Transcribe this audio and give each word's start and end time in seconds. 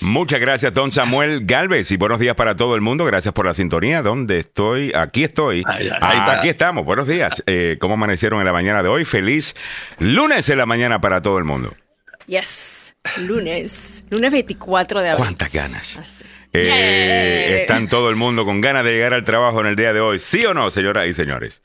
Muchas 0.00 0.40
gracias, 0.40 0.74
don 0.74 0.90
Samuel 0.90 1.44
Galvez, 1.44 1.92
y 1.92 1.96
buenos 1.96 2.18
días 2.18 2.34
para 2.34 2.56
todo 2.56 2.74
el 2.74 2.80
mundo. 2.80 3.04
Gracias 3.04 3.32
por 3.32 3.46
la 3.46 3.54
sintonía. 3.54 4.02
¿Dónde 4.02 4.40
estoy? 4.40 4.92
Aquí 4.92 5.22
estoy. 5.22 5.62
Ahí, 5.66 5.88
ahí 5.88 5.98
Ah, 6.00 6.12
está. 6.14 6.38
aquí 6.40 6.48
estamos. 6.48 6.84
Buenos 6.84 7.06
días. 7.06 7.42
Eh, 7.46 7.76
¿Cómo 7.80 7.94
amanecieron 7.94 8.40
en 8.40 8.46
la 8.46 8.52
mañana 8.52 8.82
de 8.82 8.88
hoy? 8.88 9.04
Feliz 9.04 9.54
lunes 10.00 10.48
en 10.48 10.58
la 10.58 10.66
mañana 10.66 11.00
para 11.00 11.22
todo 11.22 11.38
el 11.38 11.44
mundo. 11.44 11.74
Yes. 12.26 12.96
Lunes. 13.18 14.04
Lunes 14.10 14.32
24 14.32 15.00
de 15.00 15.08
abril. 15.10 15.24
¿Cuántas 15.24 15.52
ganas? 15.52 15.96
Así. 15.98 16.24
Eh, 16.52 17.58
están 17.62 17.88
todo 17.88 18.10
el 18.10 18.16
mundo 18.16 18.44
con 18.44 18.60
ganas 18.60 18.84
de 18.84 18.92
llegar 18.92 19.12
al 19.14 19.24
trabajo 19.24 19.60
en 19.60 19.66
el 19.66 19.76
día 19.76 19.92
de 19.92 20.00
hoy. 20.00 20.18
¿Sí 20.18 20.44
o 20.44 20.54
no, 20.54 20.70
señoras 20.70 21.06
y 21.06 21.12
señores? 21.12 21.62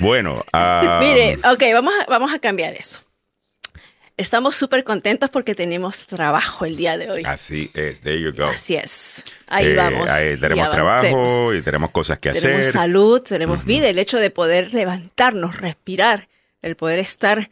Bueno, 0.00 0.44
ah, 0.52 0.98
Mire, 1.00 1.36
ok, 1.44 1.62
vamos 1.74 1.94
a, 2.00 2.10
vamos 2.10 2.32
a 2.32 2.38
cambiar 2.40 2.74
eso. 2.74 3.00
Estamos 4.20 4.54
súper 4.54 4.84
contentos 4.84 5.30
porque 5.30 5.54
tenemos 5.54 6.06
trabajo 6.06 6.66
el 6.66 6.76
día 6.76 6.98
de 6.98 7.10
hoy. 7.10 7.22
así 7.24 7.70
es. 7.74 8.00
There 8.02 8.20
you 8.20 8.32
go. 8.36 8.44
Así 8.44 8.74
es. 8.76 9.24
Ahí 9.46 9.68
Eh, 9.68 9.74
vamos. 9.74 10.10
ahí 10.10 10.36
tenemos 10.36 10.70
trabajo 10.70 11.54
y 11.54 11.62
tenemos 11.62 11.90
cosas 11.90 12.18
que 12.18 12.30
Tenemos 12.32 12.60
hacer. 12.60 12.72
salud, 12.72 13.22
tenemos 13.22 13.64
vida. 13.64 13.88
El 13.88 13.98
hecho 13.98 14.18
de 14.18 14.30
poder 14.30 14.74
levantarnos, 14.74 15.56
respirar, 15.58 16.28
el 16.60 16.76
poder 16.76 16.98
estar 16.98 17.48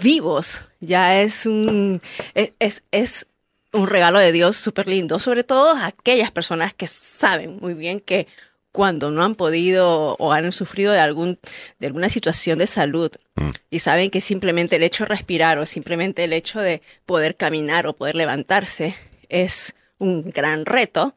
vivos, 0.00 0.62
ya 0.80 1.20
es 1.20 1.46
un, 1.46 2.00
es, 2.34 2.52
es, 2.60 2.82
es 2.92 3.26
un 3.72 3.88
regalo 3.88 4.18
de 4.20 4.30
Dios 4.30 4.56
súper 4.56 4.86
lindo. 4.86 5.18
Sobre 5.18 5.42
todo 5.42 5.72
aquellas 5.76 6.30
personas 6.30 6.74
que 6.74 6.86
saben 6.86 7.58
muy 7.60 7.74
bien 7.74 7.98
que 8.00 8.28
cuando 8.74 9.12
no 9.12 9.22
han 9.22 9.36
podido 9.36 10.16
o 10.18 10.32
han 10.32 10.50
sufrido 10.50 10.92
de, 10.92 10.98
algún, 10.98 11.38
de 11.78 11.86
alguna 11.86 12.08
situación 12.08 12.58
de 12.58 12.66
salud 12.66 13.12
Mm. 13.36 13.50
y 13.70 13.80
saben 13.80 14.10
que 14.10 14.20
simplemente 14.20 14.76
el 14.76 14.84
hecho 14.84 15.04
de 15.04 15.08
respirar 15.08 15.58
o 15.58 15.66
simplemente 15.66 16.22
el 16.24 16.32
hecho 16.32 16.60
de 16.60 16.82
poder 17.04 17.36
caminar 17.36 17.86
o 17.86 17.92
poder 17.92 18.14
levantarse 18.14 18.94
es 19.28 19.74
un 19.98 20.30
gran 20.30 20.66
reto, 20.66 21.16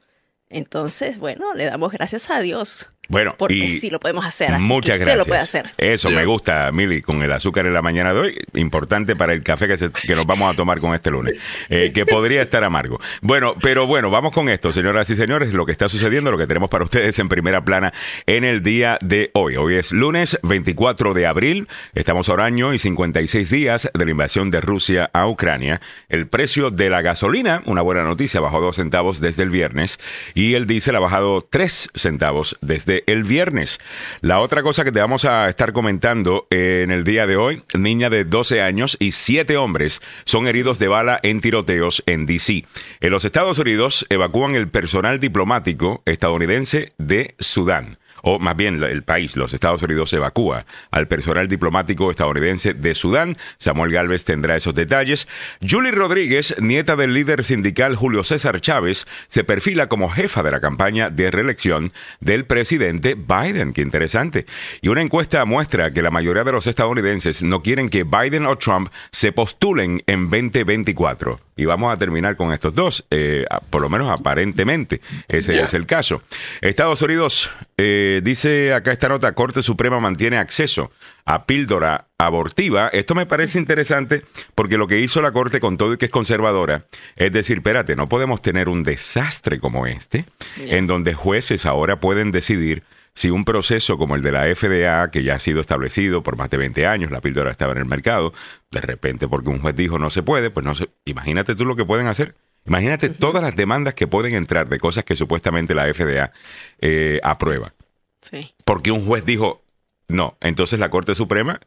entonces, 0.50 1.20
bueno, 1.20 1.54
le 1.54 1.66
damos 1.66 1.92
gracias 1.92 2.30
a 2.30 2.40
Dios. 2.40 2.90
Bueno, 3.10 3.36
Porque 3.38 3.56
y 3.56 3.70
sí 3.70 3.90
lo 3.90 4.00
podemos 4.00 4.26
hacer, 4.26 4.54
así 4.54 4.64
muchas 4.64 4.98
que 4.98 5.04
usted 5.04 5.06
gracias. 5.06 5.18
lo 5.18 5.26
puede 5.26 5.40
hacer. 5.42 5.70
Eso 5.78 6.10
me 6.10 6.26
gusta, 6.26 6.72
Mili, 6.74 7.02
con 7.02 7.22
el 7.24 7.32
azúcar 7.32 7.66
en 7.66 7.74
la 7.74 7.82
mañana 7.82 8.14
de 8.14 8.20
hoy. 8.20 8.38
Importante 8.56 9.16
para 9.16 9.34
el 9.34 9.44
café 9.44 9.68
que, 9.68 9.78
se- 9.78 9.92
que 9.92 10.16
nos 10.16 10.26
vamos 10.26 10.52
a 10.54 10.56
tomar 10.56 10.80
con 10.80 10.94
este 10.94 11.10
lunes, 11.12 11.38
eh, 11.70 11.92
que 11.94 12.06
podría 12.06 12.42
estar 12.42 12.64
amargo. 12.64 13.00
Bueno, 13.22 13.56
pero 13.62 13.88
bueno, 13.88 14.10
vamos 14.10 14.32
con 14.34 14.50
esto, 14.50 14.74
señoras 14.74 15.10
y 15.10 15.16
señores, 15.16 15.54
lo 15.54 15.66
que 15.66 15.72
está 15.72 15.88
sucediendo, 15.90 16.32
lo 16.32 16.38
que 16.38 16.48
tenemos 16.48 16.70
para 16.70 16.84
ustedes 16.84 17.18
en 17.20 17.30
primera 17.30 17.64
plana 17.64 17.94
en 18.26 18.44
el 18.44 18.62
día 18.62 18.98
de 19.02 19.32
hoy. 19.34 19.56
Hoy 19.58 19.76
es 19.76 19.92
lunes 19.92 20.38
24 20.44 21.14
de 21.14 21.26
abril, 21.28 21.68
estamos 21.96 22.28
a 22.30 22.34
un 22.34 22.42
año 22.42 22.74
y 22.74 22.80
56 22.80 23.50
días 23.50 23.90
de 23.94 24.06
la 24.06 24.12
invasión 24.12 24.50
de 24.50 24.60
Rusia 24.62 25.10
a 25.14 25.28
Ucrania. 25.28 25.80
El 26.10 26.28
precio 26.28 26.72
de 26.72 26.90
la 26.90 27.02
gasolina, 27.02 27.62
una 27.66 27.82
buena 27.82 28.04
noticia, 28.04 28.40
bajó 28.42 28.60
dos 28.62 28.76
centavos 28.76 29.22
desde 29.22 29.44
el 29.44 29.50
viernes 29.50 30.00
y 30.34 30.56
el 30.56 30.68
diésel 30.68 30.96
ha 30.96 31.00
bajado 31.00 31.42
tres 31.50 31.90
centavos 31.96 32.58
desde 32.62 32.97
el 33.06 33.24
viernes. 33.24 33.80
La 34.22 34.40
otra 34.40 34.62
cosa 34.62 34.84
que 34.84 34.92
te 34.92 35.00
vamos 35.00 35.26
a 35.26 35.50
estar 35.50 35.74
comentando 35.74 36.48
eh, 36.50 36.82
en 36.84 36.92
el 36.92 37.04
día 37.04 37.28
de 37.28 37.38
hoy, 37.38 37.64
niña 37.78 38.10
de 38.10 38.26
12 38.26 38.62
años 38.62 38.98
y 39.00 39.12
siete 39.12 39.58
hombres 39.58 40.02
son 40.26 40.48
heridos 40.48 40.80
de 40.80 40.88
bala 40.88 41.20
en 41.24 41.42
tiroteos 41.42 42.04
en 42.06 42.26
DC. 42.26 42.66
En 43.00 43.12
los 43.12 43.26
Estados 43.26 43.60
Unidos 43.60 44.06
evacúan 44.10 44.56
el 44.56 44.70
personal 44.70 45.20
diplomático 45.20 46.02
estadounidense 46.06 46.94
de 46.98 47.36
Sudán 47.40 47.98
o 48.28 48.40
más 48.40 48.58
bien 48.58 48.84
el 48.84 49.04
país, 49.04 49.38
los 49.38 49.54
Estados 49.54 49.82
Unidos 49.84 50.12
evacúa 50.12 50.66
al 50.92 51.08
personal 51.08 51.48
diplomático 51.48 52.12
estadounidense 52.12 52.74
de 52.74 52.94
Sudán. 52.94 53.38
Samuel 53.58 53.94
Galvez 53.94 54.26
tendrá 54.26 54.58
esos 54.58 54.76
detalles. 54.76 55.30
Julie 55.62 55.92
Rodríguez, 55.94 56.54
nieta 56.60 56.98
del 56.98 57.14
líder 57.14 57.46
sindical 57.46 57.96
Julio 57.96 58.26
César 58.26 58.60
Chávez, 58.60 59.08
se 59.28 59.46
perfila 59.46 59.88
como 59.88 60.10
jefa 60.10 60.44
de 60.44 60.52
la 60.52 60.60
campaña 60.60 61.10
de 61.10 61.32
reelección 61.32 61.94
del 62.20 62.46
presidente 62.46 63.16
Biden. 63.16 63.72
Qué 63.72 63.82
interesante. 63.82 64.46
Y 64.82 64.90
una 64.90 65.02
encuesta 65.02 65.46
muestra 65.46 65.94
que 65.94 66.02
la 66.02 66.12
mayoría 66.12 66.44
de 66.44 66.52
los 66.52 66.68
estadounidenses 66.68 67.44
no 67.44 67.62
quieren 67.62 67.88
que 67.88 68.04
Biden 68.04 68.46
o 68.46 68.58
Trump 68.58 68.90
se 69.10 69.32
postulen 69.32 70.04
en 70.06 70.30
2024. 70.30 71.47
Y 71.58 71.66
vamos 71.66 71.94
a 71.94 71.98
terminar 71.98 72.38
con 72.38 72.54
estos 72.54 72.74
dos, 72.74 73.06
eh, 73.12 73.46
por 73.70 73.82
lo 73.82 73.90
menos 73.90 74.10
aparentemente. 74.10 75.02
Ese 75.28 75.62
es 75.62 75.74
el 75.74 75.86
caso. 75.86 76.22
Estados 76.62 77.02
Unidos, 77.02 77.52
eh, 77.78 78.22
dice 78.24 78.74
acá 78.74 78.92
esta 78.92 79.10
nota, 79.10 79.34
Corte 79.34 79.64
Suprema 79.64 80.00
mantiene 80.00 80.38
acceso 80.38 80.92
a 81.26 81.46
píldora 81.46 82.08
abortiva. 82.18 82.90
Esto 82.94 83.16
me 83.16 83.26
parece 83.26 83.60
interesante 83.60 84.24
porque 84.56 84.78
lo 84.78 84.88
que 84.88 85.00
hizo 85.00 85.22
la 85.22 85.32
Corte 85.32 85.60
con 85.60 85.78
todo 85.78 85.94
y 85.94 85.98
que 85.98 86.06
es 86.06 86.12
conservadora 86.12 86.86
es 87.16 87.32
decir, 87.32 87.58
espérate, 87.58 87.96
no 87.96 88.08
podemos 88.08 88.42
tener 88.42 88.70
un 88.70 88.84
desastre 88.84 89.60
como 89.60 89.88
este, 89.88 90.26
en 90.58 90.88
donde 90.88 91.14
jueces 91.14 91.66
ahora 91.66 92.00
pueden 92.00 92.32
decidir 92.32 92.84
si 93.18 93.32
un 93.32 93.46
proceso 93.46 93.98
como 93.98 94.16
el 94.16 94.22
de 94.22 94.32
la 94.32 94.44
FDA, 94.44 95.10
que 95.10 95.24
ya 95.24 95.34
ha 95.34 95.40
sido 95.40 95.60
establecido 95.60 96.22
por 96.22 96.38
más 96.38 96.52
de 96.52 96.58
20 96.58 96.86
años, 96.86 97.10
la 97.10 97.20
píldora 97.20 97.50
estaba 97.50 97.72
en 97.72 97.80
el 97.80 97.86
mercado, 97.86 98.32
de 98.70 98.80
repente 98.80 99.28
porque 99.28 99.50
un 99.50 99.60
juez 99.60 99.76
dijo 99.76 99.98
no 99.98 100.12
se 100.12 100.22
puede, 100.22 100.52
pues 100.52 100.64
no 100.64 100.76
se... 100.76 100.90
Imagínate 101.06 101.56
tú 101.56 101.66
lo 101.66 101.76
que 101.76 101.84
pueden 101.84 102.06
hacer. 102.06 102.36
Imagínate 102.68 103.10
todas 103.10 103.42
las 103.42 103.56
demandas 103.56 103.96
que 103.96 104.06
pueden 104.06 104.36
entrar 104.36 104.70
de 104.70 104.78
cosas 104.78 105.04
que 105.04 105.16
supuestamente 105.16 105.74
la 105.74 105.92
FDA 105.92 106.32
eh, 106.80 107.20
aprueba. 107.24 107.74
Sí. 108.22 108.54
Porque 108.64 108.92
un 108.92 109.04
juez 109.08 109.26
dijo 109.26 109.64
no. 110.08 110.38
Entonces 110.40 110.78
la 110.78 110.92
Corte 110.92 111.16
Suprema 111.16 111.60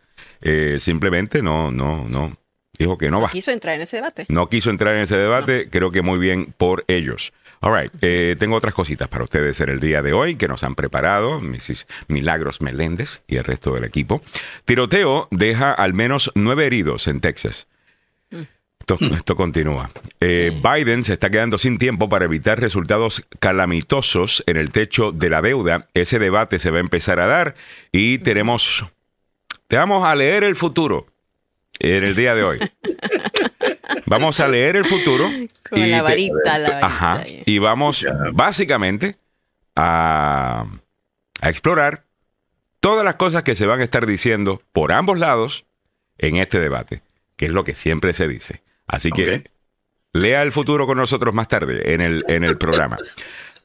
eh, 0.43 0.77
simplemente 0.79 1.43
no, 1.43 1.73
no, 1.73 2.07
no. 2.09 2.37
Dijo 2.79 2.97
que 2.97 3.11
no 3.11 3.21
va. 3.21 3.29
Quiso 3.29 3.51
entrar 3.51 3.75
en 3.75 3.81
ese 3.81 3.97
debate. 3.97 4.27
No 4.29 4.49
quiso 4.49 4.71
entrar 4.71 4.95
en 4.95 5.03
ese 5.03 5.17
debate, 5.17 5.69
creo 5.69 5.91
que 5.91 6.03
muy 6.03 6.21
bien 6.21 6.55
por 6.57 6.85
ellos. 6.87 7.33
All 7.63 7.79
right, 7.79 7.93
eh, 8.01 8.37
tengo 8.39 8.57
otras 8.57 8.73
cositas 8.73 9.09
para 9.09 9.23
ustedes 9.23 9.61
en 9.61 9.69
el 9.69 9.81
día 9.81 10.01
de 10.01 10.15
hoy 10.15 10.37
que 10.37 10.49
nos 10.49 10.65
han 10.65 10.75
preparado 10.75 11.41
Mrs. 11.41 11.87
Milagros 12.09 12.63
Meléndez 12.63 13.21
y 13.29 13.37
el 13.37 13.45
resto 13.45 13.75
del 13.75 13.85
equipo. 13.85 14.23
Tiroteo 14.65 15.29
deja 15.31 15.71
al 15.73 15.93
menos 15.93 16.33
nueve 16.35 16.67
heridos 16.67 17.07
en 17.07 17.21
Texas. 17.21 17.69
Esto, 18.31 18.97
esto 19.15 19.37
continúa. 19.37 19.91
Eh, 20.21 20.59
Biden 20.63 21.05
se 21.05 21.13
está 21.13 21.29
quedando 21.29 21.59
sin 21.59 21.77
tiempo 21.77 22.09
para 22.09 22.25
evitar 22.25 22.59
resultados 22.59 23.27
calamitosos 23.41 24.43
en 24.47 24.57
el 24.57 24.71
techo 24.71 25.13
de 25.13 25.29
la 25.29 25.43
deuda. 25.43 25.89
Ese 25.93 26.19
debate 26.19 26.59
se 26.59 26.71
va 26.71 26.79
a 26.79 26.81
empezar 26.81 27.21
a 27.21 27.27
dar 27.27 27.57
y 27.93 28.19
tenemos... 28.19 28.87
Te 29.69 29.77
vamos 29.77 30.05
a 30.07 30.15
leer 30.17 30.45
el 30.45 30.57
futuro 30.57 31.07
en 31.79 32.05
el 32.05 32.17
día 32.17 32.35
de 32.35 32.43
hoy. 32.43 32.59
Vamos 34.11 34.41
a 34.41 34.49
leer 34.49 34.77
el 34.77 34.85
futuro. 34.85 35.25
Con 35.71 35.79
y 35.79 35.87
la 35.87 35.99
te- 35.99 36.03
varita, 36.03 36.59
la 36.59 36.69
varita. 36.71 36.87
Ajá. 36.87 37.25
Y 37.47 37.59
vamos 37.59 38.05
básicamente 38.33 39.15
a, 39.77 40.67
a 41.41 41.49
explorar 41.49 42.05
todas 42.81 43.05
las 43.05 43.15
cosas 43.15 43.43
que 43.43 43.55
se 43.55 43.67
van 43.67 43.81
a 43.81 43.85
estar 43.85 44.07
diciendo 44.07 44.63
por 44.73 44.93
ambos 44.93 45.19
lados 45.19 45.65
en 46.19 46.37
este 46.37 46.59
debate, 46.61 47.03
que 47.37 47.47
es 47.47 47.53
lo 47.53 47.65
que 47.65 47.75
siempre 47.75 48.13
se 48.13 48.27
dice. 48.29 48.63
Así 48.87 49.11
que 49.13 49.45
lea 50.13 50.43
el 50.43 50.51
futuro 50.53 50.87
con 50.87 50.99
nosotros 50.99 51.33
más 51.33 51.49
tarde 51.49 51.95
en 51.95 52.01
el, 52.01 52.25
en 52.29 52.43
el 52.45 52.59
programa. 52.59 52.99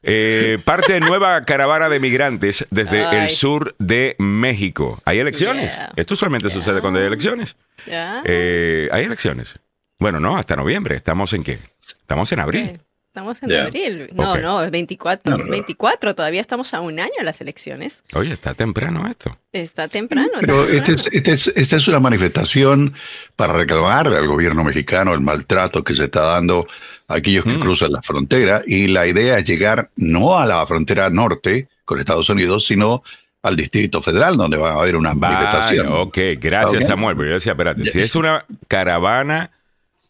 Eh, 0.08 0.58
parte 0.64 0.92
de 0.92 1.00
nueva 1.00 1.44
caravana 1.44 1.88
de 1.88 1.98
migrantes 1.98 2.64
desde 2.70 3.02
el 3.24 3.30
sur 3.30 3.74
de 3.80 4.14
México. 4.20 5.00
Hay 5.04 5.18
elecciones. 5.18 5.74
Yeah. 5.74 5.92
Esto 5.96 6.14
usualmente 6.14 6.48
sucede 6.50 6.80
cuando 6.80 7.00
hay 7.00 7.06
elecciones. 7.06 7.56
Eh, 7.86 8.88
hay 8.92 9.04
elecciones. 9.04 9.58
Bueno, 9.98 10.20
no, 10.20 10.36
hasta 10.36 10.56
noviembre. 10.56 10.96
¿Estamos 10.96 11.32
en 11.32 11.42
qué? 11.42 11.58
Estamos 11.88 12.30
en 12.32 12.40
abril. 12.40 12.80
Estamos 13.08 13.42
en 13.42 13.52
abril. 13.58 14.08
No, 14.14 14.32
Ok. 14.32 14.38
no, 14.40 14.62
es 14.62 14.70
24. 14.70 15.30
No, 15.32 15.38
no, 15.38 15.44
no. 15.46 15.50
24, 15.50 16.14
todavía 16.14 16.40
estamos 16.42 16.74
a 16.74 16.82
un 16.82 17.00
año 17.00 17.12
de 17.18 17.24
las 17.24 17.40
elecciones. 17.40 18.04
Oye, 18.12 18.34
está 18.34 18.52
temprano 18.52 19.06
esto. 19.08 19.38
Está 19.52 19.88
temprano. 19.88 20.28
Pero 20.40 20.68
este 20.68 20.92
es- 20.92 21.08
este 21.10 21.32
es- 21.32 21.46
esta 21.56 21.76
es 21.76 21.88
una 21.88 21.98
manifestación 21.98 22.92
para 23.34 23.54
reclamar 23.54 24.08
al 24.08 24.26
gobierno 24.26 24.64
mexicano 24.64 25.14
el 25.14 25.20
maltrato 25.22 25.82
que 25.82 25.94
se 25.96 26.04
está 26.04 26.20
dando 26.24 26.66
a 27.08 27.14
aquellos 27.14 27.44
que 27.46 27.58
cruzan 27.58 27.92
la 27.92 28.02
frontera 28.02 28.62
y 28.66 28.88
la 28.88 29.06
idea 29.06 29.38
es 29.38 29.44
llegar 29.46 29.88
no 29.96 30.38
a 30.38 30.44
la 30.44 30.66
frontera 30.66 31.08
norte 31.08 31.68
con 31.86 31.98
Estados 32.00 32.28
Unidos, 32.28 32.66
sino 32.66 33.02
al 33.42 33.56
Distrito 33.56 34.02
Federal, 34.02 34.36
donde 34.36 34.58
va 34.58 34.72
a 34.72 34.80
haber 34.80 34.94
una 34.96 35.14
manifestación. 35.14 35.86
Ok, 35.90 36.18
gracias. 36.38 36.86
Samuel. 36.86 37.16
Pero 37.16 37.28
yo 37.28 37.34
decía, 37.36 37.52
espérate, 37.52 37.84
si 37.86 37.98
es 38.00 38.14
una 38.14 38.44
caravana 38.68 39.52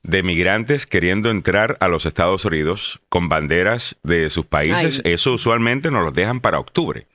de 0.06 0.22
migrantes 0.22 0.86
queriendo 0.86 1.30
entrar 1.30 1.76
a 1.80 1.88
los 1.88 2.06
Estados 2.06 2.44
Unidos 2.44 3.00
con 3.08 3.28
banderas 3.28 3.96
de 4.02 4.30
sus 4.30 4.46
países, 4.46 5.02
Ay. 5.04 5.14
eso 5.14 5.32
usualmente 5.32 5.90
nos 5.90 6.04
lo 6.04 6.10
dejan 6.12 6.40
para 6.40 6.58
octubre. 6.58 7.06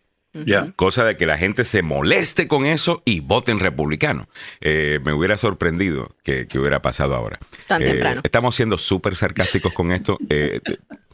Cosa 0.77 1.03
de 1.03 1.17
que 1.17 1.25
la 1.25 1.37
gente 1.37 1.65
se 1.65 1.81
moleste 1.81 2.47
con 2.47 2.65
eso 2.65 3.01
y 3.03 3.19
voten 3.19 3.59
republicano. 3.59 4.29
Eh, 4.61 4.99
me 5.03 5.11
hubiera 5.11 5.37
sorprendido 5.37 6.15
que, 6.23 6.47
que 6.47 6.57
hubiera 6.57 6.81
pasado 6.81 7.15
ahora. 7.15 7.37
Tan 7.67 7.81
Eh, 7.81 7.85
temprano. 7.85 8.21
Estamos 8.23 8.55
siendo 8.55 8.77
súper 8.77 9.15
sarcásticos 9.17 9.73
con 9.73 9.91
esto. 9.91 10.17
Eh, 10.29 10.61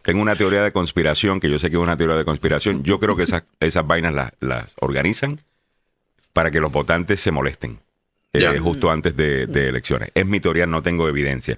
tengo 0.03 0.21
una 0.21 0.35
teoría 0.35 0.61
de 0.61 0.71
conspiración, 0.71 1.39
que 1.39 1.49
yo 1.49 1.57
sé 1.57 1.69
que 1.71 1.77
es 1.77 1.81
una 1.81 1.97
teoría 1.97 2.15
de 2.15 2.25
conspiración. 2.25 2.83
Yo 2.83 2.99
creo 2.99 3.15
que 3.15 3.23
esas, 3.23 3.43
esas 3.59 3.87
vainas 3.87 4.13
las, 4.13 4.33
las 4.39 4.73
organizan 4.79 5.41
para 6.33 6.51
que 6.51 6.59
los 6.59 6.71
votantes 6.71 7.19
se 7.19 7.31
molesten 7.31 7.79
eh, 8.33 8.59
justo 8.59 8.91
antes 8.91 9.15
de 9.15 9.43
elecciones. 9.69 10.09
Es 10.13 10.25
mi 10.25 10.39
teoría, 10.39 10.65
no 10.65 10.81
tengo 10.81 11.07
evidencia. 11.07 11.57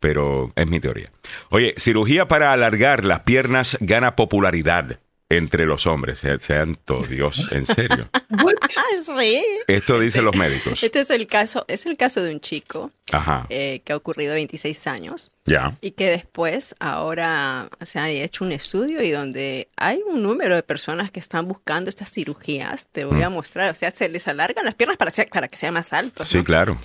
pero 0.00 0.50
es 0.56 0.66
mi 0.66 0.80
teoría. 0.80 1.10
Oye, 1.50 1.74
cirugía 1.76 2.26
para 2.26 2.52
alargar 2.52 3.04
las 3.04 3.20
piernas 3.20 3.76
gana 3.80 4.16
popularidad 4.16 4.98
entre 5.30 5.64
los 5.64 5.86
hombres. 5.86 6.22
Santo 6.40 7.02
Dios, 7.08 7.48
en 7.52 7.64
serio. 7.64 8.10
sí. 9.18 9.42
Esto 9.66 9.98
dicen 9.98 10.24
los 10.24 10.36
médicos. 10.36 10.82
Este 10.82 11.00
es 11.00 11.10
el 11.10 11.26
caso, 11.26 11.64
es 11.68 11.86
el 11.86 11.96
caso 11.96 12.22
de 12.22 12.34
un 12.34 12.40
chico 12.40 12.90
Ajá. 13.12 13.46
eh, 13.48 13.80
que 13.84 13.92
ha 13.92 13.96
ocurrido 13.96 14.32
a 14.32 14.34
26 14.34 14.86
años 14.88 15.30
Ya. 15.46 15.76
y 15.80 15.92
que 15.92 16.08
después 16.10 16.74
ahora 16.80 17.68
se 17.82 17.98
ha 17.98 18.10
hecho 18.10 18.44
un 18.44 18.52
estudio 18.52 19.00
y 19.02 19.10
donde 19.10 19.68
hay 19.76 20.00
un 20.06 20.22
número 20.22 20.54
de 20.56 20.62
personas 20.62 21.10
que 21.10 21.20
están 21.20 21.46
buscando 21.48 21.88
estas 21.88 22.12
cirugías. 22.12 22.88
Te 22.92 23.04
voy 23.04 23.22
a 23.22 23.30
mostrar, 23.30 23.70
o 23.70 23.74
sea, 23.74 23.90
se 23.90 24.08
les 24.08 24.28
alargan 24.28 24.64
las 24.64 24.74
piernas 24.74 24.96
para, 24.98 25.10
ser- 25.10 25.28
para 25.30 25.48
que 25.48 25.56
sean 25.56 25.74
más 25.74 25.92
altos. 25.92 26.28
Sí, 26.28 26.38
¿no? 26.38 26.44
claro. 26.44 26.76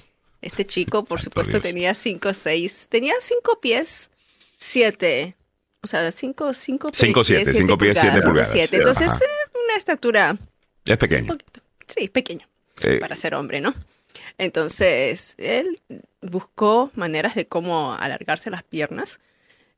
Este 0.41 0.65
chico, 0.65 1.03
por 1.05 1.17
Santo 1.19 1.31
supuesto, 1.31 1.51
Dios. 1.53 1.63
tenía 1.63 1.95
5 1.95 2.33
6, 2.33 2.87
tenía 2.89 3.13
5 3.19 3.59
pies 3.59 4.11
7, 4.59 5.35
o 5.85 5.87
sea, 5.87 6.11
5 6.11 6.53
5 6.53 6.89
Cinco, 6.93 7.23
siete, 7.23 7.51
cinco 7.53 7.77
pies, 7.77 7.97
siete 7.99 8.19
pulgadas. 8.21 8.53
Entonces, 8.55 9.07
Ajá. 9.11 9.19
una 9.65 9.77
estatura 9.77 10.37
Es 10.85 10.97
pequeño. 10.97 11.27
poquito, 11.27 11.61
sí, 11.87 12.09
pequeña 12.09 12.47
Eh, 12.81 12.97
para 12.99 13.15
ser 13.15 13.33
hombre, 13.35 13.61
¿no? 13.61 13.73
Entonces, 14.37 15.35
él 15.37 15.79
buscó 16.21 16.91
maneras 16.95 17.35
de 17.35 17.47
cómo 17.47 17.93
alargarse 17.97 18.49
las 18.49 18.63
piernas 18.63 19.19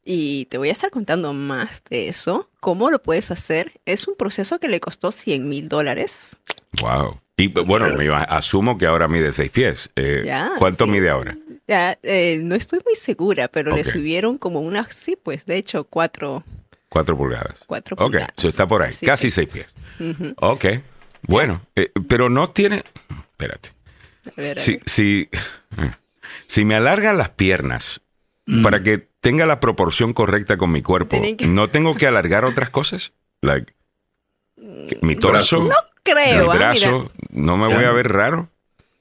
y 0.04 0.46
te 0.46 0.58
voy 0.58 0.70
a 0.70 0.72
estar 0.72 0.90
contando 0.90 1.34
más 1.34 1.84
de 1.90 2.08
eso. 2.08 2.50
¿Cómo 2.60 2.90
lo 2.90 3.02
puedes 3.02 3.30
hacer? 3.32 3.74
Es 3.86 4.08
un 4.08 4.16
proceso 4.16 4.60
que 4.60 4.68
le 4.68 4.80
costó 4.80 5.12
100 5.12 5.48
mil 5.48 5.70
dólares. 5.70 6.36
wow. 6.82 7.20
Y 7.40 7.50
bueno, 7.50 7.90
me 7.96 8.10
asumo 8.10 8.80
que 8.80 8.88
ahora 8.88 9.08
mide 9.08 9.32
seis 9.32 9.52
pies. 9.52 9.92
Eh, 9.96 10.24
Ya, 10.26 10.54
¿Cuánto 10.58 10.86
sí. 10.86 10.92
mide 10.92 11.10
ahora? 11.12 11.38
Ya, 11.68 11.98
eh, 12.04 12.40
no 12.44 12.56
estoy 12.56 12.80
muy 12.86 12.96
segura, 12.96 13.48
pero 13.50 13.76
le 13.76 13.82
Ok. 13.82 13.88
subieron 13.88 14.38
como 14.38 14.62
unas, 14.62 14.94
sí, 14.94 15.18
pues 15.22 15.46
de 15.46 15.58
hecho, 15.58 15.84
cuatro, 15.84 16.44
Cuatro 16.90 17.18
pulgadas. 17.18 17.58
cuatro 17.68 17.96
Ok, 17.96 18.04
pulgadas. 18.04 18.30
eso 18.38 18.48
está 18.48 18.66
por 18.66 18.86
ahí. 18.86 18.94
Casi 19.06 19.30
seis 19.32 19.50
pies. 19.50 19.74
Ok. 20.38 20.66
Bueno, 21.24 21.62
eh, 21.76 21.92
pero 22.08 22.30
no 22.30 22.50
tiene. 22.52 22.84
Espérate. 23.32 23.72
a 24.26 24.42
ver, 24.42 24.58
a 24.58 24.62
Si, 24.62 24.72
ver. 24.74 24.82
si, 24.86 25.30
si 26.48 26.64
me 26.66 26.76
alargan 26.76 27.18
las 27.18 27.30
piernas 27.32 28.02
Mm. 28.46 28.64
para 28.64 28.82
que 28.82 28.98
tenga 29.20 29.46
la 29.46 29.60
proporción 29.60 30.14
correcta 30.14 30.56
con 30.58 30.72
mi 30.72 30.82
cuerpo, 30.82 31.22
que- 31.38 31.48
¿no 31.48 31.68
tengo 31.68 31.94
que 31.96 32.08
alargar 32.08 32.46
otras 32.46 32.70
cosas? 32.70 33.12
Like, 33.42 33.74
mi 35.02 35.16
torso, 35.18 35.60
No 35.64 35.76
creo, 36.04 36.46
mi 36.46 36.50
ah, 36.52 36.56
brazo, 36.56 37.12
¿no 37.30 37.58
me 37.58 37.68
voy 37.74 37.84
a 37.84 37.92
ver 37.92 38.08
raro? 38.12 38.50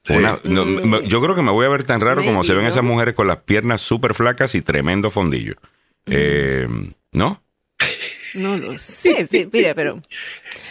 Sí. 0.06 0.12
Una- 0.12 0.38
no, 0.44 0.64
me- 0.64 1.06
yo 1.08 1.20
creo 1.20 1.34
que 1.34 1.42
me 1.42 1.50
voy 1.50 1.66
a 1.66 1.68
ver 1.68 1.82
tan 1.84 2.00
raro 2.00 2.24
como 2.24 2.44
se 2.44 2.52
ven 2.54 2.62
¿no? 2.62 2.68
esas 2.68 2.82
mujeres 2.84 3.14
con 3.14 3.26
las 3.26 3.38
piernas 3.38 3.80
súper 3.80 4.14
flacas 4.14 4.54
y 4.54 4.62
tremendo 4.62 5.10
fondillo. 5.10 5.54
Eh, 6.06 6.68
¿No? 7.12 7.42
no 8.34 8.56
lo 8.56 8.76
sé, 8.78 9.26
mira, 9.52 9.74
pero... 9.74 10.00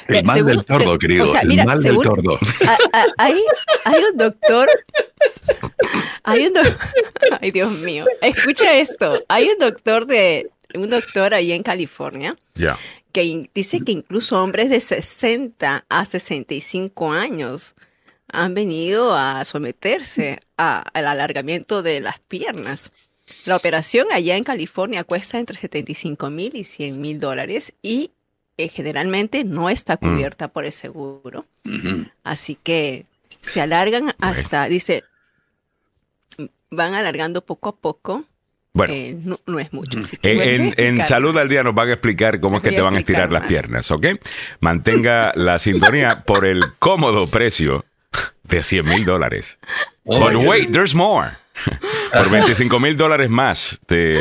El 0.08 0.24
mal 0.24 0.36
según- 0.38 0.52
del 0.52 0.66
tordo, 0.66 0.94
se- 0.94 1.00
querido. 1.00 1.26
o 1.26 1.28
sea, 1.28 1.42
el 1.42 1.48
mira, 1.48 1.66
mal 1.66 1.80
según- 1.80 2.04
del 2.06 2.08
tordo. 2.24 2.40
Hay, 3.18 3.42
hay 3.86 4.04
un 4.12 4.18
doctor. 4.18 4.70
Hay 6.24 6.46
un 6.48 6.54
doc- 6.54 6.78
Ay, 7.42 7.52
Dios 7.52 7.72
mío. 7.80 8.06
Escucha 8.22 8.78
esto. 8.78 9.24
Hay 9.28 9.50
un 9.50 9.58
doctor 9.60 10.06
de. 10.06 10.50
Un 10.76 10.90
doctor 10.90 11.34
ahí 11.34 11.54
en 11.54 11.64
California 11.64 12.36
Ya. 12.56 12.78
que 13.14 13.50
dice 13.54 13.80
que 13.86 13.94
incluso 13.94 14.42
hombres 14.44 14.70
de 14.70 14.80
60 14.82 15.86
a 15.88 16.06
65 16.06 17.14
años 17.14 17.76
han 18.44 18.54
venido 18.54 19.14
a 19.16 19.44
someterse 19.46 20.40
a- 20.58 20.80
al 20.94 21.08
alargamiento 21.08 21.82
de 21.84 22.00
las 22.02 22.20
piernas. 22.20 22.92
La 23.46 23.56
operación 23.56 24.08
allá 24.12 24.38
en 24.38 24.44
California 24.44 25.04
cuesta 25.04 25.40
entre 25.40 25.58
75 25.58 26.30
mil 26.30 26.56
y 26.56 26.64
100 26.64 27.02
mil 27.02 27.20
dólares 27.20 27.74
y 27.82 28.12
eh, 28.58 28.70
generalmente 28.70 29.44
no 29.44 29.70
está 29.70 29.98
cubierta 29.98 30.48
por 30.48 30.64
el 30.66 30.72
seguro. 30.72 31.46
Así 32.24 32.56
que 32.62 33.06
se 33.42 33.60
alargan 33.62 34.14
hasta, 34.20 34.66
dice, 34.70 35.04
van 36.70 36.94
alargando 36.94 37.42
poco 37.44 37.70
a 37.70 37.76
poco. 37.76 38.24
Bueno. 38.74 38.94
Eh, 38.94 39.18
no, 39.24 39.40
no 39.46 39.60
es 39.60 39.72
mucho. 39.72 40.00
así 40.00 40.18
que 40.18 40.56
En, 40.56 40.74
en- 40.78 41.04
Salud 41.06 41.34
más. 41.34 41.44
al 41.44 41.50
Día 41.50 41.64
nos 41.64 41.74
van 41.74 41.90
a 41.90 41.94
explicar 41.94 42.40
cómo 42.42 42.58
es 42.58 42.64
que 42.64 42.72
te 42.72 42.82
van 42.82 42.96
a 42.96 43.00
estirar 43.00 43.24
explicar 43.24 43.32
las 43.32 43.42
más. 43.44 43.50
piernas, 43.50 43.92
¿ok? 43.92 44.06
Mantenga 44.60 45.32
la 45.36 45.60
sintonía 45.60 46.24
por 46.26 46.46
el 46.46 46.60
cómodo 46.78 47.26
precio 47.28 47.86
de 48.48 48.64
100 48.64 48.86
mil 48.86 49.06
dólares. 49.06 49.58
But 50.06 50.36
wait, 50.36 50.72
there's 50.72 50.94
more. 50.96 51.32
Por 52.14 52.30
25 52.30 52.80
mil 52.80 52.96
dólares 52.98 53.30
más 53.30 53.80
te 53.86 54.20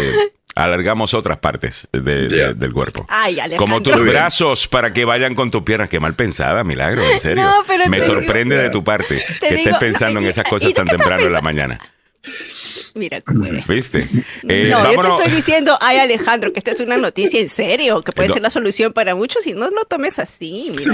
alargamos 0.55 1.15
otras 1.15 1.38
partes 1.38 1.88
de- 1.93 2.55
del 2.55 2.73
cuerpo. 2.73 3.05
Ay. 3.09 3.38
Como 3.56 3.82
tus 3.82 3.99
brazos 4.05 4.69
para 4.69 4.93
que 4.93 5.05
vayan 5.05 5.35
con 5.35 5.50
tus 5.50 5.62
piernas. 5.62 5.88
Qué 5.88 5.99
mal 6.00 6.15
pensada, 6.15 6.62
milagro, 6.65 7.03
en 7.03 7.21
serio. 7.21 7.43
No, 7.43 7.53
pero 7.67 7.88
Me 7.88 8.00
digo- 8.00 8.15
sorprende 8.15 8.56
de 8.56 8.71
tu 8.71 8.85
parte 8.85 9.23
Te 9.41 9.49
que 9.49 9.55
estés 9.56 9.76
pensando 9.79 10.21
en 10.21 10.27
esas 10.27 10.44
cosas 10.44 10.73
tan 10.73 10.87
temprano 10.87 11.23
en 11.25 11.32
la 11.32 11.41
mañana. 11.41 11.81
Mira 12.94 13.21
cómo 13.21 13.44
eres. 13.47 13.67
¿Viste? 13.67 14.09
Eh, 14.47 14.69
no, 14.71 14.93
yo 14.93 15.00
te 15.00 15.09
estoy 15.09 15.31
diciendo, 15.31 15.76
ay 15.81 15.97
Alejandro, 15.99 16.53
que 16.53 16.59
esta 16.59 16.71
es 16.71 16.81
una 16.81 16.97
noticia 16.99 17.41
en 17.41 17.49
serio, 17.49 18.03
que 18.03 18.12
puede 18.12 18.29
No. 18.29 18.35
ser 18.35 18.43
la 18.43 18.50
solución 18.50 18.93
para 18.93 19.15
muchos 19.15 19.47
y 19.47 19.55
no 19.55 19.71
lo 19.71 19.85
tomes 19.87 20.19
así. 20.19 20.71
Tú 20.75 20.85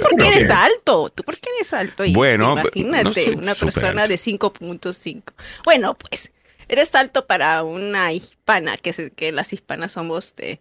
porque 0.00 0.16
¿Por 0.16 0.22
eres 0.26 0.46
qué? 0.46 0.52
alto, 0.52 1.10
tú 1.14 1.22
porque 1.24 1.48
eres 1.56 1.72
alto. 1.72 2.04
Y 2.04 2.12
Bueno, 2.14 2.52
imagínate, 2.74 3.30
no 3.32 3.38
una 3.38 3.54
persona 3.56 4.02
alto. 4.02 4.08
de 4.12 4.16
5.5. 4.16 5.22
Bueno, 5.64 5.94
pues, 5.94 6.30
eres 6.68 6.94
alto 6.94 7.26
para 7.26 7.64
una 7.64 8.12
hispana, 8.12 8.76
que, 8.76 8.92
se- 8.92 9.10
que 9.10 9.32
las 9.32 9.52
hispanas 9.52 9.92
somos 9.92 10.34
de... 10.36 10.60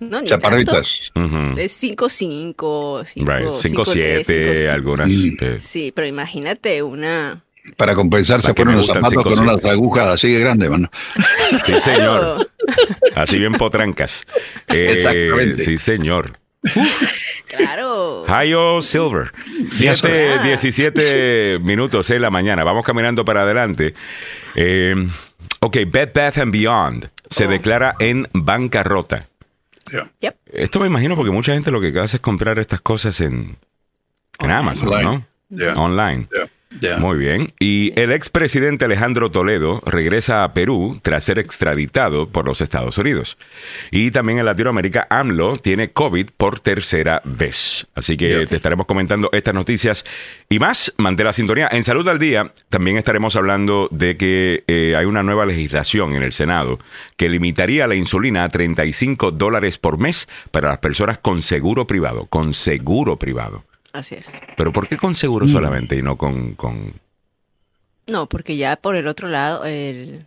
No, 0.00 0.20
ni. 0.20 0.28
Chaparritas. 0.28 1.12
De 1.14 1.68
5.5, 1.68 3.04
5, 3.04 3.04
Right, 3.24 3.46
5-7, 3.48 4.68
algunas. 4.68 5.08
Eh, 5.10 5.58
Sí, 5.60 5.92
pero 5.94 6.06
imagínate 6.08 6.82
una... 6.82 7.44
Para 7.76 7.94
compensar, 7.94 8.36
Las 8.36 8.44
se 8.46 8.54
que 8.54 8.62
ponen 8.62 8.74
me 8.74 8.78
los 8.78 8.86
zapatos 8.86 9.22
con 9.24 9.38
unas 9.38 9.64
agujas 9.64 10.06
así 10.08 10.32
de 10.32 10.40
grandes, 10.40 10.68
mano. 10.70 10.90
Sí, 11.64 11.80
señor. 11.80 12.50
Así 13.16 13.38
bien 13.38 13.52
potrancas. 13.52 14.26
Eh, 14.68 14.88
Exactamente. 14.92 15.64
Sí, 15.64 15.78
señor. 15.78 16.38
claro. 17.46 18.24
Hayo 18.28 18.82
Silver. 18.82 19.32
Yes, 19.78 19.98
7, 20.00 20.32
sir. 20.34 20.42
17 20.42 21.58
minutos 21.60 22.10
en 22.10 22.22
la 22.22 22.30
mañana. 22.30 22.64
Vamos 22.64 22.84
caminando 22.84 23.24
para 23.24 23.42
adelante. 23.42 23.94
Eh, 24.54 24.94
ok, 25.60 25.76
Bed 25.88 26.10
Bath 26.14 26.38
and 26.38 26.52
Beyond 26.52 27.10
se 27.30 27.46
Oh. 27.46 27.48
declara 27.48 27.94
en 27.98 28.28
bancarrota. 28.32 29.26
Yep. 30.20 30.36
Esto 30.52 30.80
me 30.80 30.86
imagino 30.86 31.14
porque 31.16 31.30
mucha 31.30 31.52
gente 31.54 31.70
lo 31.70 31.80
que 31.80 31.88
hace 31.98 32.16
es 32.16 32.20
comprar 32.20 32.58
estas 32.58 32.80
cosas 32.80 33.20
en, 33.20 33.56
en 34.40 34.50
Amazon, 34.50 34.88
Online. 34.88 35.04
¿no? 35.04 35.26
Yeah. 35.58 35.74
Online. 35.74 36.26
Muy 36.98 37.18
bien. 37.18 37.48
Y 37.58 37.98
el 37.98 38.12
expresidente 38.12 38.84
Alejandro 38.84 39.30
Toledo 39.30 39.80
regresa 39.86 40.44
a 40.44 40.54
Perú 40.54 40.98
tras 41.02 41.24
ser 41.24 41.38
extraditado 41.38 42.28
por 42.28 42.46
los 42.46 42.60
Estados 42.60 42.98
Unidos. 42.98 43.38
Y 43.90 44.10
también 44.10 44.38
en 44.38 44.44
Latinoamérica, 44.44 45.06
AMLO 45.10 45.58
tiene 45.58 45.90
COVID 45.90 46.28
por 46.36 46.60
tercera 46.60 47.22
vez. 47.24 47.86
Así 47.94 48.16
que 48.16 48.28
Yes. 48.40 48.50
te 48.50 48.56
estaremos 48.56 48.86
comentando 48.86 49.28
estas 49.32 49.54
noticias 49.54 50.04
y 50.48 50.58
más. 50.58 50.92
Mantén 50.96 51.26
la 51.26 51.32
sintonía. 51.32 51.68
En 51.70 51.84
Salud 51.84 52.06
al 52.08 52.18
Día 52.18 52.52
también 52.68 52.96
estaremos 52.96 53.36
hablando 53.36 53.88
de 53.90 54.16
que 54.16 54.64
eh, 54.66 54.94
hay 54.96 55.04
una 55.06 55.22
nueva 55.22 55.46
legislación 55.46 56.14
en 56.14 56.22
el 56.22 56.32
Senado 56.32 56.78
que 57.16 57.28
limitaría 57.28 57.86
la 57.86 57.94
insulina 57.94 58.44
a 58.44 58.48
35 58.48 59.30
dólares 59.32 59.78
por 59.78 59.98
mes 59.98 60.28
para 60.50 60.68
las 60.68 60.78
personas 60.78 61.18
con 61.18 61.42
seguro 61.42 61.86
privado. 61.86 62.26
Con 62.26 62.54
seguro 62.54 63.18
privado. 63.18 63.64
Así 63.94 64.16
es. 64.16 64.40
Pero 64.56 64.72
¿por 64.72 64.88
qué 64.88 64.96
con 64.96 65.14
seguro 65.14 65.46
solamente 65.46 65.96
y 65.96 66.02
no 66.02 66.18
con, 66.18 66.54
con 66.54 66.94
No, 68.08 68.28
porque 68.28 68.56
ya 68.56 68.74
por 68.74 68.96
el 68.96 69.06
otro 69.06 69.28
lado, 69.28 69.64
el, 69.64 70.26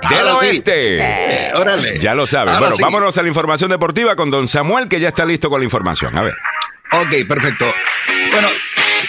del 0.10 0.26
oeste. 0.28 0.98
Eh, 1.00 1.50
órale. 1.54 1.98
Ya 1.98 2.14
lo 2.14 2.26
sabes. 2.26 2.54
Ahora 2.54 2.66
Bueno, 2.68 2.76
sí. 2.76 2.82
vámonos 2.82 3.18
a 3.18 3.22
la 3.22 3.28
información 3.28 3.70
deportiva 3.70 4.14
con 4.14 4.30
don 4.30 4.46
Samuel, 4.46 4.88
que 4.88 5.00
ya 5.00 5.08
está 5.08 5.24
listo 5.24 5.50
con 5.50 5.60
la 5.60 5.64
información. 5.64 6.16
A 6.16 6.22
ver. 6.22 6.34
Ok, 6.92 7.26
perfecto. 7.28 7.64
Bueno, 8.30 8.48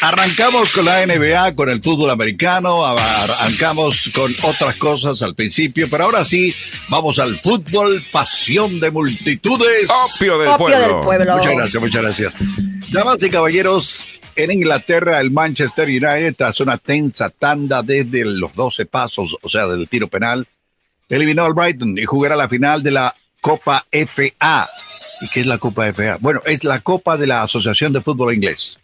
arrancamos 0.10 0.72
con 0.72 0.86
la 0.86 1.06
NBA, 1.06 1.56
con 1.56 1.70
el 1.70 1.84
fútbol 1.84 2.10
americano, 2.10 2.84
arrancamos 2.84 4.10
con 4.14 4.34
otras 4.42 4.76
cosas 4.78 5.22
al 5.22 5.36
principio, 5.36 5.88
pero 5.90 6.06
ahora 6.06 6.26
sí, 6.26 6.54
vamos 6.90 7.20
al 7.20 7.36
fútbol, 7.36 8.04
pasión 8.12 8.80
de 8.80 8.90
multitudes. 8.90 9.88
Opio 10.16 10.40
del 10.40 10.48
Opio 10.50 10.66
pueblo. 10.66 10.80
del 10.80 11.06
pueblo. 11.06 11.38
Muchas 11.38 11.54
gracias, 11.54 11.84
muchas 11.84 12.02
gracias. 12.02 12.34
Damas 12.92 13.22
y 13.22 13.30
caballeros, 13.30 14.04
en 14.36 14.52
Inglaterra 14.52 15.20
el 15.20 15.30
Manchester 15.30 15.88
United, 15.88 16.34
tras 16.36 16.60
una 16.60 16.80
tensa 16.80 17.30
tanda 17.30 17.84
desde 17.84 18.26
los 18.26 18.56
12 18.56 18.88
pasos, 18.88 19.38
o 19.40 19.50
sea, 19.50 19.68
del 19.68 19.88
tiro 19.88 20.08
penal, 20.08 20.48
eliminó 21.08 21.46
al 21.46 21.54
Brighton 21.54 22.00
y 22.00 22.06
jugará 22.06 22.36
la 22.36 22.50
final 22.50 22.82
de 22.82 22.92
la 22.92 23.16
Copa 23.42 23.86
FA. 23.92 24.68
¿Y 25.22 25.28
qué 25.30 25.42
es 25.42 25.46
la 25.46 25.60
Copa 25.60 25.94
FA? 25.94 26.18
Bueno, 26.20 26.42
es 26.48 26.64
la 26.64 26.80
Copa 26.80 27.16
de 27.16 27.28
la 27.28 27.44
Asociación 27.44 27.94
de 27.94 28.02
Fútbol 28.02 28.34
Inglés. 28.34 28.79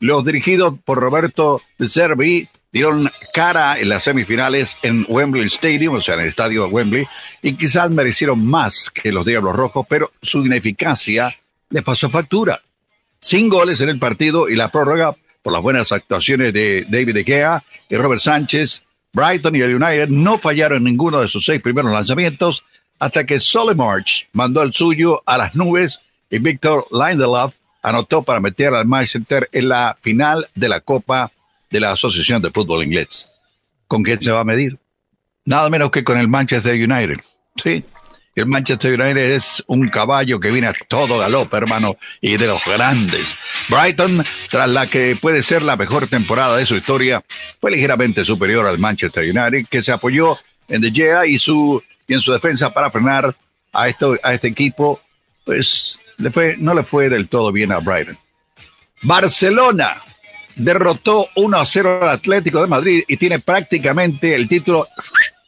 Los 0.00 0.24
dirigidos 0.24 0.74
por 0.82 0.98
Roberto 0.98 1.60
De 1.78 1.88
Servi 1.88 2.48
dieron 2.72 3.10
cara 3.34 3.78
en 3.78 3.90
las 3.90 4.04
semifinales 4.04 4.78
en 4.82 5.04
Wembley 5.08 5.46
Stadium, 5.46 5.96
o 5.96 6.00
sea, 6.00 6.14
en 6.14 6.20
el 6.22 6.28
estadio 6.28 6.64
de 6.64 6.70
Wembley, 6.70 7.06
y 7.42 7.52
quizás 7.52 7.90
merecieron 7.90 8.46
más 8.46 8.90
que 8.90 9.12
los 9.12 9.26
Diablos 9.26 9.54
Rojos, 9.54 9.86
pero 9.88 10.10
su 10.22 10.44
ineficacia 10.44 11.36
les 11.68 11.82
pasó 11.82 12.08
factura. 12.08 12.62
Sin 13.20 13.50
goles 13.50 13.82
en 13.82 13.90
el 13.90 13.98
partido 13.98 14.48
y 14.48 14.56
la 14.56 14.72
prórroga 14.72 15.14
por 15.42 15.52
las 15.52 15.62
buenas 15.62 15.92
actuaciones 15.92 16.54
de 16.54 16.86
David 16.88 17.14
De 17.14 17.24
Gea 17.24 17.62
y 17.88 17.96
Robert 17.96 18.22
Sánchez, 18.22 18.82
Brighton 19.12 19.56
y 19.56 19.60
el 19.60 19.74
United 19.74 20.08
no 20.08 20.38
fallaron 20.38 20.84
ninguno 20.84 21.20
de 21.20 21.28
sus 21.28 21.44
seis 21.44 21.60
primeros 21.60 21.92
lanzamientos 21.92 22.64
hasta 22.98 23.26
que 23.26 23.38
Solly 23.38 23.74
March 23.74 24.28
mandó 24.32 24.62
el 24.62 24.72
suyo 24.72 25.22
a 25.26 25.36
las 25.36 25.54
nubes 25.54 26.00
y 26.30 26.38
Victor 26.38 26.86
Lindelof 26.90 27.56
anotó 27.82 28.22
para 28.22 28.40
meter 28.40 28.74
al 28.74 28.86
Manchester 28.86 29.48
en 29.52 29.68
la 29.68 29.96
final 30.00 30.46
de 30.54 30.68
la 30.68 30.80
Copa 30.80 31.32
de 31.70 31.80
la 31.80 31.92
Asociación 31.92 32.42
de 32.42 32.50
Fútbol 32.50 32.84
Inglés. 32.84 33.30
¿Con 33.86 34.02
quién 34.02 34.20
se 34.20 34.30
va 34.30 34.40
a 34.40 34.44
medir? 34.44 34.78
Nada 35.44 35.70
menos 35.70 35.90
que 35.90 36.04
con 36.04 36.18
el 36.18 36.28
Manchester 36.28 36.74
United. 36.74 37.18
Sí. 37.62 37.84
El 38.36 38.46
Manchester 38.46 38.92
United 38.92 39.32
es 39.32 39.62
un 39.66 39.88
caballo 39.88 40.38
que 40.38 40.50
viene 40.50 40.68
a 40.68 40.74
todo 40.88 41.18
galope, 41.18 41.56
hermano, 41.56 41.96
y 42.20 42.36
de 42.36 42.46
los 42.46 42.64
grandes. 42.64 43.36
Brighton, 43.68 44.24
tras 44.50 44.70
la 44.70 44.86
que 44.86 45.16
puede 45.20 45.42
ser 45.42 45.62
la 45.62 45.76
mejor 45.76 46.06
temporada 46.06 46.56
de 46.56 46.66
su 46.66 46.76
historia, 46.76 47.22
fue 47.60 47.72
ligeramente 47.72 48.24
superior 48.24 48.66
al 48.66 48.78
Manchester 48.78 49.24
United, 49.24 49.66
que 49.68 49.82
se 49.82 49.92
apoyó 49.92 50.38
en 50.68 50.80
De 50.80 50.92
Gea 50.92 51.26
y, 51.26 51.38
su, 51.38 51.82
y 52.06 52.14
en 52.14 52.20
su 52.20 52.32
defensa 52.32 52.72
para 52.72 52.90
frenar 52.90 53.36
a, 53.72 53.88
esto, 53.88 54.16
a 54.22 54.32
este 54.32 54.48
equipo, 54.48 55.00
pues 55.44 56.00
le 56.20 56.30
fue, 56.30 56.56
no 56.58 56.74
le 56.74 56.82
fue 56.82 57.08
del 57.08 57.28
todo 57.28 57.50
bien 57.52 57.72
a 57.72 57.78
Brighton. 57.78 58.18
Barcelona 59.02 59.96
derrotó 60.56 61.28
1 61.36 61.58
a 61.58 61.64
0 61.64 62.00
al 62.02 62.08
Atlético 62.10 62.60
de 62.60 62.66
Madrid 62.66 63.02
y 63.08 63.16
tiene 63.16 63.38
prácticamente 63.38 64.34
el 64.34 64.48
título 64.48 64.86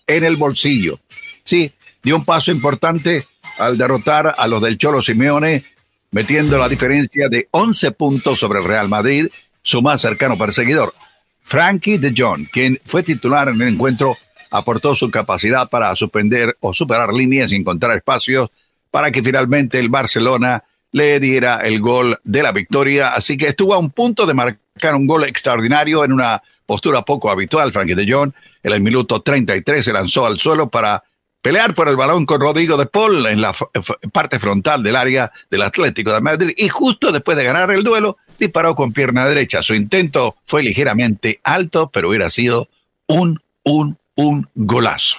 en 0.07 0.25
el 0.25 0.37
bolsillo. 0.37 0.99
Sí, 1.45 1.73
dio 2.03 2.17
un 2.17 2.25
paso 2.25 2.51
importante 2.51 3.27
al 3.59 3.77
derrotar 3.77 4.35
a 4.37 4.47
los 4.47 4.63
del 4.63 4.79
Cholo 4.79 5.03
Simeone, 5.03 5.65
metiendo 6.11 6.59
la 6.59 6.69
diferencia 6.69 7.29
de 7.29 7.49
11 7.51 7.93
puntos 7.93 8.41
sobre 8.41 8.61
el 8.61 8.67
Real 8.67 8.89
Madrid, 8.89 9.29
su 9.63 9.83
más 9.83 10.01
cercano 10.01 10.39
perseguidor. 10.39 10.95
Frankie 11.43 11.99
de 11.99 12.15
Jong, 12.17 12.49
quien 12.51 12.81
fue 12.85 13.03
titular 13.03 13.49
en 13.49 13.61
el 13.61 13.69
encuentro, 13.69 14.17
aportó 14.51 14.95
su 14.95 15.11
capacidad 15.11 15.69
para 15.69 15.95
suspender 15.97 16.57
o 16.61 16.73
superar 16.73 17.13
líneas 17.13 17.53
y 17.53 17.57
encontrar 17.57 17.97
espacios 17.97 18.51
para 18.93 19.11
que 19.11 19.23
finalmente 19.23 19.81
el 19.81 19.89
Barcelona 19.89 20.63
le 20.93 21.19
diera 21.19 21.57
el 21.63 21.81
gol 21.81 22.21
de 22.23 22.43
la 22.43 22.53
victoria. 22.53 23.15
Así 23.15 23.37
que 23.37 23.49
estuvo 23.49 23.75
a 23.75 23.79
un 23.79 23.91
punto 23.91 24.27
de 24.27 24.35
marcar 24.35 24.95
un 24.95 25.07
gol 25.09 25.25
extraordinario 25.25 26.05
en 26.05 26.13
una 26.13 26.43
postura 26.67 27.03
poco 27.03 27.31
habitual. 27.31 27.73
Frankie 27.73 27.95
de 27.95 28.13
Jong 28.13 28.33
en 28.63 28.73
el 28.73 28.81
minuto 28.81 29.21
33 29.21 29.85
se 29.85 29.93
lanzó 29.93 30.27
al 30.27 30.39
suelo 30.39 30.69
para 30.69 31.03
pelear 31.41 31.75
por 31.75 31.89
el 31.89 31.97
balón 31.97 32.27
con 32.27 32.41
Rodrigo 32.41 32.77
de 32.77 32.87
Paul 32.87 33.27
en 33.27 33.41
la 33.41 33.53
parte 34.13 34.39
frontal 34.39 34.83
del 34.83 34.95
área 34.95 35.33
del 35.51 35.63
Atlético 35.63 36.13
de 36.13 36.21
Madrid 36.21 36.55
y 36.57 36.69
justo 36.69 37.11
después 37.11 37.37
de 37.37 37.45
ganar 37.45 37.71
el 37.73 37.83
duelo 37.83 38.19
disparó 38.39 38.75
con 38.75 38.93
pierna 38.93 39.25
derecha. 39.25 39.63
Su 39.63 39.75
intento 39.75 40.37
fue 40.45 40.63
ligeramente 40.63 41.41
alto, 41.43 41.91
pero 41.91 42.11
hubiera 42.11 42.29
sido 42.29 42.69
un, 43.07 43.41
un, 43.65 43.97
un 44.17 44.49
golazo. 44.55 45.19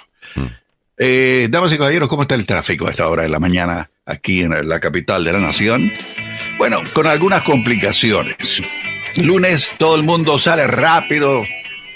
Eh, 0.96 1.48
damas 1.50 1.72
y 1.72 1.78
caballeros, 1.78 2.08
¿cómo 2.08 2.22
está 2.22 2.36
el 2.36 2.46
tráfico 2.46 2.86
a 2.86 2.90
esta 2.90 3.08
hora 3.08 3.24
de 3.24 3.28
la 3.28 3.40
mañana 3.40 3.90
aquí 4.06 4.42
en 4.42 4.68
la 4.68 4.78
capital 4.78 5.24
de 5.24 5.32
la 5.32 5.40
nación? 5.40 5.92
Bueno, 6.56 6.80
con 6.92 7.06
algunas 7.06 7.42
complicaciones. 7.42 8.36
Lunes 9.16 9.72
todo 9.76 9.96
el 9.96 10.04
mundo 10.04 10.38
sale 10.38 10.66
rápido, 10.66 11.44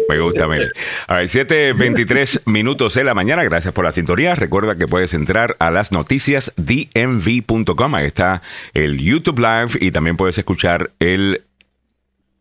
Me 0.08 0.20
gusta, 0.20 0.46
Meli. 0.46 0.66
A 1.08 1.16
ver, 1.16 1.26
7.23 1.26 2.42
minutos 2.46 2.94
de 2.94 3.02
la 3.02 3.12
mañana. 3.12 3.42
Gracias 3.42 3.74
por 3.74 3.84
la 3.84 3.90
sintonía. 3.92 4.36
Recuerda 4.36 4.76
que 4.76 4.86
puedes 4.86 5.12
entrar 5.12 5.56
a 5.58 5.72
las 5.72 5.90
noticias 5.90 6.52
dmv.com. 6.56 7.94
Ahí 7.94 8.06
está 8.06 8.40
el 8.72 8.98
YouTube 8.98 9.40
Live 9.40 9.72
y 9.80 9.90
también 9.90 10.16
puedes 10.16 10.38
escuchar 10.38 10.92
el 11.00 11.42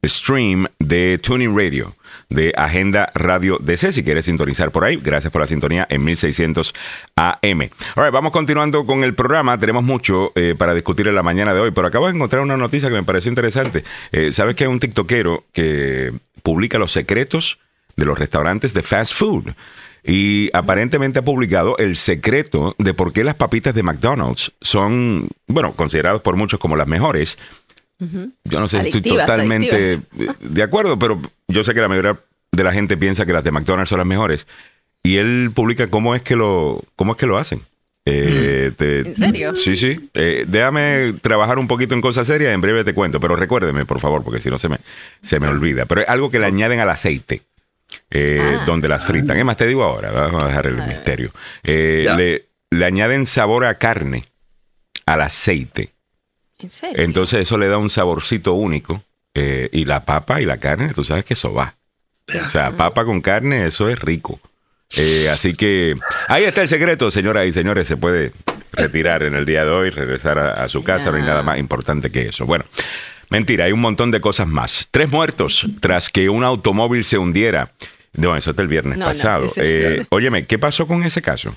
stream 0.06 0.68
de 0.80 1.18
Tuning 1.18 1.58
Radio 1.58 1.96
de 2.30 2.54
Agenda 2.56 3.12
Radio 3.14 3.58
DC 3.62 3.92
si 3.92 4.04
quieres 4.04 4.26
sintonizar 4.26 4.72
por 4.72 4.86
ahí. 4.86 4.98
Gracias 4.98 5.32
por 5.32 5.42
la 5.42 5.48
sintonía 5.48 5.86
en 5.90 6.04
1600 6.04 6.74
AM. 7.16 7.60
Right, 7.96 8.12
vamos 8.12 8.32
continuando 8.32 8.86
con 8.86 9.04
el 9.04 9.14
programa. 9.14 9.58
Tenemos 9.58 9.84
mucho 9.84 10.32
eh, 10.36 10.56
para 10.58 10.74
discutir 10.74 11.08
en 11.08 11.16
la 11.16 11.24
mañana 11.24 11.54
de 11.54 11.60
hoy, 11.60 11.72
pero 11.72 11.88
acabo 11.88 12.08
de 12.08 12.16
encontrar 12.16 12.42
una 12.42 12.58
noticia 12.58 12.90
que 12.90 12.96
me 12.96 13.04
pareció 13.04 13.30
interesante. 13.30 13.84
Eh, 14.12 14.32
¿Sabes 14.32 14.56
que 14.56 14.64
hay 14.64 14.70
un 14.70 14.80
tiktokero 14.80 15.46
que 15.54 16.14
publica 16.42 16.78
los 16.78 16.92
secretos 16.92 17.58
de 17.96 18.06
los 18.06 18.18
restaurantes 18.18 18.74
de 18.74 18.84
fast 18.84 19.14
food. 19.14 19.54
Y 20.06 20.50
aparentemente 20.52 21.20
ha 21.20 21.22
publicado 21.24 21.78
el 21.78 21.96
secreto 21.96 22.76
de 22.78 22.94
por 22.94 23.14
qué 23.14 23.24
las 23.24 23.36
papitas 23.36 23.74
de 23.74 23.84
McDonald's 23.84 24.52
son, 24.60 25.30
bueno, 25.48 25.74
consideradas 25.76 26.20
por 26.20 26.36
muchos 26.36 26.60
como 26.60 26.76
las 26.76 26.88
mejores. 26.88 27.38
Yo 28.00 28.60
no 28.60 28.68
sé, 28.68 28.82
estoy 28.82 29.02
totalmente 29.02 30.00
de 30.40 30.64
acuerdo, 30.64 31.00
pero 31.00 31.22
yo 31.48 31.64
sé 31.64 31.74
que 31.74 31.82
la 31.82 31.88
mayoría 31.88 32.20
de 32.52 32.64
la 32.64 32.74
gente 32.74 32.98
piensa 32.98 33.26
que 33.26 33.34
las 33.34 33.44
de 33.44 33.52
McDonald's 33.52 33.90
son 33.90 34.00
las 34.00 34.08
mejores. 34.08 34.48
Y 35.04 35.18
él 35.18 35.52
publica 35.54 35.88
cómo 35.90 36.16
es 36.16 36.22
que 36.22 36.36
lo, 36.36 36.82
cómo 36.96 37.14
es 37.14 37.18
que 37.18 37.26
lo 37.26 37.38
hacen. 37.38 37.62
Eh, 38.06 38.72
¿En 38.78 39.16
serio? 39.16 39.56
Sí, 39.56 39.76
sí. 39.76 40.10
Eh, 40.14 40.46
déjame 40.48 41.14
trabajar 41.22 41.58
un 41.58 41.68
poquito 41.68 41.94
en 41.94 42.02
cosas 42.02 42.28
serias, 42.28 42.54
en 42.54 42.62
breve 42.62 42.84
te 42.84 42.94
cuento, 42.94 43.20
pero 43.20 43.36
recuérdeme, 43.36 43.86
por 43.86 44.00
favor, 44.00 44.24
porque 44.24 44.42
si 44.42 44.50
no 44.50 44.58
se 44.58 44.70
me, 44.70 44.80
se 45.22 45.40
me 45.40 45.48
olvida. 45.48 45.86
Pero 45.86 46.02
es 46.02 46.10
algo 46.10 46.30
que 46.30 46.40
le 46.40 46.46
añaden 46.46 46.80
al 46.80 46.90
aceite. 46.90 47.42
Eh, 48.10 48.58
ah. 48.60 48.64
donde 48.66 48.90
las 48.90 49.06
fritan. 49.06 49.38
Es 49.38 49.46
más, 49.46 49.56
te 49.56 49.68
digo 49.68 49.84
ahora, 49.84 50.10
vamos 50.12 50.44
a 50.44 50.48
dejar 50.48 50.66
el 50.66 50.78
misterio. 50.78 51.32
le, 51.64 52.46
le, 52.72 52.86
añaden 52.86 53.28
sabor 53.28 53.66
a 53.66 53.78
carne, 53.78 54.24
al 55.06 55.22
aceite. 55.22 55.93
¿En 56.60 56.70
serio? 56.70 57.04
Entonces 57.04 57.42
eso 57.42 57.58
le 57.58 57.68
da 57.68 57.78
un 57.78 57.90
saborcito 57.90 58.54
único. 58.54 59.04
y 59.36 59.86
la 59.86 60.06
papa 60.06 60.42
y 60.42 60.46
la 60.46 60.58
carne, 60.58 60.94
tú 60.94 61.04
sabes 61.04 61.26
que 61.26 61.34
eso 61.34 61.54
va. 61.54 61.76
O 62.46 62.50
sea, 62.50 62.72
papa 62.72 63.06
con 63.06 63.22
carne, 63.22 63.66
eso 63.66 63.90
es 63.90 64.00
rico. 64.00 64.40
Eh, 64.96 65.30
así 65.30 65.54
que 65.54 65.96
ahí 66.28 66.44
está 66.44 66.62
el 66.62 66.68
secreto, 66.68 67.10
señoras 67.12 67.48
y 67.48 67.52
señores. 67.54 67.88
Se 67.88 67.98
puede 67.98 68.32
retirar 68.72 69.24
en 69.24 69.36
el 69.36 69.46
día 69.46 69.66
de 69.66 69.72
hoy, 69.72 69.90
regresar 69.90 70.38
a, 70.38 70.68
su 70.68 70.84
casa. 70.84 71.12
No 71.12 71.18
hay 71.18 71.24
nada 71.24 71.44
más 71.44 71.58
importante 71.58 72.12
que 72.12 72.30
eso. 72.30 72.46
Bueno, 72.46 72.66
mentira, 73.30 73.66
hay 73.66 73.72
un 73.72 73.82
montón 73.82 74.12
de 74.12 74.22
cosas 74.22 74.48
más. 74.48 74.88
Tres 74.92 75.10
muertos 75.10 75.68
tras 75.80 76.10
que 76.10 76.30
un 76.30 76.44
automóvil 76.44 77.06
se 77.06 77.18
hundiera. 77.18 77.72
No, 78.14 78.36
eso 78.38 78.52
está 78.52 78.62
el 78.62 78.68
viernes 78.68 79.00
pasado. 79.00 79.48
Eh, 79.58 80.06
óyeme, 80.10 80.46
¿qué 80.46 80.60
pasó 80.60 80.88
con 80.88 81.04
ese 81.04 81.22
caso? 81.22 81.56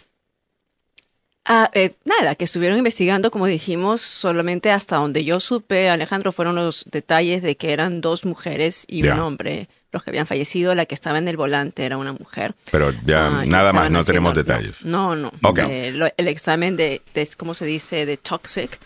Ah, 1.49 1.71
eh, 1.75 1.93
nada, 2.05 2.35
que 2.35 2.45
estuvieron 2.45 2.77
investigando, 2.77 3.31
como 3.31 3.47
dijimos, 3.47 4.01
solamente 4.01 4.73
hasta 4.73 4.97
donde 4.97 5.25
yo 5.25 5.39
supe, 5.39 5.89
Alejandro, 5.89 6.33
fueron 6.33 6.57
los 6.57 6.85
detalles 6.91 7.43
de 7.45 7.57
que 7.57 7.73
eran 7.73 8.01
dos 8.01 8.25
mujeres 8.25 8.85
y 8.89 9.07
un 9.07 9.21
hombre 9.21 9.69
los 9.93 10.03
que 10.03 10.11
habían 10.11 10.27
fallecido. 10.27 10.75
La 10.75 10.87
que 10.87 10.97
estaba 10.97 11.19
en 11.19 11.29
el 11.29 11.37
volante 11.37 11.87
era 11.87 11.99
una 11.99 12.13
mujer. 12.13 12.57
Pero 12.73 12.93
ya 13.07 13.29
ah, 13.29 13.45
nada 13.47 13.73
más, 13.73 13.93
no 13.93 14.03
tenemos 14.03 14.35
detalles. 14.35 14.75
No, 14.83 15.15
no. 15.15 15.31
Eh, 15.69 16.13
el 16.17 16.29
examen 16.29 16.75
de, 16.77 17.01
¿cómo 17.37 17.55
se 17.55 17.65
dice?, 17.65 18.07
de 18.07 18.17
toxic, 18.17 18.81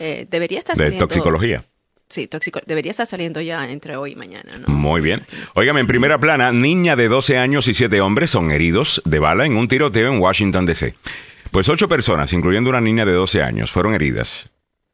eh, 0.00 0.26
debería 0.28 0.58
estar 0.58 0.76
saliendo. 0.76 1.06
De 1.06 1.08
toxicología. 1.08 1.64
Sí, 2.08 2.26
tóxico. 2.26 2.58
Debería 2.66 2.90
estar 2.90 3.06
saliendo 3.06 3.40
ya 3.40 3.70
entre 3.70 3.94
hoy 3.94 4.12
y 4.12 4.16
mañana, 4.16 4.50
¿no? 4.58 4.66
Muy 4.66 5.00
bien. 5.00 5.24
Óigame, 5.54 5.78
en 5.78 5.86
primera 5.86 6.18
plana, 6.18 6.50
niña 6.50 6.96
de 6.96 7.06
12 7.06 7.38
años 7.38 7.68
y 7.68 7.74
7 7.74 8.00
hombres 8.00 8.30
son 8.30 8.50
heridos 8.50 9.00
de 9.04 9.20
bala 9.20 9.46
en 9.46 9.56
un 9.56 9.68
tiroteo 9.68 10.12
en 10.12 10.18
Washington, 10.18 10.66
D.C. 10.66 10.96
Pues 11.50 11.68
ocho 11.68 11.88
personas, 11.88 12.32
incluyendo 12.32 12.70
una 12.70 12.80
niña 12.80 13.04
de 13.04 13.12
12 13.12 13.42
años, 13.42 13.72
fueron 13.72 13.94
heridas 13.94 14.50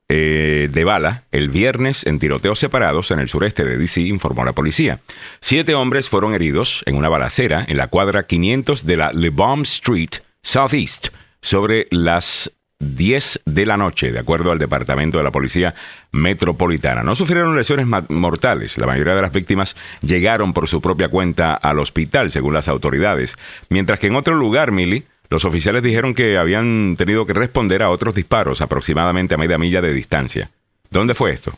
eh, 0.08 0.68
de 0.70 0.84
bala 0.84 1.25
el 1.32 1.50
viernes 1.50 2.06
en 2.06 2.18
tiroteos 2.18 2.58
separados 2.58 3.10
en 3.10 3.18
el 3.18 3.28
sureste 3.28 3.64
de 3.64 3.76
DC, 3.76 4.00
informó 4.02 4.44
la 4.44 4.54
policía. 4.54 5.00
Siete 5.40 5.75
hombres 5.75 6.08
fueron 6.08 6.34
heridos 6.34 6.82
en 6.86 6.94
una 6.94 7.10
balacera 7.10 7.64
en 7.68 7.76
la 7.76 7.88
cuadra 7.88 8.26
500 8.26 8.86
de 8.86 8.96
la 8.96 9.12
Le 9.12 9.28
Bomb 9.30 9.64
Street 9.64 10.10
Southeast 10.42 11.08
sobre 11.42 11.88
las 11.90 12.52
10 12.78 13.42
de 13.46 13.66
la 13.66 13.76
noche, 13.76 14.12
de 14.12 14.18
acuerdo 14.18 14.52
al 14.52 14.58
Departamento 14.58 15.18
de 15.18 15.25
la 15.25 15.30
Policía 15.30 15.75
Metropolitana. 16.12 17.02
No 17.02 17.16
sufrieron 17.16 17.56
lesiones 17.56 17.86
mortales. 18.08 18.78
La 18.78 18.86
mayoría 18.86 19.14
de 19.14 19.22
las 19.22 19.32
víctimas 19.32 19.76
llegaron 20.02 20.52
por 20.52 20.68
su 20.68 20.80
propia 20.80 21.08
cuenta 21.08 21.54
al 21.54 21.78
hospital, 21.78 22.32
según 22.32 22.54
las 22.54 22.68
autoridades. 22.68 23.36
Mientras 23.70 23.98
que 23.98 24.08
en 24.08 24.16
otro 24.16 24.34
lugar, 24.34 24.72
Millie, 24.72 25.04
los 25.28 25.45
oficiales 25.45 25.83
dijeron 25.83 26.14
que 26.14 26.38
habían 26.38 26.97
tenido 26.97 27.26
que 27.26 27.33
responder 27.33 27.83
a 27.83 27.90
otros 27.90 28.14
disparos 28.14 28.61
aproximadamente 28.61 29.35
a 29.35 29.38
media 29.38 29.59
milla 29.59 29.80
de 29.80 29.92
distancia. 29.92 30.50
¿Dónde 30.90 31.14
fue 31.14 31.33
esto? 31.33 31.52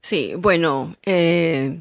Sí, 0.00 0.34
bueno, 0.36 0.96
eh, 1.04 1.80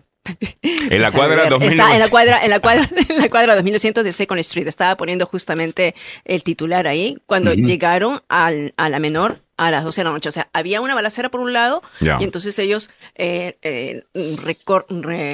en 0.61 1.01
la 1.01 1.11
cuadra 1.11 1.45
en 1.45 1.99
la 1.99 2.09
cuadra, 2.09 2.43
en 2.43 2.49
la 2.49 2.59
cuadra, 2.59 2.89
en 3.09 3.17
la 3.17 3.29
cuadra 3.29 3.55
2100 3.55 4.03
de 4.03 4.11
Second 4.11 4.39
Street. 4.39 4.67
Estaba 4.67 4.97
poniendo 4.97 5.25
justamente 5.25 5.95
el 6.25 6.43
titular 6.43 6.87
ahí 6.87 7.17
cuando 7.25 7.53
llegaron 7.53 8.21
al, 8.27 8.73
a 8.77 8.89
la 8.89 8.99
menor 8.99 9.39
a 9.57 9.71
las 9.71 9.83
12 9.83 10.01
de 10.01 10.05
la 10.05 10.11
noche. 10.11 10.29
O 10.29 10.31
sea, 10.31 10.49
había 10.53 10.81
una 10.81 10.95
balacera 10.95 11.29
por 11.29 11.41
un 11.41 11.51
lado 11.51 11.81
y 11.99 12.23
entonces 12.23 12.57
ellos 12.59 12.91
eh, 13.15 13.57
eh, 13.61 14.03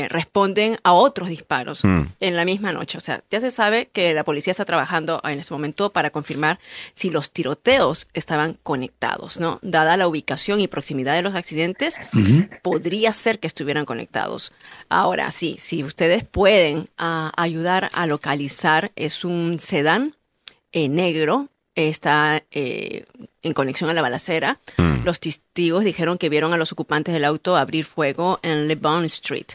responden 0.10 0.78
a 0.84 0.94
otros 0.94 1.30
disparos 1.30 1.84
mm. 1.84 2.02
en 2.20 2.36
la 2.36 2.46
misma 2.46 2.72
noche. 2.72 2.98
O 2.98 3.02
sea, 3.02 3.24
ya 3.30 3.42
se 3.42 3.52
sabe 3.52 3.88
que 3.92 4.14
la 4.14 4.24
policía 4.24 4.52
está 4.52 4.66
trabajando 4.66 5.22
en 5.24 5.40
ese 5.40 5.54
momento 5.54 5.92
para 5.92 6.10
confirmar 6.10 6.60
si 6.94 7.10
los 7.10 7.32
tiroteos 7.32 8.08
estaban 8.14 8.58
conectados, 8.64 9.40
¿no? 9.40 9.60
Dada 9.62 9.98
la 9.98 10.08
ubicación 10.08 10.62
y 10.62 10.68
proximidad 10.68 11.14
de 11.14 11.22
los 11.22 11.36
accidentes, 11.36 12.00
podría 12.62 13.12
ser 13.14 13.40
que 13.40 13.48
estuvieran 13.48 13.86
conectados. 13.86 14.54
Ahora, 14.90 15.32
sí, 15.32 15.58
si 15.60 15.84
ustedes 15.84 16.24
pueden 16.24 16.90
ah, 16.98 17.32
ayudar 17.36 17.90
a 17.94 18.08
localizar, 18.08 18.92
es 18.96 19.26
un 19.26 19.60
sedán 19.60 20.16
eh, 20.72 20.90
negro 20.90 21.50
está 21.76 22.44
en 23.44 23.54
conexión 23.54 23.90
a 23.90 23.94
la 23.94 24.02
balacera. 24.02 24.60
Mm. 24.78 25.04
Los 25.04 25.20
testigos 25.20 25.84
dijeron 25.84 26.18
que 26.18 26.30
vieron 26.30 26.54
a 26.54 26.58
los 26.58 26.72
ocupantes 26.72 27.14
del 27.14 27.26
auto 27.26 27.56
abrir 27.56 27.86
fuego 27.86 28.40
en 28.42 28.68
Le 28.68 28.76
Bon 28.76 29.06
Street. 29.06 29.48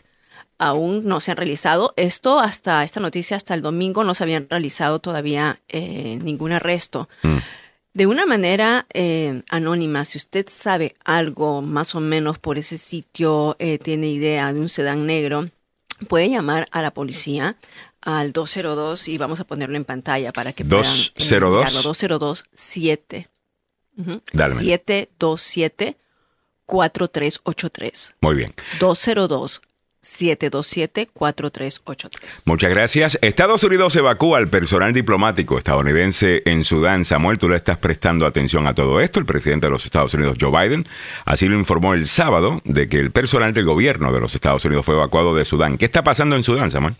Aún 0.58 1.06
no 1.06 1.20
se 1.20 1.30
han 1.30 1.36
realizado 1.36 1.94
esto 1.96 2.38
hasta 2.40 2.84
esta 2.84 3.00
noticia, 3.00 3.36
hasta 3.36 3.54
el 3.54 3.62
domingo 3.62 4.04
no 4.04 4.14
se 4.14 4.24
habían 4.24 4.48
realizado 4.48 4.98
todavía 4.98 5.60
eh, 5.68 6.18
ningún 6.22 6.52
arresto. 6.52 7.08
Mm. 7.22 7.36
De 7.94 8.06
una 8.06 8.26
manera 8.26 8.86
eh, 8.92 9.42
anónima, 9.48 10.04
si 10.04 10.18
usted 10.18 10.46
sabe 10.48 10.94
algo 11.04 11.62
más 11.62 11.94
o 11.94 12.00
menos 12.00 12.38
por 12.38 12.58
ese 12.58 12.78
sitio, 12.78 13.56
tiene 13.82 14.08
idea 14.08 14.52
de 14.52 14.60
un 14.60 14.68
sedán 14.68 15.06
negro, 15.06 15.48
puede 16.06 16.30
llamar 16.30 16.68
a 16.70 16.82
la 16.82 16.92
policía 16.92 17.56
al 18.00 18.32
202 18.32 19.08
y 19.08 19.18
vamos 19.18 19.40
a 19.40 19.44
ponerlo 19.44 19.76
en 19.76 19.84
pantalla 19.84 20.32
para 20.32 20.52
que 20.52 20.64
202 20.64 21.70
puedan 21.70 21.82
202 21.82 22.44
7 22.52 23.28
727 24.32 25.96
4383. 26.66 28.14
Muy 28.20 28.36
bien. 28.36 28.54
202 28.78 29.62
727-4383. 30.02 32.42
Muchas 32.46 32.70
gracias. 32.70 33.18
Estados 33.20 33.62
Unidos 33.64 33.96
evacúa 33.96 34.38
al 34.38 34.46
personal 34.48 34.92
diplomático 34.92 35.58
estadounidense 35.58 36.42
en 36.44 36.62
Sudán. 36.64 37.04
Samuel, 37.04 37.38
tú 37.38 37.48
le 37.48 37.56
estás 37.56 37.78
prestando 37.78 38.24
atención 38.26 38.68
a 38.68 38.74
todo 38.74 39.00
esto. 39.00 39.18
El 39.18 39.26
presidente 39.26 39.66
de 39.66 39.72
los 39.72 39.84
Estados 39.84 40.14
Unidos, 40.14 40.38
Joe 40.40 40.50
Biden, 40.50 40.86
así 41.24 41.48
lo 41.48 41.58
informó 41.58 41.94
el 41.94 42.06
sábado 42.06 42.60
de 42.64 42.88
que 42.88 42.98
el 42.98 43.10
personal 43.10 43.52
del 43.52 43.64
gobierno 43.64 44.12
de 44.12 44.20
los 44.20 44.32
Estados 44.34 44.64
Unidos 44.64 44.86
fue 44.86 44.94
evacuado 44.94 45.34
de 45.34 45.44
Sudán. 45.44 45.78
¿Qué 45.78 45.84
está 45.84 46.04
pasando 46.04 46.36
en 46.36 46.44
Sudán, 46.44 46.70
Samuel? 46.70 46.94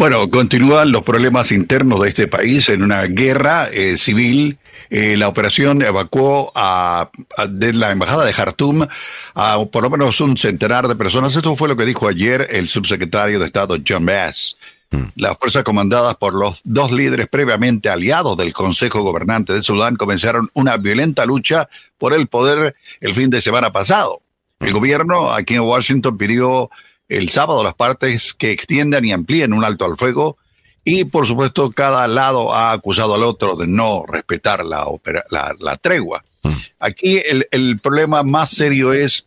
Bueno, 0.00 0.30
continúan 0.30 0.92
los 0.92 1.02
problemas 1.02 1.52
internos 1.52 2.00
de 2.00 2.08
este 2.08 2.26
país 2.26 2.70
en 2.70 2.82
una 2.82 3.02
guerra 3.02 3.68
eh, 3.70 3.98
civil. 3.98 4.56
Eh, 4.88 5.18
la 5.18 5.28
operación 5.28 5.82
evacuó 5.82 6.50
a, 6.54 7.10
de 7.46 7.74
la 7.74 7.90
embajada 7.90 8.24
de 8.24 8.32
Jartum 8.32 8.86
a 9.34 9.58
por 9.70 9.82
lo 9.82 9.90
menos 9.90 10.18
un 10.22 10.38
centenar 10.38 10.88
de 10.88 10.96
personas. 10.96 11.36
Esto 11.36 11.54
fue 11.54 11.68
lo 11.68 11.76
que 11.76 11.84
dijo 11.84 12.08
ayer 12.08 12.48
el 12.50 12.66
subsecretario 12.66 13.38
de 13.38 13.44
Estado 13.44 13.76
John 13.86 14.06
Bass. 14.06 14.56
Hmm. 14.90 15.08
Las 15.16 15.36
fuerzas 15.36 15.64
comandadas 15.64 16.14
por 16.16 16.32
los 16.32 16.62
dos 16.64 16.92
líderes 16.92 17.28
previamente 17.28 17.90
aliados 17.90 18.38
del 18.38 18.54
Consejo 18.54 19.02
Gobernante 19.02 19.52
de 19.52 19.60
Sudán 19.60 19.96
comenzaron 19.96 20.48
una 20.54 20.78
violenta 20.78 21.26
lucha 21.26 21.68
por 21.98 22.14
el 22.14 22.26
poder 22.26 22.74
el 23.02 23.12
fin 23.12 23.28
de 23.28 23.42
semana 23.42 23.70
pasado. 23.70 24.22
El 24.60 24.72
gobierno 24.72 25.30
aquí 25.30 25.56
en 25.56 25.60
Washington 25.60 26.16
pidió 26.16 26.70
el 27.10 27.28
sábado 27.28 27.62
las 27.64 27.74
partes 27.74 28.32
que 28.32 28.52
extiendan 28.52 29.04
y 29.04 29.12
amplíen 29.12 29.52
un 29.52 29.64
alto 29.64 29.84
al 29.84 29.96
fuego 29.96 30.38
y 30.84 31.04
por 31.04 31.26
supuesto 31.26 31.70
cada 31.72 32.06
lado 32.06 32.54
ha 32.54 32.72
acusado 32.72 33.14
al 33.14 33.24
otro 33.24 33.56
de 33.56 33.66
no 33.66 34.04
respetar 34.06 34.64
la, 34.64 34.86
la, 35.28 35.76
tregua. 35.76 36.24
Mm. 36.42 36.52
Aquí 36.78 37.20
el, 37.50 37.78
problema 37.80 38.22
más 38.22 38.50
serio 38.50 38.92
es, 38.92 39.26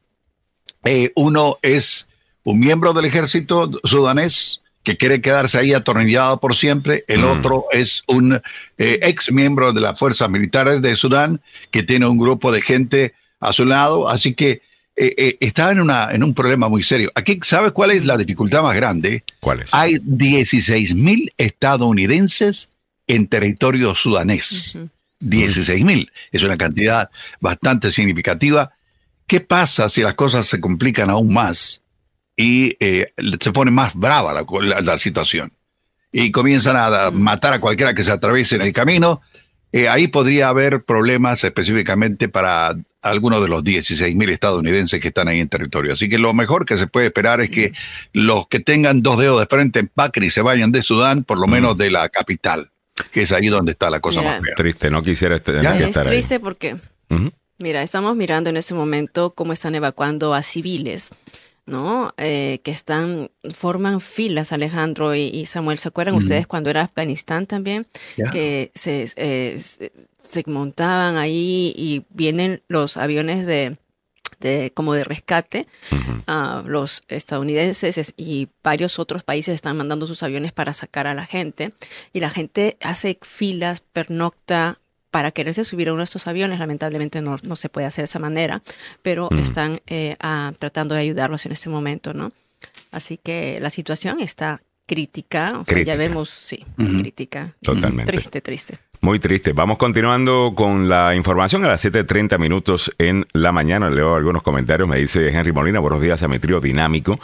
eh, 0.85 1.11
uno 1.15 1.59
es 1.61 2.07
un 2.43 2.59
miembro 2.59 2.93
del 2.93 3.05
ejército 3.05 3.69
sudanés 3.83 4.61
que 4.83 4.97
quiere 4.97 5.21
quedarse 5.21 5.57
ahí 5.57 5.73
atornillado 5.73 6.39
por 6.39 6.55
siempre, 6.55 7.03
el 7.07 7.21
mm. 7.21 7.27
otro 7.27 7.65
es 7.71 8.03
un 8.07 8.41
eh, 8.77 8.99
ex 9.03 9.31
miembro 9.31 9.73
de 9.73 9.81
las 9.81 9.99
fuerzas 9.99 10.29
militares 10.29 10.81
de 10.81 10.95
Sudán 10.95 11.41
que 11.69 11.83
tiene 11.83 12.07
un 12.07 12.17
grupo 12.17 12.51
de 12.51 12.61
gente 12.61 13.13
a 13.41 13.51
su 13.51 13.65
lado, 13.65 14.09
así 14.09 14.33
que 14.33 14.61
eh, 14.95 15.13
eh, 15.17 15.37
estaba 15.39 15.71
en, 15.71 15.79
una, 15.79 16.11
en 16.11 16.23
un 16.23 16.33
problema 16.33 16.67
muy 16.69 16.83
serio. 16.83 17.11
Aquí, 17.15 17.39
¿sabes 17.41 17.71
cuál 17.71 17.91
es 17.91 18.05
la 18.05 18.17
dificultad 18.17 18.61
más 18.61 18.75
grande? 18.75 19.23
¿Cuál 19.39 19.61
es? 19.61 19.73
Hay 19.73 19.97
16 20.03 20.93
mil 20.93 21.31
estadounidenses 21.37 22.69
en 23.07 23.27
territorio 23.27 23.95
sudanés. 23.95 24.79
16 25.19 25.83
mil. 25.83 26.11
Es 26.31 26.43
una 26.43 26.57
cantidad 26.57 27.09
bastante 27.39 27.91
significativa. 27.91 28.71
¿Qué 29.25 29.39
pasa 29.39 29.89
si 29.89 30.01
las 30.01 30.15
cosas 30.15 30.45
se 30.45 30.59
complican 30.59 31.09
aún 31.09 31.33
más 31.33 31.81
y 32.35 32.75
eh, 32.79 33.13
se 33.39 33.51
pone 33.51 33.71
más 33.71 33.95
brava 33.95 34.33
la, 34.33 34.81
la, 34.81 34.97
situación? 34.97 35.51
y 36.15 36.29
comienzan 36.29 36.75
a 36.75 37.09
matar 37.09 37.53
a 37.53 37.59
cualquiera 37.59 37.95
que 37.95 38.03
se 38.03 38.11
atraviese 38.11 38.55
en 38.55 38.61
el 38.61 38.71
camino, 38.71 39.21
eh, 39.73 39.89
ahí 39.89 40.07
podría 40.07 40.49
haber 40.49 40.83
problemas 40.83 41.43
específicamente 41.43 42.29
para 42.29 42.75
algunos 43.01 43.41
de 43.41 43.49
los 43.49 43.63
16.000 43.63 44.31
estadounidenses 44.31 45.01
que 45.01 45.09
están 45.09 45.27
ahí 45.27 45.39
en 45.39 45.49
territorio. 45.49 45.93
Así 45.93 46.07
que 46.07 46.17
lo 46.17 46.33
mejor 46.33 46.65
que 46.65 46.77
se 46.77 46.87
puede 46.87 47.07
esperar 47.07 47.41
es 47.41 47.49
que 47.49 47.73
los 48.13 48.47
que 48.47 48.59
tengan 48.61 49.01
dos 49.01 49.19
dedos 49.19 49.39
de 49.39 49.45
frente 49.47 49.79
en 49.79 49.87
Pacri 49.87 50.29
se 50.29 50.41
vayan 50.41 50.71
de 50.71 50.81
Sudán, 50.83 51.23
por 51.23 51.37
lo 51.37 51.47
menos 51.47 51.77
de 51.77 51.91
la 51.91 52.07
capital, 52.09 52.69
que 53.11 53.23
es 53.23 53.31
ahí 53.33 53.47
donde 53.47 53.73
está 53.73 53.89
la 53.89 53.99
cosa 53.99 54.21
más 54.21 54.41
fea. 54.41 54.53
Triste, 54.55 54.89
no 54.89 55.03
quisiera 55.03 55.39
tener 55.39 55.65
Es 55.65 55.73
que 55.73 55.83
estar 55.85 56.05
ahí. 56.05 56.11
triste 56.13 56.39
porque, 56.39 56.77
mira, 57.57 57.81
estamos 57.81 58.15
mirando 58.15 58.51
en 58.51 58.57
este 58.57 58.75
momento 58.75 59.31
cómo 59.31 59.51
están 59.53 59.75
evacuando 59.75 60.33
a 60.33 60.43
civiles, 60.43 61.09
¿no? 61.65 62.13
Eh, 62.17 62.59
que 62.63 62.71
están, 62.71 63.31
forman 63.53 64.01
filas, 64.01 64.51
Alejandro 64.51 65.15
y, 65.15 65.21
y 65.27 65.45
Samuel. 65.45 65.77
¿Se 65.77 65.87
acuerdan 65.87 66.15
ustedes 66.15 66.45
cuando 66.47 66.69
era 66.69 66.81
Afganistán 66.81 67.47
también? 67.47 67.87
Que 68.31 68.71
se, 68.75 69.07
eh, 69.15 69.55
se, 69.59 69.91
se 70.21 70.43
montaban 70.47 71.17
ahí 71.17 71.73
y 71.75 72.05
vienen 72.09 72.61
los 72.67 72.97
aviones 72.97 73.45
de, 73.45 73.77
de 74.39 74.71
como 74.73 74.93
de 74.93 75.03
rescate. 75.05 75.67
Ah, 76.27 76.63
los 76.65 77.03
estadounidenses 77.07 77.97
es- 77.97 78.13
y 78.17 78.47
varios 78.63 78.99
otros 78.99 79.23
países 79.23 79.55
están 79.55 79.77
mandando 79.77 80.05
sus 80.07 80.21
aviones 80.23 80.51
para 80.51 80.73
sacar 80.73 81.07
a 81.07 81.13
la 81.13 81.25
gente 81.25 81.73
y 82.13 82.19
la 82.19 82.29
gente 82.29 82.77
hace 82.81 83.17
filas, 83.21 83.81
pernocta 83.81 84.79
para 85.13 85.29
quererse 85.29 85.63
subir 85.63 85.89
a 85.89 85.93
uno 85.93 85.99
de 85.99 86.05
estos 86.05 86.25
aviones. 86.25 86.57
Lamentablemente 86.57 87.21
no, 87.21 87.35
no 87.43 87.55
se 87.55 87.69
puede 87.69 87.85
hacer 87.85 88.01
de 88.01 88.05
esa 88.05 88.17
manera, 88.17 88.63
pero 89.03 89.29
están 89.39 89.79
eh, 89.85 90.15
tratando 90.57 90.95
de 90.95 91.01
ayudarlos 91.01 91.45
en 91.45 91.51
este 91.51 91.69
momento, 91.69 92.15
¿no? 92.15 92.31
Así 92.91 93.19
que 93.23 93.59
la 93.61 93.69
situación 93.69 94.19
está 94.21 94.63
crítica, 94.87 95.43
o 95.59 95.65
sea, 95.65 95.75
Crítica. 95.75 95.91
ya 95.93 95.95
vemos, 95.95 96.31
sí, 96.31 96.65
crítica. 96.75 97.53
Totalmente. 97.61 98.11
Triste, 98.11 98.41
triste. 98.41 98.79
Muy 99.01 99.19
triste. 99.19 99.53
Vamos 99.53 99.77
continuando 99.77 100.53
con 100.55 100.89
la 100.89 101.13
información 101.13 101.63
a 101.63 101.67
las 101.67 101.85
7.30 101.85 102.39
minutos 102.39 102.91
en 102.97 103.27
la 103.33 103.51
mañana. 103.51 103.89
Leo 103.91 104.15
algunos 104.15 104.41
comentarios. 104.41 104.87
Me 104.87 104.97
dice 104.97 105.27
Henry 105.27 105.51
Molina, 105.51 105.79
buenos 105.79 106.01
días 106.01 106.23
a 106.23 106.27
mi 106.27 106.39
trío 106.39 106.59
dinámico. 106.59 107.19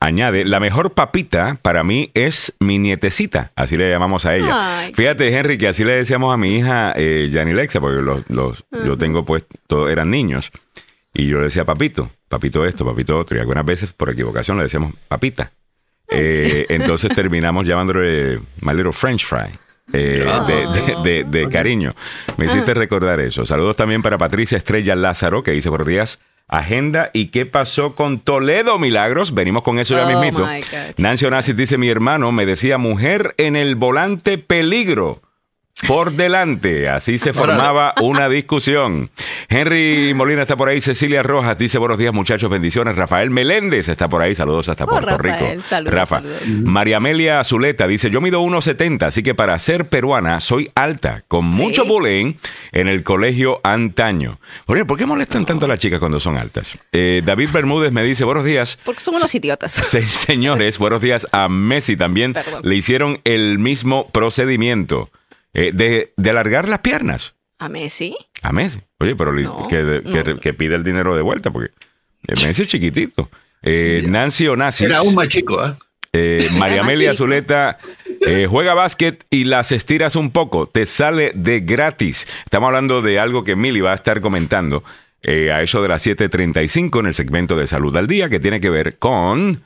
Añade, 0.00 0.44
la 0.44 0.60
mejor 0.60 0.92
papita 0.92 1.58
para 1.60 1.82
mí 1.82 2.10
es 2.14 2.54
mi 2.60 2.78
nietecita, 2.78 3.50
así 3.56 3.76
le 3.76 3.90
llamamos 3.90 4.26
a 4.26 4.36
ella. 4.36 4.78
Ay. 4.80 4.92
Fíjate, 4.94 5.36
Henry, 5.36 5.58
que 5.58 5.68
así 5.68 5.84
le 5.84 5.96
decíamos 5.96 6.32
a 6.32 6.36
mi 6.36 6.56
hija 6.56 6.92
eh, 6.94 7.28
porque 7.80 8.00
los, 8.00 8.30
los, 8.30 8.64
yo 8.84 8.96
tengo 8.96 9.24
pues, 9.24 9.44
todos 9.66 9.90
eran 9.90 10.10
niños. 10.10 10.52
Y 11.12 11.26
yo 11.26 11.38
le 11.38 11.44
decía 11.44 11.64
papito, 11.64 12.10
papito 12.28 12.64
esto, 12.64 12.84
papito 12.84 13.18
otro. 13.18 13.36
Y 13.36 13.40
algunas 13.40 13.64
veces, 13.64 13.92
por 13.92 14.10
equivocación, 14.10 14.56
le 14.56 14.64
decíamos 14.64 14.94
papita. 15.08 15.50
Eh, 16.08 16.66
entonces 16.68 17.12
terminamos 17.12 17.66
llamándole 17.66 18.40
My 18.60 18.74
Little 18.74 18.92
French 18.92 19.24
Fry. 19.24 19.58
Eh, 19.92 20.24
de, 20.46 20.66
de- 20.66 21.02
de- 21.02 21.24
de 21.24 21.48
cariño. 21.48 21.94
Me 22.36 22.46
hiciste 22.46 22.74
recordar 22.74 23.20
eso. 23.20 23.44
Saludos 23.46 23.76
también 23.76 24.02
para 24.02 24.18
Patricia 24.18 24.56
Estrella 24.58 24.94
Lázaro, 24.96 25.42
que 25.42 25.52
dice 25.52 25.70
por 25.70 25.84
días. 25.84 26.18
Agenda 26.50 27.10
y 27.12 27.26
qué 27.26 27.44
pasó 27.44 27.94
con 27.94 28.20
Toledo 28.20 28.78
Milagros. 28.78 29.34
Venimos 29.34 29.62
con 29.62 29.78
eso 29.78 29.94
ya 29.94 30.06
Oh, 30.06 30.08
mismito. 30.08 30.48
Nancy 30.96 31.26
Onassis 31.26 31.54
dice: 31.56 31.76
Mi 31.76 31.88
hermano 31.90 32.32
me 32.32 32.46
decía 32.46 32.78
mujer 32.78 33.34
en 33.36 33.54
el 33.54 33.76
volante 33.76 34.38
peligro. 34.38 35.20
Por 35.86 36.12
delante, 36.12 36.88
así 36.88 37.18
se 37.18 37.32
formaba 37.32 37.94
una 38.02 38.28
discusión. 38.28 39.10
Henry 39.48 40.12
Molina 40.12 40.42
está 40.42 40.56
por 40.56 40.68
ahí, 40.68 40.80
Cecilia 40.80 41.22
Rojas 41.22 41.56
dice 41.56 41.78
buenos 41.78 41.98
días 41.98 42.12
muchachos, 42.12 42.50
bendiciones. 42.50 42.96
Rafael 42.96 43.30
Meléndez 43.30 43.88
está 43.88 44.08
por 44.08 44.20
ahí, 44.20 44.34
saludos 44.34 44.68
hasta 44.68 44.84
Oh, 44.84 44.88
Puerto 44.88 45.16
Rafael, 45.16 45.50
Rico. 45.52 45.60
saludos, 45.62 45.94
Rafa. 45.94 46.16
saludos. 46.16 46.48
María 46.64 46.96
Amelia 46.96 47.42
Zuleta 47.44 47.86
dice, 47.86 48.10
yo 48.10 48.20
mido 48.20 48.40
1,70, 48.42 49.06
así 49.06 49.22
que 49.22 49.34
para 49.36 49.56
ser 49.60 49.88
peruana 49.88 50.40
soy 50.40 50.68
alta, 50.74 51.22
con 51.28 51.52
Sí. 51.52 51.62
mucho 51.62 51.84
bullying 51.84 52.34
en 52.72 52.88
el 52.88 53.04
colegio 53.04 53.60
antaño. 53.62 54.40
Oye, 54.66 54.84
¿por 54.84 54.98
qué 54.98 55.06
molestan 55.06 55.46
tanto 55.46 55.66
a 55.66 55.68
las 55.68 55.78
chicas 55.78 56.00
cuando 56.00 56.18
son 56.18 56.36
altas? 56.36 56.76
Eh, 56.92 57.22
David 57.24 57.50
Bermúdez 57.52 57.92
me 57.92 58.02
dice, 58.02 58.24
buenos 58.24 58.44
días. 58.44 58.78
Porque 58.84 59.00
son 59.00 59.14
unos 59.14 59.32
idiotas. 59.34 59.72
Se- 59.72 60.02
señores, 60.06 60.78
buenos 60.78 61.00
días 61.00 61.26
a 61.32 61.48
Messi 61.48 61.96
también. 61.96 62.32
Perdón. 62.32 62.62
Le 62.64 62.74
hicieron 62.74 63.20
el 63.24 63.58
mismo 63.60 64.08
procedimiento 64.08 65.08
eh, 65.54 65.70
de, 65.72 66.12
de 66.16 66.30
alargar 66.30 66.68
las 66.68 66.80
piernas 66.80 67.34
A 67.58 67.68
Messi. 67.68 68.16
a 68.42 68.52
Messi. 68.52 68.80
Oye, 69.00 69.16
pero 69.16 69.32
No, 69.32 69.66
que, 69.68 70.02
que- 70.04 70.24
no. 70.34 70.40
que 70.40 70.54
pide 70.54 70.74
el 70.74 70.84
dinero 70.84 71.14
de 71.16 71.22
vuelta 71.22 71.50
porque 71.50 71.72
Messi 72.44 72.62
es 72.62 72.68
chiquitito. 72.68 73.30
Eh, 73.62 74.04
Nancy 74.08 74.46
Onassis. 74.48 74.86
Era 74.86 74.98
aún 74.98 75.14
más 75.14 75.28
chico, 75.28 75.58
¿ah? 75.60 75.76
Eh, 76.12 76.48
María 76.52 76.76
Era 76.76 76.82
más 76.84 76.92
Amelia. 76.92 77.14
Zuleta 77.14 77.78
eh, 78.26 78.46
juega 78.48 78.72
básquet 78.74 79.24
y 79.30 79.44
las 79.44 79.72
estiras 79.72 80.16
un 80.16 80.30
poco, 80.30 80.66
te 80.68 80.86
sale 80.86 81.32
de 81.34 81.60
gratis. 81.60 82.26
Estamos 82.44 82.68
hablando 82.68 83.02
de 83.02 83.18
algo 83.18 83.44
que 83.44 83.56
Mili 83.56 83.80
va 83.80 83.92
a 83.92 83.96
estar 83.96 84.20
comentando 84.20 84.84
eh, 85.22 85.52
a 85.52 85.60
eso 85.62 85.82
de 85.82 85.88
las 85.88 86.06
7:35 86.06 87.00
en 87.00 87.06
el 87.06 87.14
segmento 87.14 87.56
de 87.56 87.66
Salud 87.66 87.94
al 87.96 88.06
Día, 88.06 88.30
que 88.30 88.40
tiene 88.40 88.60
que 88.60 88.70
ver 88.70 88.96
con 88.98 89.64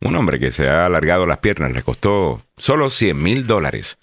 un 0.00 0.16
hombre 0.16 0.38
que 0.38 0.52
se 0.52 0.68
ha 0.68 0.86
alargado 0.86 1.26
las 1.26 1.38
piernas, 1.38 1.72
le 1.72 1.82
costó 1.82 2.40
solo 2.56 2.88
100 2.88 3.20
mil 3.20 3.46
dólares. 3.46 3.98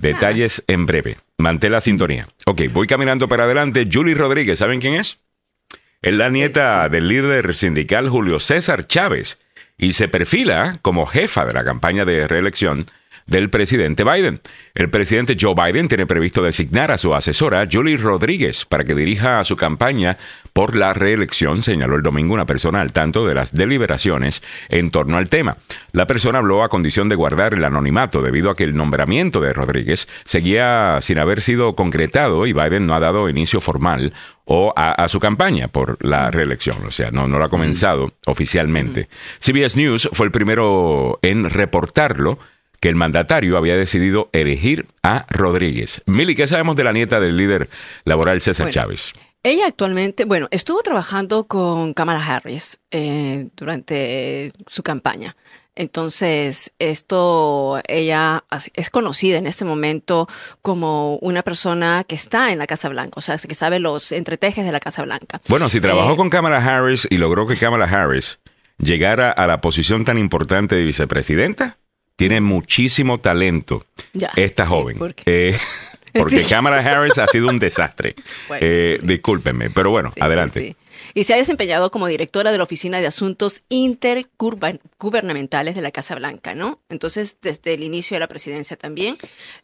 Detalles 0.00 0.64
en 0.66 0.86
breve. 0.86 1.18
Mantén 1.36 1.72
la 1.72 1.82
sintonía. 1.82 2.26
Ok, 2.46 2.62
voy 2.72 2.86
caminando 2.86 3.28
para 3.28 3.44
adelante. 3.44 3.86
Julie 3.90 4.14
Rodríguez, 4.14 4.58
¿saben 4.58 4.80
quién 4.80 4.94
es? 4.94 5.22
Es 6.00 6.14
la 6.14 6.30
nieta 6.30 6.88
del 6.88 7.08
líder 7.08 7.54
sindical 7.54 8.08
Julio 8.08 8.40
César 8.40 8.86
Chávez 8.86 9.42
y 9.76 9.92
se 9.92 10.08
perfila 10.08 10.72
como 10.80 11.04
jefa 11.04 11.44
de 11.44 11.52
la 11.52 11.64
campaña 11.64 12.06
de 12.06 12.26
reelección 12.26 12.86
del 13.26 13.50
presidente 13.50 14.02
Biden. 14.02 14.40
El 14.74 14.88
presidente 14.88 15.36
Joe 15.38 15.54
Biden 15.54 15.88
tiene 15.88 16.06
previsto 16.06 16.42
designar 16.42 16.90
a 16.90 16.98
su 16.98 17.14
asesora 17.14 17.68
Julie 17.70 17.98
Rodríguez 17.98 18.64
para 18.64 18.84
que 18.84 18.94
dirija 18.94 19.44
su 19.44 19.56
campaña 19.56 20.16
por 20.52 20.76
la 20.76 20.92
reelección, 20.92 21.62
señaló 21.62 21.96
el 21.96 22.02
domingo 22.02 22.34
una 22.34 22.46
persona 22.46 22.80
al 22.80 22.92
tanto 22.92 23.26
de 23.26 23.34
las 23.34 23.52
deliberaciones 23.52 24.42
en 24.68 24.90
torno 24.90 25.16
al 25.16 25.28
tema. 25.28 25.56
La 25.92 26.06
persona 26.06 26.38
habló 26.38 26.62
a 26.62 26.68
condición 26.68 27.08
de 27.08 27.16
guardar 27.16 27.54
el 27.54 27.64
anonimato 27.64 28.22
debido 28.22 28.50
a 28.50 28.54
que 28.54 28.64
el 28.64 28.74
nombramiento 28.74 29.40
de 29.40 29.52
Rodríguez 29.52 30.08
seguía 30.24 30.98
sin 31.00 31.18
haber 31.18 31.42
sido 31.42 31.74
concretado 31.74 32.46
y 32.46 32.52
Biden 32.52 32.86
no 32.86 32.94
ha 32.94 33.00
dado 33.00 33.28
inicio 33.28 33.60
formal 33.60 34.12
o 34.44 34.72
a, 34.76 34.92
a 34.92 35.08
su 35.08 35.20
campaña 35.20 35.68
por 35.68 35.96
la 36.04 36.30
reelección, 36.30 36.84
o 36.86 36.90
sea, 36.90 37.10
no, 37.10 37.28
no 37.28 37.38
lo 37.38 37.44
ha 37.44 37.48
comenzado 37.48 38.12
oficialmente. 38.26 39.08
CBS 39.38 39.76
News 39.76 40.08
fue 40.12 40.26
el 40.26 40.32
primero 40.32 41.18
en 41.22 41.48
reportarlo 41.48 42.38
que 42.80 42.88
el 42.88 42.96
mandatario 42.96 43.56
había 43.56 43.76
decidido 43.76 44.30
elegir 44.32 44.86
a 45.02 45.26
Rodríguez. 45.28 46.02
Mili, 46.06 46.34
¿qué 46.34 46.46
sabemos 46.46 46.76
de 46.76 46.84
la 46.84 46.92
nieta 46.92 47.20
del 47.20 47.36
líder 47.36 47.68
laboral 48.04 48.40
César 48.40 48.66
Bueno, 48.66 48.72
Chávez? 48.72 49.12
Ella 49.42 49.66
actualmente, 49.66 50.26
bueno, 50.26 50.48
estuvo 50.50 50.82
trabajando 50.82 51.44
con 51.44 51.94
Kamala 51.94 52.24
Harris 52.24 52.78
eh, 52.90 53.48
durante 53.56 54.52
su 54.66 54.82
campaña. 54.82 55.34
Entonces, 55.74 56.72
esto, 56.78 57.80
ella 57.88 58.44
es 58.74 58.90
conocida 58.90 59.38
en 59.38 59.46
este 59.46 59.64
momento 59.64 60.28
como 60.60 61.16
una 61.16 61.42
persona 61.42 62.04
que 62.06 62.16
está 62.16 62.52
en 62.52 62.58
la 62.58 62.66
Casa 62.66 62.90
Blanca, 62.90 63.12
o 63.16 63.22
sea, 63.22 63.38
que 63.38 63.54
sabe 63.54 63.78
los 63.80 64.12
entretejes 64.12 64.66
de 64.66 64.72
la 64.72 64.80
Casa 64.80 65.02
Blanca. 65.04 65.40
Bueno, 65.48 65.70
si 65.70 65.80
trabajó 65.80 66.12
Eh, 66.12 66.16
con 66.16 66.28
Kamala 66.28 66.58
Harris 66.58 67.08
y 67.10 67.16
logró 67.16 67.46
que 67.46 67.56
Kamala 67.56 67.86
Harris 67.86 68.40
llegara 68.76 69.30
a 69.30 69.46
la 69.46 69.62
posición 69.62 70.04
tan 70.04 70.18
importante 70.18 70.74
de 70.74 70.84
vicepresidenta, 70.84 71.78
tiene 72.16 72.42
muchísimo 72.42 73.18
talento 73.20 73.86
Ya, 74.12 74.32
esta 74.36 74.64
sí, 74.64 74.68
joven. 74.68 74.98
porque- 74.98 75.22
Eh, 75.24 75.58
porque 76.14 76.40
Sí. 76.40 76.48
Kamala 76.48 76.78
Harris 76.78 77.18
ha 77.18 77.26
sido 77.26 77.48
un 77.48 77.58
desastre. 77.58 78.14
Bueno, 78.48 78.66
Eh, 78.66 78.98
sí. 79.00 79.06
Discúlpenme, 79.06 79.70
pero 79.70 79.90
bueno, 79.90 80.10
Sí, 80.10 80.20
adelante. 80.20 80.76
Y 81.14 81.24
se 81.24 81.34
ha 81.34 81.36
desempeñado 81.36 81.90
como 81.90 82.06
directora 82.06 82.52
de 82.52 82.58
la 82.58 82.64
Oficina 82.64 83.00
de 83.00 83.06
Asuntos 83.06 83.62
Intergubernamentales 83.68 85.74
de 85.74 85.80
la 85.80 85.90
Casa 85.90 86.14
Blanca, 86.14 86.54
¿no? 86.54 86.80
Entonces, 86.88 87.36
desde 87.42 87.74
el 87.74 87.82
inicio 87.82 88.14
de 88.16 88.20
la 88.20 88.28
presidencia 88.28 88.76
también. 88.76 89.16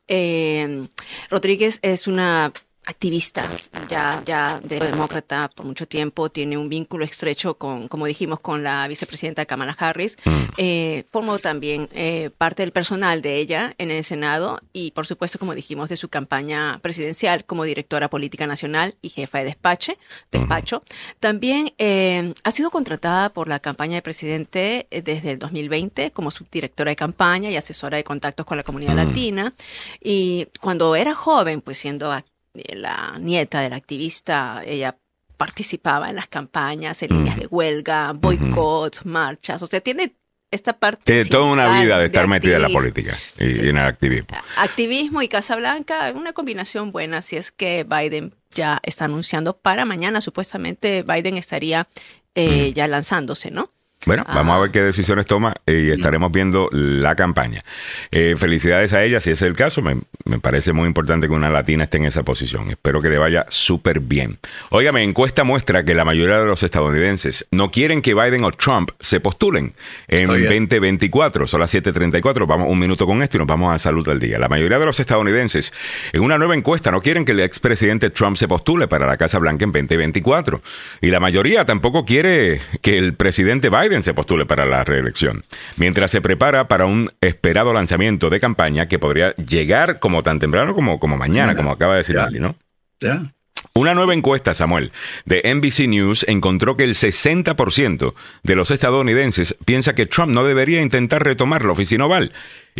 eh, 0.08 0.86
Rodríguez 1.30 1.78
es 1.82 2.06
una 2.06 2.52
activista 2.86 3.46
ya, 3.88 4.22
ya 4.24 4.60
de 4.62 4.78
demócrata 4.78 5.50
por 5.54 5.66
mucho 5.66 5.86
tiempo, 5.86 6.30
tiene 6.30 6.56
un 6.56 6.68
vínculo 6.68 7.04
estrecho 7.04 7.58
con, 7.58 7.88
como 7.88 8.06
dijimos, 8.06 8.40
con 8.40 8.62
la 8.62 8.86
vicepresidenta 8.88 9.44
Kamala 9.44 9.76
Harris. 9.78 10.16
Eh, 10.56 11.04
formó 11.10 11.38
también 11.38 11.88
eh, 11.92 12.30
parte 12.38 12.62
del 12.62 12.72
personal 12.72 13.20
de 13.22 13.36
ella 13.38 13.74
en 13.78 13.90
el 13.90 14.02
Senado 14.04 14.60
y, 14.72 14.92
por 14.92 15.06
supuesto, 15.06 15.38
como 15.38 15.54
dijimos, 15.54 15.88
de 15.90 15.96
su 15.96 16.08
campaña 16.08 16.78
presidencial 16.80 17.44
como 17.44 17.64
directora 17.64 18.08
política 18.08 18.46
nacional 18.46 18.94
y 19.02 19.08
jefa 19.10 19.38
de 19.38 19.44
despache, 19.46 19.98
despacho. 20.30 20.82
También 21.20 21.74
eh, 21.78 22.32
ha 22.44 22.50
sido 22.50 22.70
contratada 22.70 23.30
por 23.32 23.48
la 23.48 23.58
campaña 23.60 23.96
de 23.96 24.02
presidente 24.02 24.86
desde 24.90 25.30
el 25.32 25.38
2020 25.38 26.12
como 26.12 26.30
subdirectora 26.30 26.90
de 26.90 26.96
campaña 26.96 27.50
y 27.50 27.56
asesora 27.56 27.96
de 27.96 28.04
contactos 28.04 28.46
con 28.46 28.56
la 28.56 28.62
comunidad 28.62 28.94
latina. 28.94 29.54
Y 30.00 30.46
cuando 30.60 30.94
era 30.96 31.14
joven, 31.14 31.60
pues 31.60 31.78
siendo 31.78 32.12
ac- 32.12 32.24
la 32.74 33.16
nieta 33.20 33.60
del 33.60 33.72
activista, 33.72 34.62
ella 34.64 34.96
participaba 35.36 36.08
en 36.08 36.16
las 36.16 36.28
campañas, 36.28 37.02
en 37.02 37.10
líneas 37.10 37.36
de 37.36 37.46
huelga, 37.46 38.12
boicots, 38.12 39.04
marchas, 39.04 39.62
o 39.62 39.66
sea, 39.66 39.80
tiene 39.80 40.14
esta 40.50 40.78
parte. 40.78 41.02
Tiene 41.04 41.24
toda 41.26 41.44
una 41.44 41.80
vida 41.80 41.98
de 41.98 42.06
estar 42.06 42.26
metida 42.28 42.56
en 42.56 42.62
la 42.62 42.68
política 42.68 43.18
y, 43.38 43.54
Sí. 43.56 43.62
y 43.64 43.68
en 43.68 43.76
el 43.78 43.84
activismo. 43.84 44.28
Activismo 44.56 45.20
y 45.22 45.28
Casa 45.28 45.56
Blanca, 45.56 46.12
una 46.14 46.32
combinación 46.32 46.92
buena 46.92 47.20
si 47.22 47.36
es 47.36 47.50
que 47.50 47.84
Biden 47.84 48.32
ya 48.54 48.78
está 48.82 49.04
anunciando 49.06 49.56
para 49.58 49.84
mañana. 49.84 50.20
Supuestamente 50.20 51.02
Biden 51.02 51.36
estaría 51.36 51.88
eh, 52.34 52.72
ya 52.74 52.86
lanzándose, 52.86 53.50
¿no? 53.50 53.70
Bueno, 54.06 54.22
Ah. 54.26 54.36
vamos 54.36 54.56
a 54.56 54.60
ver 54.60 54.70
qué 54.70 54.80
decisiones 54.82 55.26
toma 55.26 55.52
y 55.66 55.90
estaremos 55.90 56.30
viendo 56.32 56.68
la 56.72 57.14
campaña. 57.16 57.60
Eh, 58.12 58.34
felicidades 58.38 58.92
a 58.92 59.02
ella, 59.04 59.20
si 59.20 59.30
ese 59.30 59.44
es 59.44 59.50
el 59.50 59.56
caso. 59.56 59.82
Me, 59.82 60.00
me 60.24 60.38
parece 60.38 60.72
muy 60.72 60.86
importante 60.86 61.26
que 61.26 61.32
una 61.34 61.50
latina 61.50 61.84
esté 61.84 61.96
en 61.98 62.04
esa 62.06 62.22
posición. 62.22 62.70
Espero 62.70 63.02
que 63.02 63.08
le 63.10 63.18
vaya 63.18 63.46
súper 63.48 63.98
bien. 64.00 64.38
Óigame, 64.70 65.02
encuesta 65.02 65.42
muestra 65.42 65.84
que 65.84 65.92
la 65.94 66.04
mayoría 66.04 66.38
de 66.38 66.46
los 66.46 66.62
estadounidenses 66.62 67.46
no 67.50 67.68
quieren 67.70 68.00
que 68.00 68.14
Biden 68.14 68.44
o 68.44 68.52
Trump 68.52 68.90
se 69.00 69.18
postulen 69.18 69.72
en 70.06 70.30
Oye. 70.30 70.44
2024. 70.44 71.46
Son 71.48 71.58
las 71.60 71.74
7:34. 71.74 72.46
Vamos 72.46 72.68
un 72.70 72.78
minuto 72.78 73.06
con 73.06 73.22
esto 73.22 73.36
y 73.36 73.40
nos 73.40 73.48
vamos 73.48 73.74
a 73.74 73.78
salud 73.80 74.06
del 74.06 74.20
día. 74.20 74.38
La 74.38 74.48
mayoría 74.48 74.78
de 74.78 74.86
los 74.86 75.00
estadounidenses, 75.00 75.72
en 76.12 76.22
una 76.22 76.38
nueva 76.38 76.54
encuesta, 76.54 76.92
no 76.92 77.00
quieren 77.02 77.24
que 77.24 77.32
el 77.32 77.40
expresidente 77.40 78.10
Trump 78.10 78.36
se 78.36 78.46
postule 78.46 78.86
para 78.86 79.04
la 79.06 79.16
Casa 79.16 79.40
Blanca 79.40 79.64
en 79.64 79.72
2024. 79.72 80.62
Y 81.00 81.08
la 81.08 81.18
mayoría 81.18 81.64
tampoco 81.64 82.04
quiere 82.04 82.60
que 82.82 82.98
el 82.98 83.14
presidente 83.14 83.68
Biden 83.68 83.95
se 84.02 84.14
postule 84.14 84.46
para 84.46 84.66
la 84.66 84.84
reelección. 84.84 85.42
Mientras 85.76 86.10
se 86.10 86.20
prepara 86.20 86.68
para 86.68 86.86
un 86.86 87.12
esperado 87.20 87.72
lanzamiento 87.72 88.30
de 88.30 88.40
campaña 88.40 88.86
que 88.88 88.98
podría 88.98 89.34
llegar 89.34 89.98
como 89.98 90.22
tan 90.22 90.38
temprano 90.38 90.74
como, 90.74 90.98
como 90.98 91.16
mañana, 91.16 91.56
como 91.56 91.70
acaba 91.70 91.94
de 91.94 91.98
decir 91.98 92.16
Ya. 92.16 92.26
Lili, 92.26 92.40
¿no? 92.40 92.56
¿Ya? 93.00 93.22
Una 93.74 93.94
nueva 93.94 94.14
encuesta, 94.14 94.54
Samuel, 94.54 94.90
de 95.26 95.42
NBC 95.54 95.86
News 95.88 96.24
encontró 96.28 96.78
que 96.78 96.84
el 96.84 96.94
60% 96.94 98.14
de 98.42 98.54
los 98.54 98.70
estadounidenses 98.70 99.54
piensa 99.66 99.94
que 99.94 100.06
Trump 100.06 100.32
no 100.32 100.44
debería 100.44 100.80
intentar 100.80 101.22
retomar 101.22 101.64
la 101.64 101.72
oficina 101.72 102.06
oval, 102.06 102.32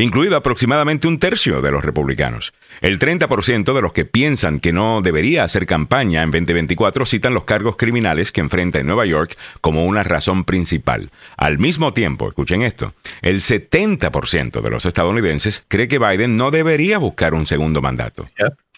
incluido 0.05 0.37
aproximadamente 0.37 1.09
un 1.09 1.19
tercio 1.19 1.63
de 1.63 1.71
los 1.73 1.83
republicanos. 1.85 2.53
El 2.81 2.99
30% 2.99 3.73
de 3.75 3.81
los 3.83 3.93
que 3.93 4.05
piensan 4.05 4.59
que 4.59 4.73
no 4.73 5.01
debería 5.01 5.43
hacer 5.45 5.67
campaña 5.67 6.23
en 6.23 6.31
2024 6.31 7.07
citan 7.07 7.33
los 7.35 7.45
cargos 7.45 7.77
criminales 7.77 8.31
que 8.33 8.41
enfrenta 8.43 8.79
en 8.79 8.87
Nueva 8.87 9.07
York 9.07 9.37
como 9.61 9.87
una 9.87 10.03
razón 10.03 10.45
principal. 10.45 11.11
Al 11.37 11.59
mismo 11.59 11.93
tiempo, 11.93 12.29
escuchen 12.29 12.63
esto, 12.63 12.95
el 13.23 13.41
70% 13.41 14.61
de 14.61 14.71
los 14.71 14.85
estadounidenses 14.87 15.65
cree 15.69 15.89
que 15.89 15.99
Biden 15.99 16.37
no 16.37 16.51
debería 16.51 16.99
buscar 16.99 17.35
un 17.35 17.47
segundo 17.47 17.81
mandato. 17.81 18.27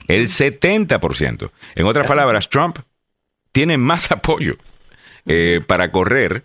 El 0.07 0.29
70%. 0.29 1.51
En 1.75 1.87
otras 1.87 2.07
palabras, 2.07 2.49
Trump 2.49 2.79
tiene 3.53 3.77
más 3.77 4.11
apoyo 4.13 4.57
eh, 5.27 5.61
para 5.67 5.91
correr 5.91 6.45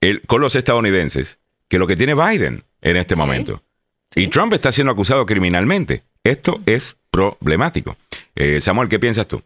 el- 0.00 0.22
con 0.22 0.40
los 0.40 0.54
estadounidenses 0.56 1.38
que 1.68 1.78
lo 1.78 1.86
que 1.86 1.96
tiene 1.96 2.14
Biden 2.14 2.64
en 2.82 2.96
este 2.96 3.14
Sí. 3.14 3.20
momento. 3.20 3.62
Sí. 4.10 4.22
Y 4.22 4.26
Trump 4.28 4.52
está 4.52 4.72
siendo 4.72 4.92
acusado 4.92 5.26
criminalmente. 5.26 6.02
Esto 6.24 6.60
es 6.66 6.96
problemático. 7.10 7.96
Eh, 8.34 8.60
Samuel, 8.60 8.88
¿qué 8.88 8.98
piensas 8.98 9.26
tú? 9.26 9.42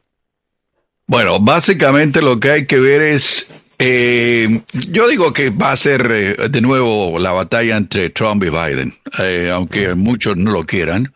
Bueno, 1.06 1.40
básicamente 1.40 2.22
lo 2.22 2.40
que 2.40 2.50
hay 2.50 2.66
que 2.66 2.78
ver 2.78 3.02
es, 3.02 3.50
eh, 3.78 4.62
yo 4.72 5.08
digo 5.08 5.32
que 5.32 5.50
va 5.50 5.72
a 5.72 5.76
ser 5.76 6.10
eh, 6.10 6.48
de 6.48 6.60
nuevo 6.60 7.18
la 7.18 7.32
batalla 7.32 7.76
entre 7.76 8.10
Trump 8.10 8.42
y 8.44 8.50
Biden, 8.50 8.94
eh, 9.18 9.50
aunque 9.52 9.94
muchos 9.94 10.36
no 10.36 10.52
lo 10.52 10.62
quieran. 10.62 11.12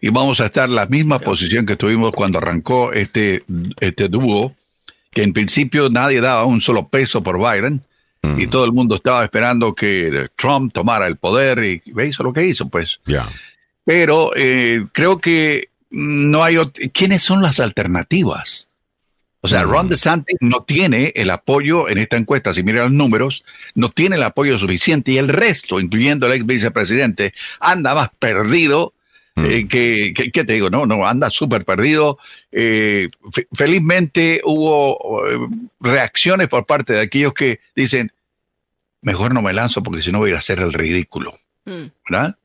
Y 0.00 0.10
vamos 0.10 0.40
a 0.40 0.46
estar 0.46 0.68
en 0.68 0.74
la 0.74 0.86
misma 0.86 1.18
posición 1.18 1.66
que 1.66 1.76
tuvimos 1.76 2.12
cuando 2.12 2.38
arrancó 2.38 2.92
este, 2.92 3.44
este 3.80 4.08
dúo, 4.08 4.54
que 5.10 5.22
en 5.22 5.32
principio 5.32 5.88
nadie 5.88 6.20
daba 6.20 6.44
un 6.44 6.60
solo 6.60 6.88
peso 6.88 7.22
por 7.22 7.38
Biden 7.38 7.82
y 8.38 8.46
todo 8.46 8.64
el 8.64 8.72
mundo 8.72 8.96
estaba 8.96 9.22
esperando 9.24 9.74
que 9.74 10.28
Trump 10.36 10.72
tomara 10.72 11.06
el 11.06 11.16
poder 11.16 11.58
y 11.64 11.82
hizo 12.06 12.22
lo 12.22 12.32
que 12.32 12.44
hizo, 12.46 12.68
pues. 12.68 13.00
Pero 13.84 14.30
eh, 14.36 14.86
creo 14.92 15.18
que 15.20 15.68
no 15.90 16.42
hay... 16.42 16.56
¿Quiénes 16.92 17.22
son 17.22 17.40
las 17.42 17.60
alternativas? 17.60 18.68
O 19.42 19.48
sea, 19.48 19.62
Ron 19.62 19.88
DeSantis 19.88 20.36
no 20.40 20.64
tiene 20.64 21.12
el 21.14 21.30
apoyo 21.30 21.88
en 21.88 21.98
esta 21.98 22.16
encuesta, 22.16 22.52
si 22.52 22.64
miran 22.64 22.84
los 22.84 22.92
números, 22.92 23.44
no 23.76 23.90
tiene 23.90 24.16
el 24.16 24.24
apoyo 24.24 24.58
suficiente 24.58 25.12
y 25.12 25.18
el 25.18 25.28
resto, 25.28 25.78
incluyendo 25.78 26.26
el 26.26 26.32
ex 26.32 26.44
vicepresidente, 26.46 27.32
anda 27.60 27.94
más 27.94 28.10
perdido 28.18 28.92
eh, 29.36 29.68
que, 29.68 30.12
que- 30.16 30.32
¿qué 30.32 30.44
te 30.44 30.54
digo? 30.54 30.68
No, 30.70 30.84
no, 30.86 31.06
anda 31.06 31.30
súper 31.30 31.64
perdido. 31.64 32.18
Eh, 32.50 33.08
fe- 33.30 33.46
felizmente 33.52 34.40
hubo 34.44 35.22
reacciones 35.78 36.48
por 36.48 36.66
parte 36.66 36.94
de 36.94 37.00
aquellos 37.02 37.34
que 37.34 37.60
dicen, 37.76 38.10
mejor 39.06 39.32
no 39.32 39.40
me 39.40 39.52
lanzo 39.54 39.82
porque 39.82 40.02
si 40.02 40.10
no 40.12 40.18
voy 40.18 40.28
a 40.28 40.30
ir 40.32 40.34
a 40.36 40.38
hacer 40.40 40.58
el 40.60 40.72
ridículo, 40.72 41.38
Mm. 41.64 41.86
¿verdad? 42.10 42.36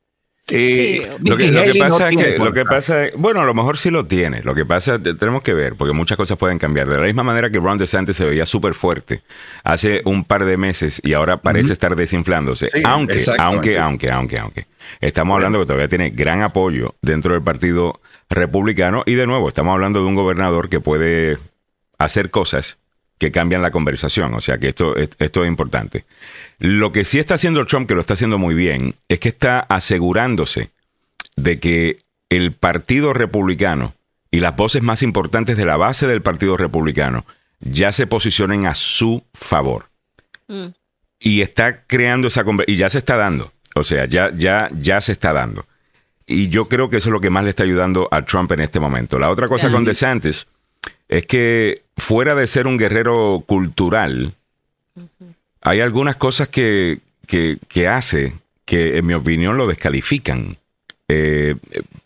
Eh, 0.48 0.98
Sí, 1.00 1.06
Lo 1.30 1.38
que, 1.38 1.46
Nikki 1.46 1.56
lo 1.56 1.64
que 1.74 1.80
no 1.80 1.86
pasa 1.90 2.10
es 2.10 2.18
que, 2.18 2.38
lo 2.40 2.52
que 2.54 2.66
pasa 2.66 3.06
es- 3.06 3.14
bueno, 3.16 3.40
a 3.42 3.46
lo 3.46 3.54
mejor 3.54 3.78
sí 3.78 3.90
lo 3.90 4.06
tiene. 4.06 4.42
Lo 4.44 4.54
que 4.56 4.66
pasa, 4.66 5.00
te- 5.02 5.14
tenemos 5.14 5.44
que 5.44 5.54
ver, 5.54 5.76
porque 5.76 5.94
muchas 5.94 6.18
cosas 6.18 6.38
pueden 6.38 6.58
cambiar. 6.58 6.90
De 6.90 6.98
la 6.98 7.04
misma 7.04 7.24
manera 7.24 7.50
que 7.52 7.60
Ron 7.60 7.78
DeSantis 7.78 8.18
se 8.18 8.26
veía 8.26 8.46
súper 8.46 8.74
fuerte 8.74 9.22
hace 9.64 10.02
un 10.06 10.24
par 10.26 10.44
de 10.46 10.58
meses 10.58 11.00
y 11.06 11.14
ahora 11.14 11.38
parece 11.38 11.72
estar 11.74 11.96
desinflándose. 11.96 12.68
Sí, 12.70 12.82
aunque, 12.84 13.22
aunque, 13.40 13.78
aunque, 13.80 14.12
aunque, 14.12 14.40
aunque. 14.40 14.66
Estamos 15.00 15.36
hablando 15.36 15.60
que 15.60 15.66
todavía 15.68 15.88
tiene 15.88 16.10
gran 16.10 16.42
apoyo 16.42 16.96
dentro 17.02 17.34
del 17.34 17.44
partido 17.44 18.02
republicano 18.30 19.04
y 19.06 19.14
de 19.14 19.28
nuevo, 19.28 19.48
estamos 19.48 19.72
hablando 19.74 20.02
de 20.02 20.08
un 20.08 20.16
gobernador 20.16 20.68
que 20.70 20.80
puede 20.82 21.38
hacer 21.98 22.30
cosas 22.32 22.78
que 23.22 23.32
cambian 23.32 23.62
la 23.62 23.70
conversación. 23.70 24.34
O 24.34 24.42
sea 24.42 24.58
que 24.58 24.70
esto, 24.70 24.96
es- 24.98 25.12
esto 25.20 25.44
es 25.44 25.48
importante. 25.48 26.06
Lo 26.58 26.92
que 26.92 27.06
sí 27.06 27.20
está 27.20 27.36
haciendo 27.36 27.64
Trump, 27.68 27.88
que 27.88 27.94
lo 27.94 28.02
está 28.02 28.16
haciendo 28.16 28.40
muy 28.40 28.56
bien, 28.56 28.96
es 29.10 29.20
que 29.20 29.30
está 29.30 29.60
asegurándose 29.60 30.72
de 31.36 31.60
que 31.60 32.00
el 32.32 32.54
Partido 32.54 33.14
Republicano 33.14 33.94
y 34.32 34.40
las 34.40 34.56
voces 34.56 34.82
más 34.82 35.04
importantes 35.04 35.56
de 35.56 35.66
la 35.66 35.78
base 35.78 36.08
del 36.08 36.24
Partido 36.24 36.58
Republicano 36.58 37.24
ya 37.60 37.92
se 37.92 38.08
posicionen 38.08 38.66
a 38.66 38.74
su 38.74 39.24
favor. 39.36 39.90
Mm. 40.48 40.64
Y 41.20 41.42
está 41.42 41.84
creando 41.84 42.28
esa 42.28 42.44
conver- 42.44 42.66
y 42.68 42.76
ya 42.76 42.90
se 42.90 42.98
está 42.98 43.18
dando. 43.18 43.52
O 43.76 43.84
sea, 43.84 44.06
ya, 44.06 44.32
ya, 44.34 44.68
ya 44.80 45.00
se 45.00 45.12
está 45.12 45.32
dando. 45.32 45.68
Y 46.26 46.50
yo 46.50 46.68
creo 46.68 46.90
que 46.90 46.98
eso 46.98 47.10
es 47.10 47.14
lo 47.14 47.22
que 47.22 47.30
más 47.30 47.44
le 47.44 47.52
está 47.52 47.62
ayudando 47.64 48.08
a 48.10 48.26
Trump 48.26 48.52
en 48.54 48.62
este 48.62 48.80
momento. 48.80 49.20
La 49.20 49.30
otra 49.30 49.48
cosa 49.48 49.68
Ya. 49.68 49.74
con 49.74 49.84
DeSantis 49.84 50.48
es 51.12 51.26
que 51.26 51.84
fuera 51.98 52.34
de 52.34 52.48
ser 52.48 52.66
un 52.66 52.78
guerrero 52.78 53.44
cultural, 53.46 54.34
hay 55.60 55.82
algunas 55.82 56.16
cosas 56.16 56.48
que, 56.48 57.00
que, 57.28 57.60
que 57.68 57.88
hace 57.88 58.34
que, 58.66 58.98
en 58.98 59.06
mi 59.06 59.14
opinión, 59.14 59.58
lo 59.58 59.68
descalifican 59.68 60.58
eh, 61.10 61.56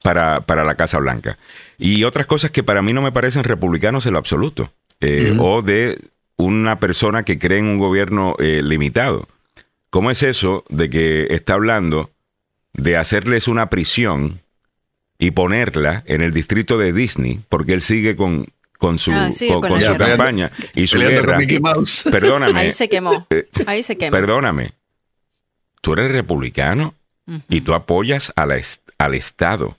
para, 0.02 0.42
para 0.42 0.66
la 0.66 0.74
Casa 0.74 0.98
Blanca. 0.98 1.38
Y 1.78 2.04
otras 2.04 2.26
cosas 2.26 2.50
que 2.50 2.64
para 2.64 2.82
mí 2.82 2.94
no 2.94 3.04
me 3.04 3.12
parecen 3.12 3.44
republicanos 3.44 4.08
en 4.08 4.14
lo 4.14 4.20
absoluto. 4.20 4.74
Eh, 5.00 5.38
O 5.40 5.62
de 5.62 6.00
una 6.38 6.80
persona 6.80 7.24
que 7.24 7.38
cree 7.38 7.60
en 7.60 7.68
un 7.68 7.78
gobierno 7.78 8.36
eh, 8.40 8.62
limitado. 8.64 9.28
¿Cómo 9.92 10.10
es 10.10 10.24
eso 10.24 10.66
de 10.70 10.90
que 10.90 11.28
está 11.30 11.54
hablando 11.54 12.10
de 12.74 12.98
hacerles 12.98 13.48
una 13.48 13.70
prisión 13.70 14.42
y 15.20 15.32
ponerla 15.32 16.04
en 16.08 16.22
el 16.22 16.34
distrito 16.34 16.78
de 16.80 16.92
Disney 16.92 17.42
porque 17.48 17.74
él 17.74 17.82
sigue 17.82 18.16
con, 18.16 18.48
con 18.86 19.00
su, 19.00 19.12
Ah, 19.12 19.32
sigue 19.32 19.54
con, 19.54 19.62
con 19.62 19.70
con 19.72 19.80
la 19.82 19.86
su 19.88 19.92
guerra. 19.94 20.08
campaña 20.10 20.50
y 20.76 20.86
su 20.86 21.00
guerra? 21.00 21.38
Perdóname. 22.12 22.60
Ahí 22.60 22.72
se 22.72 22.88
quemó. 22.88 23.26
Eh, 23.32 23.48
Ahí 23.66 23.82
se 23.82 23.98
quemó. 23.98 24.12
Perdóname. 24.12 24.74
Tú 25.82 25.94
eres 25.94 26.12
republicano 26.12 26.94
y 27.50 27.62
tú 27.62 27.74
apoyas 27.74 28.32
a 28.36 28.46
la 28.46 28.58
est- 28.58 28.88
al 29.00 29.16
Estado. 29.16 29.76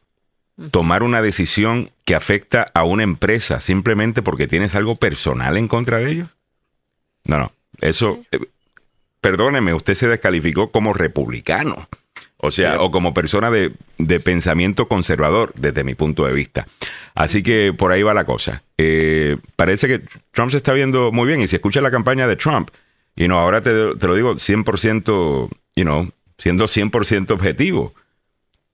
Tomar 0.73 1.03
una 1.05 1.23
decisión 1.23 1.91
que 2.05 2.15
afecta 2.17 2.71
a 2.75 2.83
una 2.83 3.03
empresa 3.05 3.61
simplemente 3.61 4.23
porque 4.23 4.49
tienes 4.49 4.75
algo 4.75 4.97
personal 4.97 5.57
en 5.57 5.69
contra 5.69 5.99
de 5.99 6.11
ellos. 6.11 6.29
No, 7.25 7.39
no. 7.39 7.53
Eso, 7.81 8.19
eh, 8.33 8.39
perdóneme, 9.21 9.73
usted 9.75 9.95
se 9.95 10.09
descalificó 10.09 10.71
como 10.71 10.93
republicano. 10.95 11.89
O 12.39 12.51
sea, 12.51 12.73
Sí. 12.73 12.79
o 12.81 12.91
como 12.91 13.15
persona 13.15 13.51
de, 13.51 13.73
de 13.99 14.21
pensamiento 14.21 14.89
conservador, 14.89 15.53
desde 15.57 15.85
mi 15.85 15.95
punto 15.95 16.27
de 16.27 16.33
vista. 16.35 16.67
Así 17.15 17.43
que 17.43 17.73
por 17.73 17.93
ahí 17.93 18.03
va 18.03 18.13
la 18.15 18.25
cosa. 18.27 18.63
Eh, 18.77 19.37
parece 19.57 19.89
que 19.89 20.03
Trump 20.33 20.51
se 20.51 20.59
está 20.59 20.73
viendo 20.75 21.13
muy 21.13 21.27
bien. 21.27 21.41
Y 21.41 21.49
si 21.49 21.57
escucha 21.57 21.81
la 21.81 21.91
campaña 21.91 22.27
de 22.27 22.37
Trump, 22.37 22.69
y 23.17 23.27
no, 23.29 23.39
ahora 23.39 23.63
te, 23.63 23.71
te 23.97 24.07
lo 24.07 24.15
digo 24.15 24.35
100%, 24.39 25.49
you 25.77 25.85
know, 25.85 26.11
siendo 26.37 26.67
100% 26.67 27.31
objetivo. 27.31 27.95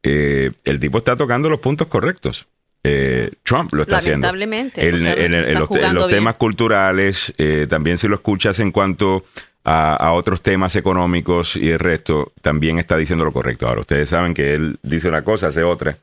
Eh, 0.02 0.50
el 0.64 0.80
tipo 0.80 0.98
está 0.98 1.16
tocando 1.16 1.48
los 1.48 1.60
puntos 1.60 1.86
correctos. 1.86 2.48
Eh, 2.84 3.30
Trump 3.44 3.72
lo 3.74 3.82
está 3.82 3.98
haciendo. 3.98 4.26
Lamentablemente, 4.26 4.88
En, 4.88 4.94
o 4.96 4.98
sea, 4.98 5.12
en- 5.12 5.20
en 5.20 5.34
está 5.34 5.60
los, 5.60 5.70
en 5.70 5.94
los 5.94 6.08
bien. 6.08 6.18
temas 6.18 6.34
culturales, 6.34 7.32
eh, 7.38 7.68
también 7.70 7.96
si 7.98 8.08
lo 8.08 8.16
escuchas 8.16 8.58
en 8.58 8.72
cuanto 8.72 9.24
a, 9.64 9.94
a 9.96 10.12
otros 10.12 10.42
temas 10.42 10.74
económicos 10.76 11.56
y 11.56 11.70
el 11.70 11.78
resto, 11.78 12.32
también 12.40 12.78
está 12.78 12.96
diciendo 12.96 13.24
lo 13.24 13.32
correcto. 13.32 13.68
Ahora, 13.68 13.80
ustedes 13.80 14.08
saben 14.08 14.34
que 14.34 14.54
él 14.54 14.78
dice 14.82 15.08
una 15.08 15.22
cosa, 15.22 15.48
hace 15.48 15.62
otra. 15.62 15.96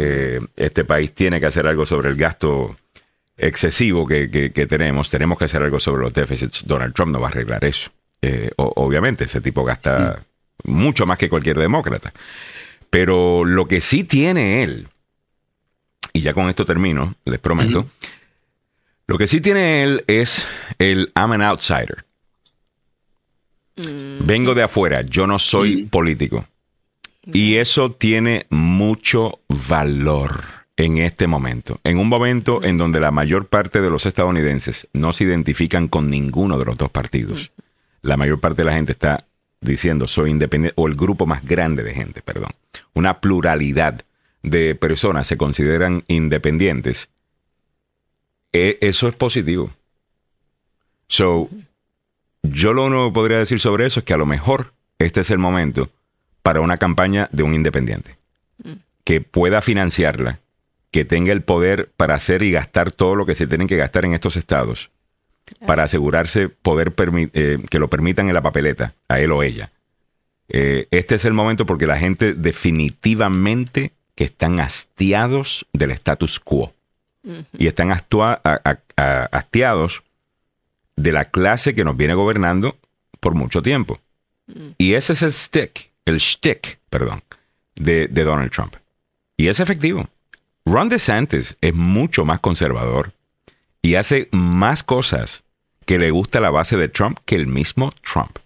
Eh, 0.00 0.40
este 0.56 0.84
país 0.84 1.12
tiene 1.12 1.40
que 1.40 1.46
hacer 1.46 1.66
algo 1.66 1.84
sobre 1.86 2.10
el 2.10 2.16
gasto 2.16 2.76
excesivo 3.36 4.06
que, 4.06 4.30
que- 4.30 4.52
que 4.52 4.66
tenemos. 4.66 5.10
Tenemos 5.10 5.38
que 5.38 5.46
hacer 5.46 5.62
algo 5.62 5.80
sobre 5.80 6.02
los 6.02 6.12
déficits. 6.12 6.64
Donald 6.66 6.94
Trump 6.94 7.12
no 7.12 7.20
va 7.20 7.28
a 7.28 7.30
arreglar 7.30 7.64
eso. 7.64 7.90
Eh, 8.22 8.50
o- 8.56 8.72
obviamente, 8.76 9.24
ese 9.24 9.40
tipo 9.40 9.64
gasta 9.64 10.22
mucho 10.64 11.06
más 11.06 11.18
que 11.18 11.28
cualquier 11.28 11.58
demócrata. 11.58 12.12
Pero 12.90 13.44
lo 13.44 13.66
que 13.66 13.80
sí 13.80 14.04
tiene 14.04 14.62
él, 14.62 14.88
y 16.12 16.20
ya 16.20 16.32
con 16.32 16.48
esto 16.48 16.64
termino, 16.64 17.16
les 17.24 17.40
prometo, 17.40 17.88
lo 19.08 19.18
que 19.18 19.26
sí 19.26 19.40
tiene 19.40 19.82
él 19.82 20.04
es 20.06 20.46
el 20.78 21.10
I'm 21.16 21.32
an 21.32 21.42
outsider. 21.42 22.03
Mm. 23.76 24.26
Vengo 24.26 24.54
de 24.54 24.62
afuera, 24.62 25.02
yo 25.02 25.26
no 25.26 25.38
soy 25.38 25.84
político. 25.84 26.46
Y 27.32 27.56
eso 27.56 27.90
tiene 27.90 28.46
mucho 28.50 29.40
valor 29.68 30.42
en 30.76 30.98
este 30.98 31.26
momento. 31.26 31.80
En 31.84 31.98
un 31.98 32.08
momento 32.08 32.62
en 32.62 32.76
donde 32.76 33.00
la 33.00 33.10
mayor 33.10 33.46
parte 33.46 33.80
de 33.80 33.90
los 33.90 34.06
estadounidenses 34.06 34.88
no 34.92 35.12
se 35.12 35.24
identifican 35.24 35.88
con 35.88 36.10
ninguno 36.10 36.58
de 36.58 36.66
los 36.66 36.76
dos 36.76 36.90
partidos. 36.90 37.50
La 38.02 38.16
mayor 38.16 38.40
parte 38.40 38.62
de 38.62 38.66
la 38.66 38.74
gente 38.74 38.92
está 38.92 39.24
diciendo 39.60 40.06
soy 40.06 40.30
independiente, 40.30 40.74
o 40.76 40.86
el 40.86 40.94
grupo 40.94 41.24
más 41.26 41.44
grande 41.44 41.82
de 41.82 41.94
gente, 41.94 42.20
perdón. 42.20 42.50
Una 42.92 43.20
pluralidad 43.20 44.04
de 44.42 44.74
personas 44.74 45.26
se 45.26 45.38
consideran 45.38 46.04
independientes. 46.06 47.08
E- 48.52 48.78
eso 48.82 49.08
es 49.08 49.14
positivo. 49.14 49.70
So, 51.08 51.48
yo 52.44 52.72
lo 52.72 52.84
único 52.84 53.08
que 53.08 53.14
podría 53.14 53.38
decir 53.38 53.58
sobre 53.60 53.86
eso 53.86 54.00
es 54.00 54.04
que 54.06 54.14
a 54.14 54.18
lo 54.18 54.26
mejor 54.26 54.72
este 54.98 55.20
es 55.22 55.30
el 55.30 55.38
momento 55.38 55.90
para 56.42 56.60
una 56.60 56.76
campaña 56.76 57.28
de 57.32 57.42
un 57.42 57.54
independiente 57.54 58.16
que 59.04 59.20
pueda 59.20 59.60
financiarla, 59.60 60.38
que 60.90 61.04
tenga 61.04 61.32
el 61.32 61.42
poder 61.42 61.90
para 61.96 62.14
hacer 62.14 62.42
y 62.42 62.52
gastar 62.52 62.92
todo 62.92 63.16
lo 63.16 63.26
que 63.26 63.34
se 63.34 63.46
tienen 63.46 63.66
que 63.66 63.76
gastar 63.76 64.04
en 64.04 64.14
estos 64.14 64.36
estados, 64.36 64.90
para 65.66 65.82
asegurarse 65.82 66.48
poder 66.48 66.94
eh, 67.34 67.58
que 67.68 67.78
lo 67.78 67.88
permitan 67.90 68.28
en 68.28 68.34
la 68.34 68.40
papeleta, 68.42 68.94
a 69.08 69.20
él 69.20 69.32
o 69.32 69.42
ella. 69.42 69.72
Eh, 70.48 70.86
este 70.90 71.16
es 71.16 71.24
el 71.24 71.32
momento 71.34 71.66
porque 71.66 71.86
la 71.86 71.98
gente 71.98 72.32
definitivamente 72.34 73.92
que 74.14 74.24
están 74.24 74.60
hastiados 74.60 75.66
del 75.72 75.90
status 75.90 76.38
quo 76.40 76.72
y 77.58 77.66
están 77.66 77.90
astua- 77.90 78.40
a- 78.44 78.60
a- 78.64 78.78
a- 78.96 79.24
hastiados 79.32 80.02
de 80.96 81.12
la 81.12 81.24
clase 81.24 81.74
que 81.74 81.84
nos 81.84 81.96
viene 81.96 82.14
gobernando 82.14 82.76
por 83.20 83.34
mucho 83.34 83.62
tiempo. 83.62 84.00
Y 84.78 84.94
ese 84.94 85.14
es 85.14 85.22
el 85.22 85.32
stick, 85.32 85.90
el 86.04 86.18
shtick, 86.18 86.78
perdón, 86.90 87.22
de, 87.74 88.08
de 88.08 88.24
Donald 88.24 88.50
Trump. 88.50 88.76
Y 89.36 89.48
es 89.48 89.60
efectivo. 89.60 90.08
Ron 90.66 90.88
DeSantis 90.88 91.56
es 91.60 91.74
mucho 91.74 92.24
más 92.24 92.40
conservador 92.40 93.12
y 93.82 93.96
hace 93.96 94.28
más 94.32 94.82
cosas 94.82 95.44
que 95.84 95.98
le 95.98 96.10
gusta 96.10 96.38
a 96.38 96.42
la 96.42 96.50
base 96.50 96.76
de 96.76 96.88
Trump 96.88 97.18
que 97.24 97.36
el 97.36 97.46
mismo 97.46 97.92
Trump. 98.02 98.38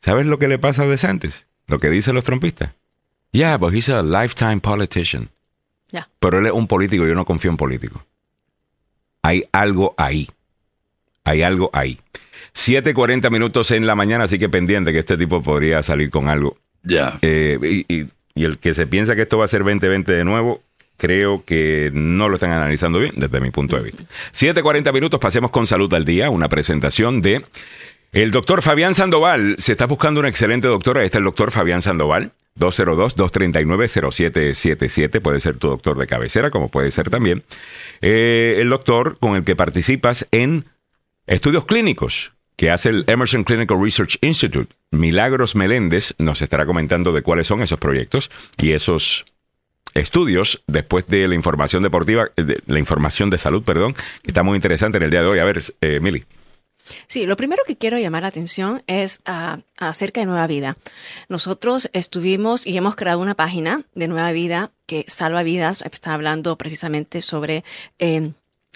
¿Sabes 0.00 0.26
lo 0.26 0.38
que 0.38 0.48
le 0.48 0.58
pasa 0.58 0.82
a 0.82 0.86
DeSantis? 0.86 1.46
Lo 1.68 1.78
que 1.78 1.88
dicen 1.88 2.14
los 2.14 2.24
trumpistas. 2.24 2.72
Yeah, 3.30 3.56
but 3.56 3.72
he's 3.72 3.88
a 3.88 4.02
lifetime 4.02 4.60
politician. 4.60 5.30
Ya. 5.90 6.08
Pero 6.18 6.38
él 6.38 6.46
es 6.46 6.52
un 6.52 6.66
político, 6.66 7.06
yo 7.06 7.14
no 7.14 7.24
confío 7.24 7.50
en 7.50 7.56
políticos. 7.56 8.02
Hay 9.22 9.44
algo 9.52 9.94
ahí. 9.96 10.28
Hay 11.24 11.42
algo 11.42 11.70
ahí. 11.72 11.98
7.40 12.54 13.30
minutos 13.30 13.70
en 13.70 13.86
la 13.86 13.94
mañana, 13.94 14.24
así 14.24 14.38
que 14.38 14.48
pendiente 14.48 14.92
que 14.92 14.98
este 14.98 15.16
tipo 15.16 15.42
podría 15.42 15.82
salir 15.82 16.10
con 16.10 16.28
algo. 16.28 16.58
Ya. 16.82 17.18
Eh, 17.22 17.58
y, 17.88 17.94
y- 17.94 18.06
y 18.34 18.44
el 18.44 18.58
que 18.58 18.72
se 18.72 18.86
piensa 18.86 19.14
que 19.14 19.22
esto 19.22 19.36
va 19.36 19.44
a 19.44 19.48
ser 19.48 19.62
2020 19.62 20.10
de 20.10 20.24
nuevo, 20.24 20.62
creo 20.96 21.44
que 21.44 21.90
no 21.92 22.30
lo 22.30 22.36
están 22.36 22.50
analizando 22.50 22.98
bien 22.98 23.12
desde 23.18 23.40
mi 23.40 23.50
punto 23.50 23.76
de 23.76 23.82
vista. 23.82 24.04
7.40 24.32 24.90
minutos, 24.92 25.20
pasemos 25.20 25.50
con 25.50 25.66
Salud 25.66 25.92
al 25.92 26.06
Día, 26.06 26.30
una 26.30 26.48
presentación 26.48 27.20
de 27.20 27.44
el 28.12 28.30
doctor 28.30 28.62
Fabián 28.62 28.94
Sandoval. 28.94 29.56
Se 29.58 29.72
está 29.72 29.84
buscando 29.86 30.20
un 30.20 30.26
excelente 30.26 30.66
doctor, 30.66 30.96
ahí 30.96 31.04
está 31.06 31.18
el 31.18 31.24
doctor 31.24 31.50
Fabián 31.50 31.82
Sandoval. 31.82 32.32
202-239-0777, 32.58 35.20
puede 35.20 35.40
ser 35.40 35.56
tu 35.56 35.68
doctor 35.68 35.98
de 35.98 36.06
cabecera, 36.06 36.50
como 36.50 36.68
puede 36.68 36.90
ser 36.90 37.10
también 37.10 37.42
eh, 38.00 38.56
el 38.58 38.68
doctor 38.68 39.18
con 39.18 39.36
el 39.36 39.44
que 39.44 39.56
participas 39.56 40.26
en 40.32 40.64
estudios 41.34 41.64
clínicos 41.64 42.32
que 42.56 42.70
hace 42.70 42.90
el 42.90 43.04
Emerson 43.06 43.44
Clinical 43.44 43.82
Research 43.82 44.18
Institute. 44.20 44.74
Milagros 44.90 45.54
Meléndez 45.54 46.14
nos 46.18 46.42
estará 46.42 46.66
comentando 46.66 47.12
de 47.12 47.22
cuáles 47.22 47.46
son 47.46 47.62
esos 47.62 47.78
proyectos 47.78 48.30
y 48.58 48.72
esos 48.72 49.24
estudios 49.94 50.62
después 50.66 51.06
de 51.06 51.26
la 51.28 51.34
información 51.34 51.82
deportiva, 51.82 52.30
eh, 52.36 52.42
de 52.42 52.62
la 52.66 52.78
información 52.78 53.30
de 53.30 53.38
salud, 53.38 53.62
perdón, 53.62 53.94
que 53.94 54.28
está 54.28 54.42
muy 54.42 54.56
interesante 54.56 54.98
en 54.98 55.04
el 55.04 55.10
día 55.10 55.22
de 55.22 55.28
hoy. 55.28 55.38
A 55.38 55.44
ver, 55.44 55.62
eh, 55.80 56.00
Mili. 56.00 56.24
Sí, 57.06 57.26
lo 57.26 57.36
primero 57.36 57.62
que 57.66 57.78
quiero 57.78 57.98
llamar 57.98 58.22
la 58.22 58.28
atención 58.28 58.82
es 58.86 59.20
ah, 59.24 59.60
acerca 59.78 60.20
de 60.20 60.26
Nueva 60.26 60.46
Vida. 60.46 60.76
Nosotros 61.28 61.88
estuvimos 61.92 62.66
y 62.66 62.76
hemos 62.76 62.96
creado 62.96 63.20
una 63.20 63.34
página 63.34 63.86
de 63.94 64.08
Nueva 64.08 64.32
Vida 64.32 64.70
que 64.86 65.04
salva 65.08 65.42
vidas. 65.42 65.82
Está 65.82 66.12
hablando 66.12 66.58
precisamente 66.58 67.22
sobre 67.22 67.64
eh, 67.98 68.32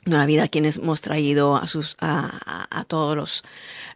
Nueva 0.07 0.25
Vida, 0.27 0.49
quienes 0.49 0.79
hemos 0.79 1.01
traído 1.03 1.57
a 1.57 1.67
sus 1.67 1.97
a, 2.01 2.67
a- 2.71 2.85
todos 2.85 3.17
los, 3.17 3.43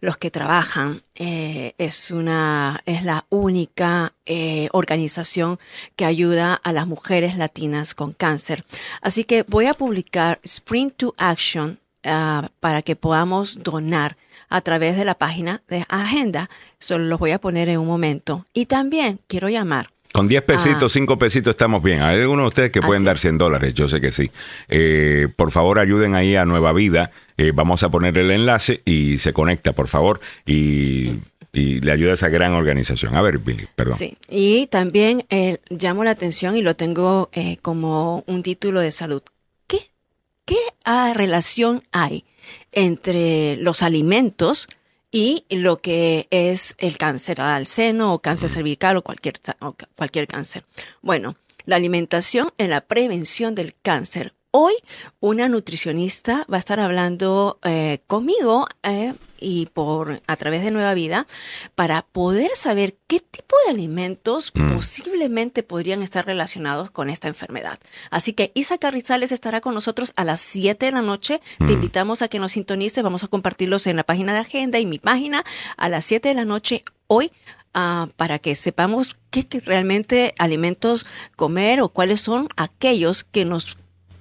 los 0.00 0.16
que 0.16 0.30
trabajan. 0.30 1.02
Eh, 1.14 1.74
es 1.78 2.10
una 2.10 2.80
es 2.84 3.04
la 3.04 3.24
única 3.30 4.12
eh, 4.26 4.68
organización 4.72 5.58
que 5.96 6.04
ayuda 6.04 6.54
a 6.54 6.72
las 6.72 6.86
mujeres 6.88 7.36
latinas 7.36 7.94
con 7.94 8.12
cáncer. 8.12 8.64
Así 9.00 9.22
que 9.24 9.44
voy 9.44 9.66
a 9.66 9.74
publicar 9.74 10.40
Spring 10.42 10.90
to 10.90 11.14
Action 11.16 11.78
ah, 12.04 12.50
para 12.58 12.82
que 12.82 12.96
podamos 12.96 13.62
donar 13.62 14.16
a 14.48 14.60
través 14.62 14.96
de 14.96 15.04
la 15.04 15.14
página 15.14 15.62
de 15.68 15.84
Agenda. 15.88 16.50
Solo 16.80 17.04
los 17.04 17.20
voy 17.20 17.30
a 17.30 17.40
poner 17.40 17.68
en 17.68 17.78
un 17.78 17.86
momento. 17.86 18.46
Y 18.52 18.66
también 18.66 19.20
quiero 19.28 19.48
llamar. 19.48 19.90
Con 20.12 20.26
10 20.26 20.42
pesitos, 20.42 20.92
5 20.92 21.18
pesitos 21.18 21.52
estamos 21.52 21.82
bien. 21.82 22.02
Hay 22.02 22.20
algunos 22.20 22.44
de 22.44 22.48
ustedes 22.48 22.70
que 22.70 22.80
pueden 22.80 23.02
Así 23.02 23.06
dar 23.06 23.16
es. 23.16 23.22
100 23.22 23.38
dólares, 23.38 23.74
yo 23.74 23.88
sé 23.88 24.00
que 24.00 24.10
sí. 24.10 24.30
Eh, 24.68 25.28
por 25.36 25.52
favor, 25.52 25.78
ayuden 25.78 26.16
ahí 26.16 26.34
a 26.34 26.44
Nueva 26.44 26.72
Vida. 26.72 27.12
Eh, 27.36 27.52
vamos 27.54 27.84
a 27.84 27.90
poner 27.90 28.18
el 28.18 28.30
enlace 28.32 28.82
y 28.84 29.18
se 29.18 29.32
conecta, 29.32 29.72
por 29.72 29.86
favor, 29.86 30.20
y, 30.44 31.20
y 31.52 31.80
le 31.80 31.92
ayuda 31.92 32.10
a 32.12 32.14
esa 32.14 32.28
gran 32.28 32.54
organización. 32.54 33.14
A 33.14 33.22
ver, 33.22 33.38
Billy, 33.38 33.68
perdón. 33.74 33.96
Sí, 33.96 34.16
y 34.28 34.66
también 34.66 35.24
eh, 35.30 35.58
llamo 35.68 36.02
la 36.02 36.10
atención 36.10 36.56
y 36.56 36.62
lo 36.62 36.74
tengo 36.74 37.30
eh, 37.32 37.58
como 37.62 38.24
un 38.26 38.42
título 38.42 38.80
de 38.80 38.90
salud. 38.90 39.22
¿Qué, 39.68 39.78
qué 40.44 40.58
ah, 40.84 41.12
relación 41.14 41.82
hay 41.92 42.24
entre 42.72 43.56
los 43.58 43.82
alimentos 43.82 44.68
y 45.10 45.44
lo 45.50 45.78
que 45.78 46.28
es 46.30 46.74
el 46.78 46.96
cáncer 46.98 47.40
al 47.40 47.66
seno 47.66 48.14
o 48.14 48.20
cáncer 48.20 48.50
cervical 48.50 48.96
o 48.96 49.02
cualquier, 49.02 49.34
o 49.60 49.74
cualquier 49.96 50.26
cáncer? 50.26 50.64
Bueno, 51.02 51.36
la 51.66 51.76
alimentación 51.76 52.50
en 52.58 52.70
la 52.70 52.80
prevención 52.82 53.54
del 53.54 53.74
cáncer. 53.80 54.34
Hoy 54.52 54.74
una 55.20 55.48
nutricionista 55.48 56.46
va 56.52 56.56
a 56.56 56.58
estar 56.58 56.80
hablando 56.80 57.58
eh, 57.62 58.00
conmigo 58.06 58.66
eh, 58.82 59.14
y 59.40 59.66
por 59.66 60.22
a 60.26 60.36
través 60.36 60.62
de 60.62 60.70
Nueva 60.70 60.94
Vida 60.94 61.26
para 61.74 62.02
poder 62.02 62.50
saber 62.54 62.96
qué 63.06 63.20
tipo 63.20 63.56
de 63.64 63.72
alimentos 63.72 64.52
posiblemente 64.52 65.62
podrían 65.62 66.02
estar 66.02 66.26
relacionados 66.26 66.90
con 66.90 67.10
esta 67.10 67.28
enfermedad. 67.28 67.78
Así 68.10 68.32
que 68.32 68.52
Isa 68.54 68.78
Carrizales 68.78 69.32
estará 69.32 69.60
con 69.60 69.74
nosotros 69.74 70.12
a 70.16 70.24
las 70.24 70.40
7 70.40 70.86
de 70.86 70.92
la 70.92 71.02
noche. 71.02 71.40
Te 71.66 71.72
invitamos 71.72 72.22
a 72.22 72.28
que 72.28 72.38
nos 72.38 72.52
sintonice. 72.52 73.02
Vamos 73.02 73.24
a 73.24 73.28
compartirlos 73.28 73.86
en 73.86 73.96
la 73.96 74.04
página 74.04 74.32
de 74.32 74.40
agenda 74.40 74.78
y 74.78 74.86
mi 74.86 74.98
página 74.98 75.44
a 75.76 75.88
las 75.88 76.04
7 76.04 76.28
de 76.28 76.34
la 76.34 76.44
noche 76.44 76.82
hoy. 77.06 77.32
ah, 77.72 78.08
para 78.16 78.40
que 78.40 78.56
sepamos 78.56 79.16
qué, 79.30 79.46
qué 79.46 79.60
realmente 79.60 80.34
alimentos 80.38 81.06
comer 81.36 81.80
o 81.80 81.88
cuáles 81.88 82.20
son 82.20 82.48
aquellos 82.56 83.22
que 83.22 83.44
nos 83.44 83.76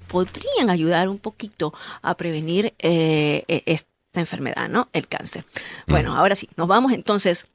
podrían 0.10 0.69
ayudar 0.69 1.08
un 1.08 1.19
poquito 1.19 1.73
a 2.01 2.17
prevenir 2.17 2.73
eh, 2.79 3.43
eh, 3.47 3.77
esta 4.09 4.19
enfermedad, 4.21 4.69
¿no? 4.69 4.89
El 4.91 5.07
cáncer. 5.07 5.45
Bueno, 5.87 6.17
ahora 6.17 6.35
sí, 6.35 6.49
nos 6.55 6.67
vamos 6.67 6.93
entonces 6.93 7.45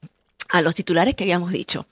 a 0.51 0.63
los 0.63 0.75
titulares 0.75 1.17
que 1.17 1.25
habíamos 1.25 1.51
dicho 1.51 1.87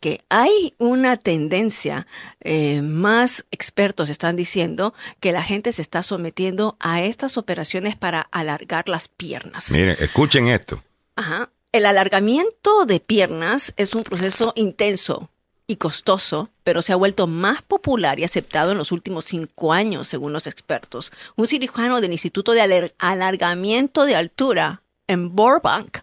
que 0.00 0.20
hay 0.30 0.74
una 0.78 1.16
tendencia, 1.16 2.08
eh, 2.40 2.82
más 2.82 3.44
expertos 3.52 4.10
están 4.10 4.34
diciendo 4.34 4.94
que 5.20 5.30
la 5.30 5.42
gente 5.42 5.70
se 5.70 5.80
está 5.80 6.02
sometiendo 6.02 6.76
a 6.80 7.02
estas 7.02 7.38
operaciones 7.38 7.94
para 7.94 8.22
alargar 8.32 8.88
las 8.88 9.06
piernas. 9.06 9.70
Miren, 9.70 9.96
escuchen 10.00 10.48
esto. 10.48 10.82
Ajá. 11.14 11.50
El 11.70 11.86
alargamiento 11.86 12.84
de 12.84 12.98
piernas 12.98 13.74
es 13.76 13.94
un 13.94 14.02
proceso 14.02 14.52
intenso 14.56 15.30
costoso, 15.76 16.50
pero 16.64 16.82
se 16.82 16.92
ha 16.92 16.96
vuelto 16.96 17.26
más 17.26 17.62
popular 17.62 18.18
y 18.18 18.24
aceptado 18.24 18.72
en 18.72 18.78
los 18.78 18.92
últimos 18.92 19.24
cinco 19.24 19.72
años, 19.72 20.06
según 20.06 20.32
los 20.32 20.46
expertos. 20.46 21.12
Un 21.36 21.46
cirujano 21.46 22.00
del 22.00 22.12
Instituto 22.12 22.52
de 22.52 22.90
Alargamiento 22.98 24.04
de 24.04 24.16
Altura 24.16 24.82
en 25.06 25.34
Burbank, 25.34 25.98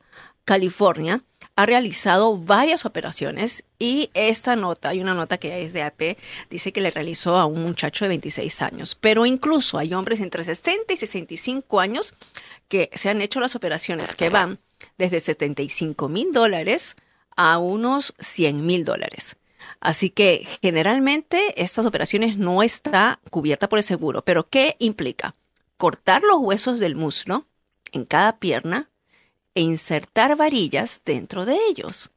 California, 0.45 1.23
ha 1.55 1.65
realizado 1.65 2.37
varias 2.37 2.85
operaciones 2.85 3.65
y 3.77 4.11
esta 4.13 4.55
nota, 4.55 4.89
hay 4.89 5.01
una 5.01 5.13
nota 5.13 5.37
que 5.37 5.65
es 5.65 5.73
de 5.73 5.81
AP, 5.81 6.17
dice 6.49 6.71
que 6.71 6.79
le 6.79 6.89
realizó 6.89 7.37
a 7.37 7.45
un 7.45 7.61
muchacho 7.63 8.05
de 8.05 8.09
26 8.09 8.61
años. 8.61 8.97
Pero 8.99 9.25
incluso 9.25 9.77
hay 9.77 9.93
hombres 9.93 10.21
entre 10.21 10.45
60 10.45 10.93
y 10.93 10.95
65 10.95 11.81
años 11.81 12.15
que 12.69 12.89
se 12.93 13.09
han 13.09 13.21
hecho 13.21 13.41
las 13.41 13.57
operaciones 13.57 14.15
que 14.15 14.29
van 14.29 14.59
desde 14.97 15.19
75 15.19 16.07
mil 16.07 16.31
dólares 16.31 16.95
a 17.35 17.57
unos 17.57 18.13
100 18.19 18.65
mil 18.65 18.85
dólares. 18.85 19.35
Así 19.79 20.09
que 20.09 20.47
generalmente 20.61 21.61
estas 21.61 21.85
operaciones 21.85 22.37
no 22.37 22.63
está 22.63 23.19
cubierta 23.29 23.69
por 23.69 23.79
el 23.79 23.83
seguro. 23.83 24.23
Pero 24.23 24.49
¿qué 24.49 24.75
implica? 24.79 25.35
Cortar 25.77 26.23
los 26.23 26.39
huesos 26.39 26.79
del 26.79 26.95
muslo 26.95 27.45
en 27.91 28.05
cada 28.05 28.37
pierna 28.37 28.89
e 29.55 29.61
insertar 29.61 30.35
varillas 30.35 31.01
dentro 31.05 31.45
de 31.45 31.57
ellos. 31.69 32.11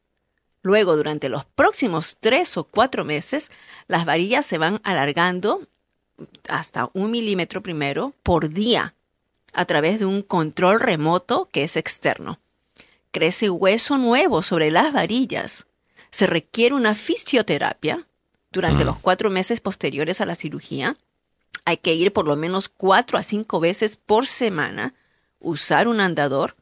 Luego, 0.62 0.96
durante 0.96 1.28
los 1.28 1.44
próximos 1.44 2.16
tres 2.20 2.56
o 2.56 2.64
cuatro 2.64 3.04
meses, 3.04 3.50
las 3.88 4.04
varillas 4.04 4.46
se 4.46 4.58
van 4.58 4.80
alargando 4.84 5.66
hasta 6.48 6.90
un 6.92 7.10
milímetro 7.10 7.62
primero 7.62 8.14
por 8.22 8.48
día 8.48 8.94
a 9.52 9.64
través 9.64 10.00
de 10.00 10.06
un 10.06 10.22
control 10.22 10.80
remoto 10.80 11.48
que 11.50 11.64
es 11.64 11.76
externo. 11.76 12.38
Crece 13.10 13.50
hueso 13.50 13.98
nuevo 13.98 14.42
sobre 14.42 14.70
las 14.70 14.92
varillas. 14.92 15.66
Se 16.12 16.28
requiere 16.28 16.76
una 16.76 16.94
fisioterapia 16.94 18.06
durante 18.52 18.84
los 18.84 18.98
cuatro 18.98 19.30
meses 19.30 19.60
posteriores 19.60 20.20
a 20.20 20.26
la 20.26 20.36
cirugía. 20.36 20.96
Hay 21.64 21.78
que 21.78 21.94
ir 21.94 22.12
por 22.12 22.26
lo 22.26 22.36
menos 22.36 22.68
cuatro 22.68 23.18
a 23.18 23.22
cinco 23.22 23.58
veces 23.58 23.96
por 23.96 24.26
semana, 24.26 24.94
usar 25.40 25.88
un 25.88 26.00
andador 26.00 26.54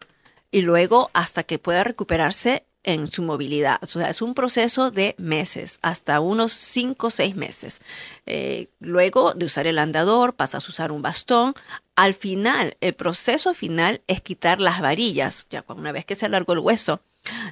y 0.51 0.63
luego 0.63 1.11
hasta 1.13 1.43
que 1.43 1.59
pueda 1.59 1.85
recuperarse 1.85 2.65
en 2.83 3.09
su 3.09 3.23
movilidad. 3.23 3.79
O 3.83 3.87
sea, 3.87 4.09
es 4.09 4.23
un 4.23 4.35
proceso 4.35 4.91
de 4.91 5.15
meses, 5.19 5.79
hasta 5.83 6.21
unos 6.21 6.53
5 6.53 7.09
o 7.09 7.11
6 7.11 7.37
meses. 7.37 7.81
Eh, 8.27 8.69
luego 8.79 9.35
de 9.35 9.47
usar 9.47 9.67
el 9.67 9.79
andador, 9.79 10.35
pasas 10.35 10.67
a 10.67 10.69
usar 10.69 10.93
un 10.93 11.03
bastón. 11.03 11.55
Al 11.95 12.15
final, 12.15 12.77
el 12.81 12.95
proceso 12.95 13.53
final 13.53 14.03
es 14.07 14.23
quitar 14.23 14.61
las 14.61 14.81
varillas, 14.81 15.47
ya 15.51 15.65
una 15.69 15.93
vez 15.93 16.05
que 16.05 16.15
se 16.15 16.27
alargó 16.27 16.55
el 16.55 16.61
hueso, 16.61 17.03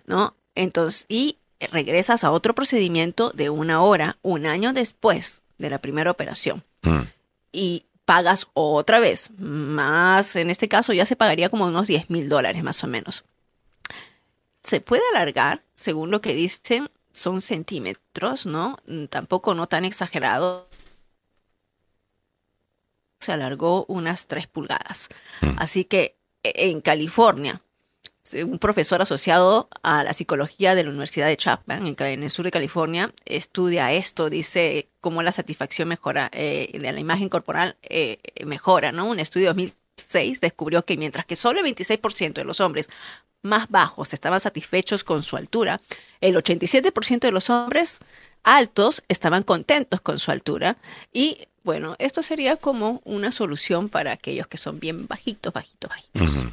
¿no? 0.07 0.35
Entonces, 0.55 1.07
y 1.09 1.38
regresas 1.61 2.25
a 2.25 2.31
otro 2.31 2.55
procedimiento 2.55 3.31
de 3.31 3.51
una 3.51 3.83
hora, 3.83 4.19
un 4.23 4.47
año 4.47 4.73
después 4.73 5.43
de 5.59 5.71
la 5.71 5.79
primera 5.79 6.11
operación. 6.11 6.65
Mm. 6.83 7.03
Y 7.53 7.85
pagas 8.05 8.47
otra 8.55 9.01
vez, 9.01 9.31
más, 9.39 10.37
en 10.37 10.51
este 10.51 10.69
caso 10.69 10.93
ya 10.93 11.05
se 11.05 11.17
pagaría 11.17 11.49
como 11.49 11.67
unos 11.67 11.89
10 11.89 12.11
mil 12.11 12.29
dólares 12.29 12.63
más 12.63 12.83
o 12.85 12.87
menos 12.87 13.25
se 14.69 14.81
puede 14.83 15.03
alargar, 15.15 15.63
según 15.75 16.11
lo 16.11 16.21
que 16.21 16.35
dicen, 16.35 16.91
son 17.13 17.41
centímetros, 17.41 18.45
¿no? 18.45 18.77
Mm, 18.87 19.07
tampoco 19.07 19.55
no 19.55 19.67
tan 19.67 19.87
exagerado. 19.87 20.69
Se 23.19 23.33
alargó 23.33 23.87
unas 23.87 24.27
tres 24.27 24.47
pulgadas. 24.47 25.09
Mm. 25.41 25.57
Así 25.57 25.85
que 25.85 26.19
e, 26.43 26.71
en 26.71 26.83
California, 26.83 27.63
un 28.35 28.59
profesor 28.59 29.03
asociado 29.03 29.69
a 29.83 30.05
la 30.05 30.13
psicología 30.13 30.75
de 30.75 30.85
la 30.85 30.91
Universidad 30.91 31.27
de 31.27 31.37
Chapman, 31.37 31.95
en 31.99 32.23
el 32.23 32.31
sur 32.31 32.45
de 32.45 32.51
California, 32.51 33.13
estudia 33.25 33.93
esto, 33.93 34.31
dice 34.31 34.89
cómo 35.01 35.23
la 35.23 35.33
satisfacción 35.33 35.89
mejora, 35.89 36.31
eh, 36.33 36.71
de 36.73 36.93
la 36.93 37.01
imagen 37.01 37.29
corporal 37.29 37.77
eh, 37.83 38.19
mejora, 38.45 38.93
¿no? 38.93 39.07
Un 39.07 39.21
estudio 39.21 39.55
de 39.55 39.69
2006 39.97 40.41
descubrió 40.41 40.85
que 40.85 40.97
mientras 40.97 41.27
que 41.27 41.37
solo 41.37 41.61
el 41.61 41.67
26% 41.67 42.35
de 42.35 42.45
los 42.45 42.61
hombres 42.61 42.89
más 43.43 43.69
bajos 43.69 44.13
estaban 44.15 44.41
satisfechos 44.41 45.05
con 45.05 45.23
su 45.23 45.37
altura, 45.37 45.81
el 46.21 46.35
87% 46.37 47.21
de 47.21 47.33
los 47.33 47.51
hombres 47.51 48.01
altos 48.43 49.03
estaban 49.09 49.43
contentos 49.43 50.01
con 50.01 50.19
su 50.19 50.31
altura 50.31 50.77
y 51.13 51.49
bueno, 51.65 51.97
esto 51.99 52.23
sería 52.23 52.57
como 52.57 53.03
una 53.05 53.31
solución 53.31 53.91
para 53.91 54.13
aquellos 54.13 54.47
que 54.47 54.57
son 54.57 54.81
bien 54.81 55.07
bajitos, 55.07 55.53
bajitos, 55.53 55.91
bajitos. 55.91 56.47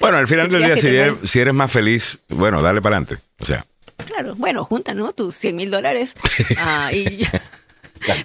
Bueno, 0.00 0.18
al 0.18 0.28
final 0.28 0.48
del 0.48 0.64
día, 0.64 0.76
si 0.76 1.38
eres, 1.38 1.54
más 1.54 1.70
feliz, 1.70 2.18
bueno, 2.28 2.62
dale 2.62 2.80
para 2.80 2.96
adelante. 2.96 3.22
O 3.40 3.44
sea. 3.44 3.66
Claro, 4.06 4.34
bueno, 4.36 4.64
junta, 4.64 4.94
¿no? 4.94 5.12
Tus 5.12 5.34
100 5.36 5.56
mil 5.56 5.70
dólares. 5.70 6.16
Ah, 6.56 6.90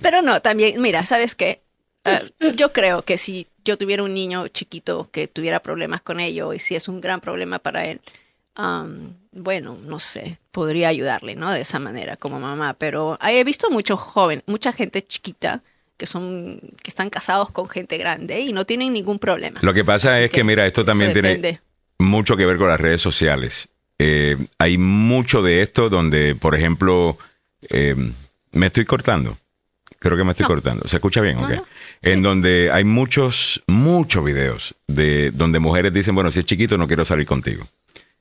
pero 0.01 0.21
no, 0.21 0.41
también, 0.41 0.81
mira, 0.81 1.05
¿sabes 1.05 1.35
qué? 1.35 1.61
Ah, 2.03 2.21
yo 2.55 2.73
creo 2.73 3.03
que 3.03 3.17
si 3.17 3.47
yo 3.63 3.77
tuviera 3.77 4.03
un 4.03 4.13
niño 4.13 4.47
chiquito 4.49 5.07
que 5.09 5.27
tuviera 5.27 5.61
problemas 5.61 6.01
con 6.01 6.19
ello 6.19 6.53
y 6.53 6.59
si 6.59 6.75
es 6.75 6.89
un 6.89 6.99
gran 6.99 7.21
problema 7.21 7.59
para 7.59 7.85
él, 7.85 8.01
bueno, 9.31 9.77
no 9.81 9.99
sé, 9.99 10.37
podría 10.51 10.89
ayudarle, 10.89 11.35
¿no? 11.35 11.51
De 11.51 11.61
esa 11.61 11.79
manera 11.79 12.17
como 12.17 12.39
mamá, 12.39 12.73
pero 12.73 13.17
he 13.21 13.43
visto 13.43 13.69
muchos 13.69 13.99
jóvenes, 13.99 14.43
mucha 14.47 14.73
gente 14.73 15.01
chiquita 15.01 15.61
que 15.99 16.07
son 16.07 16.59
que 16.81 16.89
están 16.89 17.11
casados 17.11 17.51
con 17.51 17.67
gente 17.67 17.97
grande 17.97 18.39
y 18.39 18.53
no 18.53 18.65
tienen 18.65 18.93
ningún 18.93 19.19
problema. 19.19 19.59
Lo 19.61 19.73
que 19.73 19.83
pasa 19.83 20.19
es 20.21 20.31
que, 20.31 20.43
mira, 20.43 20.65
esto 20.65 20.83
también 20.83 21.13
tiene 21.13 21.59
mucho 21.99 22.35
que 22.37 22.45
ver 22.45 22.57
con 22.57 22.69
las 22.69 22.79
redes 22.79 23.01
sociales. 23.01 23.67
Eh, 23.99 24.37
hay 24.57 24.77
mucho 24.77 25.43
de 25.43 25.61
esto 25.61 25.89
donde, 25.89 26.35
por 26.35 26.55
ejemplo, 26.55 27.17
eh, 27.69 27.95
me 28.53 28.67
estoy 28.67 28.85
cortando. 28.85 29.37
Creo 29.99 30.17
que 30.17 30.23
me 30.23 30.31
estoy 30.31 30.45
cortando. 30.45 30.87
¿Se 30.87 30.95
escucha 30.95 31.19
bien? 31.19 31.37
En 32.01 32.23
donde 32.23 32.71
hay 32.71 32.85
muchos, 32.85 33.61
muchos 33.67 34.23
videos 34.23 34.73
de 34.87 35.31
donde 35.31 35.59
mujeres 35.59 35.93
dicen, 35.93 36.15
bueno, 36.15 36.31
si 36.31 36.39
es 36.39 36.45
chiquito 36.45 36.77
no 36.77 36.87
quiero 36.87 37.03
salir 37.03 37.25
contigo. 37.25 37.67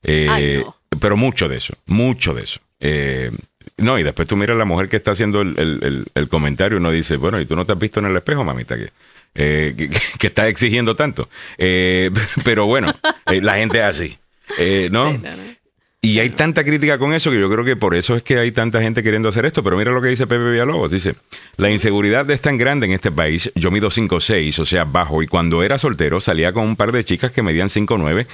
Eh, 0.02 0.64
pero 1.00 1.16
mucho 1.16 1.48
de 1.48 1.56
eso, 1.58 1.74
mucho 1.86 2.34
de 2.34 2.42
eso. 2.42 2.60
Eh, 3.78 3.82
no, 3.82 3.98
y 3.98 4.02
después 4.02 4.26
tú 4.28 4.36
miras 4.36 4.56
a 4.56 4.58
la 4.58 4.64
mujer 4.64 4.88
que 4.88 4.96
está 4.96 5.12
haciendo 5.12 5.40
el, 5.40 6.28
comentario 6.28 6.76
y 6.76 6.80
uno 6.80 6.90
dice, 6.90 7.16
bueno, 7.16 7.40
¿y 7.40 7.46
tú 7.46 7.56
no 7.56 7.64
te 7.64 7.72
has 7.72 7.78
visto 7.78 8.00
en 8.00 8.06
el 8.06 8.16
espejo, 8.16 8.44
mamita? 8.44 8.76
Que, 8.76 8.90
eh, 9.34 9.90
que, 10.18 10.26
está 10.26 10.48
exigiendo 10.48 10.96
tanto. 10.96 11.28
pero 12.44 12.66
bueno, 12.66 12.94
la 13.26 13.56
gente 13.56 13.78
es 13.78 13.84
así. 13.84 14.18
¿no? 14.90 15.18
Y 16.00 16.20
hay 16.20 16.30
tanta 16.30 16.62
crítica 16.62 16.96
con 16.96 17.12
eso 17.12 17.30
que 17.30 17.40
yo 17.40 17.50
creo 17.50 17.64
que 17.64 17.74
por 17.74 17.96
eso 17.96 18.14
es 18.14 18.22
que 18.22 18.38
hay 18.38 18.52
tanta 18.52 18.80
gente 18.80 19.02
queriendo 19.02 19.28
hacer 19.28 19.44
esto. 19.46 19.64
Pero 19.64 19.76
mira 19.76 19.90
lo 19.90 20.00
que 20.00 20.08
dice 20.08 20.28
Pepe 20.28 20.50
Villalobos. 20.50 20.92
Dice, 20.92 21.16
la 21.56 21.70
inseguridad 21.70 22.30
es 22.30 22.40
tan 22.40 22.56
grande 22.56 22.86
en 22.86 22.92
este 22.92 23.10
país. 23.10 23.50
Yo 23.56 23.72
mido 23.72 23.90
5'6", 23.90 24.58
o 24.60 24.64
sea, 24.64 24.84
bajo. 24.84 25.22
Y 25.22 25.26
cuando 25.26 25.62
era 25.64 25.76
soltero 25.76 26.20
salía 26.20 26.52
con 26.52 26.64
un 26.64 26.76
par 26.76 26.92
de 26.92 27.04
chicas 27.04 27.32
que 27.32 27.42
medían 27.42 27.68
5'9", 27.68 28.26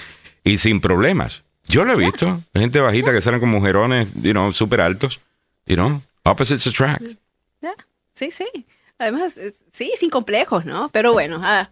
y 0.45 0.59
sin 0.59 0.81
problemas. 0.81 1.43
Yo 1.67 1.85
lo 1.87 1.95
he 1.95 1.97
visto. 1.97 2.43
Gente 2.55 2.81
bajita 2.81 3.13
que 3.13 3.23
salen 3.23 3.41
con 3.41 3.49
mujerones, 3.49 4.09
you 4.23 4.33
know, 4.33 4.53
súper 4.53 4.83
altos. 4.83 5.21
You 5.67 5.77
know, 5.77 6.03
opposites 6.25 6.67
attract. 6.67 7.03
Sí, 8.15 8.31
sí. 8.31 8.67
Además, 8.99 9.39
sí, 9.73 9.93
sin 9.97 10.09
complejos, 10.09 10.65
¿no? 10.65 10.89
Pero 10.91 11.13
bueno, 11.13 11.41
ah, 11.43 11.71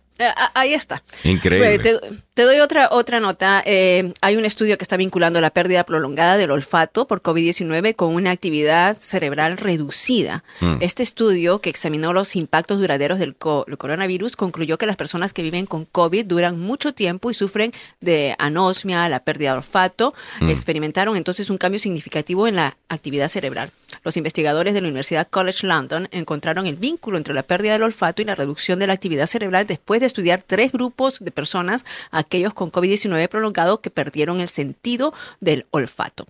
ahí 0.54 0.74
está. 0.74 1.02
Increíble. 1.24 1.78
Te, 2.34 2.44
doy 2.44 2.60
otra, 2.60 2.88
otra 2.90 3.20
nota. 3.20 3.62
Eh, 3.66 4.14
hay 4.22 4.36
un 4.36 4.44
estudio 4.46 4.78
que 4.78 4.84
está 4.84 4.96
vinculando 4.96 5.40
la 5.40 5.50
pérdida 5.50 5.84
prolongada 5.84 6.38
del 6.38 6.50
olfato 6.50 7.06
por 7.06 7.20
COVID-19 7.20 7.94
con 7.94 8.14
una 8.14 8.30
actividad 8.30 8.96
cerebral 8.96 9.58
reducida. 9.58 10.42
Mm. 10.60 10.76
Este 10.80 11.02
estudio, 11.02 11.60
que 11.60 11.68
examinó 11.68 12.12
los 12.12 12.34
impactos 12.36 12.80
duraderos 12.80 13.18
del 13.18 13.36
coronavirus, 13.36 14.36
concluyó 14.36 14.78
que 14.78 14.86
las 14.86 14.96
personas 14.96 15.32
que 15.32 15.42
viven 15.42 15.66
con 15.66 15.84
COVID 15.84 16.24
duran 16.24 16.58
mucho 16.58 16.94
tiempo 16.94 17.30
y 17.30 17.34
sufren 17.34 17.72
de 18.00 18.34
anosmia, 18.38 19.08
la 19.08 19.24
pérdida 19.24 19.52
de 19.52 19.58
olfato. 19.58 20.14
Mm. 20.40 20.48
Experimentaron 20.48 21.16
entonces 21.16 21.50
un 21.50 21.58
cambio 21.58 21.78
significativo 21.78 22.46
en 22.46 22.56
la 22.56 22.76
actividad 22.88 23.28
cerebral. 23.28 23.72
Los 24.04 24.16
investigadores 24.16 24.74
de 24.74 24.80
la 24.80 24.88
Universidad 24.88 25.28
College 25.28 25.66
London 25.66 26.08
encontraron 26.12 26.66
el 26.66 26.76
vínculo 26.76 27.18
entre 27.18 27.34
la 27.34 27.42
pérdida 27.42 27.74
del 27.74 27.82
olfato 27.82 28.22
y 28.22 28.24
la 28.24 28.34
reducción 28.34 28.78
de 28.78 28.86
la 28.86 28.94
actividad 28.94 29.26
cerebral 29.26 29.66
después 29.66 30.00
de 30.03 30.07
estudiar 30.07 30.42
tres 30.42 30.72
grupos 30.72 31.18
de 31.20 31.30
personas, 31.30 31.86
aquellos 32.11 32.53
con 32.53 32.70
COVID-19 32.70 33.28
prolongado 33.28 33.80
que 33.80 33.90
perdieron 33.90 34.40
el 34.40 34.48
sentido 34.48 35.14
del 35.40 35.66
olfato. 35.70 36.26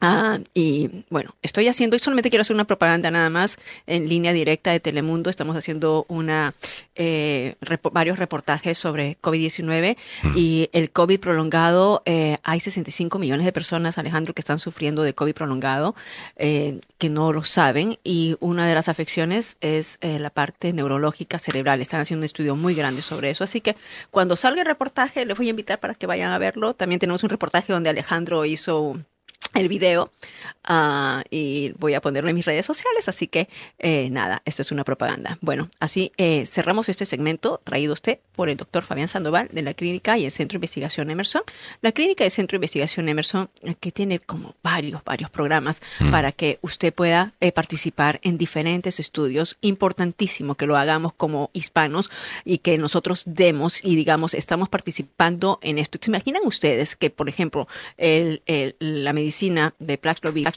Ah, 0.00 0.38
y 0.54 1.04
bueno, 1.10 1.34
estoy 1.42 1.66
haciendo, 1.66 1.96
y 1.96 1.98
solamente 1.98 2.30
quiero 2.30 2.42
hacer 2.42 2.54
una 2.54 2.66
propaganda 2.66 3.10
nada 3.10 3.30
más 3.30 3.58
en 3.86 4.08
línea 4.08 4.32
directa 4.32 4.70
de 4.70 4.78
Telemundo. 4.78 5.28
Estamos 5.28 5.56
haciendo 5.56 6.06
una 6.08 6.54
eh, 6.94 7.56
varios 7.92 8.18
reportajes 8.18 8.78
sobre 8.78 9.18
COVID-19 9.20 9.96
y 10.36 10.70
el 10.72 10.92
COVID 10.92 11.18
prolongado. 11.18 12.02
Eh, 12.04 12.38
hay 12.44 12.60
65 12.60 13.18
millones 13.18 13.44
de 13.44 13.52
personas, 13.52 13.98
Alejandro, 13.98 14.34
que 14.34 14.40
están 14.40 14.60
sufriendo 14.60 15.02
de 15.02 15.14
COVID 15.14 15.34
prolongado, 15.34 15.96
eh, 16.36 16.78
que 16.98 17.10
no 17.10 17.32
lo 17.32 17.42
saben. 17.42 17.98
Y 18.04 18.36
una 18.38 18.68
de 18.68 18.74
las 18.76 18.88
afecciones 18.88 19.56
es 19.60 19.98
la 20.00 20.30
parte 20.30 20.72
neurológica 20.72 21.40
cerebral. 21.40 21.80
Están 21.80 22.00
haciendo 22.00 22.20
un 22.20 22.26
estudio 22.26 22.54
muy 22.54 22.74
grande 22.74 23.02
sobre 23.02 23.30
eso. 23.30 23.42
Así 23.42 23.60
que 23.60 23.74
cuando 24.12 24.36
salga 24.36 24.60
el 24.60 24.66
reportaje, 24.66 25.26
les 25.26 25.36
voy 25.36 25.48
a 25.48 25.50
invitar 25.50 25.80
para 25.80 25.94
que 25.94 26.06
vayan 26.06 26.30
a 26.30 26.38
verlo. 26.38 26.74
También 26.74 27.00
tenemos 27.00 27.24
un 27.24 27.30
reportaje 27.30 27.72
donde 27.72 27.90
Alejandro 27.90 28.44
hizo 28.44 28.96
el 29.54 29.68
video 29.68 30.10
ah, 30.64 31.24
y 31.30 31.72
voy 31.78 31.94
a 31.94 32.00
ponerlo 32.00 32.28
en 32.28 32.36
mis 32.36 32.44
redes 32.44 32.66
sociales, 32.66 33.08
así 33.08 33.26
que 33.26 33.48
eh, 33.78 34.10
nada, 34.10 34.42
esto 34.44 34.62
es 34.62 34.72
una 34.72 34.84
propaganda. 34.84 35.38
Bueno, 35.40 35.70
así 35.80 36.12
eh, 36.16 36.44
cerramos 36.46 36.88
este 36.88 37.04
segmento 37.04 37.60
traído 37.64 37.92
usted 37.92 38.18
por 38.34 38.48
el 38.48 38.56
doctor 38.56 38.82
Fabián 38.82 39.08
Sandoval 39.08 39.48
de 39.50 39.62
la 39.62 39.74
Clínica 39.74 40.18
y 40.18 40.24
el 40.24 40.30
Centro 40.30 40.54
de 40.54 40.58
Investigación 40.58 41.10
Emerson. 41.10 41.42
La 41.80 41.92
Clínica 41.92 42.24
y 42.24 42.26
el 42.26 42.30
Centro 42.30 42.56
de 42.56 42.58
Investigación 42.58 43.08
Emerson, 43.08 43.50
eh, 43.62 43.74
que 43.78 43.90
tiene 43.90 44.18
como 44.18 44.54
varios, 44.62 45.02
varios 45.04 45.30
programas 45.30 45.80
mm. 46.00 46.10
para 46.10 46.32
que 46.32 46.58
usted 46.62 46.92
pueda 46.92 47.32
participar 47.54 48.20
en 48.22 48.38
diferentes 48.38 49.00
estudios. 49.00 49.58
Importantísimo 49.60 50.54
que 50.54 50.66
lo 50.66 50.76
hagamos 50.76 51.14
como 51.14 51.50
hispanos 51.52 52.10
y 52.44 52.58
que 52.58 52.78
nosotros 52.78 53.24
demos 53.26 53.84
y 53.84 53.96
digamos, 53.96 54.34
estamos 54.34 54.68
participando 54.68 55.58
en 55.62 55.78
esto. 55.78 55.98
¿Se 56.00 56.10
imaginan 56.10 56.42
ustedes 56.44 56.96
que, 56.96 57.10
por 57.10 57.28
ejemplo, 57.28 57.66
el, 57.96 58.42
la 58.78 59.12
medicina 59.12 59.38
medicina 59.50 59.74
de 59.78 59.98
Paxlovid. 59.98 60.48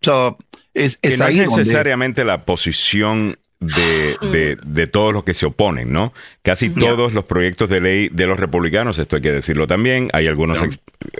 So, 0.00 0.38
es, 0.74 0.96
Que 0.98 1.16
no 1.16 1.24
ahí 1.24 1.40
es 1.40 1.46
donde- 1.46 1.62
necesariamente 1.64 2.24
la 2.24 2.44
posición 2.44 3.38
de, 3.60 4.16
de, 4.30 4.56
de 4.64 4.86
todos 4.86 5.12
los 5.12 5.24
que 5.24 5.34
se 5.34 5.46
oponen, 5.46 5.92
¿no? 5.92 6.12
Casi 6.42 6.70
todos 6.70 7.12
los 7.12 7.24
proyectos 7.24 7.68
de 7.68 7.80
ley 7.80 8.08
de 8.08 8.26
los 8.26 8.38
republicanos, 8.38 8.98
esto 8.98 9.16
hay 9.16 9.22
que 9.22 9.32
decirlo 9.32 9.66
también, 9.66 10.08
hay 10.12 10.28
algunos, 10.28 10.60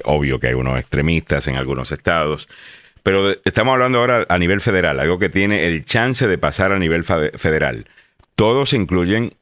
obvio 0.04 0.38
que 0.38 0.46
hay 0.48 0.54
unos 0.54 0.78
extremistas 0.78 1.48
en 1.48 1.56
algunos 1.56 1.90
estados, 1.90 2.48
pero 3.02 3.28
de- 3.28 3.40
estamos 3.44 3.72
hablando 3.72 3.98
ahora 3.98 4.24
a 4.28 4.38
nivel 4.38 4.60
federal, 4.60 5.00
algo 5.00 5.18
que 5.18 5.28
tiene 5.28 5.66
el 5.66 5.84
chance 5.84 6.28
de 6.28 6.38
pasar 6.38 6.70
a 6.70 6.78
nivel 6.78 7.02
federal. 7.02 7.86
Todos 8.36 8.72
incluyen 8.72 9.34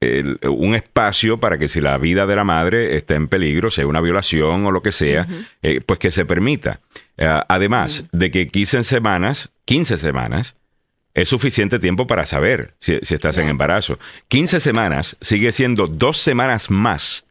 el- 0.00 0.38
un 0.48 0.74
espacio 0.74 1.40
para 1.40 1.58
que 1.58 1.68
si 1.68 1.80
la 1.80 1.96
vida 1.98 2.26
de 2.26 2.36
la 2.36 2.44
madre 2.44 2.96
está 2.96 3.14
en 3.14 3.28
peligro, 3.28 3.70
sea 3.70 3.86
una 3.86 4.00
violación 4.00 4.66
o 4.66 4.70
lo 4.70 4.82
que 4.82 4.92
sea, 4.92 5.26
eh, 5.62 5.80
pues 5.84 5.98
que 5.98 6.10
se 6.10 6.24
permita. 6.24 6.80
Eh, 7.16 7.26
además 7.48 8.04
de 8.12 8.30
que 8.30 8.48
15 8.48 8.84
semanas, 8.84 9.50
15 9.64 9.96
semanas, 9.98 10.56
es 11.14 11.28
suficiente 11.28 11.78
tiempo 11.78 12.06
para 12.08 12.26
saber 12.26 12.74
si, 12.80 12.98
si 13.02 13.14
estás 13.14 13.38
en 13.38 13.48
embarazo. 13.48 13.98
15 14.28 14.58
semanas 14.60 15.16
sigue 15.20 15.52
siendo 15.52 15.86
dos 15.86 16.18
semanas 16.18 16.70
más 16.70 17.24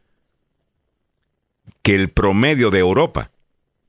que 1.82 1.94
el 1.94 2.08
promedio 2.08 2.70
de 2.70 2.78
Europa, 2.80 3.30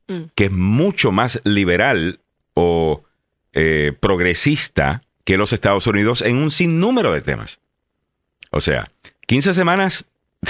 Mm. 0.08 0.24
que 0.36 0.46
es 0.46 0.52
mucho 0.52 1.12
más 1.12 1.42
liberal 1.46 2.20
o 2.54 3.04
eh, 3.54 3.94
progresista 4.00 5.02
que 5.24 5.38
los 5.38 5.52
Estados 5.54 5.88
Unidos 5.88 6.22
en 6.22 6.38
un 6.38 6.52
sinnúmero 6.52 7.12
de 7.14 7.22
temas. 7.22 7.60
O 8.56 8.62
sea, 8.62 8.90
15 9.28 9.54
semanas. 9.54 10.06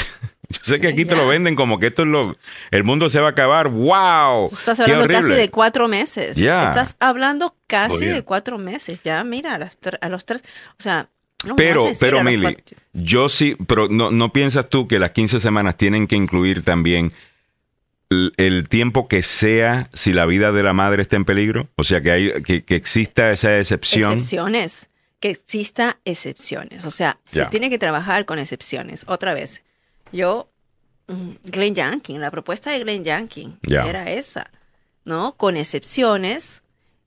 Yo 0.50 0.60
sé 0.62 0.80
que 0.80 0.88
aquí 0.88 1.06
te 1.06 1.16
lo 1.16 1.28
venden 1.28 1.56
como 1.56 1.80
que 1.80 1.88
esto 1.88 2.04
es 2.04 2.08
lo. 2.08 2.38
El 2.70 2.84
mundo 2.84 3.10
se 3.10 3.20
va 3.20 3.30
a 3.30 3.32
acabar. 3.32 3.70
¡Wow! 3.70 4.46
Estás 4.46 4.78
¡Qué 4.78 4.92
hablando 4.92 5.08
casi 5.08 5.34
de 5.34 5.50
cuatro 5.50 5.88
meses. 5.88 6.38
Ya. 6.38 6.66
Estás 6.66 6.98
hablando 7.00 7.56
casi 7.66 8.06
de 8.06 8.24
cuatro 8.24 8.60
meses. 8.60 9.02
Ya, 9.04 9.24
mira, 9.24 9.56
a, 9.56 9.58
las 9.58 9.80
a 10.02 10.10
los 10.10 10.24
tres. 10.24 10.44
O 10.78 10.84
sea, 10.84 11.10
no 11.48 11.56
Pero, 11.56 11.92
pero 12.00 12.24
Mili, 12.24 12.58
yo 12.94 13.28
sí, 13.28 13.58
pero 13.66 13.88
no, 13.90 14.12
¿no 14.12 14.32
piensas 14.32 14.70
tú 14.70 14.88
que 14.88 15.00
las 15.00 15.12
15 15.12 15.40
semanas 15.40 15.76
tienen 15.76 16.06
que 16.06 16.16
incluir 16.16 16.64
también 16.64 17.12
el, 18.12 18.34
el 18.38 18.70
tiempo 18.70 19.08
que 19.08 19.24
sea 19.24 19.90
si 19.94 20.14
la 20.14 20.28
vida 20.28 20.52
de 20.52 20.62
la 20.62 20.74
madre 20.74 21.02
está 21.02 21.16
en 21.16 21.26
peligro? 21.26 21.70
O 21.76 21.84
sea, 21.84 22.02
que, 22.02 22.12
hay, 22.12 22.44
que, 22.44 22.64
que 22.64 22.76
exista 22.76 23.32
esa 23.32 23.58
excepción. 23.58 24.14
Excepciones. 24.14 24.90
Que 25.20 25.30
exista 25.30 26.00
excepciones. 26.06 26.86
O 26.86 26.92
sea, 26.92 27.20
se 27.26 27.46
tiene 27.46 27.70
que 27.70 27.80
trabajar 27.80 28.26
con 28.26 28.40
excepciones. 28.40 29.06
Otra 29.08 29.34
vez, 29.34 29.64
yo, 30.12 30.50
mm, 31.08 31.32
Glenn 31.46 31.76
Youngkin, 31.76 32.22
la 32.22 32.32
propuesta 32.32 32.72
de 32.72 32.80
Glenn 32.80 33.04
Youngkin 33.04 33.60
era 33.68 34.12
esa, 34.12 34.52
¿no? 35.04 35.36
Con 35.38 35.58
excepciones 35.58 36.64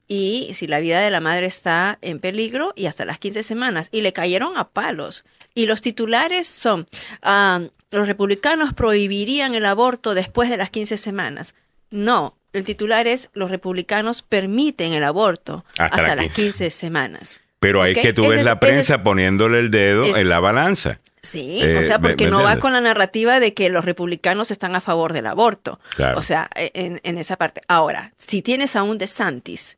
y 0.09 0.49
si 0.55 0.67
la 0.67 0.81
vida 0.81 1.01
de 1.01 1.11
la 1.11 1.21
madre 1.21 1.47
está 1.47 1.99
en 2.01 2.19
peligro 2.19 2.73
y 2.75 2.87
hasta 2.87 3.05
las 3.05 3.19
15 3.19 3.43
semanas. 3.43 3.91
Y 3.93 4.01
le 4.01 4.15
cayeron 4.15 4.57
a 4.57 4.71
palos. 4.71 5.25
Y 5.55 5.67
los 5.67 5.83
titulares 5.83 6.47
son, 6.47 6.87
ah, 7.23 7.61
los 7.91 8.09
republicanos 8.09 8.73
prohibirían 8.73 9.55
el 9.55 9.67
aborto 9.67 10.15
después 10.15 10.49
de 10.49 10.57
las 10.57 10.71
15 10.71 10.97
semanas. 10.97 11.55
No, 11.91 12.37
el 12.55 12.65
titular 12.65 13.07
es, 13.07 13.29
los 13.35 13.51
republicanos 13.51 14.23
permiten 14.23 14.95
el 14.95 15.05
aborto 15.05 15.65
Hasta 15.73 15.85
hasta, 15.85 16.17
las 16.17 16.17
las 16.17 16.35
15. 16.35 16.43
15 16.43 16.71
semanas. 16.71 17.41
Pero 17.61 17.83
ahí 17.83 17.93
¿Ok? 17.93 17.97
es 17.99 18.03
que 18.05 18.13
tú 18.13 18.23
Ese 18.23 18.31
ves 18.31 18.41
es- 18.41 18.47
la 18.47 18.61
prensa 18.61 18.95
es- 18.97 19.01
poniéndole 19.03 19.59
el 19.61 19.71
dedo 19.71 20.05
es- 20.05 20.17
en 20.17 20.29
la 20.29 20.41
balanza. 20.41 21.01
Sí, 21.23 21.59
Eh, 21.63 21.77
o 21.79 21.85
sea, 21.85 21.99
¿me- 21.99 22.09
porque 22.11 22.27
me 22.27 22.31
no 22.31 22.43
va 22.45 22.59
con 22.59 22.73
la 22.73 22.81
narrativa 22.81 23.41
de 23.41 23.53
que 23.53 23.69
los 23.71 23.85
republicanos 23.85 24.51
están 24.53 24.77
a 24.77 24.81
favor 24.81 25.13
del 25.13 25.27
aborto. 25.27 25.81
Claro. 25.97 26.19
O 26.19 26.23
sea, 26.23 26.49
e, 26.55 26.71
en, 26.75 27.01
en 27.03 27.19
esa 27.19 27.37
parte. 27.37 27.61
Ahora, 27.67 28.13
si 28.17 28.41
tienes 28.41 28.77
a 28.77 28.85
un 28.85 28.99
DeSantis 28.99 29.77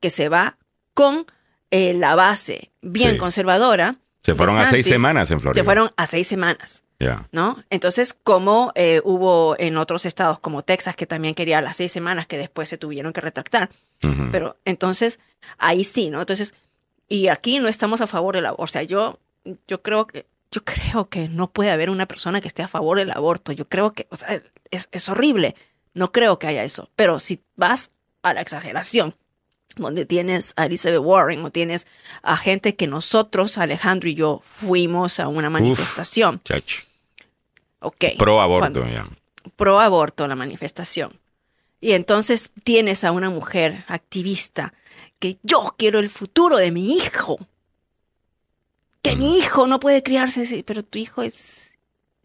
que 0.00 0.10
se 0.10 0.28
va 0.28 0.56
con 0.94 1.26
eh, 1.70 1.94
la 1.94 2.16
base 2.16 2.72
bien 2.82 3.12
Sí. 3.12 3.18
conservadora. 3.18 3.94
Se 4.24 4.34
fueron 4.34 4.58
a 4.60 4.68
seis 4.68 4.84
semanas 4.86 5.30
en 5.30 5.38
Florida. 5.38 5.60
Se 5.60 5.64
fueron 5.64 5.92
a 5.96 6.06
seis 6.08 6.26
semanas. 6.26 6.82
Ya. 6.98 7.28
¿no? 7.32 7.62
Entonces, 7.70 8.12
como 8.12 8.72
eh, 8.74 9.00
hubo 9.04 9.54
en 9.58 9.76
otros 9.78 10.04
estados 10.04 10.38
como 10.40 10.62
Texas, 10.62 10.96
que 10.96 11.06
también 11.06 11.34
quería 11.34 11.62
las 11.62 11.76
seis 11.78 11.92
semanas 11.92 12.26
que 12.26 12.36
después 12.36 12.68
se 12.68 12.76
tuvieron 12.76 13.12
que 13.14 13.20
retractar. 13.22 13.70
Pero 14.32 14.58
entonces, 14.66 15.20
ahí 15.58 15.84
sí, 15.84 16.10
¿no? 16.10 16.20
Entonces, 16.20 16.52
y 17.10 17.28
aquí 17.28 17.58
no 17.58 17.68
estamos 17.68 18.00
a 18.00 18.06
favor 18.06 18.34
del 18.36 18.46
aborto. 18.46 18.62
O 18.62 18.66
sea, 18.68 18.82
yo, 18.84 19.18
yo 19.68 19.82
creo 19.82 20.06
que, 20.06 20.24
yo 20.50 20.64
creo 20.64 21.08
que 21.10 21.28
no 21.28 21.50
puede 21.50 21.70
haber 21.70 21.90
una 21.90 22.06
persona 22.06 22.40
que 22.40 22.48
esté 22.48 22.62
a 22.62 22.68
favor 22.68 22.96
del 22.98 23.10
aborto. 23.10 23.52
Yo 23.52 23.68
creo 23.68 23.92
que, 23.92 24.06
o 24.10 24.16
sea, 24.16 24.42
es, 24.70 24.88
es 24.92 25.08
horrible. 25.10 25.54
No 25.92 26.10
creo 26.12 26.38
que 26.38 26.46
haya 26.46 26.64
eso. 26.64 26.88
Pero 26.96 27.18
si 27.18 27.40
vas 27.56 27.90
a 28.22 28.32
la 28.32 28.40
exageración, 28.40 29.14
donde 29.76 30.06
tienes 30.06 30.52
a 30.56 30.66
Elizabeth 30.66 31.00
Warren 31.00 31.44
o 31.44 31.50
tienes 31.50 31.86
a 32.22 32.36
gente 32.36 32.74
que 32.76 32.86
nosotros, 32.86 33.58
Alejandro 33.58 34.08
y 34.08 34.14
yo, 34.14 34.40
fuimos 34.44 35.20
a 35.20 35.28
una 35.28 35.50
manifestación. 35.50 36.40
Chacho. 36.44 36.82
Ok. 37.80 38.04
Pro 38.18 38.40
aborto, 38.40 38.60
Cuando- 38.80 38.86
ya. 38.88 39.06
pro 39.56 39.80
aborto 39.80 40.26
la 40.28 40.36
manifestación. 40.36 41.18
Y 41.80 41.92
entonces 41.92 42.50
tienes 42.62 43.04
a 43.04 43.12
una 43.12 43.30
mujer 43.30 43.84
activista 43.88 44.74
que 45.20 45.38
yo 45.44 45.74
quiero 45.78 46.00
el 46.00 46.10
futuro 46.10 46.56
de 46.56 46.72
mi 46.72 46.96
hijo. 46.96 47.38
Que 49.02 49.14
Mm. 49.14 49.18
mi 49.18 49.38
hijo 49.38 49.66
no 49.66 49.78
puede 49.80 50.02
criarse 50.02 50.42
así, 50.42 50.62
pero 50.62 50.82
tu 50.82 50.98
hijo 50.98 51.22
es 51.22 51.74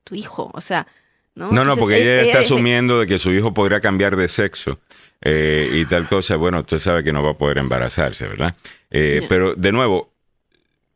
tu 0.04 0.16
hijo, 0.16 0.50
o 0.54 0.62
sea, 0.62 0.88
¿no? 1.36 1.52
No, 1.52 1.64
no, 1.66 1.76
porque 1.78 2.02
ella, 2.02 2.22
está 2.22 2.40
es- 2.40 2.46
asumiendo 2.46 3.00
de 3.00 3.08
que 3.08 3.20
su 3.20 3.32
hijo 3.32 3.54
podría 3.54 3.80
cambiar 3.82 4.16
de 4.16 4.28
sexo 4.28 4.80
eh, 5.22 5.70
y 5.74 5.86
tal 5.86 6.08
cosa. 6.08 6.36
Bueno, 6.38 6.60
usted 6.62 6.80
sabe 6.80 7.04
que 7.04 7.12
no 7.14 7.22
va 7.24 7.32
a 7.32 7.38
poder 7.38 7.58
embarazarse, 7.60 8.28
¿verdad? 8.28 8.56
Eh. 8.92 9.26
Pero, 9.30 9.56
de 9.56 9.72
nuevo, 9.72 10.12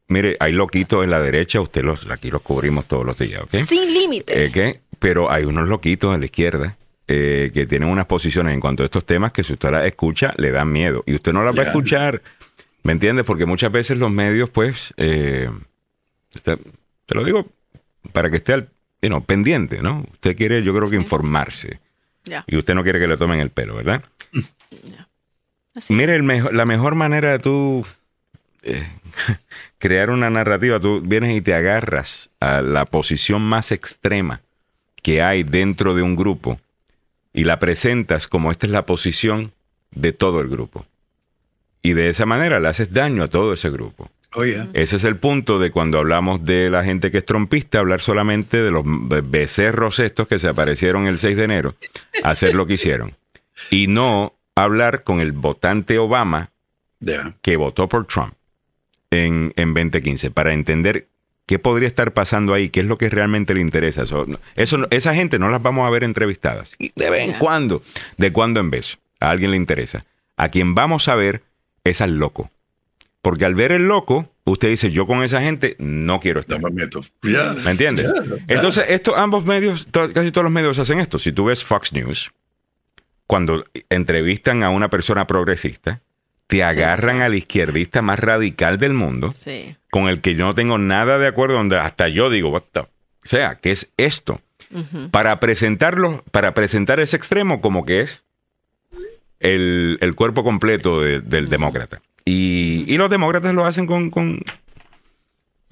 mire, 0.07 0.35
hay 0.39 0.51
loquitos 0.53 1.03
en 1.03 1.09
la 1.11 1.19
derecha, 1.21 1.59
usted 1.61 1.83
los, 1.83 2.09
aquí 2.09 2.29
los 2.31 2.41
cubrimos 2.41 2.87
todos 2.87 3.05
los 3.05 3.17
días, 3.17 3.41
¿ok? 3.43 3.49
Sin 3.65 3.93
límite. 3.93 4.45
Eh, 4.45 4.51
¿qué? 4.51 4.81
Pero 4.99 5.31
hay 5.31 5.43
unos 5.45 5.67
loquitos 5.67 6.13
en 6.13 6.19
la 6.21 6.25
izquierda 6.25 6.77
eh, 7.11 7.49
que 7.53 7.65
tienen 7.65 7.89
unas 7.89 8.05
posiciones 8.05 8.53
en 8.53 8.59
cuanto 8.59 8.83
a 8.83 8.85
estos 8.85 9.03
temas 9.03 9.31
que 9.31 9.43
si 9.43 9.53
usted 9.53 9.71
las 9.71 9.85
escucha, 9.85 10.33
le 10.37 10.51
dan 10.51 10.71
miedo. 10.71 11.03
Y 11.07 11.15
usted 11.15 11.33
no 11.33 11.43
las 11.43 11.57
va 11.57 11.63
a 11.63 11.65
escuchar, 11.67 12.21
¿me 12.83 12.91
entiende? 12.91 13.23
Porque 13.23 13.45
muchas 13.47 13.71
veces 13.71 13.97
los 13.97 14.11
medios, 14.11 14.49
pues, 14.51 14.93
eh, 14.97 15.49
te, 16.43 16.55
te 16.57 17.15
lo 17.15 17.23
digo 17.23 17.47
para 18.13 18.29
que 18.29 18.37
esté 18.37 18.53
al, 18.53 18.69
you 19.01 19.09
know, 19.09 19.23
pendiente, 19.23 19.81
¿no? 19.81 20.05
Usted 20.13 20.37
quiere, 20.37 20.61
yo 20.61 20.71
creo 20.75 20.85
que 20.89 20.97
Sí. 20.97 21.01
informarse. 21.01 21.79
Y 22.45 22.57
usted 22.57 22.75
no 22.75 22.83
quiere 22.83 22.99
que 22.99 23.07
le 23.07 23.17
tomen 23.17 23.39
el 23.39 23.49
pelo, 23.49 23.75
¿verdad? 23.75 24.03
así. 25.75 25.93
Mire, 25.93 26.15
el 26.15 26.23
mejo- 26.23 26.51
la 26.51 26.65
mejor 26.65 26.95
manera 26.95 27.31
de 27.31 27.39
tú 27.39 27.85
eh, 28.61 28.85
crear 29.79 30.09
una 30.09 30.29
narrativa, 30.29 30.79
tú 30.79 31.01
vienes 31.01 31.35
y 31.35 31.41
te 31.41 31.53
agarras 31.53 32.29
a 32.39 32.61
la 32.61 32.85
posición 32.85 33.41
más 33.41 33.71
extrema 33.71 34.41
que 35.01 35.21
hay 35.21 35.43
dentro 35.43 35.95
de 35.95 36.01
un 36.01 36.15
grupo 36.15 36.59
y 37.33 37.43
la 37.43 37.59
presentas 37.59 38.27
como 38.27 38.51
esta 38.51 38.65
es 38.65 38.71
la 38.71 38.85
posición 38.85 39.51
de 39.91 40.13
todo 40.13 40.41
el 40.41 40.47
grupo. 40.47 40.85
Y 41.81 41.93
de 41.93 42.09
esa 42.09 42.25
manera 42.25 42.59
le 42.59 42.67
haces 42.67 42.91
daño 42.93 43.23
a 43.23 43.27
todo 43.27 43.53
ese 43.53 43.69
grupo. 43.69 44.09
Oye, 44.35 44.67
Ese 44.73 44.97
es 44.97 45.03
el 45.05 45.15
punto 45.17 45.57
de 45.57 45.71
cuando 45.71 45.97
hablamos 45.97 46.45
de 46.45 46.69
la 46.69 46.83
gente 46.83 47.09
que 47.09 47.19
es 47.19 47.25
trompista, 47.25 47.79
hablar 47.79 47.99
solamente 48.01 48.61
de 48.61 48.69
los 48.69 48.83
be- 48.85 49.21
becerros 49.21 49.97
estos 49.99 50.27
que 50.27 50.37
se 50.37 50.47
aparecieron 50.47 51.07
el 51.07 51.17
6 51.17 51.35
de 51.35 51.43
enero, 51.45 51.75
hacer 52.23 52.53
lo 52.53 52.67
que 52.67 52.73
hicieron. 52.73 53.13
Y 53.71 53.87
no 53.87 54.35
hablar 54.55 55.03
con 55.03 55.19
el 55.19 55.31
votante 55.31 55.97
Obama 55.97 56.51
que 57.41 57.55
votó 57.55 57.87
por 57.89 58.05
Trump 58.05 58.33
en, 59.09 59.51
en 59.55 59.73
2015 59.73 60.29
para 60.29 60.53
entender 60.53 61.07
qué 61.49 61.57
podría 61.57 61.87
estar 61.87 62.13
pasando 62.13 62.53
ahí, 62.53 62.69
qué 62.69 62.81
es 62.81 62.85
lo 62.85 62.99
que 62.99 63.09
realmente 63.09 63.55
le 63.55 63.61
interesa. 63.61 64.03
Eso, 64.03 64.87
esa 64.91 65.15
gente 65.15 65.39
no 65.39 65.49
las 65.49 65.63
vamos 65.63 65.87
a 65.87 65.89
ver 65.89 66.03
entrevistadas. 66.03 66.75
Y 66.77 66.91
de 66.95 67.09
vez 67.09 67.23
en 67.25 67.31
Ya. 67.31 67.39
cuando, 67.39 67.81
de 68.17 68.31
cuando 68.31 68.59
en 68.59 68.69
vez, 68.69 68.99
a 69.19 69.31
alguien 69.31 69.49
le 69.49 69.57
interesa. 69.57 70.05
A 70.37 70.49
quien 70.49 70.75
vamos 70.75 71.07
a 71.07 71.15
ver 71.15 71.41
es 71.83 72.01
al 72.01 72.17
loco. 72.19 72.51
Porque 73.23 73.45
al 73.45 73.55
ver 73.55 73.71
el 73.71 73.87
loco, 73.87 74.31
usted 74.43 74.69
dice, 74.69 74.91
yo 74.91 75.07
con 75.07 75.23
esa 75.23 75.41
gente 75.41 75.75
no 75.79 76.19
quiero 76.19 76.39
estar. 76.41 76.61
No 76.61 76.69
me 76.69 76.83
meto. 76.83 77.01
Ya. 77.23 77.55
¿Me 77.65 77.71
entiendes? 77.71 78.13
Entonces, 78.47 78.85
esto, 78.89 79.15
ambos 79.17 79.43
medios, 79.45 79.87
to- 79.89 80.13
casi 80.13 80.31
todos 80.31 80.43
los 80.43 80.53
medios 80.53 80.77
hacen 80.77 80.99
esto. 80.99 81.17
Si 81.17 81.31
tú 81.31 81.45
ves 81.45 81.63
Fox 81.65 81.93
News, 81.93 82.29
cuando 83.25 83.65
entrevistan 83.89 84.61
a 84.61 84.69
una 84.69 84.91
persona 84.91 85.25
progresista, 85.25 86.01
te 86.49 86.63
agarran 86.63 87.17
sí. 87.17 87.21
al 87.21 87.35
izquierdista 87.35 88.01
más 88.01 88.19
radical 88.19 88.77
del 88.79 88.93
mundo, 88.93 89.31
Sí. 89.31 89.77
con 89.91 90.09
el 90.09 90.19
que 90.19 90.33
yo 90.35 90.45
no 90.45 90.53
tengo 90.53 90.77
nada 90.79 91.17
de 91.19 91.27
acuerdo, 91.27 91.53
donde 91.55 91.77
hasta 91.77 92.07
yo 92.09 92.29
digo, 92.29 92.49
what 92.49 92.63
the- 92.71 92.79
o 92.81 92.87
sea, 93.23 93.55
¿qué 93.55 93.71
es 93.71 93.91
esto? 93.97 94.41
Para 95.11 95.39
presentarlo, 95.39 96.23
para 96.31 96.53
presentar 96.53 96.99
ese 96.99 97.15
extremo 97.17 97.61
como 97.61 97.85
que 97.85 98.01
es 98.01 98.23
el, 99.39 99.97
el 100.01 100.15
cuerpo 100.15 100.43
completo 100.43 101.01
de- 101.01 101.21
del 101.21 101.49
demócrata. 101.49 102.01
Y, 102.25 102.83
y 102.87 102.97
los 102.97 103.09
demócratas 103.09 103.53
lo 103.53 103.65
hacen 103.65 103.85
con, 103.87 104.09
con, 104.09 104.39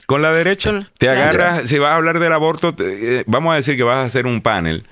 con 0.05 0.21
la 0.21 0.31
derecha. 0.31 0.71
Con- 0.71 0.83
te 0.97 1.07
claro. 1.07 1.21
agarras, 1.21 1.69
si 1.69 1.77
vas 1.79 1.91
a 1.91 1.95
hablar 1.95 2.19
del 2.19 2.33
aborto, 2.33 2.73
te- 2.75 3.19
eh, 3.19 3.23
vamos 3.27 3.53
a 3.53 3.57
decir 3.57 3.75
que 3.77 3.83
vas 3.83 3.97
a 3.97 4.05
hacer 4.05 4.25
un 4.27 4.41
panel 4.41 4.85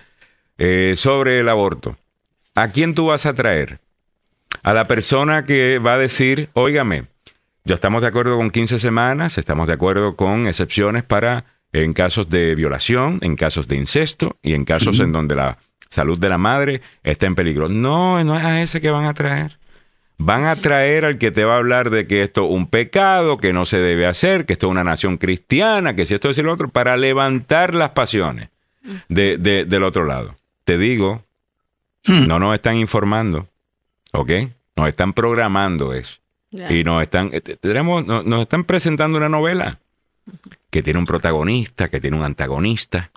eh, 0.58 0.94
sobre 0.98 1.40
el 1.40 1.50
aborto. 1.50 1.96
¿a 2.56 2.70
quién 2.70 2.96
tú 2.96 3.08
vas 3.08 3.26
a 3.26 3.34
traer? 3.34 3.80
A 4.66 4.74
la 4.74 4.86
persona 4.86 5.46
que 5.46 5.78
va 5.78 5.94
a 5.94 5.98
decir, 6.00 6.50
óigame, 6.54 7.06
ya 7.66 7.76
estamos 7.76 8.02
de 8.02 8.08
acuerdo 8.08 8.36
con 8.36 8.50
15 8.50 8.80
semanas, 8.80 9.38
estamos 9.38 9.68
de 9.68 9.74
acuerdo 9.74 10.16
con 10.16 10.48
excepciones 10.48 11.04
para 11.04 11.46
en 11.72 11.94
casos 11.94 12.30
de 12.30 12.56
violación, 12.56 13.20
en 13.22 13.36
casos 13.36 13.68
de 13.68 13.76
incesto 13.76 14.38
y 14.42 14.56
en 14.56 14.66
casos 14.66 15.00
en 15.00 15.12
donde 15.12 15.36
la 15.36 15.60
salud 15.92 16.20
de 16.20 16.30
la 16.30 16.40
madre 16.40 16.82
está 17.04 17.28
en 17.28 17.36
peligro. 17.36 17.70
No, 17.70 18.24
no 18.24 18.36
es 18.36 18.44
a 18.44 18.64
ese 18.64 18.82
que 18.82 18.90
van 18.90 19.06
a 19.06 19.14
traer. 19.14 19.60
Van 20.18 20.46
a 20.46 20.56
traer 20.56 21.06
al 21.06 21.20
que 21.20 21.30
te 21.30 21.46
va 21.46 21.54
a 21.54 21.58
hablar 21.58 21.92
de 21.92 22.08
que 22.08 22.24
esto 22.24 22.46
es 22.46 22.52
un 22.52 22.66
pecado, 22.66 23.38
que 23.38 23.54
no 23.54 23.66
se 23.66 23.78
debe 23.78 24.08
hacer, 24.08 24.48
que 24.48 24.54
esto 24.54 24.66
es 24.66 24.72
una 24.72 24.84
nación 24.84 25.18
cristiana, 25.18 25.96
que 25.96 26.08
si 26.08 26.16
esto 26.16 26.32
es 26.32 26.40
el 26.40 26.50
otro, 26.50 26.70
para 26.70 26.98
levantar 26.98 27.76
las 27.76 27.92
pasiones 27.92 28.50
de, 29.10 29.38
del 29.38 29.84
otro 29.84 30.06
lado. 30.06 30.36
Te 30.64 30.80
digo, 30.80 31.24
hmm. 32.08 32.26
no 32.26 32.40
nos 32.40 32.56
están 32.56 32.78
informando, 32.78 33.48
¿ok? 34.20 34.32
Nos 34.76 34.90
están 34.90 35.14
programando 35.14 35.94
eso. 35.94 36.20
Y 36.70 36.84
nos 36.84 37.02
están, 37.02 37.32
eh, 37.34 37.42
tenemos, 37.42 38.06
nos 38.06 38.42
están 38.42 38.64
presentando 38.64 39.18
una 39.18 39.28
novela 39.28 39.80
que 40.70 40.82
tiene 40.82 41.00
un 41.00 41.06
protagonista, 41.06 41.90
que 41.90 42.00
tiene 42.00 42.18
un 42.18 42.24
antagonista, 42.24 43.12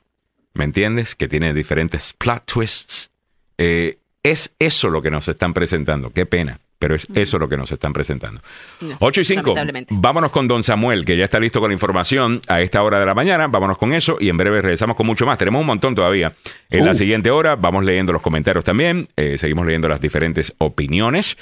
¿me 0.55 0.65
entiendes? 0.65 1.15
Que 1.15 1.29
tiene 1.29 1.55
diferentes 1.55 2.13
plot 2.15 2.45
twists. 2.47 3.11
Eh, 3.57 3.99
es 4.25 4.55
eso 4.59 4.89
lo 4.91 5.03
que 5.03 5.11
nos 5.11 5.29
están 5.29 5.55
presentando. 5.55 6.11
Qué 6.11 6.27
pena. 6.27 6.59
Pero 6.79 6.95
es 6.95 7.09
eso 7.15 7.39
lo 7.39 7.49
que 7.49 7.57
nos 7.57 7.73
están 7.73 7.93
presentando. 7.93 8.41
8 9.01 9.21
y 9.21 9.25
5. 9.25 9.55
Vámonos 9.91 10.31
con 10.31 10.47
don 10.47 10.63
Samuel, 10.63 11.05
que 11.05 11.17
ya 11.17 11.25
está 11.25 11.41
listo 11.41 11.61
con 11.61 11.71
la 11.71 11.75
información 11.75 12.41
a 12.47 12.61
esta 12.61 12.83
hora 12.83 13.01
de 13.01 13.07
la 13.07 13.15
mañana. 13.15 13.49
Vámonos 13.49 13.79
con 13.79 13.93
eso 13.93 14.17
y 14.21 14.29
en 14.29 14.37
breve 14.37 14.63
regresamos 14.63 14.97
con 14.97 15.07
mucho 15.07 15.27
más. 15.27 15.39
Tenemos 15.39 15.61
un 15.61 15.67
montón 15.67 15.95
todavía. 15.95 16.35
En 16.71 16.85
la 16.85 16.93
uh. 16.93 16.95
siguiente 16.95 17.31
hora 17.31 17.57
vamos 17.57 17.85
leyendo 17.85 18.13
los 18.13 18.23
comentarios 18.23 18.65
también. 18.65 19.09
Eh, 19.17 19.39
seguimos 19.39 19.67
leyendo 19.67 19.89
las 19.89 20.01
diferentes 20.01 20.55
opiniones. 20.59 21.37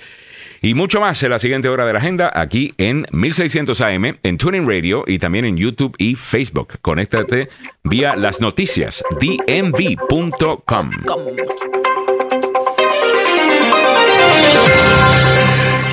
Y 0.63 0.75
mucho 0.75 1.01
más 1.01 1.23
en 1.23 1.31
la 1.31 1.39
siguiente 1.39 1.69
hora 1.69 1.87
de 1.87 1.93
la 1.93 1.99
agenda 1.99 2.31
aquí 2.35 2.73
en 2.79 3.07
1600 3.13 3.81
AM, 3.81 4.19
en 4.23 4.39
Tuning 4.39 4.67
Radio 4.67 5.05
y 5.07 5.19
también 5.19 5.45
en 5.45 5.57
YouTube 5.57 5.95
y 5.99 6.15
Facebook. 6.15 6.79
Conéctate 6.81 7.49
vía 7.85 8.17
las 8.17 8.41
noticias 8.41 9.05
dmv.com. 9.21 10.91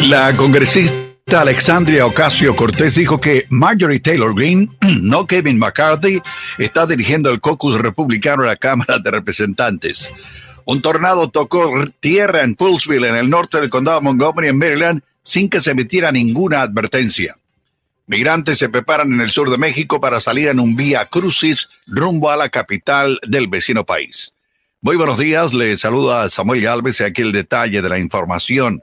La 0.10 0.36
congresista 0.36 1.40
Alexandria 1.40 2.06
Ocasio 2.06 2.58
Cortés 2.58 2.96
dijo 2.96 3.22
que 3.22 3.46
Marjorie 3.50 4.02
Taylor 4.02 4.36
Greene, 4.36 4.70
no 5.02 5.26
Kevin 5.26 5.58
McCarthy, 5.58 6.22
está 6.58 6.86
dirigiendo 6.86 7.30
el 7.30 7.40
caucus 7.40 7.80
republicano 7.80 8.44
en 8.44 8.50
la 8.50 8.58
Cámara 8.58 9.00
de 9.00 9.10
Representantes. 9.10 10.12
Un 10.66 10.82
tornado 10.82 11.30
tocó 11.30 11.72
tierra 12.02 12.44
en 12.44 12.56
Poolsville, 12.56 13.08
en 13.08 13.16
el 13.16 13.30
norte 13.30 13.62
del 13.62 13.70
condado 13.70 14.00
de 14.00 14.04
Montgomery, 14.04 14.50
en 14.50 14.58
Maryland, 14.58 15.02
sin 15.22 15.50
que 15.50 15.62
se 15.62 15.72
emitiera 15.72 16.12
ninguna 16.12 16.62
advertencia. 16.62 17.38
Migrantes 18.06 18.58
se 18.58 18.68
preparan 18.68 19.14
en 19.14 19.22
el 19.22 19.32
sur 19.32 19.50
de 19.50 19.58
México 19.58 20.02
para 20.02 20.20
salir 20.20 20.50
en 20.50 20.60
un 20.60 20.76
vía 20.76 21.06
crucis 21.06 21.70
rumbo 21.88 22.30
a 22.30 22.36
la 22.36 22.50
capital 22.50 23.20
del 23.26 23.48
vecino 23.48 23.86
país. 23.86 24.34
Muy 24.82 24.98
buenos 24.98 25.18
días, 25.18 25.54
le 25.54 25.78
saluda 25.78 26.30
Samuel 26.30 26.62
Galvez 26.62 27.00
y 27.00 27.04
aquí 27.04 27.22
el 27.22 27.32
detalle 27.32 27.82
de 27.82 27.88
la 27.88 28.00
información. 28.00 28.82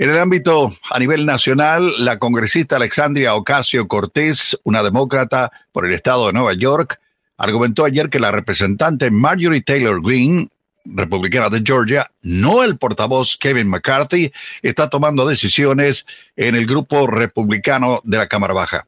En 0.00 0.08
el 0.08 0.18
ámbito 0.18 0.72
a 0.90 0.98
nivel 0.98 1.26
nacional, 1.26 1.92
la 1.98 2.18
congresista 2.18 2.76
Alexandria 2.76 3.34
Ocasio 3.34 3.86
Cortés, 3.86 4.58
una 4.64 4.82
demócrata 4.82 5.52
por 5.72 5.84
el 5.84 5.92
estado 5.92 6.26
de 6.26 6.32
Nueva 6.32 6.54
York, 6.54 6.98
argumentó 7.36 7.84
ayer 7.84 8.08
que 8.08 8.18
la 8.18 8.32
representante 8.32 9.10
Marjorie 9.10 9.60
Taylor 9.60 10.00
Greene, 10.02 10.48
republicana 10.86 11.50
de 11.50 11.60
Georgia, 11.62 12.10
no 12.22 12.64
el 12.64 12.78
portavoz 12.78 13.36
Kevin 13.36 13.68
McCarthy, 13.68 14.32
está 14.62 14.88
tomando 14.88 15.28
decisiones 15.28 16.06
en 16.34 16.54
el 16.54 16.64
grupo 16.64 17.06
republicano 17.06 18.00
de 18.02 18.16
la 18.16 18.26
Cámara 18.26 18.54
Baja. 18.54 18.86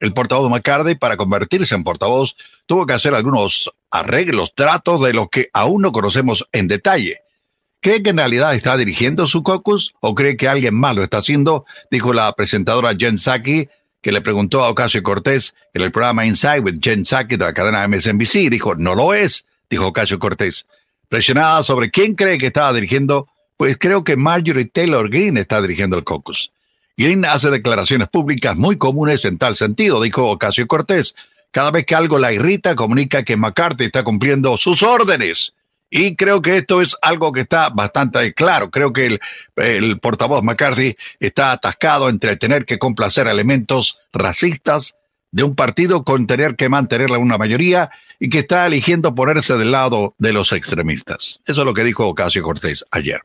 El 0.00 0.14
portavoz 0.14 0.50
McCarthy, 0.50 0.94
para 0.94 1.18
convertirse 1.18 1.74
en 1.74 1.84
portavoz, 1.84 2.36
tuvo 2.64 2.86
que 2.86 2.94
hacer 2.94 3.14
algunos 3.14 3.70
arreglos, 3.90 4.54
tratos 4.54 5.02
de 5.02 5.12
lo 5.12 5.28
que 5.28 5.50
aún 5.52 5.82
no 5.82 5.92
conocemos 5.92 6.48
en 6.52 6.68
detalle. 6.68 7.23
¿Cree 7.84 8.02
que 8.02 8.08
en 8.08 8.16
realidad 8.16 8.54
está 8.54 8.78
dirigiendo 8.78 9.26
su 9.26 9.42
caucus 9.42 9.94
o 10.00 10.14
cree 10.14 10.38
que 10.38 10.48
alguien 10.48 10.74
más 10.74 10.96
lo 10.96 11.02
está 11.02 11.18
haciendo? 11.18 11.66
Dijo 11.90 12.14
la 12.14 12.32
presentadora 12.32 12.96
Jen 12.98 13.18
Psaki, 13.18 13.68
que 14.00 14.10
le 14.10 14.22
preguntó 14.22 14.64
a 14.64 14.70
Ocasio 14.70 15.02
Cortés 15.02 15.54
en 15.74 15.82
el 15.82 15.92
programa 15.92 16.24
Inside 16.24 16.60
with 16.60 16.78
Jen 16.80 17.04
Psaki 17.04 17.36
de 17.36 17.44
la 17.44 17.52
cadena 17.52 17.86
MSNBC. 17.86 18.48
Dijo, 18.48 18.74
no 18.74 18.94
lo 18.94 19.12
es, 19.12 19.46
dijo 19.68 19.88
Ocasio 19.88 20.18
Cortés. 20.18 20.66
Presionada 21.10 21.62
sobre 21.62 21.90
quién 21.90 22.14
cree 22.14 22.38
que 22.38 22.46
estaba 22.46 22.72
dirigiendo, 22.72 23.28
pues 23.58 23.76
creo 23.76 24.02
que 24.02 24.16
Marjorie 24.16 24.64
Taylor 24.64 25.10
Greene 25.10 25.42
está 25.42 25.60
dirigiendo 25.60 25.98
el 25.98 26.04
caucus. 26.04 26.52
Greene 26.96 27.28
hace 27.28 27.50
declaraciones 27.50 28.08
públicas 28.08 28.56
muy 28.56 28.78
comunes 28.78 29.26
en 29.26 29.36
tal 29.36 29.56
sentido, 29.56 30.00
dijo 30.00 30.30
Ocasio 30.30 30.66
Cortés. 30.66 31.14
Cada 31.50 31.70
vez 31.70 31.84
que 31.84 31.94
algo 31.94 32.18
la 32.18 32.32
irrita, 32.32 32.76
comunica 32.76 33.24
que 33.24 33.36
McCarthy 33.36 33.84
está 33.84 34.04
cumpliendo 34.04 34.56
sus 34.56 34.82
órdenes. 34.82 35.52
Y 35.96 36.16
creo 36.16 36.42
que 36.42 36.56
esto 36.56 36.82
es 36.82 36.96
algo 37.02 37.30
que 37.30 37.42
está 37.42 37.68
bastante 37.68 38.34
claro. 38.34 38.68
Creo 38.68 38.92
que 38.92 39.20
el, 39.54 40.00
portavoz 40.00 40.42
McCarthy 40.42 40.96
está 41.20 41.52
atascado 41.52 42.08
entre 42.08 42.34
tener 42.34 42.64
que 42.64 42.80
complacer 42.80 43.28
elementos 43.28 44.00
racistas 44.12 44.96
de 45.30 45.44
un 45.44 45.54
partido 45.54 46.02
con 46.02 46.26
tener 46.26 46.56
que 46.56 46.68
mantenerle 46.68 47.16
una 47.18 47.38
mayoría 47.38 47.92
y 48.18 48.28
que 48.28 48.40
está 48.40 48.66
eligiendo 48.66 49.14
ponerse 49.14 49.56
del 49.56 49.70
lado 49.70 50.16
de 50.18 50.32
los 50.32 50.50
extremistas. 50.50 51.40
Eso 51.46 51.60
es 51.60 51.64
lo 51.64 51.74
que 51.74 51.84
dijo 51.84 52.08
Ocasio 52.08 52.42
Cortés 52.42 52.84
ayer. 52.90 53.20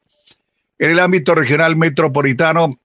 En 0.78 0.92
el 0.92 1.00
ámbito 1.00 1.34
regional 1.34 1.76
metropolitano, 1.76 2.80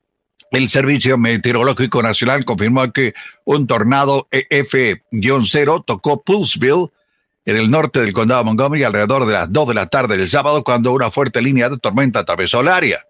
el 0.50 0.70
Servicio 0.70 1.18
Meteorológico 1.18 2.02
Nacional 2.02 2.46
confirmó 2.46 2.90
que 2.90 3.12
un 3.44 3.66
tornado 3.66 4.28
EF-0 4.30 5.84
tocó 5.84 6.22
Pulseville 6.22 6.88
en 7.44 7.56
el 7.56 7.70
norte 7.70 8.00
del 8.00 8.12
condado 8.12 8.40
de 8.40 8.46
Montgomery 8.46 8.84
alrededor 8.84 9.26
de 9.26 9.32
las 9.32 9.52
2 9.52 9.68
de 9.68 9.74
la 9.74 9.86
tarde 9.86 10.16
del 10.16 10.28
sábado 10.28 10.64
cuando 10.64 10.92
una 10.92 11.10
fuerte 11.10 11.42
línea 11.42 11.68
de 11.68 11.78
tormenta 11.78 12.20
atravesó 12.20 12.60
el 12.60 12.68
área. 12.68 13.06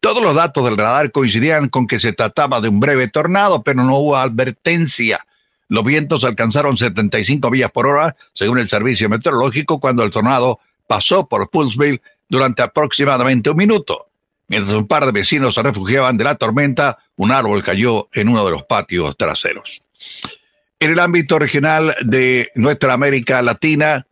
Todos 0.00 0.22
los 0.22 0.34
datos 0.34 0.64
del 0.64 0.76
radar 0.76 1.10
coincidían 1.10 1.68
con 1.68 1.86
que 1.86 1.98
se 1.98 2.12
trataba 2.12 2.60
de 2.60 2.68
un 2.68 2.80
breve 2.80 3.08
tornado, 3.08 3.62
pero 3.62 3.82
no 3.82 3.96
hubo 3.98 4.16
advertencia. 4.16 5.26
Los 5.68 5.84
vientos 5.84 6.24
alcanzaron 6.24 6.76
75 6.76 7.50
millas 7.50 7.70
por 7.72 7.86
hora, 7.86 8.14
según 8.32 8.58
el 8.58 8.68
servicio 8.68 9.08
meteorológico, 9.08 9.80
cuando 9.80 10.04
el 10.04 10.10
tornado 10.10 10.60
pasó 10.86 11.28
por 11.28 11.50
Pulseville 11.50 12.00
durante 12.28 12.62
aproximadamente 12.62 13.50
un 13.50 13.56
minuto. 13.56 14.06
Mientras 14.46 14.76
un 14.76 14.86
par 14.86 15.04
de 15.04 15.12
vecinos 15.12 15.54
se 15.54 15.62
refugiaban 15.62 16.16
de 16.16 16.24
la 16.24 16.36
tormenta, 16.36 16.98
un 17.16 17.32
árbol 17.32 17.62
cayó 17.62 18.08
en 18.12 18.28
uno 18.28 18.44
de 18.44 18.52
los 18.52 18.64
patios 18.64 19.16
traseros. 19.16 19.82
En 20.80 20.92
el 20.92 21.00
ámbito 21.00 21.40
regional 21.40 21.96
de 22.04 22.52
nuestra 22.54 22.92
América 22.92 23.42
Latina, 23.42 24.06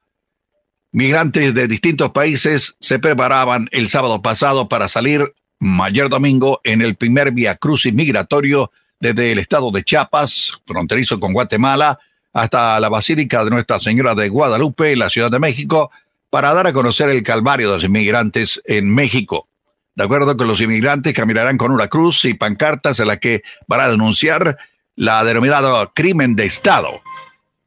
migrantes 0.91 1.55
de 1.55 1.69
distintos 1.69 2.11
países 2.11 2.77
se 2.81 2.99
preparaban 2.99 3.69
el 3.71 3.89
sábado 3.89 4.21
pasado 4.21 4.69
para 4.69 4.89
salir 4.89 5.33
ayer 5.83 6.09
domingo 6.09 6.61
en 6.65 6.83
el 6.83 6.97
primer 6.97 7.31
vía 7.31 7.55
crucis 7.55 7.95
migratorio 7.95 8.73
desde 8.99 9.31
el 9.31 9.39
estado 9.39 9.71
de 9.71 9.85
Chiapas, 9.85 10.55
fronterizo 10.67 11.21
con 11.21 11.33
Guatemala, 11.33 12.01
hasta 12.33 12.81
la 12.81 12.89
Basílica 12.89 13.45
de 13.45 13.51
Nuestra 13.51 13.79
Señora 13.79 14.17
de 14.17 14.29
Guadalupe, 14.29 14.91
en 14.91 14.99
la 14.99 15.09
Ciudad 15.09 15.31
de 15.31 15.39
México, 15.39 15.93
para 16.31 16.53
dar 16.53 16.67
a 16.67 16.73
conocer 16.73 17.11
el 17.11 17.23
calvario 17.23 17.69
de 17.69 17.75
los 17.77 17.85
inmigrantes 17.85 18.61
en 18.65 18.93
México. 18.93 19.47
De 19.95 20.03
acuerdo 20.03 20.37
con 20.37 20.49
los 20.49 20.61
inmigrantes, 20.61 21.15
caminarán 21.15 21.59
con 21.59 21.71
una 21.71 21.87
cruz 21.87 22.25
y 22.25 22.35
pancartas 22.35 22.99
en 22.99 23.07
la 23.07 23.19
que 23.19 23.43
van 23.69 23.81
a 23.81 23.89
denunciar 23.89 24.59
la 24.97 25.23
denominada 25.25 25.91
crimen 25.95 26.35
de 26.35 26.47
Estado. 26.47 27.03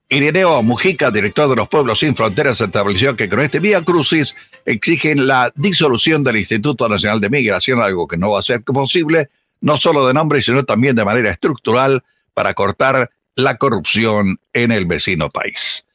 Irineo 0.10 0.64
Mujica, 0.64 1.12
director 1.12 1.48
de 1.48 1.56
los 1.56 1.70
Pueblos 1.70 2.00
Sin 2.00 2.16
Fronteras, 2.16 2.60
estableció 2.60 3.16
que 3.16 3.30
con 3.30 3.40
este 3.42 3.60
vía 3.60 3.84
crucis 3.84 4.36
exigen 4.66 5.28
la 5.28 5.54
disolución 5.56 6.24
del 6.24 6.38
Instituto 6.38 6.90
Nacional 6.90 7.22
de 7.22 7.30
Migración, 7.30 7.80
algo 7.80 8.08
que 8.08 8.18
no 8.18 8.32
va 8.32 8.40
a 8.40 8.44
ser 8.44 8.64
posible, 8.64 9.30
no 9.62 9.78
solo 9.78 10.08
de 10.08 10.16
nombre, 10.16 10.42
sino 10.42 10.66
también 10.66 10.96
de 10.96 11.06
manera 11.06 11.30
estructural 11.30 12.04
para 12.34 12.56
cortar 12.56 13.12
la 13.36 13.58
corrupción 13.58 14.40
en 14.52 14.72
el 14.72 14.88
vecino 14.88 15.30
país. 15.30 15.86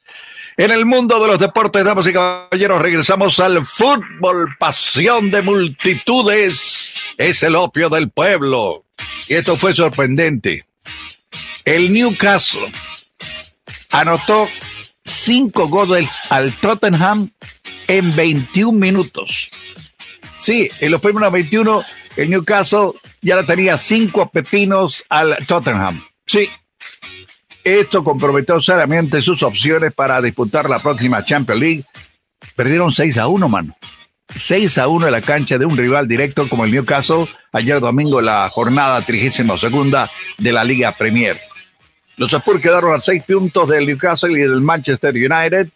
En 0.55 0.71
el 0.71 0.85
mundo 0.85 1.19
de 1.19 1.27
los 1.27 1.39
deportes, 1.39 1.83
damas 1.83 2.07
y 2.07 2.13
caballeros, 2.13 2.81
regresamos 2.81 3.41
al 3.41 3.65
fútbol, 3.65 4.55
pasión 4.57 5.29
de 5.29 5.41
multitudes, 5.41 6.93
es 7.17 7.43
el 7.43 7.57
opio 7.57 7.89
del 7.89 8.09
pueblo. 8.09 8.85
Y 9.27 9.33
esto 9.33 9.57
fue 9.57 9.73
sorprendente. 9.73 10.63
El 11.65 11.91
Newcastle 11.91 12.71
anotó 13.89 14.47
cinco 15.03 15.67
goles 15.67 16.19
al 16.29 16.53
Tottenham 16.53 17.31
en 17.87 18.15
21 18.15 18.77
minutos. 18.77 19.49
Sí, 20.37 20.69
en 20.79 20.91
los 20.91 21.01
primeros 21.01 21.31
21, 21.31 21.83
el 22.17 22.29
Newcastle 22.29 22.91
ya 23.19 23.37
le 23.37 23.43
tenía 23.45 23.77
cinco 23.77 24.29
pepinos 24.29 25.05
al 25.09 25.37
Tottenham. 25.47 26.05
Sí, 26.27 26.47
esto 27.63 28.03
comprometió 28.03 28.61
seriamente 28.61 29.23
sus 29.23 29.41
opciones 29.41 29.91
para 29.91 30.21
disputar 30.21 30.69
la 30.69 30.77
próxima 30.77 31.25
Champions 31.25 31.59
League. 31.59 31.83
Perdieron 32.55 32.93
6 32.93 33.17
a 33.17 33.27
1, 33.27 33.49
mano. 33.49 33.75
6 34.35 34.77
a 34.77 34.87
1 34.87 35.07
en 35.07 35.11
la 35.11 35.21
cancha 35.21 35.57
de 35.57 35.65
un 35.65 35.75
rival 35.75 36.07
directo 36.07 36.47
como 36.47 36.65
el 36.65 36.71
Newcastle 36.71 37.27
ayer 37.51 37.79
domingo 37.79 38.21
la 38.21 38.49
jornada 38.51 39.01
32 39.01 39.59
segunda 39.59 40.11
de 40.37 40.51
la 40.51 40.63
Liga 40.63 40.91
Premier. 40.91 41.39
Los 42.17 42.33
Spurs 42.33 42.61
quedaron 42.61 42.93
a 42.95 42.99
6 42.99 43.23
puntos 43.23 43.69
del 43.69 43.85
Newcastle 43.85 44.31
y 44.31 44.41
del 44.41 44.61
Manchester 44.61 45.13
United, 45.13 45.69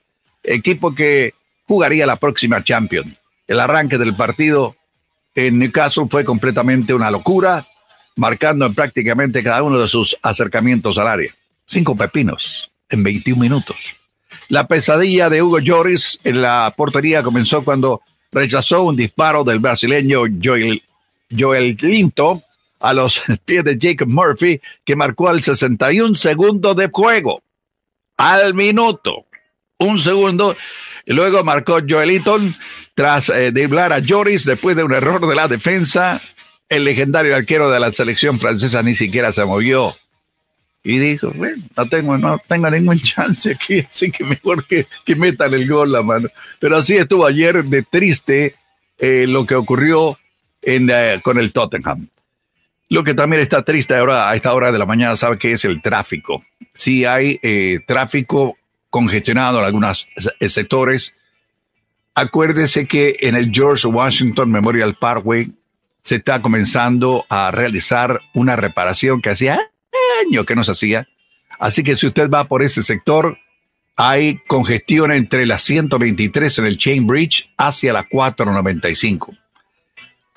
equipo 0.43 0.95
que 0.95 1.33
jugaría 1.67 2.05
la 2.05 2.15
próxima 2.15 2.63
Champions. 2.63 3.15
El 3.47 3.59
arranque 3.59 3.97
del 3.97 4.15
partido 4.15 4.75
en 5.35 5.59
Newcastle 5.59 6.07
fue 6.09 6.23
completamente 6.23 6.93
una 6.93 7.11
locura, 7.11 7.65
marcando 8.15 8.65
en 8.65 8.73
prácticamente 8.73 9.43
cada 9.43 9.63
uno 9.63 9.79
de 9.79 9.87
sus 9.87 10.17
acercamientos 10.21 10.97
al 10.97 11.07
área. 11.07 11.31
Cinco 11.65 11.95
pepinos 11.95 12.71
en 12.89 13.03
21 13.03 13.41
minutos. 13.41 13.77
La 14.47 14.67
pesadilla 14.67 15.29
de 15.29 15.41
Hugo 15.41 15.59
Lloris 15.59 16.19
en 16.23 16.41
la 16.41 16.73
portería 16.75 17.21
comenzó 17.21 17.63
cuando 17.63 18.01
rechazó 18.31 18.83
un 18.83 18.95
disparo 18.95 19.43
del 19.43 19.59
brasileño 19.59 20.21
Joel, 20.41 20.83
Joel 21.37 21.77
a 22.79 22.93
los 22.93 23.21
pies 23.45 23.63
de 23.63 23.77
Jacob 23.79 24.07
Murphy, 24.07 24.61
que 24.85 24.95
marcó 24.95 25.29
al 25.29 25.41
61 25.41 26.13
segundo 26.15 26.73
de 26.73 26.89
juego. 26.91 27.41
Al 28.17 28.53
minuto. 28.53 29.25
Un 29.77 29.99
segundo. 29.99 30.55
Y 31.05 31.13
luego 31.13 31.43
marcó 31.43 31.79
Joeliton 31.87 32.55
tras 32.93 33.29
eh, 33.29 33.51
driblar 33.51 33.93
a 33.93 34.01
Joris 34.05 34.45
después 34.45 34.75
de 34.75 34.83
un 34.83 34.93
error 34.93 35.25
de 35.25 35.35
la 35.35 35.47
defensa. 35.47 36.21
El 36.67 36.83
legendario 36.83 37.35
arquero 37.35 37.71
de 37.71 37.79
la 37.79 37.91
selección 37.91 38.39
francesa 38.39 38.83
ni 38.83 38.93
siquiera 38.93 39.31
se 39.31 39.45
movió. 39.45 39.95
Y 40.83 40.97
dijo, 40.97 41.31
bueno, 41.35 41.63
no 41.75 41.89
tengo, 41.89 42.17
no 42.17 42.41
tengo 42.47 42.69
ningún 42.69 42.99
chance 43.03 43.51
aquí, 43.51 43.79
así 43.79 44.11
que 44.11 44.23
mejor 44.23 44.65
que, 44.65 44.87
que 45.05 45.15
metan 45.15 45.53
el 45.53 45.67
gol 45.67 45.91
la 45.91 46.01
mano. 46.01 46.29
Pero 46.59 46.77
así 46.77 46.95
estuvo 46.95 47.25
ayer 47.25 47.63
de 47.63 47.83
triste 47.83 48.55
eh, 48.97 49.25
lo 49.27 49.45
que 49.45 49.55
ocurrió 49.55 50.17
en, 50.61 50.89
eh, 50.91 51.21
con 51.23 51.37
el 51.37 51.51
Tottenham. 51.51 52.07
Lo 52.89 53.03
que 53.03 53.13
también 53.13 53.41
está 53.41 53.61
triste 53.61 53.95
ahora 53.95 54.29
a 54.29 54.35
esta 54.35 54.53
hora 54.53 54.71
de 54.71 54.79
la 54.79 54.85
mañana, 54.85 55.15
sabe 55.15 55.37
que 55.37 55.51
es 55.51 55.63
el 55.63 55.81
tráfico. 55.81 56.43
Sí 56.73 57.05
hay 57.05 57.39
eh, 57.43 57.79
tráfico 57.85 58.57
congestionado 58.89 59.59
en 59.59 59.65
algunos 59.65 60.09
sectores. 60.47 61.15
Acuérdese 62.15 62.87
que 62.87 63.15
en 63.21 63.35
el 63.35 63.51
George 63.51 63.87
Washington 63.87 64.51
Memorial 64.51 64.95
Parkway 64.95 65.47
se 66.03 66.15
está 66.15 66.41
comenzando 66.41 67.25
a 67.29 67.51
realizar 67.51 68.19
una 68.33 68.55
reparación 68.55 69.21
que 69.21 69.29
hacía 69.29 69.59
años 70.25 70.45
que 70.45 70.55
no 70.55 70.63
se 70.63 70.71
hacía. 70.71 71.07
Así 71.59 71.83
que 71.83 71.95
si 71.95 72.07
usted 72.07 72.29
va 72.29 72.45
por 72.45 72.63
ese 72.63 72.81
sector, 72.81 73.37
hay 73.95 74.39
congestión 74.47 75.11
entre 75.11 75.45
la 75.45 75.59
123 75.59 76.59
en 76.59 76.65
el 76.65 76.77
Chain 76.77 77.05
Bridge 77.05 77.49
hacia 77.57 77.93
la 77.93 78.07
495. 78.07 79.33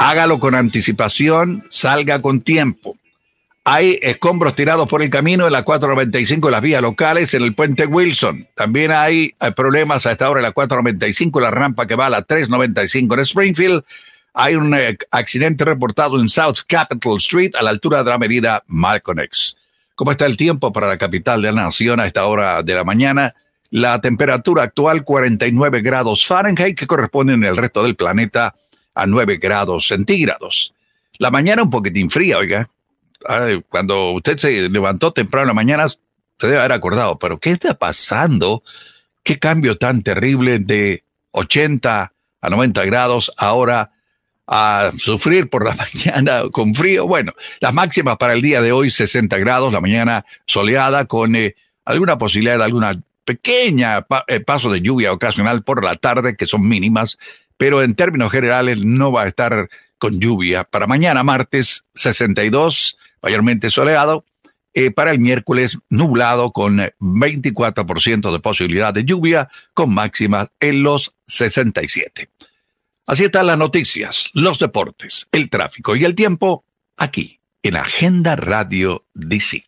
Hágalo 0.04 0.40
con 0.40 0.56
anticipación, 0.56 1.62
salga 1.68 2.20
con 2.20 2.40
tiempo. 2.40 2.96
Hay 3.62 4.00
escombros 4.02 4.56
tirados 4.56 4.88
por 4.88 5.00
el 5.00 5.10
camino 5.10 5.46
en 5.46 5.52
la 5.52 5.62
495 5.62 6.50
las 6.50 6.60
vías 6.60 6.82
locales 6.82 7.32
en 7.34 7.42
el 7.42 7.54
puente 7.54 7.86
Wilson. 7.86 8.48
También 8.56 8.90
hay, 8.90 9.32
problemas 9.54 10.04
a 10.04 10.10
esta 10.10 10.28
hora 10.28 10.40
en 10.40 10.46
la 10.46 10.50
495, 10.50 11.40
la 11.40 11.52
rampa 11.52 11.86
que 11.86 11.94
va 11.94 12.06
a 12.06 12.10
la 12.10 12.22
395 12.22 13.14
en 13.14 13.20
Springfield. 13.20 13.84
Hay 14.34 14.56
un 14.56 14.74
eh, 14.74 14.98
accidente 15.12 15.64
reportado 15.64 16.20
en 16.20 16.28
South 16.28 16.62
Capitol 16.66 17.18
Street 17.18 17.52
a 17.54 17.62
la 17.62 17.70
altura 17.70 18.02
de 18.02 18.10
la 18.10 18.18
medida 18.18 18.64
Malcolm 18.66 19.20
X. 19.20 19.56
¿Cómo 19.94 20.10
está 20.10 20.26
el 20.26 20.36
tiempo 20.36 20.72
para 20.72 20.88
la 20.88 20.98
capital 20.98 21.40
de 21.42 21.52
la 21.52 21.62
nación 21.62 22.00
a 22.00 22.08
esta 22.08 22.24
hora 22.24 22.64
de 22.64 22.74
la 22.74 22.82
mañana? 22.82 23.34
La 23.70 24.00
temperatura 24.00 24.64
actual 24.64 25.04
49 25.04 25.80
grados 25.80 26.26
Fahrenheit 26.26 26.76
que 26.76 26.88
corresponde 26.88 27.34
en 27.34 27.44
el 27.44 27.56
resto 27.56 27.84
del 27.84 27.94
planeta 27.94 28.56
a 28.94 29.06
9 29.06 29.38
grados 29.38 29.88
centígrados. 29.88 30.74
La 31.18 31.30
mañana 31.30 31.62
un 31.62 31.70
poquitín 31.70 32.10
fría, 32.10 32.38
oiga. 32.38 32.68
Cuando 33.68 34.10
usted 34.12 34.36
se 34.36 34.68
levantó 34.68 35.12
temprano 35.12 35.44
en 35.44 35.48
la 35.48 35.54
mañana, 35.54 35.88
se 35.88 35.98
debe 36.40 36.58
haber 36.58 36.72
acordado, 36.72 37.18
pero 37.18 37.38
¿qué 37.38 37.50
está 37.50 37.74
pasando? 37.74 38.64
¿Qué 39.22 39.38
cambio 39.38 39.78
tan 39.78 40.02
terrible 40.02 40.58
de 40.58 41.04
80 41.30 42.12
a 42.40 42.50
90 42.50 42.84
grados 42.84 43.32
ahora 43.36 43.92
a 44.48 44.90
sufrir 44.98 45.48
por 45.48 45.64
la 45.64 45.76
mañana 46.04 46.42
con 46.50 46.74
frío? 46.74 47.06
Bueno, 47.06 47.32
las 47.60 47.72
máximas 47.72 48.16
para 48.16 48.32
el 48.32 48.42
día 48.42 48.60
de 48.60 48.72
hoy 48.72 48.90
60 48.90 49.38
grados, 49.38 49.72
la 49.72 49.80
mañana 49.80 50.26
soleada 50.46 51.04
con 51.04 51.36
eh, 51.36 51.54
alguna 51.84 52.18
posibilidad 52.18 52.58
de 52.58 52.64
alguna 52.64 53.00
pequeña 53.24 54.04
eh, 54.26 54.40
paso 54.40 54.70
de 54.70 54.80
lluvia 54.80 55.12
ocasional 55.12 55.62
por 55.62 55.84
la 55.84 55.94
tarde 55.94 56.36
que 56.36 56.46
son 56.46 56.66
mínimas 56.66 57.18
pero 57.62 57.80
en 57.80 57.94
términos 57.94 58.32
generales 58.32 58.84
no 58.84 59.12
va 59.12 59.22
a 59.22 59.28
estar 59.28 59.70
con 59.96 60.18
lluvia. 60.18 60.64
Para 60.64 60.88
mañana, 60.88 61.22
martes, 61.22 61.86
62, 61.94 62.98
mayormente 63.22 63.70
soleado. 63.70 64.24
Eh, 64.74 64.90
para 64.90 65.12
el 65.12 65.20
miércoles, 65.20 65.78
nublado 65.88 66.50
con 66.50 66.78
24% 66.98 68.32
de 68.32 68.40
posibilidad 68.40 68.92
de 68.92 69.04
lluvia, 69.04 69.48
con 69.74 69.94
máximas 69.94 70.48
en 70.58 70.82
los 70.82 71.14
67. 71.28 72.28
Así 73.06 73.22
están 73.26 73.46
las 73.46 73.58
noticias, 73.58 74.30
los 74.34 74.58
deportes, 74.58 75.28
el 75.30 75.48
tráfico 75.48 75.94
y 75.94 76.04
el 76.04 76.16
tiempo 76.16 76.64
aquí 76.96 77.38
en 77.62 77.76
Agenda 77.76 78.34
Radio 78.34 79.04
DC. 79.14 79.64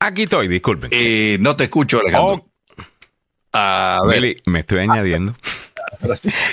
Aquí 0.00 0.22
estoy, 0.22 0.48
disculpen. 0.48 0.90
Eh, 0.92 1.38
no 1.40 1.54
te 1.54 1.64
escucho, 1.64 2.00
Alejandro. 2.00 2.49
A 3.52 4.00
ver. 4.06 4.36
me 4.46 4.60
estoy 4.60 4.80
añadiendo. 4.80 5.34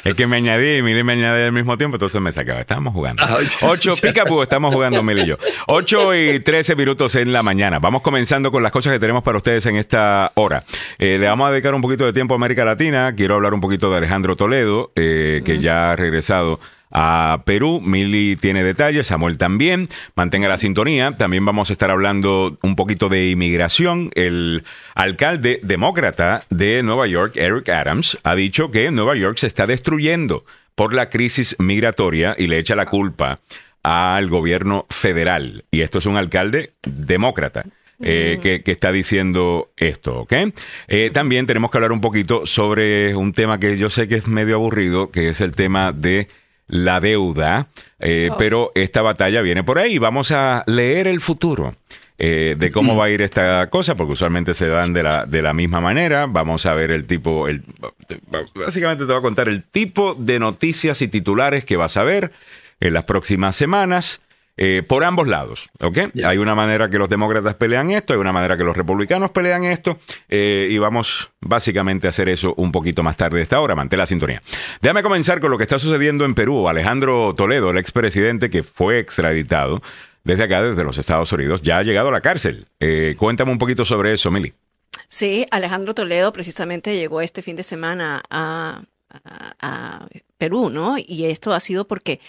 Es 0.03 0.15
que 0.15 0.27
me 0.27 0.37
añadí 0.37 0.77
y 0.77 0.81
Mili 0.81 1.03
me 1.03 1.13
añadí 1.13 1.43
al 1.43 1.51
mismo 1.51 1.77
tiempo, 1.77 1.95
entonces 1.95 2.19
me 2.19 2.33
sacaba. 2.33 2.59
Estábamos 2.59 2.93
jugando. 2.93 3.23
Ah, 3.25 3.37
Ocho 3.61 3.91
picapu, 4.01 4.41
estamos 4.41 4.73
jugando 4.73 5.01
Mili 5.03 5.21
y 5.21 5.25
yo. 5.27 5.37
Ocho 5.67 6.13
y 6.15 6.39
trece 6.39 6.75
minutos 6.75 7.15
en 7.15 7.31
la 7.31 7.43
mañana. 7.43 7.79
Vamos 7.79 8.01
comenzando 8.01 8.51
con 8.51 8.63
las 8.63 8.71
cosas 8.71 8.93
que 8.93 8.99
tenemos 8.99 9.23
para 9.23 9.37
ustedes 9.37 9.65
en 9.67 9.75
esta 9.77 10.31
hora. 10.35 10.63
Eh, 10.97 11.17
le 11.19 11.27
vamos 11.27 11.47
a 11.47 11.51
dedicar 11.51 11.73
un 11.75 11.81
poquito 11.81 12.05
de 12.05 12.13
tiempo 12.13 12.33
a 12.33 12.37
América 12.37 12.65
Latina. 12.65 13.13
Quiero 13.15 13.35
hablar 13.35 13.53
un 13.53 13.61
poquito 13.61 13.89
de 13.91 13.97
Alejandro 13.97 14.35
Toledo, 14.35 14.91
eh, 14.95 15.41
que 15.45 15.59
ya 15.59 15.91
ha 15.91 15.95
regresado 15.95 16.59
a 16.91 17.41
Perú. 17.45 17.81
Mili 17.81 18.35
tiene 18.35 18.63
detalles, 18.63 19.07
Samuel 19.07 19.37
también. 19.37 19.89
Mantenga 20.15 20.47
la 20.47 20.57
sintonía. 20.57 21.15
También 21.17 21.45
vamos 21.45 21.69
a 21.69 21.73
estar 21.73 21.91
hablando 21.91 22.57
un 22.61 22.75
poquito 22.75 23.09
de 23.09 23.29
inmigración. 23.29 24.11
El 24.15 24.63
alcalde 24.95 25.59
demócrata 25.63 26.43
de 26.49 26.83
Nueva 26.83 27.07
York, 27.07 27.35
Eric 27.35 27.69
Adams, 27.69 28.17
ha 28.23 28.35
dicho 28.35 28.71
que 28.71 28.91
Nueva 28.91 29.15
York 29.15 29.37
se 29.37 29.47
está 29.47 29.67
destruyendo 29.67 30.45
por 30.75 30.93
la 30.93 31.09
crisis 31.09 31.55
migratoria 31.59 32.35
y 32.37 32.47
le 32.47 32.59
echa 32.59 32.75
la 32.75 32.85
culpa 32.85 33.39
al 33.83 34.27
gobierno 34.27 34.85
federal. 34.89 35.65
Y 35.71 35.81
esto 35.81 35.99
es 35.99 36.05
un 36.05 36.17
alcalde 36.17 36.71
demócrata. 36.83 37.65
Eh, 37.99 38.61
que, 38.63 38.71
está 38.71 38.91
diciendo 38.91 39.71
esto, 39.75 40.19
¿ok? 40.19 40.33
Eh, 40.87 41.09
también 41.11 41.47
tenemos 41.47 41.71
que 41.71 41.79
hablar 41.79 41.91
un 41.91 41.99
poquito 41.99 42.45
sobre 42.45 43.15
un 43.15 43.33
tema 43.33 43.59
que 43.59 43.75
yo 43.75 43.89
sé 43.89 44.07
que 44.07 44.17
es 44.17 44.27
medio 44.27 44.53
aburrido, 44.53 45.09
que 45.09 45.29
es 45.29 45.41
el 45.41 45.53
tema 45.53 45.91
de 45.93 46.27
la 46.67 46.99
deuda, 46.99 47.67
eh, 47.99 48.29
oh. 48.31 48.37
pero 48.37 48.71
esta 48.75 49.01
batalla 49.01 49.41
viene 49.41 49.63
por 49.63 49.79
ahí. 49.79 49.97
Vamos 49.97 50.31
a 50.31 50.63
leer 50.67 51.07
el 51.07 51.21
futuro. 51.21 51.75
Eh, 52.19 52.55
de 52.57 52.71
cómo 52.71 52.95
va 52.95 53.05
a 53.05 53.09
ir 53.11 53.21
esta 53.21 53.69
cosa, 53.69 53.95
porque 53.95 54.13
usualmente 54.13 54.55
se 54.55 54.67
dan 54.67 54.91
de 54.91 55.03
la, 55.03 55.27
de 55.27 55.43
la 55.43 55.53
misma 55.53 55.81
manera. 55.81 56.25
Vamos 56.25 56.65
a 56.65 56.73
ver 56.73 56.89
el 56.89 57.05
tipo, 57.05 57.47
el, 57.47 57.63
básicamente 58.55 59.05
te 59.05 59.11
voy 59.11 59.19
a 59.19 59.21
contar 59.21 59.47
el 59.47 59.63
tipo 59.63 60.15
de 60.15 60.39
noticias 60.39 61.03
y 61.03 61.09
titulares 61.09 61.63
que 61.63 61.77
vas 61.77 61.95
a 61.95 62.03
ver 62.03 62.31
en 62.79 62.93
las 62.95 63.05
próximas 63.05 63.55
semanas. 63.55 64.19
Eh, 64.59 64.81
por 64.87 65.03
ambos 65.03 65.27
lados, 65.27 65.69
¿ok? 65.81 65.97
Hay 66.25 66.39
una 66.39 66.55
manera 66.55 66.89
que 66.89 66.97
los 66.97 67.07
demócratas 67.07 67.53
pelean 67.53 67.91
esto, 67.91 68.13
hay 68.13 68.19
una 68.19 68.33
manera 68.33 68.57
que 68.57 68.63
los 68.63 68.75
republicanos 68.75 69.29
pelean 69.29 69.63
esto, 69.63 69.99
eh, 70.29 70.67
y 70.71 70.79
vamos 70.79 71.29
básicamente 71.41 72.07
a 72.07 72.09
hacer 72.09 72.27
eso 72.27 72.55
un 72.57 72.71
poquito 72.71 73.03
más 73.03 73.17
tarde 73.17 73.37
de 73.37 73.43
esta 73.43 73.59
hora. 73.59 73.75
Mantén 73.75 73.99
la 73.99 74.07
sintonía. 74.07 74.41
Déjame 74.81 75.03
comenzar 75.03 75.39
con 75.39 75.51
lo 75.51 75.57
que 75.57 75.63
está 75.63 75.77
sucediendo 75.77 76.25
en 76.25 76.33
Perú. 76.33 76.67
Alejandro 76.67 77.35
Toledo, 77.35 77.69
el 77.69 77.77
expresidente 77.77 78.49
que 78.49 78.63
fue 78.63 78.97
extraditado 78.97 79.81
desde 80.23 80.45
acá, 80.45 80.63
desde 80.63 80.83
los 80.83 80.97
Estados 80.97 81.31
Unidos, 81.31 81.61
ya 81.61 81.77
ha 81.77 81.83
llegado 81.83 82.09
a 82.09 82.11
la 82.11 82.21
cárcel. 82.21 82.65
Eh, 82.79 83.15
cuéntame 83.17 83.51
un 83.51 83.59
poquito 83.59 83.85
sobre 83.85 84.13
eso, 84.13 84.31
Mili. 84.31 84.53
Sí, 85.07 85.45
Alejandro 85.51 85.93
Toledo 85.93 86.33
precisamente 86.33 86.97
llegó 86.97 87.21
este 87.21 87.43
fin 87.43 87.55
de 87.55 87.63
semana 87.63 88.23
a, 88.29 88.81
a 89.61 90.07
Perú, 90.37 90.69
¿no? 90.71 90.97
Y 90.97 91.25
esto 91.25 91.53
ha 91.53 91.59
sido 91.59 91.87
porque 91.87 92.19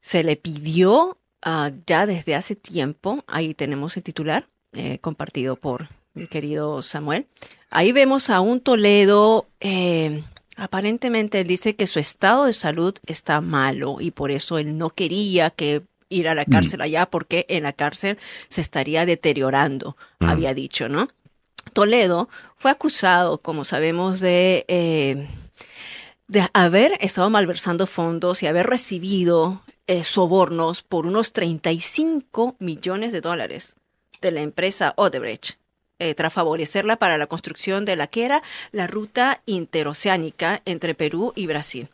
se 0.00 0.22
le 0.22 0.36
pidió 0.36 1.18
Ah, 1.42 1.72
ya 1.86 2.06
desde 2.06 2.36
hace 2.36 2.54
tiempo, 2.54 3.24
ahí 3.26 3.52
tenemos 3.52 3.96
el 3.96 4.04
titular 4.04 4.46
eh, 4.72 4.98
compartido 5.00 5.56
por 5.56 5.88
mi 6.14 6.28
querido 6.28 6.82
Samuel. 6.82 7.26
Ahí 7.68 7.90
vemos 7.90 8.30
a 8.30 8.40
un 8.40 8.60
Toledo, 8.60 9.48
eh, 9.60 10.22
aparentemente 10.56 11.40
él 11.40 11.48
dice 11.48 11.74
que 11.74 11.88
su 11.88 11.98
estado 11.98 12.44
de 12.44 12.52
salud 12.52 12.94
está 13.06 13.40
malo 13.40 13.96
y 13.98 14.12
por 14.12 14.30
eso 14.30 14.58
él 14.58 14.78
no 14.78 14.90
quería 14.90 15.50
que 15.50 15.82
ir 16.10 16.28
a 16.28 16.34
la 16.34 16.44
mm. 16.46 16.50
cárcel 16.50 16.80
allá 16.80 17.06
porque 17.06 17.44
en 17.48 17.64
la 17.64 17.72
cárcel 17.72 18.18
se 18.48 18.60
estaría 18.60 19.04
deteriorando, 19.04 19.96
mm. 20.20 20.26
había 20.26 20.54
dicho, 20.54 20.88
¿no? 20.88 21.08
Toledo 21.72 22.28
fue 22.56 22.70
acusado, 22.70 23.38
como 23.38 23.64
sabemos, 23.64 24.20
de, 24.20 24.64
eh, 24.68 25.26
de 26.28 26.48
haber 26.52 26.92
estado 27.00 27.30
malversando 27.30 27.86
fondos 27.86 28.42
y 28.42 28.46
haber 28.46 28.66
recibido 28.66 29.62
eh, 29.92 30.04
sobornos 30.04 30.82
por 30.82 31.06
unos 31.06 31.34
35 31.34 32.56
millones 32.58 33.12
de 33.12 33.20
dólares 33.20 33.76
de 34.22 34.32
la 34.32 34.40
empresa 34.40 34.94
Odebrecht. 34.96 35.58
Eh, 35.98 36.14
tras 36.14 36.32
favorecerla 36.32 36.96
para 36.96 37.18
la 37.18 37.26
construcción 37.26 37.84
de 37.84 37.96
la 37.96 38.06
que 38.06 38.24
era 38.24 38.42
la 38.70 38.86
ruta 38.86 39.42
interoceánica 39.44 40.62
entre 40.64 40.94
Perú 40.94 41.34
y 41.36 41.46
Brasil. 41.46 41.90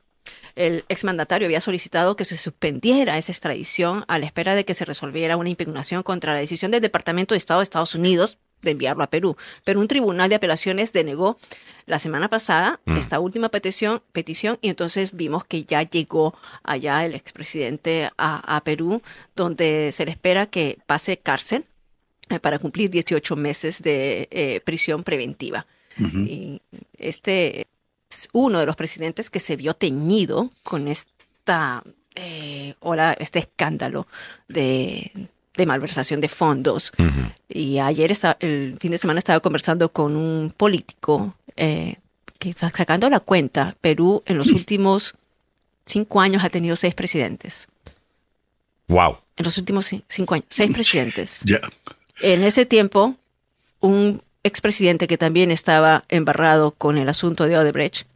El 0.54 0.84
exmandatario 0.88 1.46
había 1.46 1.60
solicitado 1.60 2.14
que 2.14 2.24
se 2.24 2.36
suspendiera 2.36 3.18
esa 3.18 3.32
extradición 3.32 4.04
a 4.06 4.20
la 4.20 4.26
espera 4.26 4.54
de 4.54 4.64
que 4.64 4.74
se 4.74 4.84
resolviera 4.84 5.36
una 5.36 5.48
impugnación 5.48 6.04
contra 6.04 6.34
la 6.34 6.38
decisión 6.38 6.70
del 6.70 6.80
Departamento 6.80 7.34
de 7.34 7.38
Estado 7.38 7.58
de 7.58 7.64
Estados 7.64 7.96
Unidos 7.96 8.38
de 8.62 8.70
enviarlo 8.70 9.02
a 9.02 9.10
Perú. 9.10 9.36
Pero 9.64 9.80
un 9.80 9.88
tribunal 9.88 10.28
de 10.28 10.36
apelaciones 10.36 10.92
denegó 10.92 11.38
la 11.88 11.98
semana 11.98 12.28
pasada 12.28 12.80
Mm. 12.84 12.96
esta 12.96 13.20
última 13.20 13.48
petición, 13.48 14.02
petición 14.12 14.58
y 14.60 14.68
entonces 14.68 15.14
vimos 15.16 15.44
que 15.44 15.64
ya 15.64 15.82
llegó 15.82 16.34
allá 16.62 17.04
el 17.04 17.14
expresidente 17.14 18.10
a, 18.16 18.56
a 18.56 18.62
Perú, 18.62 19.02
donde 19.34 19.90
se 19.92 20.04
le 20.04 20.10
espera 20.10 20.46
que 20.46 20.78
pase 20.86 21.18
cárcel 21.18 21.64
eh, 22.30 22.38
para 22.40 22.58
cumplir 22.58 22.90
18 22.90 23.36
meses 23.36 23.82
de 23.82 24.28
eh, 24.30 24.60
prisión 24.64 25.02
preventiva. 25.02 25.66
Y 26.00 26.62
este 26.96 27.66
es 28.08 28.28
uno 28.32 28.60
de 28.60 28.66
los 28.66 28.76
presidentes 28.76 29.30
que 29.30 29.40
se 29.40 29.56
vio 29.56 29.74
teñido 29.74 30.52
con 30.62 30.86
esta 30.86 31.82
eh, 32.14 32.74
ola, 32.78 33.16
este 33.18 33.40
escándalo 33.40 34.06
de, 34.46 35.10
de 35.58 35.66
malversación 35.66 36.20
de 36.22 36.28
fondos. 36.28 36.92
Y 37.48 37.78
ayer, 37.78 38.10
el 38.40 38.76
fin 38.80 38.90
de 38.92 38.96
semana, 38.98 39.18
estaba 39.18 39.40
conversando 39.40 39.90
con 39.90 40.16
un 40.16 40.50
político 40.56 41.34
eh, 41.56 41.96
que 42.38 42.48
está 42.50 42.70
sacando 42.70 43.10
la 43.10 43.20
cuenta, 43.20 43.76
Perú 43.82 44.22
en 44.24 44.38
los 44.38 44.48
últimos 44.58 45.14
cinco 45.84 46.20
años 46.22 46.42
ha 46.44 46.48
tenido 46.50 46.76
seis 46.76 46.94
presidentes. 46.94 47.68
Wow. 48.86 49.18
En 49.36 49.44
los 49.44 49.58
últimos 49.58 49.92
cin- 49.92 50.02
cinco 50.08 50.34
años, 50.34 50.46
seis 50.48 50.72
presidentes. 50.72 51.42
Ya. 51.44 51.60
En 52.20 52.42
ese 52.42 52.64
tiempo, 52.66 53.14
un 53.80 54.22
expresidente 54.42 55.06
que 55.06 55.18
también 55.18 55.50
estaba 55.50 56.04
embarrado 56.08 56.72
con 56.72 56.96
el 56.98 57.08
asunto 57.08 57.44
de 57.46 57.58
Odebrecht 57.58 58.06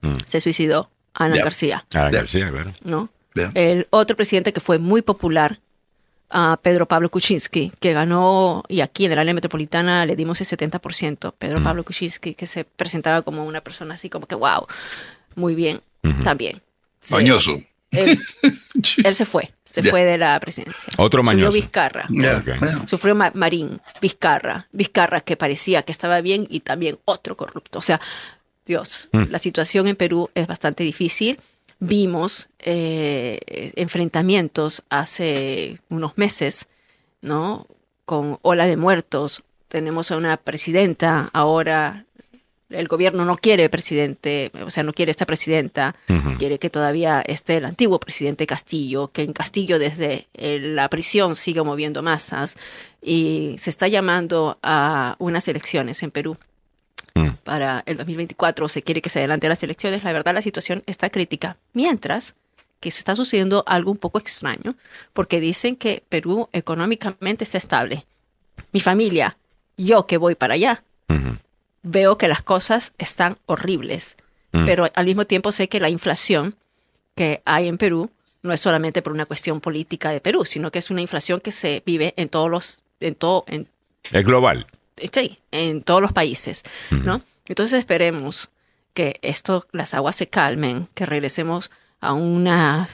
Mm. 0.00 0.14
se 0.26 0.40
suicidó, 0.40 0.90
Ana. 1.12 1.36
García, 1.38 1.84
Ya. 1.90 2.08
García, 2.08 2.50
claro. 2.52 2.72
¿no? 2.84 3.08
El 3.54 3.86
otro 3.90 4.14
presidente 4.16 4.52
que 4.52 4.60
fue 4.60 4.78
muy 4.78 5.02
popular, 5.02 5.58
a 6.30 6.58
Pedro 6.62 6.86
Pablo 6.86 7.10
Kuczynski, 7.10 7.72
que 7.80 7.92
ganó, 7.92 8.62
y 8.68 8.80
aquí 8.82 9.06
en 9.06 9.12
el 9.12 9.18
área 9.18 9.32
metropolitana 9.34 10.04
le 10.06 10.14
dimos 10.16 10.40
el 10.40 10.46
70%. 10.46 11.32
Pedro 11.38 11.62
Pablo 11.62 11.84
Kuczynski, 11.84 12.34
que 12.34 12.46
se 12.46 12.64
presentaba 12.64 13.22
como 13.22 13.44
una 13.44 13.60
persona 13.62 13.94
así 13.94 14.08
como 14.10 14.26
que, 14.26 14.34
wow, 14.34 14.66
muy 15.34 15.54
bien, 15.54 15.80
también. 16.24 16.60
Se- 17.00 17.14
Mañoso. 17.14 17.60
Él, 17.90 18.18
él 19.04 19.14
se 19.14 19.24
fue, 19.24 19.54
se 19.64 19.82
fue 19.82 20.04
de 20.04 20.18
la 20.18 20.38
presidencia. 20.40 20.92
Otro 20.98 21.22
mañoso. 21.22 21.52
Vizcarra. 21.52 22.04
Ok. 22.10 22.58
bueno. 22.60 22.86
Sufrió 22.86 23.14
Ma- 23.14 23.32
Marín, 23.34 23.80
Vizcarra, 24.02 24.68
Vizcarra 24.72 25.22
que 25.22 25.36
parecía 25.38 25.82
que 25.82 25.92
estaba 25.92 26.20
bien 26.20 26.46
y 26.50 26.60
también 26.60 26.98
otro 27.06 27.34
corrupto. 27.38 27.78
O 27.78 27.82
sea, 27.82 27.98
Dios, 28.66 29.08
Mm. 29.12 29.22
la 29.30 29.38
situación 29.38 29.86
en 29.88 29.96
Perú 29.96 30.28
es 30.34 30.46
bastante 30.46 30.84
difícil. 30.84 31.40
Vimos 31.80 32.48
eh, 32.58 33.72
enfrentamientos 33.76 34.82
hace 34.90 35.80
unos 35.88 36.18
meses, 36.18 36.68
¿no? 37.22 37.66
Con 38.04 38.38
ola 38.42 38.66
de 38.66 38.76
muertos. 38.76 39.44
Tenemos 39.68 40.10
a 40.10 40.16
una 40.16 40.36
presidenta 40.36 41.30
ahora. 41.32 42.04
El 42.68 42.88
gobierno 42.88 43.24
no 43.24 43.36
quiere 43.36 43.68
presidente, 43.70 44.50
o 44.64 44.70
sea, 44.70 44.82
no 44.82 44.92
quiere 44.92 45.10
esta 45.10 45.24
presidenta 45.24 45.94
quiere 46.38 46.58
que 46.58 46.70
todavía 46.70 47.20
esté 47.20 47.56
el 47.58 47.64
antiguo 47.64 47.98
presidente 47.98 48.46
Castillo, 48.46 49.08
que 49.08 49.22
en 49.22 49.32
Castillo 49.32 49.78
desde 49.78 50.28
eh, 50.34 50.58
la 50.60 50.88
prisión 50.88 51.36
siga 51.36 51.64
moviendo 51.64 52.02
masas 52.02 52.56
y 53.02 53.56
se 53.58 53.70
está 53.70 53.88
llamando 53.88 54.58
a 54.62 55.16
unas 55.18 55.48
elecciones 55.48 56.02
en 56.02 56.10
Perú 56.10 56.36
Mm. 57.18 57.36
para 57.44 57.82
el 57.86 57.96
2024. 57.96 58.68
Se 58.68 58.82
quiere 58.82 59.02
que 59.02 59.10
se 59.10 59.18
adelante 59.18 59.48
las 59.48 59.62
elecciones. 59.62 60.04
La 60.04 60.12
verdad, 60.12 60.34
la 60.34 60.42
situación 60.42 60.82
está 60.86 61.10
crítica. 61.10 61.56
Mientras 61.72 62.34
que 62.80 62.90
se 62.90 62.98
está 62.98 63.16
sucediendo 63.16 63.64
algo 63.66 63.90
un 63.90 63.96
poco 63.96 64.18
extraño, 64.18 64.76
porque 65.12 65.40
dicen 65.40 65.74
que 65.76 66.02
Perú 66.08 66.48
económicamente 66.52 67.44
está 67.44 67.58
estable. 67.58 68.06
Mi 68.72 68.80
familia, 68.80 69.36
yo 69.76 70.06
que 70.06 70.16
voy 70.16 70.34
para 70.36 70.54
allá, 70.54 70.82
veo 71.82 72.18
que 72.18 72.28
las 72.28 72.42
cosas 72.42 72.92
están 72.98 73.38
horribles, 73.46 74.16
Mm. 74.52 74.64
pero 74.64 74.88
al 74.94 75.04
mismo 75.06 75.26
tiempo 75.26 75.52
sé 75.52 75.68
que 75.68 75.80
la 75.80 75.90
inflación 75.90 76.54
que 77.14 77.42
hay 77.44 77.68
en 77.68 77.76
Perú 77.78 78.10
no 78.42 78.52
es 78.52 78.60
solamente 78.60 79.02
por 79.02 79.12
una 79.12 79.26
cuestión 79.26 79.60
política 79.60 80.10
de 80.10 80.20
Perú, 80.20 80.44
sino 80.44 80.70
que 80.70 80.78
es 80.78 80.90
una 80.90 81.00
inflación 81.00 81.40
que 81.40 81.50
se 81.50 81.82
vive 81.84 82.14
en 82.16 82.28
todos 82.28 82.50
los, 82.50 82.82
en 83.00 83.14
todo, 83.14 83.44
en, 83.48 83.66
Es 84.10 84.24
global. 84.24 84.66
Sí, 85.12 85.38
en 85.50 85.82
todos 85.82 86.02
los 86.02 86.12
países, 86.12 86.62
¿no? 86.90 87.22
Entonces 87.48 87.78
esperemos 87.78 88.50
que 88.94 89.18
esto, 89.22 89.66
las 89.72 89.94
aguas 89.94 90.16
se 90.16 90.28
calmen, 90.28 90.88
que 90.94 91.06
regresemos 91.06 91.70
a 92.00 92.12
una, 92.12 92.88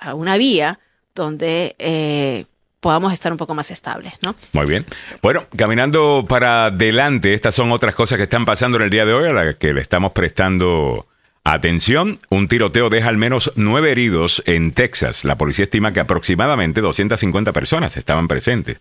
a 0.00 0.14
una 0.14 0.36
vía 0.36 0.78
donde 1.14 1.74
eh, 1.78 2.44
podamos 2.80 3.12
estar 3.12 3.32
un 3.32 3.38
poco 3.38 3.54
más 3.54 3.70
estables, 3.70 4.14
¿no? 4.22 4.36
Muy 4.52 4.66
bien. 4.66 4.86
Bueno, 5.22 5.44
caminando 5.56 6.24
para 6.28 6.66
adelante, 6.66 7.34
estas 7.34 7.54
son 7.54 7.72
otras 7.72 7.94
cosas 7.94 8.16
que 8.16 8.24
están 8.24 8.44
pasando 8.44 8.76
en 8.76 8.84
el 8.84 8.90
día 8.90 9.04
de 9.04 9.12
hoy 9.12 9.28
a 9.28 9.32
las 9.32 9.56
que 9.56 9.72
le 9.72 9.80
estamos 9.80 10.12
prestando 10.12 11.06
atención. 11.42 12.18
Un 12.28 12.48
tiroteo 12.48 12.90
deja 12.90 13.08
al 13.08 13.16
menos 13.16 13.52
nueve 13.56 13.92
heridos 13.92 14.42
en 14.46 14.72
Texas. 14.72 15.24
La 15.24 15.36
policía 15.36 15.64
estima 15.64 15.92
que 15.92 16.00
aproximadamente 16.00 16.80
250 16.80 17.52
personas 17.52 17.96
estaban 17.96 18.28
presentes. 18.28 18.80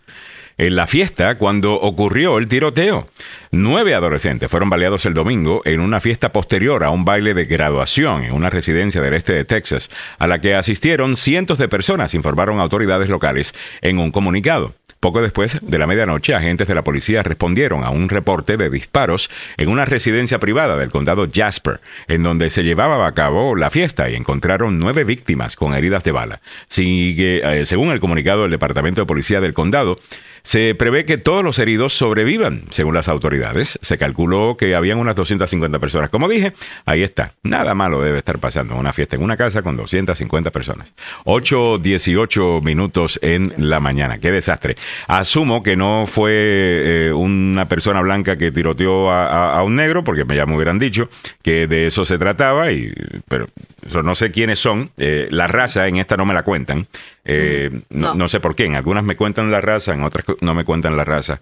En 0.58 0.78
la 0.78 0.88
fiesta, 0.88 1.38
cuando 1.38 1.74
ocurrió 1.74 2.38
el 2.38 2.48
tiroteo, 2.48 3.08
nueve 3.52 3.94
adolescentes 3.94 4.50
fueron 4.50 4.70
baleados 4.70 5.06
el 5.06 5.14
domingo 5.14 5.62
en 5.66 5.82
una 5.82 6.00
fiesta 6.00 6.32
posterior 6.32 6.86
a 6.86 6.92
un 6.92 7.04
baile 7.04 7.34
de 7.34 7.44
graduación 7.44 8.24
en 8.24 8.32
una 8.32 8.50
residencia 8.50 9.02
del 9.02 9.16
este 9.16 9.34
de 9.34 9.44
Texas, 9.44 9.90
a 10.18 10.28
la 10.28 10.40
que 10.40 10.56
asistieron 10.56 11.18
cientos 11.18 11.58
de 11.58 11.68
personas, 11.68 12.14
informaron 12.14 12.62
autoridades 12.62 13.10
locales 13.10 13.54
en 13.82 14.00
un 14.00 14.12
comunicado. 14.12 14.74
Poco 15.02 15.22
después 15.22 15.60
de 15.62 15.78
la 15.78 15.86
medianoche, 15.86 16.34
agentes 16.34 16.68
de 16.68 16.74
la 16.74 16.84
policía 16.84 17.22
respondieron 17.22 17.84
a 17.84 17.92
un 17.92 18.10
reporte 18.10 18.58
de 18.58 18.72
disparos 18.72 19.30
en 19.58 19.70
una 19.70 19.86
residencia 19.86 20.40
privada 20.40 20.78
del 20.78 20.90
condado 20.90 21.26
Jasper, 21.32 21.80
en 22.08 22.24
donde 22.24 22.50
se 22.50 22.64
llevaba 22.64 23.06
a 23.06 23.12
cabo 23.12 23.56
la 23.56 23.70
fiesta 23.70 24.10
y 24.10 24.16
encontraron 24.16 24.80
nueve 24.80 25.04
víctimas 25.04 25.58
con 25.58 25.76
heridas 25.76 26.04
de 26.06 26.12
bala. 26.12 26.42
Sigue, 26.68 27.42
eh, 27.44 27.66
según 27.66 27.92
el 27.92 28.00
comunicado 28.00 28.44
del 28.44 28.52
Departamento 28.52 29.02
de 29.02 29.06
Policía 29.06 29.42
del 29.42 29.54
condado, 29.54 30.00
se 30.46 30.76
prevé 30.76 31.06
que 31.06 31.18
todos 31.18 31.44
los 31.44 31.58
heridos 31.58 31.94
sobrevivan, 31.98 32.66
según 32.70 32.94
las 32.94 33.08
autoridades. 33.08 33.80
Se 33.82 33.98
calculó 33.98 34.58
que 34.58 34.76
habían 34.76 35.00
unas 35.00 35.16
250 35.16 35.80
personas. 35.80 36.12
Como 36.12 36.30
dije, 36.30 36.54
ahí 36.86 37.02
está. 37.02 37.34
Nada 37.42 37.74
malo 37.74 38.00
debe 38.02 38.20
estar 38.20 38.38
pasando 38.38 38.76
una 38.76 38.94
fiesta 38.94 39.16
en 39.16 39.24
una 39.24 39.38
casa 39.38 39.64
con 39.64 39.76
250 39.76 40.52
personas. 40.52 40.94
8, 41.24 41.80
18 41.80 42.62
minutos 42.62 43.18
en 43.24 43.54
la 43.58 43.80
mañana. 43.80 44.20
Qué 44.20 44.32
desastre. 44.32 44.76
Asumo 45.08 45.64
que 45.64 45.76
no 45.76 46.06
fue 46.06 46.32
eh, 46.32 47.12
una 47.12 47.68
persona 47.68 48.02
blanca 48.02 48.38
que 48.38 48.52
tiroteó 48.52 49.10
a, 49.10 49.26
a- 49.26 49.58
a 49.60 49.64
un 49.64 49.76
negro, 49.76 50.04
porque 50.04 50.24
ya 50.36 50.46
me 50.46 50.56
hubieran 50.56 50.78
dicho 50.78 51.10
que 51.42 51.66
de 51.66 51.88
eso 51.88 52.06
se 52.06 52.20
trataba, 52.20 52.72
y, 52.72 52.94
pero 53.28 53.48
eso 53.84 54.04
no 54.04 54.14
sé 54.14 54.30
quiénes 54.32 54.60
son. 54.60 54.92
Eh, 54.98 55.28
la 55.32 55.48
raza 55.48 55.88
en 55.88 55.96
esta 55.98 56.18
no 56.18 56.26
me 56.26 56.36
la 56.36 56.44
cuentan. 56.44 56.86
Eh, 57.28 57.72
no, 57.90 58.10
No. 58.10 58.16
no 58.16 58.28
sé 58.30 58.40
por 58.40 58.56
qué. 58.56 58.66
En 58.66 58.76
algunas 58.76 59.04
me 59.04 59.16
cuentan 59.16 59.50
la 59.50 59.60
raza, 59.60 59.94
en 59.96 60.04
otras 60.04 60.24
no 60.42 60.54
me 60.54 60.66
cuentan 60.66 60.98
la 60.98 61.04
raza. 61.06 61.42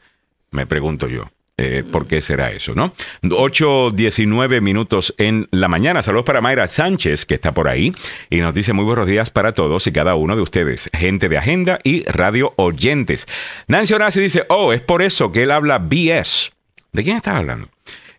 Me 0.51 0.65
pregunto 0.65 1.07
yo. 1.07 1.29
eh, 1.57 1.83
¿Por 1.89 2.07
qué 2.07 2.21
será 2.21 2.51
eso, 2.51 2.73
no? 2.73 2.93
8, 3.29 3.91
19 3.91 4.59
minutos 4.61 5.13
en 5.17 5.47
la 5.51 5.67
mañana. 5.67 6.01
Saludos 6.01 6.25
para 6.25 6.41
Mayra 6.41 6.67
Sánchez, 6.67 7.25
que 7.25 7.35
está 7.35 7.53
por 7.53 7.67
ahí, 7.67 7.93
y 8.29 8.37
nos 8.37 8.53
dice 8.55 8.73
muy 8.73 8.85
buenos 8.85 9.05
días 9.07 9.29
para 9.29 9.53
todos 9.53 9.85
y 9.85 9.91
cada 9.91 10.15
uno 10.15 10.35
de 10.35 10.41
ustedes, 10.41 10.89
gente 10.93 11.29
de 11.29 11.37
agenda 11.37 11.79
y 11.83 12.03
radio 12.05 12.53
oyentes. 12.55 13.27
Nancy 13.67 13.93
Onasi 13.93 14.19
dice, 14.21 14.45
oh, 14.49 14.73
es 14.73 14.81
por 14.81 15.01
eso 15.03 15.31
que 15.31 15.43
él 15.43 15.51
habla 15.51 15.77
BS. 15.77 16.51
¿De 16.91 17.03
quién 17.03 17.17
estás 17.17 17.35
hablando? 17.35 17.69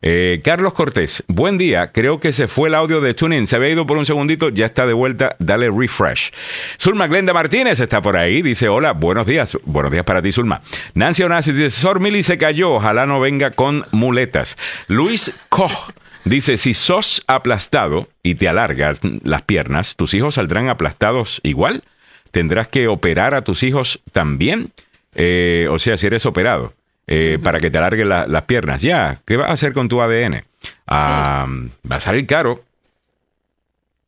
Eh, 0.06 0.42
Carlos 0.44 0.74
Cortés, 0.74 1.24
buen 1.28 1.56
día. 1.56 1.90
Creo 1.90 2.20
que 2.20 2.34
se 2.34 2.46
fue 2.46 2.68
el 2.68 2.74
audio 2.74 3.00
de 3.00 3.14
TuneIn. 3.14 3.46
Se 3.46 3.56
había 3.56 3.70
ido 3.70 3.86
por 3.86 3.96
un 3.96 4.04
segundito, 4.04 4.50
ya 4.50 4.66
está 4.66 4.86
de 4.86 4.92
vuelta. 4.92 5.34
Dale 5.38 5.70
refresh. 5.70 6.30
Zulma 6.78 7.06
Glenda 7.06 7.32
Martínez 7.32 7.80
está 7.80 8.02
por 8.02 8.18
ahí. 8.18 8.42
Dice: 8.42 8.68
Hola, 8.68 8.92
buenos 8.92 9.26
días. 9.26 9.56
Buenos 9.64 9.90
días 9.90 10.04
para 10.04 10.20
ti, 10.20 10.30
Zulma. 10.30 10.60
Nancy 10.92 11.22
Onassis 11.22 11.56
dice: 11.56 11.70
Sor 11.70 12.00
Mili 12.00 12.22
se 12.22 12.36
cayó. 12.36 12.74
Ojalá 12.74 13.06
no 13.06 13.18
venga 13.18 13.52
con 13.52 13.86
muletas. 13.92 14.58
Luis 14.88 15.34
Koch 15.48 15.94
dice: 16.26 16.58
Si 16.58 16.74
sos 16.74 17.24
aplastado 17.26 18.06
y 18.22 18.34
te 18.34 18.46
alargas 18.46 18.98
las 19.22 19.40
piernas, 19.40 19.96
¿tus 19.96 20.12
hijos 20.12 20.34
saldrán 20.34 20.68
aplastados 20.68 21.40
igual? 21.44 21.82
¿Tendrás 22.30 22.68
que 22.68 22.88
operar 22.88 23.34
a 23.34 23.40
tus 23.40 23.62
hijos 23.62 24.02
también? 24.12 24.70
Eh, 25.14 25.66
o 25.70 25.78
sea, 25.78 25.96
si 25.96 26.06
eres 26.06 26.26
operado. 26.26 26.74
Eh, 27.06 27.38
para 27.42 27.60
que 27.60 27.70
te 27.70 27.78
alargue 27.78 28.04
la- 28.04 28.26
las 28.26 28.42
piernas. 28.42 28.80
Ya, 28.82 29.20
¿qué 29.26 29.36
vas 29.36 29.50
a 29.50 29.52
hacer 29.52 29.72
con 29.72 29.88
tu 29.88 30.00
ADN? 30.00 30.44
Ah, 30.86 31.46
Va 31.90 31.96
a 31.96 32.00
salir 32.00 32.26
caro. 32.26 32.64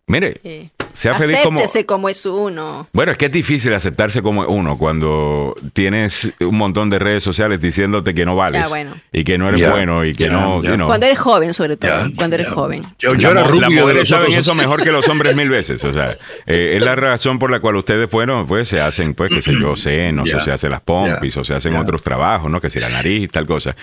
Mire, 0.06 0.40
Sí. 0.42 0.70
Sea 0.96 1.14
feliz 1.14 1.38
como... 1.44 1.60
Como 1.86 2.08
es 2.08 2.26
uno. 2.26 2.88
Bueno, 2.92 3.12
es 3.12 3.18
que 3.18 3.26
es 3.26 3.30
difícil 3.32 3.72
aceptarse 3.74 4.22
como 4.22 4.42
uno 4.46 4.76
cuando 4.78 5.54
tienes 5.72 6.32
un 6.40 6.56
montón 6.56 6.90
de 6.90 6.98
redes 6.98 7.22
sociales 7.22 7.60
diciéndote 7.60 8.14
que 8.14 8.24
no 8.26 8.34
vales 8.36 8.62
Ya, 8.62 8.68
bueno. 8.68 8.94
y 9.12 9.24
que 9.24 9.38
no 9.38 9.48
eres 9.48 9.60
Ya, 9.60 9.70
bueno 9.70 10.04
y 10.04 10.14
que 10.14 10.24
ya, 10.24 10.30
no, 10.32 10.62
ya. 10.62 10.70
you 10.70 10.76
know. 10.76 10.86
Cuando 10.88 11.06
eres 11.06 11.18
joven, 11.18 11.54
sobre 11.54 11.76
todo. 11.76 11.90
Ya, 11.90 12.10
cuando 12.16 12.36
eres 12.36 12.48
ya. 12.48 12.52
joven. 12.54 12.82
Yo, 12.98 13.14
yo 13.14 13.32
La 13.34 13.40
era 13.40 13.44
mu- 13.44 13.48
rubio 13.50 13.60
las 13.60 13.70
de 13.70 13.80
mujeres 13.82 13.98
los 14.00 14.08
saben 14.08 14.32
eso 14.32 14.54
mejor 14.54 14.82
que 14.82 14.90
los 14.92 15.06
hombres 15.08 15.36
mil 15.36 15.48
veces. 15.50 15.84
O 15.84 15.92
sea, 15.92 16.16
eh, 16.46 16.74
es 16.76 16.82
la 16.82 16.96
razón 16.96 17.38
por 17.38 17.50
la 17.50 17.60
cual 17.60 17.76
ustedes, 17.76 18.10
bueno, 18.10 18.44
pues 18.48 18.68
se 18.68 18.80
hacen, 18.80 19.14
pues, 19.14 19.30
qué 19.30 19.42
sé 19.42 19.52
yo, 19.58 19.76
senos, 19.76 20.28
Ya. 20.28 20.38
o 20.38 20.40
se 20.40 20.52
hacen 20.52 20.70
las 20.70 20.80
pompis, 20.80 21.34
Ya. 21.34 21.40
o 21.40 21.44
se 21.44 21.54
hacen 21.54 21.72
Ya. 21.74 21.80
otros 21.80 22.02
trabajos, 22.02 22.50
¿no? 22.50 22.60
Que 22.60 22.70
si 22.70 22.80
la 22.80 22.88
nariz 22.88 23.22
y 23.22 23.28
tal 23.28 23.46
cosa. 23.46 23.76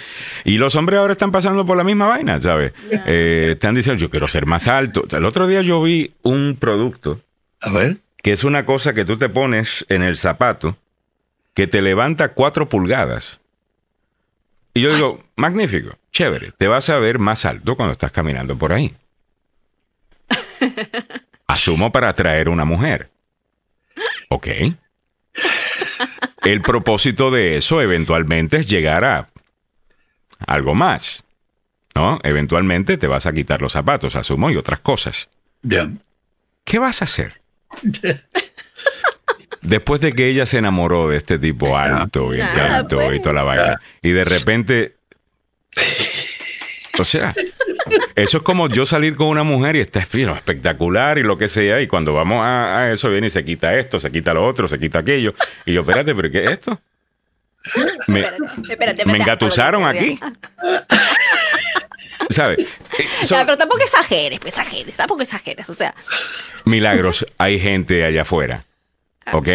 Y 0.45 0.57
los 0.57 0.75
hombres 0.75 0.99
ahora 0.99 1.13
están 1.13 1.31
pasando 1.31 1.65
por 1.65 1.77
la 1.77 1.83
misma 1.83 2.07
vaina, 2.07 2.41
¿sabes? 2.41 2.73
Eh, 3.05 3.49
están 3.51 3.75
diciendo, 3.75 3.99
yo 4.01 4.09
quiero 4.09 4.27
ser 4.27 4.45
más 4.45 4.67
alto. 4.67 5.05
El 5.11 5.25
otro 5.25 5.47
día 5.47 5.61
yo 5.61 5.81
vi 5.83 6.11
un 6.23 6.57
producto 6.59 7.02
A 7.63 7.71
ver. 7.71 7.97
que 8.21 8.33
es 8.33 8.43
una 8.43 8.65
cosa 8.65 8.93
que 8.93 9.05
tú 9.05 9.17
te 9.17 9.29
pones 9.29 9.85
en 9.89 10.03
el 10.03 10.17
zapato 10.17 10.77
que 11.53 11.67
te 11.67 11.81
levanta 11.81 12.33
cuatro 12.33 12.67
pulgadas. 12.69 13.39
Y 14.73 14.81
yo 14.81 14.93
digo, 14.93 15.23
magnífico, 15.35 15.97
chévere, 16.11 16.51
te 16.51 16.67
vas 16.67 16.89
a 16.89 16.99
ver 16.99 17.19
más 17.19 17.45
alto 17.45 17.75
cuando 17.75 17.93
estás 17.93 18.11
caminando 18.11 18.57
por 18.57 18.73
ahí. 18.73 18.93
Asumo 21.47 21.91
para 21.91 22.09
atraer 22.09 22.49
una 22.49 22.65
mujer. 22.65 23.11
Ok. 24.29 24.47
El 26.43 26.61
propósito 26.61 27.29
de 27.29 27.57
eso 27.57 27.81
eventualmente 27.81 28.57
es 28.57 28.67
llegar 28.67 29.05
a 29.05 29.29
algo 30.47 30.73
más. 30.73 31.23
¿No? 31.95 32.19
Eventualmente 32.23 32.97
te 32.97 33.05
vas 33.05 33.27
a 33.27 33.33
quitar 33.33 33.61
los 33.61 33.73
zapatos, 33.73 34.15
asumo, 34.15 34.49
y 34.49 34.57
otras 34.57 34.79
cosas. 34.79 35.29
Ya. 35.61 35.87
¿Qué 36.63 36.79
vas 36.79 37.03
a 37.03 37.05
hacer? 37.05 37.42
Después 39.61 40.01
de 40.01 40.13
que 40.13 40.27
ella 40.27 40.45
se 40.45 40.57
enamoró 40.57 41.07
de 41.09 41.17
este 41.17 41.39
tipo 41.39 41.77
alto 41.77 42.35
y 42.35 42.41
alto 42.41 43.01
y 43.01 43.05
pues. 43.05 43.21
toda 43.21 43.33
la 43.33 43.43
vaina, 43.43 43.81
y 44.01 44.11
de 44.11 44.25
repente, 44.25 44.95
o 46.99 47.05
sea, 47.05 47.33
eso 48.15 48.37
es 48.37 48.43
como 48.43 48.67
yo 48.67 48.85
salir 48.85 49.15
con 49.15 49.27
una 49.27 49.43
mujer 49.43 49.77
y 49.77 49.79
está 49.79 49.99
espectacular 49.99 51.17
y 51.17 51.23
lo 51.23 51.37
que 51.37 51.47
sea, 51.47 51.81
y 51.81 51.87
cuando 51.87 52.13
vamos 52.13 52.43
a, 52.43 52.79
a 52.79 52.91
eso 52.91 53.09
viene 53.09 53.27
y 53.27 53.29
se 53.29 53.45
quita 53.45 53.75
esto, 53.77 53.99
se 54.01 54.11
quita 54.11 54.33
lo 54.33 54.45
otro, 54.45 54.67
se 54.67 54.77
quita 54.79 54.99
aquello, 54.99 55.33
y 55.65 55.73
yo, 55.73 55.81
espérate, 55.81 56.13
pero 56.13 56.29
¿qué 56.29 56.43
es 56.43 56.51
esto? 56.51 56.79
Me, 58.07 58.19
Espérate, 58.19 58.43
espérate, 58.45 59.05
me 59.05 59.13
espérate. 59.13 59.15
engatusaron 59.15 59.85
aquí. 59.85 60.19
¿Sabes? 62.29 62.59
Eh, 62.99 63.03
Ya, 63.29 63.43
pero 63.45 63.57
tampoco 63.57 63.81
exageres, 63.83 64.39
pues 64.39 64.53
exageres, 64.57 64.95
tampoco 64.95 65.23
exageres. 65.23 65.67
O 65.69 65.73
sea, 65.73 65.95
milagros, 66.65 67.25
hay 67.37 67.59
gente 67.59 68.05
allá 68.05 68.21
afuera, 68.21 68.65
Ah. 69.25 69.37
¿ok? 69.37 69.47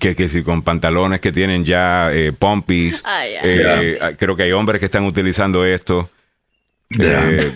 Que, 0.00 0.16
que 0.16 0.28
si 0.28 0.42
con 0.42 0.62
pantalones 0.62 1.20
que 1.20 1.30
tienen 1.30 1.64
ya 1.64 2.10
eh, 2.12 2.32
pompis, 2.32 3.02
eh, 3.42 3.98
creo 4.18 4.34
que 4.36 4.44
hay 4.44 4.52
hombres 4.52 4.78
que 4.80 4.86
están 4.86 5.04
utilizando 5.04 5.64
esto. 5.64 6.08
Ya. 6.90 7.28
Eh, 7.30 7.52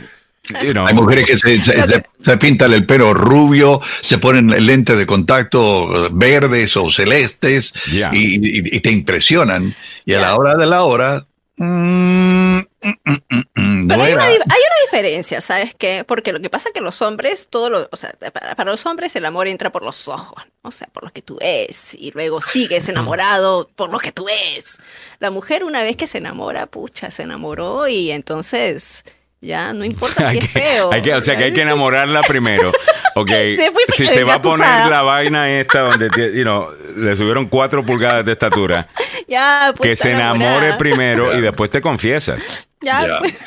you 0.62 0.72
know, 0.72 0.86
Hay 0.86 0.94
mujeres 0.94 1.24
que 1.26 1.36
se, 1.36 1.62
se, 1.62 1.86
se- 1.86 2.04
se 2.20 2.36
pintan 2.38 2.72
el 2.72 2.84
pelo 2.86 3.12
rubio, 3.14 3.80
se 4.02 4.18
ponen 4.18 4.48
lentes 4.66 4.96
de 4.98 5.06
contacto 5.06 6.06
eh, 6.06 6.08
verdes 6.12 6.76
o 6.76 6.90
celestes 6.90 7.72
Ya. 7.92 8.10
y, 8.12 8.36
y- 8.36 8.76
y 8.76 8.80
te 8.80 8.90
impresionan. 8.90 9.74
Y 10.04 10.14
a 10.14 10.20
la 10.20 10.36
hora 10.36 10.54
de 10.54 10.66
la 10.66 10.82
hora, 10.84 11.26
mm, 11.56 11.64
mm, 11.64 11.76
mm, 11.76 12.58
mm, 12.58 12.58
mm, 12.58 12.67
pero 13.04 13.96
no 13.96 14.02
hay 14.04 14.12
una, 14.14 14.24
era. 14.24 14.32
dif- 14.32 14.42
hay 14.50 14.60
una 14.60 14.80
diferencia, 14.82 15.40
¿sabes 15.40 15.74
qué? 15.74 16.04
Porque 16.04 16.32
lo 16.32 16.40
que 16.40 16.50
pasa 16.50 16.68
es 16.68 16.72
que 16.74 16.80
los 16.80 17.02
hombres, 17.02 17.48
todo 17.50 17.70
lo, 17.70 17.88
o 17.90 17.96
sea, 17.96 18.12
para, 18.32 18.54
para 18.54 18.70
los 18.70 18.84
hombres 18.86 19.14
el 19.16 19.24
amor 19.24 19.48
entra 19.48 19.70
por 19.70 19.82
los 19.82 20.08
ojos, 20.08 20.42
o 20.62 20.70
sea, 20.70 20.88
por 20.92 21.04
lo 21.04 21.10
que 21.10 21.22
tú 21.22 21.38
ves, 21.40 21.94
y 21.94 22.10
luego 22.12 22.40
sigues 22.40 22.88
enamorado 22.88 23.68
por 23.74 23.90
lo 23.90 23.98
que 23.98 24.12
tú 24.12 24.24
ves. 24.24 24.80
La 25.18 25.30
mujer 25.30 25.64
una 25.64 25.82
vez 25.82 25.96
que 25.96 26.06
se 26.06 26.18
enamora, 26.18 26.66
pucha, 26.66 27.10
se 27.10 27.22
enamoró 27.24 27.88
y 27.88 28.10
entonces 28.10 29.04
ya 29.40 29.72
no 29.72 29.84
importa 29.84 30.30
si 30.30 30.38
es 30.38 30.50
feo. 30.50 30.92
hay 30.92 31.02
que- 31.02 31.14
o 31.14 31.22
sea 31.22 31.36
que 31.36 31.44
hay 31.44 31.52
que 31.52 31.62
enamorarla 31.62 32.22
primero. 32.22 32.72
Ok, 33.14 33.30
si 33.88 34.06
se 34.06 34.22
va 34.24 34.34
a 34.34 34.40
poner 34.40 34.66
la 34.90 35.02
vaina 35.02 35.50
esta 35.50 35.80
donde 35.80 36.08
you 36.36 36.42
know, 36.42 36.68
le 36.96 37.16
subieron 37.16 37.46
cuatro 37.46 37.84
pulgadas 37.84 38.24
de 38.24 38.32
estatura, 38.32 38.86
Ya, 39.28 39.72
pues, 39.76 39.90
que 39.90 39.96
se 39.96 40.12
enamore 40.12 40.44
enamorada. 40.46 40.78
primero 40.78 41.36
y 41.36 41.40
después 41.40 41.68
te 41.70 41.80
confiesas. 41.80 42.68
Ya, 42.80 43.06
Ya. 43.06 43.18
pues. 43.18 43.38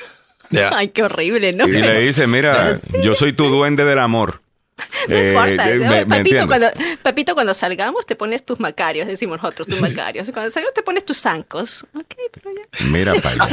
Ya. 0.49 0.69
Ay, 0.75 0.89
qué 0.89 1.03
horrible, 1.03 1.53
¿no? 1.53 1.65
Y 1.65 1.71
le 1.71 2.01
dice, 2.01 2.27
mira, 2.27 2.75
yo 3.01 3.15
soy 3.15 3.31
tu 3.31 3.47
duende 3.47 3.85
del 3.85 3.99
amor. 3.99 4.41
No 5.07 5.15
Eh, 5.15 5.29
importa. 5.29 5.69
eh, 5.69 5.75
¿no? 5.77 5.89
me- 5.89 6.05
me 6.05 6.17
papito, 6.17 6.47
cuando, 6.47 6.67
papito, 7.01 7.33
cuando 7.33 7.53
salgamos 7.53 8.05
te 8.05 8.15
pones 8.15 8.45
tus 8.45 8.59
macarios, 8.59 9.07
decimos 9.07 9.41
nosotros, 9.41 9.67
tus 9.67 9.79
macarios. 9.81 10.29
Cuando 10.31 10.49
salgas 10.51 10.73
te 10.73 10.83
pones 10.83 11.03
tus 11.05 11.17
zancos. 11.19 11.85
Ok, 11.95 12.13
pero 12.31 12.51
ya. 12.55 12.85
Mira 12.87 13.11
allá. 13.13 13.47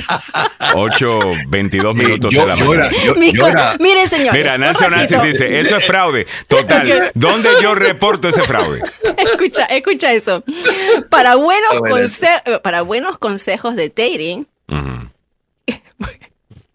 8, 0.74 1.18
22 1.48 1.94
Eh, 1.94 1.98
minutos 1.98 2.34
yo- 2.34 2.40
de 2.42 2.46
la 2.46 2.54
yo 2.56 2.64
mañana. 2.66 2.86
era- 2.88 3.04
yo- 3.04 3.14
Mi 3.14 3.32
yo 3.32 3.40
co- 3.42 3.48
era- 3.48 3.76
Miren, 3.80 4.08
señores. 4.08 4.32
Mira, 4.40 4.58
Nancy 4.58 4.84
ratito. 4.84 5.22
dice, 5.22 5.58
eso 5.60 5.76
es 5.76 5.84
fraude. 5.86 6.26
Total. 6.48 7.10
¿Dónde 7.14 7.48
yo 7.62 7.74
reporto 7.74 8.28
ese 8.28 8.42
fraude? 8.42 8.82
Escucha, 9.32 9.64
escucha 9.66 10.12
eso. 10.12 10.44
Para 11.10 11.34
buenos, 11.36 11.80
bueno. 11.80 11.96
conse- 11.96 12.60
para 12.62 12.82
buenos 12.82 13.18
consejos 13.18 13.76
de 13.76 13.88
dating, 13.88 14.46
Ujú. 14.68 15.08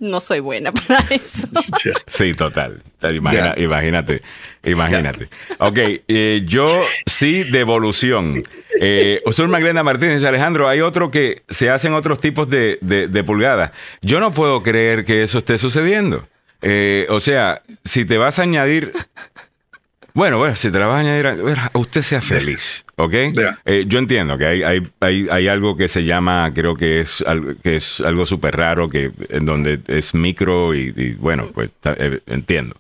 No 0.04 0.20
soy 0.20 0.39
buena 0.39 0.72
para 0.88 0.99
eso. 1.10 1.47
Sí, 2.08 2.34
total. 2.34 2.82
Imagina-. 3.01 3.54
Imagínate, 3.58 4.22
imagínate. 4.64 5.30
Ok, 5.60 5.78
eh, 6.08 6.41
yo 6.45 6.68
sí 7.06 7.43
de 7.43 7.60
evolución. 7.60 8.43
Eh, 8.80 9.22
Osur 9.26 9.47
Maglenda 9.47 9.84
Martínez 9.84 10.16
dice, 10.18 10.28
Alejandro, 10.28 10.68
hay 10.70 10.82
otro 10.82 11.10
que 11.12 11.43
se 11.49 11.70
hacen 11.70 11.93
otros 11.93 12.20
tipos 12.20 12.49
de, 12.49 12.78
de- 12.82 13.08
de 13.08 13.24
pulgadas. 13.24 13.72
Yo 14.01 14.20
no 14.20 14.32
puedo 14.34 14.62
creer 14.64 15.06
que 15.06 15.24
eso 15.24 15.39
esté 15.39 15.58
sucediendo. 15.58 16.28
Eh, 16.62 17.08
o 17.10 17.20
sea, 17.20 17.62
si 17.84 18.06
te 18.06 18.18
vas 18.18 18.39
a 18.39 18.43
añadir... 18.43 18.93
Bueno, 20.16 20.38
bueno, 20.38 20.55
si 20.55 20.70
te 20.72 20.78
la 20.78 20.86
vas 20.86 20.97
a 20.97 20.99
añadir, 20.99 21.26
a- 21.28 21.72
usted 21.74 22.01
sea 22.03 22.22
feliz, 22.22 22.86
¿ok? 22.97 23.14
Eh, 23.66 23.86
yo 23.88 23.97
entiendo 23.97 24.38
que 24.38 24.45
hay, 24.45 24.61
hay, 24.64 24.88
hay, 24.99 25.28
hay 25.32 25.47
algo 25.47 25.76
que 25.76 25.88
se 25.88 26.03
llama, 26.03 26.51
creo 26.53 26.76
que 26.76 27.01
es 27.01 27.24
algo, 27.26 27.53
que 27.64 27.78
es 27.78 27.99
algo 27.99 28.26
súper 28.28 28.55
raro, 28.55 28.89
que 28.89 29.11
en 29.30 29.45
donde 29.45 29.80
es 29.88 30.14
micro 30.14 30.76
y, 30.76 30.93
y, 30.95 31.14
bueno, 31.14 31.47
pues 31.53 31.72
eh, 31.86 32.20
entiendo. 32.28 32.76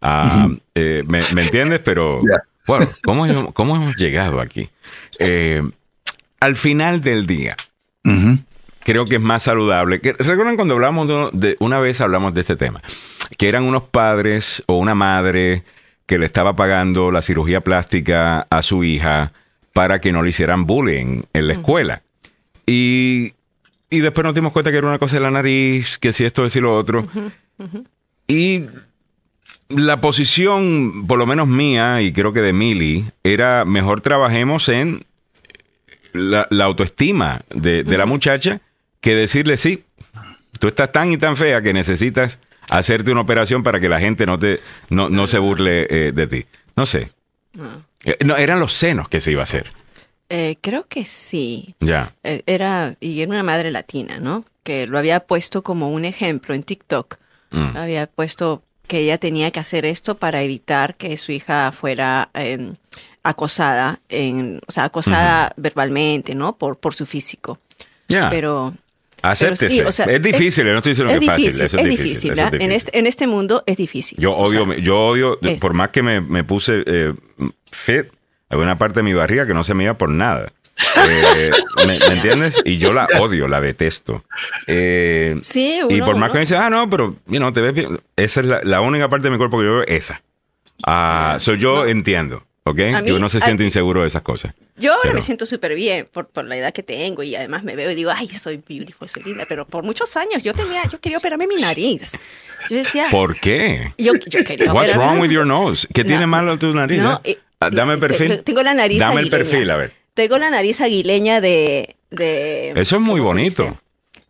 Ah, 0.00 0.48
eh, 0.74 1.02
me, 1.06 1.20
me 1.34 1.42
entiendes? 1.42 1.80
Pero 1.84 2.22
bueno, 2.66 2.86
¿cómo, 3.04 3.26
hemos- 3.26 3.52
cómo 3.52 3.76
hemos 3.76 3.94
llegado 3.96 4.40
aquí? 4.40 4.70
Al 6.40 6.56
final 6.56 7.00
del 7.00 7.26
día, 7.26 7.56
creo 8.84 9.04
que 9.04 9.16
es 9.16 9.20
más 9.20 9.42
saludable. 9.42 10.00
¿Recuerdan 10.02 10.56
cuando 10.56 10.74
hablamos 10.74 11.06
de, 11.08 11.30
de- 11.48 11.56
una 11.60 11.80
vez 11.80 12.00
hablamos 12.00 12.32
de 12.32 12.40
este 12.40 12.56
tema? 12.56 12.80
Que 13.36 13.48
eran 13.48 13.64
unos 13.64 13.82
padres 13.82 14.62
o 14.66 14.78
una 14.78 14.94
madre 14.94 15.64
que 16.08 16.18
le 16.18 16.24
estaba 16.24 16.56
pagando 16.56 17.10
la 17.10 17.20
cirugía 17.20 17.60
plástica 17.60 18.46
a 18.48 18.62
su 18.62 18.82
hija 18.82 19.32
para 19.74 20.00
que 20.00 20.10
no 20.10 20.22
le 20.22 20.30
hicieran 20.30 20.66
bullying 20.66 21.20
en 21.34 21.46
la 21.46 21.52
escuela. 21.52 22.02
Y, 22.64 23.34
y 23.90 24.00
después 24.00 24.24
nos 24.24 24.34
dimos 24.34 24.54
cuenta 24.54 24.70
que 24.70 24.78
era 24.78 24.88
una 24.88 24.98
cosa 24.98 25.16
de 25.16 25.20
la 25.20 25.30
nariz, 25.30 25.98
que 25.98 26.14
si 26.14 26.24
esto, 26.24 26.46
es 26.46 26.56
y 26.56 26.60
lo 26.60 26.74
otro. 26.74 27.06
Y 28.26 28.64
la 29.68 30.00
posición, 30.00 31.06
por 31.06 31.18
lo 31.18 31.26
menos 31.26 31.46
mía, 31.46 32.00
y 32.00 32.10
creo 32.14 32.32
que 32.32 32.40
de 32.40 32.54
Mili, 32.54 33.04
era 33.22 33.66
mejor 33.66 34.00
trabajemos 34.00 34.70
en 34.70 35.04
la, 36.14 36.46
la 36.48 36.64
autoestima 36.64 37.42
de, 37.50 37.84
de 37.84 37.98
la 37.98 38.06
muchacha 38.06 38.62
que 39.02 39.14
decirle 39.14 39.58
sí, 39.58 39.84
tú 40.58 40.68
estás 40.68 40.90
tan 40.90 41.12
y 41.12 41.18
tan 41.18 41.36
fea 41.36 41.60
que 41.60 41.74
necesitas 41.74 42.38
hacerte 42.70 43.10
una 43.12 43.20
operación 43.22 43.62
para 43.62 43.80
que 43.80 43.88
la 43.88 44.00
gente 44.00 44.26
no 44.26 44.38
te 44.38 44.60
no, 44.90 45.08
no 45.08 45.26
se 45.26 45.38
burle 45.38 45.86
eh, 45.90 46.12
de 46.12 46.26
ti. 46.26 46.46
No 46.76 46.86
sé. 46.86 47.10
Eh, 48.04 48.16
No, 48.24 48.36
eran 48.36 48.60
los 48.60 48.72
senos 48.74 49.08
que 49.08 49.20
se 49.20 49.32
iba 49.32 49.40
a 49.40 49.44
hacer. 49.44 49.72
Eh, 50.30 50.56
creo 50.60 50.86
que 50.86 51.04
sí. 51.04 51.74
Ya. 51.80 52.14
Eh, 52.22 52.42
Era, 52.46 52.94
y 53.00 53.20
era 53.22 53.30
una 53.30 53.42
madre 53.42 53.70
latina, 53.70 54.18
¿no? 54.20 54.44
Que 54.62 54.86
lo 54.86 54.98
había 54.98 55.20
puesto 55.20 55.62
como 55.62 55.90
un 55.90 56.04
ejemplo 56.04 56.54
en 56.54 56.62
TikTok. 56.62 57.16
Mm. 57.50 57.76
Había 57.76 58.06
puesto 58.06 58.62
que 58.86 58.98
ella 59.00 59.18
tenía 59.18 59.50
que 59.50 59.60
hacer 59.60 59.84
esto 59.86 60.16
para 60.18 60.42
evitar 60.42 60.94
que 60.96 61.16
su 61.16 61.32
hija 61.32 61.72
fuera 61.72 62.28
eh, 62.34 62.72
acosada, 63.22 64.00
en, 64.08 64.60
o 64.66 64.72
sea, 64.72 64.84
acosada 64.84 65.52
verbalmente, 65.56 66.34
¿no? 66.34 66.56
Por, 66.56 66.78
por 66.78 66.94
su 66.94 67.04
físico. 67.06 67.58
Pero, 68.06 68.74
Acéptese. 69.22 69.66
pero 69.66 69.72
sí, 69.72 69.80
o 69.88 69.92
sea, 69.92 70.06
es 70.06 70.22
difícil, 70.22 70.64
no 70.66 70.76
estoy 70.78 70.90
diciendo 70.92 71.12
es 71.12 71.18
que 71.18 71.24
es 71.24 71.30
fácil. 71.30 71.46
eso 71.48 71.64
es 71.64 71.74
es 71.74 71.84
difícil, 71.84 72.04
difícil. 72.06 72.32
eso 72.32 72.40
es 72.40 72.46
¿ah? 72.46 72.48
En, 72.48 72.50
difícil. 72.58 72.72
este, 72.76 72.98
en 72.98 73.06
este 73.06 73.26
mundo 73.26 73.62
es 73.66 73.76
difícil. 73.76 74.18
Yo 74.18 74.36
O 74.36 74.48
sea, 74.48 74.62
odio, 74.62 74.74
yo 74.78 74.98
odio, 74.98 75.38
por 75.60 75.70
es- 75.72 75.74
más 75.76 75.90
que 75.90 76.02
me, 76.02 76.20
me 76.20 76.44
puse 76.44 76.82
eh, 76.86 77.12
fit, 77.72 78.06
hay 78.50 78.58
una 78.58 78.78
parte 78.78 79.00
de 79.00 79.02
mi 79.02 79.12
barriga 79.14 79.46
que 79.46 79.54
no 79.54 79.64
se 79.64 79.74
me 79.74 79.84
iba 79.84 79.94
por 79.94 80.08
nada. 80.10 80.52
Eh, 81.08 81.50
¿me, 81.86 81.98
me 81.98 82.14
entiendes? 82.14 82.56
Y 82.64 82.76
yo 82.78 82.92
la 82.92 83.08
odio, 83.18 83.48
la 83.48 83.60
detesto. 83.60 84.24
Eh, 84.68 85.34
Sí, 85.42 85.80
y 85.88 85.94
uno- 85.96 86.06
por 86.06 86.16
más 86.16 86.30
que 86.30 86.34
me 86.34 86.40
dice, 86.40 86.56
ah, 86.56 86.70
no, 86.70 86.88
pero 86.88 87.16
you 87.26 87.38
know, 87.38 87.52
te 87.52 87.60
ves 87.60 87.74
bien. 87.74 88.00
Esa 88.16 88.40
es 88.40 88.46
la, 88.46 88.60
la 88.62 88.80
única 88.80 89.08
parte 89.08 89.24
de 89.26 89.30
mi 89.32 89.38
cuerpo 89.38 89.58
que 89.58 89.64
yo 89.64 89.74
veo, 89.78 89.82
esa. 89.88 90.22
Ah, 90.86 91.36
so 91.40 91.54
yo 91.54 91.86
entiendo, 91.86 92.44
¿ok? 92.70 92.78
A 92.94 92.96
que 92.98 93.02
mí- 93.02 93.10
uno 93.12 93.28
se 93.28 93.40
siente 93.40 93.64
inseguro 93.64 94.02
de 94.02 94.08
esas 94.08 94.22
cosas. 94.22 94.54
Yo 94.76 94.92
ahora 94.92 95.02
Pero- 95.04 95.14
me 95.14 95.20
siento 95.20 95.46
súper 95.46 95.74
bien 95.74 96.06
por, 96.12 96.28
por 96.28 96.46
la 96.46 96.56
edad 96.56 96.72
que 96.72 96.82
tengo 96.82 97.22
y 97.22 97.34
además 97.34 97.64
me 97.64 97.74
veo 97.76 97.90
y 97.90 97.94
digo, 97.94 98.10
ay, 98.14 98.28
soy 98.28 98.62
beautiful, 98.68 99.08
soy 99.08 99.22
linda, 99.24 99.44
pero 99.48 99.66
por 99.66 99.84
muchos 99.84 100.16
años 100.16 100.42
yo 100.42 100.54
tenía, 100.54 100.82
yo 100.88 101.00
quería 101.00 101.18
operarme 101.18 101.46
mi 101.46 101.56
nariz. 101.56 102.18
Yo 102.70 102.76
decía, 102.76 103.06
¿Por 103.10 103.38
qué? 103.40 103.92
yo, 103.98 104.12
yo 104.14 104.44
quería 104.44 104.72
What's 104.72 104.92
operarme- 104.94 104.96
wrong 104.96 105.20
with 105.20 105.30
your 105.30 105.46
nose? 105.46 105.86
¿Qué 105.92 106.02
No, 106.04 106.08
tiene 106.08 106.26
malo 106.26 106.58
tu 106.58 106.72
nariz? 106.74 106.98
no, 107.00 107.20
eh? 107.24 107.38
Ah, 107.60 107.70
Dame 107.70 107.94
el 107.94 107.98
perfil. 107.98 108.42
Tengo 108.44 108.62
la 108.62 108.72
nariz 108.74 108.98
Dame 109.00 109.14
el 109.20 109.26
aguileña. 109.28 109.38
perfil, 109.50 109.70
a 109.70 109.76
ver. 109.76 109.92
Tengo 110.14 110.38
la 110.38 110.50
nariz 110.50 110.80
aguileña 110.80 111.40
de... 111.40 111.96
de 112.10 112.70
Eso 112.76 112.96
es 112.96 113.02
muy 113.02 113.20
¿cómo 113.20 113.32
se 113.32 113.36
bonito. 113.62 113.78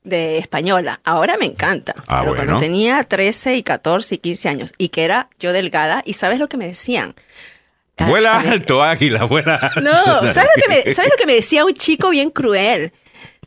De 0.04 0.38
española. 0.38 1.00
Ahora 1.04 1.36
me 1.36 1.44
encanta. 1.44 1.94
Ah, 2.06 2.20
pero 2.20 2.30
bueno. 2.30 2.44
cuando 2.44 2.58
tenía 2.58 3.04
13 3.04 3.56
y 3.56 3.62
14 3.62 4.14
y 4.14 4.18
15 4.18 4.48
años 4.48 4.72
y 4.78 4.88
que 4.88 5.04
era 5.04 5.28
yo 5.38 5.52
delgada, 5.52 6.02
¿y 6.06 6.14
sabes 6.14 6.38
lo 6.38 6.48
que 6.48 6.56
me 6.56 6.66
decían? 6.66 7.14
Vuela 8.06 8.38
alto, 8.40 8.82
águila, 8.82 9.24
vuela 9.24 9.56
alto. 9.56 9.80
No, 9.80 9.92
¿sabes 10.32 10.50
lo, 10.56 10.62
que 10.62 10.68
me, 10.84 10.92
¿sabes 10.94 11.10
lo 11.10 11.16
que 11.16 11.26
me 11.26 11.34
decía 11.34 11.64
un 11.64 11.74
chico 11.74 12.10
bien 12.10 12.30
cruel? 12.30 12.92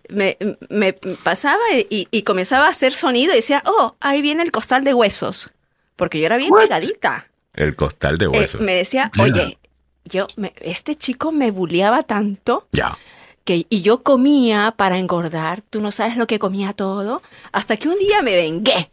Me, 0.09 0.37
me 0.69 0.93
pasaba 1.23 1.61
y, 1.89 2.07
y 2.11 2.23
comenzaba 2.23 2.65
a 2.67 2.69
hacer 2.69 2.93
sonido 2.93 3.31
y 3.31 3.37
decía, 3.37 3.63
oh, 3.65 3.95
ahí 4.01 4.21
viene 4.21 4.43
el 4.43 4.51
costal 4.51 4.83
de 4.83 4.93
huesos. 4.93 5.51
Porque 5.95 6.19
yo 6.19 6.25
era 6.25 6.37
bien 6.37 6.51
What? 6.51 6.61
delgadita. 6.61 7.27
El 7.53 7.75
costal 7.75 8.17
de 8.17 8.25
Eh, 8.25 8.29
huesos. 8.29 8.59
me 8.61 8.73
decía, 8.73 9.11
oye, 9.19 9.57
yo, 10.05 10.27
me- 10.35 10.53
este 10.61 10.95
chico 10.95 11.31
me 11.31 11.51
bulleaba 11.51 12.03
tanto 12.03 12.67
Ya. 12.73 12.97
que, 13.45 13.65
y 13.69 13.81
yo 13.81 14.03
comía 14.03 14.73
para 14.75 14.97
engordar, 14.97 15.61
tú 15.61 15.79
no 15.79 15.91
sabes 15.91 16.17
lo 16.17 16.27
que 16.27 16.39
comía 16.39 16.73
todo, 16.73 17.21
hasta 17.51 17.77
que 17.77 17.87
un 17.87 17.97
día 17.99 18.21
me 18.21 18.35
vengué. 18.35 18.89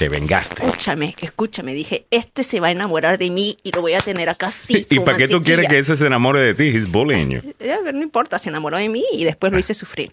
Te 0.00 0.08
vengaste. 0.08 0.64
Escúchame, 0.64 1.14
escúchame, 1.20 1.74
dije, 1.74 2.06
este 2.10 2.42
se 2.42 2.58
va 2.58 2.68
a 2.68 2.70
enamorar 2.70 3.18
de 3.18 3.28
mí 3.28 3.58
y 3.62 3.70
lo 3.70 3.82
voy 3.82 3.92
a 3.92 3.98
tener 3.98 4.30
acá 4.30 4.46
así. 4.46 4.86
¿Y 4.88 5.00
para 5.00 5.18
qué 5.18 5.28
tú 5.28 5.42
quieres 5.42 5.66
que 5.66 5.74
mantequilla". 5.74 5.78
ese 5.78 5.96
se 5.98 6.06
enamore 6.06 6.40
de 6.40 6.54
ti? 6.54 6.74
He's 6.74 6.90
bullying 6.90 7.28
you. 7.28 7.54
Pero 7.58 7.92
no 7.92 8.00
importa, 8.00 8.38
se 8.38 8.48
enamoró 8.48 8.78
de 8.78 8.88
mí 8.88 9.04
y 9.12 9.24
después 9.24 9.52
lo 9.52 9.58
hice 9.58 9.74
sufrir. 9.74 10.10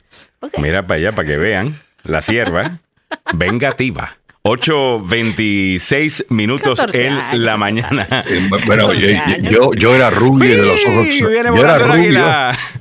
Mira 0.58 0.86
para 0.86 1.00
allá, 1.00 1.12
para 1.14 1.26
que 1.26 1.38
vean. 1.38 1.80
La 2.04 2.22
sierva 2.22 2.82
vengativa. 3.34 4.18
8.26 4.48 6.26
minutos 6.30 6.80
14 6.80 7.06
en 7.08 7.18
la 7.46 7.52
¿qué 7.54 7.58
mañana. 7.58 8.08
Eh, 8.28 8.50
Bueno, 8.66 8.94
yo, 8.94 9.08
yo, 9.50 9.74
yo 9.74 9.94
era 9.96 10.10
rubio 10.10 10.50
de 10.50 10.66
los 10.66 10.86
ojos 10.86 11.08
Yo 11.16 11.30
era 11.30 11.50
rubio. 11.80 12.26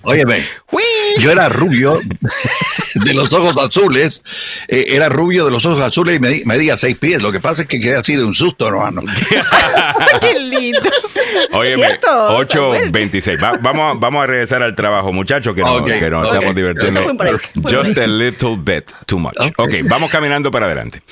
Óyeme, 0.02 0.46
yo 1.18 1.30
era 1.32 1.48
rubio 1.48 2.00
de 2.94 3.14
los 3.14 3.32
ojos 3.32 3.56
azules. 3.58 4.22
eh, 4.68 4.86
era 4.90 5.08
rubio 5.08 5.44
de 5.46 5.50
los 5.50 5.66
ojos 5.66 5.80
azules 5.80 6.16
y 6.16 6.20
me, 6.20 6.42
medía 6.44 6.76
seis 6.76 6.96
pies. 6.96 7.20
Lo 7.22 7.32
que 7.32 7.40
pasa 7.40 7.62
es 7.62 7.68
que 7.68 7.80
quedé 7.80 7.96
así 7.96 8.14
de 8.14 8.22
un 8.24 8.34
susto, 8.34 8.68
hermano. 8.68 9.02
Qué 10.20 10.38
lindo. 10.38 10.80
Óyeme, 11.52 11.84
¿Cierto, 11.86 12.46
Samuel? 12.46 12.92
8.26. 12.92 13.42
Va- 13.42 13.58
vamos, 13.60 13.96
a- 13.96 13.98
vamos 13.98 14.22
a 14.22 14.26
regresar 14.26 14.62
al 14.62 14.74
trabajo, 14.74 15.12
muchachos, 15.12 15.54
que, 15.54 15.62
no- 15.62 15.74
Ok, 15.76 15.86
que 15.98 16.10
nos 16.10 16.26
ok. 16.28 16.34
estamos 16.34 16.54
divirtiendo. 16.54 17.00
Just 17.68 17.98
a 17.98 18.06
little 18.06 18.56
bit 18.56 18.90
too 19.06 19.18
much. 19.18 19.34
Ok. 19.40 19.52
ok, 19.58 19.74
vamos 19.84 20.10
caminando 20.10 20.50
para 20.50 20.66
adelante. 20.66 21.02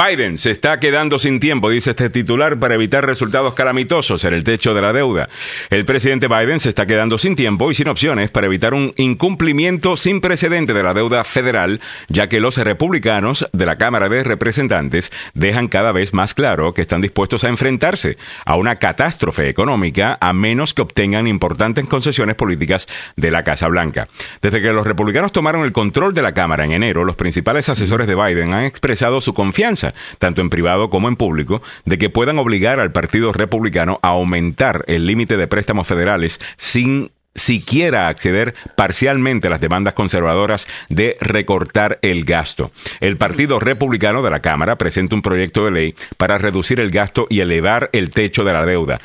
Biden 0.00 0.38
se 0.38 0.50
está 0.50 0.80
quedando 0.80 1.18
sin 1.18 1.40
tiempo, 1.40 1.68
dice 1.68 1.90
este 1.90 2.08
titular, 2.08 2.58
para 2.58 2.74
evitar 2.74 3.04
resultados 3.04 3.52
calamitosos 3.52 4.24
en 4.24 4.32
el 4.32 4.44
techo 4.44 4.72
de 4.72 4.80
la 4.80 4.94
deuda. 4.94 5.28
El 5.68 5.84
presidente 5.84 6.26
Biden 6.26 6.58
se 6.58 6.70
está 6.70 6.86
quedando 6.86 7.18
sin 7.18 7.36
tiempo 7.36 7.70
y 7.70 7.74
sin 7.74 7.86
opciones 7.86 8.30
para 8.30 8.46
evitar 8.46 8.72
un 8.72 8.94
incumplimiento 8.96 9.98
sin 9.98 10.22
precedente 10.22 10.72
de 10.72 10.82
la 10.82 10.94
deuda 10.94 11.22
federal, 11.24 11.82
ya 12.08 12.28
que 12.28 12.40
los 12.40 12.56
republicanos 12.56 13.46
de 13.52 13.66
la 13.66 13.76
Cámara 13.76 14.08
de 14.08 14.24
Representantes 14.24 15.12
dejan 15.34 15.68
cada 15.68 15.92
vez 15.92 16.14
más 16.14 16.32
claro 16.32 16.72
que 16.72 16.80
están 16.80 17.02
dispuestos 17.02 17.44
a 17.44 17.48
enfrentarse 17.48 18.16
a 18.46 18.56
una 18.56 18.76
catástrofe 18.76 19.50
económica 19.50 20.16
a 20.18 20.32
menos 20.32 20.72
que 20.72 20.80
obtengan 20.80 21.26
importantes 21.26 21.84
concesiones 21.86 22.36
políticas 22.36 22.88
de 23.16 23.30
la 23.30 23.44
Casa 23.44 23.68
Blanca. 23.68 24.08
Desde 24.40 24.62
que 24.62 24.72
los 24.72 24.86
republicanos 24.86 25.32
tomaron 25.32 25.64
el 25.64 25.72
control 25.72 26.14
de 26.14 26.22
la 26.22 26.32
Cámara 26.32 26.64
en 26.64 26.72
enero, 26.72 27.04
los 27.04 27.16
principales 27.16 27.68
asesores 27.68 28.06
de 28.06 28.14
Biden 28.14 28.54
han 28.54 28.64
expresado 28.64 29.20
su 29.20 29.34
confianza, 29.34 29.79
tanto 30.18 30.40
en 30.40 30.50
privado 30.50 30.90
como 30.90 31.08
en 31.08 31.16
público, 31.16 31.62
de 31.84 31.98
que 31.98 32.10
puedan 32.10 32.38
obligar 32.38 32.80
al 32.80 32.92
Partido 32.92 33.32
Republicano 33.32 33.98
a 34.02 34.08
aumentar 34.08 34.84
el 34.86 35.06
límite 35.06 35.36
de 35.36 35.46
préstamos 35.48 35.86
federales 35.86 36.40
sin 36.56 37.10
siquiera 37.34 38.08
acceder 38.08 38.54
parcialmente 38.76 39.46
a 39.46 39.50
las 39.50 39.60
demandas 39.60 39.94
conservadoras 39.94 40.66
de 40.88 41.16
recortar 41.20 41.98
el 42.02 42.24
gasto. 42.24 42.72
El 42.98 43.16
Partido 43.18 43.60
Republicano 43.60 44.20
de 44.22 44.30
la 44.30 44.40
Cámara 44.40 44.76
presenta 44.76 45.14
un 45.14 45.22
proyecto 45.22 45.64
de 45.64 45.70
ley 45.70 45.94
para 46.16 46.38
reducir 46.38 46.80
el 46.80 46.90
gasto 46.90 47.26
y 47.30 47.40
elevar 47.40 47.88
el 47.92 48.10
techo 48.10 48.42
de 48.44 48.52
la 48.52 48.66
deuda. 48.66 49.00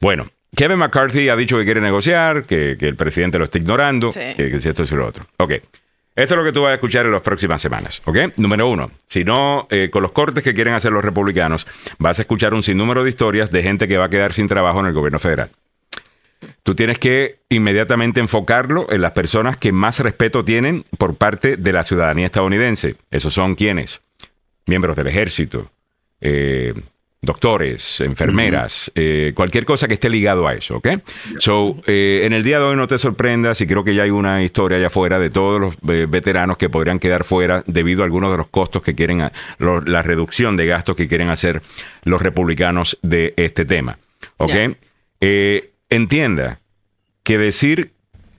Bueno, 0.00 0.26
Kevin 0.54 0.78
McCarthy 0.78 1.28
ha 1.28 1.36
dicho 1.36 1.58
que 1.58 1.64
quiere 1.66 1.82
negociar, 1.82 2.44
que, 2.44 2.76
que 2.78 2.88
el 2.88 2.96
presidente 2.96 3.38
lo 3.38 3.44
está 3.44 3.58
ignorando, 3.58 4.10
Sí. 4.10 4.20
que, 4.36 4.50
que 4.58 4.68
esto 4.68 4.82
y 4.82 4.94
lo 4.96 5.06
otro. 5.06 5.26
Ok. 5.36 5.52
Esto 6.16 6.32
es 6.32 6.38
lo 6.38 6.44
que 6.44 6.52
tú 6.52 6.62
vas 6.62 6.70
a 6.70 6.74
escuchar 6.74 7.04
en 7.04 7.12
las 7.12 7.20
próximas 7.20 7.60
semanas, 7.60 8.00
¿ok? 8.06 8.16
Número 8.38 8.70
uno, 8.70 8.90
si 9.06 9.22
no, 9.22 9.66
eh, 9.70 9.90
con 9.90 10.02
los 10.02 10.12
cortes 10.12 10.42
que 10.42 10.54
quieren 10.54 10.72
hacer 10.72 10.90
los 10.90 11.04
republicanos, 11.04 11.66
vas 11.98 12.18
a 12.18 12.22
escuchar 12.22 12.54
un 12.54 12.62
sinnúmero 12.62 13.04
de 13.04 13.10
historias 13.10 13.50
de 13.50 13.62
gente 13.62 13.86
que 13.86 13.98
va 13.98 14.06
a 14.06 14.08
quedar 14.08 14.32
sin 14.32 14.48
trabajo 14.48 14.80
en 14.80 14.86
el 14.86 14.94
gobierno 14.94 15.18
federal. 15.18 15.50
Tú 16.62 16.74
tienes 16.74 16.98
que 16.98 17.40
inmediatamente 17.50 18.20
enfocarlo 18.20 18.90
en 18.90 19.02
las 19.02 19.12
personas 19.12 19.58
que 19.58 19.72
más 19.72 20.00
respeto 20.00 20.42
tienen 20.42 20.84
por 20.96 21.16
parte 21.16 21.58
de 21.58 21.72
la 21.72 21.82
ciudadanía 21.82 22.26
estadounidense. 22.26 22.96
Esos 23.10 23.34
son 23.34 23.54
quienes? 23.54 24.00
Miembros 24.64 24.96
del 24.96 25.08
ejército, 25.08 25.70
eh, 26.22 26.72
doctores, 27.22 28.00
enfermeras, 28.00 28.92
eh, 28.94 29.32
cualquier 29.34 29.64
cosa 29.64 29.88
que 29.88 29.94
esté 29.94 30.08
ligado 30.08 30.46
a 30.46 30.54
eso, 30.54 30.76
¿ok? 30.76 30.88
So, 31.38 31.76
eh, 31.86 32.20
en 32.24 32.32
el 32.32 32.44
día 32.44 32.58
de 32.58 32.64
hoy 32.64 32.76
no 32.76 32.86
te 32.86 32.98
sorprendas 32.98 33.60
y 33.60 33.66
creo 33.66 33.82
que 33.82 33.94
ya 33.94 34.04
hay 34.04 34.10
una 34.10 34.44
historia 34.44 34.78
allá 34.78 34.86
afuera 34.88 35.18
de 35.18 35.30
todos 35.30 35.60
los 35.60 35.74
eh, 35.88 36.06
veteranos 36.08 36.56
que 36.56 36.68
podrían 36.68 36.98
quedar 37.00 37.24
fuera 37.24 37.64
debido 37.66 38.02
a 38.02 38.04
algunos 38.04 38.30
de 38.30 38.38
los 38.38 38.46
costos 38.48 38.82
que 38.82 38.94
quieren, 38.94 39.22
a- 39.22 39.32
lo- 39.58 39.80
la 39.80 40.02
reducción 40.02 40.56
de 40.56 40.66
gastos 40.66 40.94
que 40.94 41.08
quieren 41.08 41.28
hacer 41.30 41.62
los 42.04 42.22
republicanos 42.22 42.96
de 43.02 43.34
este 43.36 43.64
tema, 43.64 43.98
¿ok? 44.36 44.50
Eh, 45.20 45.70
entienda 45.90 46.60
que 47.24 47.38
decir 47.38 47.92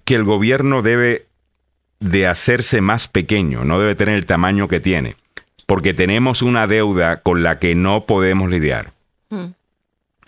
que 0.05 0.15
el 0.15 0.23
gobierno 0.23 0.81
debe 0.81 1.25
de 1.99 2.27
hacerse 2.27 2.79
más 2.79 3.07
pequeño, 3.07 3.65
no 3.65 3.79
debe 3.79 3.95
tener 3.95 4.15
el 4.15 4.25
tamaño 4.25 4.67
que 4.67 4.79
tiene, 4.79 5.15
porque 5.67 5.93
tenemos 5.93 6.41
una 6.41 6.65
deuda 6.65 7.17
con 7.17 7.43
la 7.43 7.59
que 7.59 7.75
no 7.75 8.05
podemos 8.05 8.49
lidiar 8.49 8.91
Mm. 9.29 9.47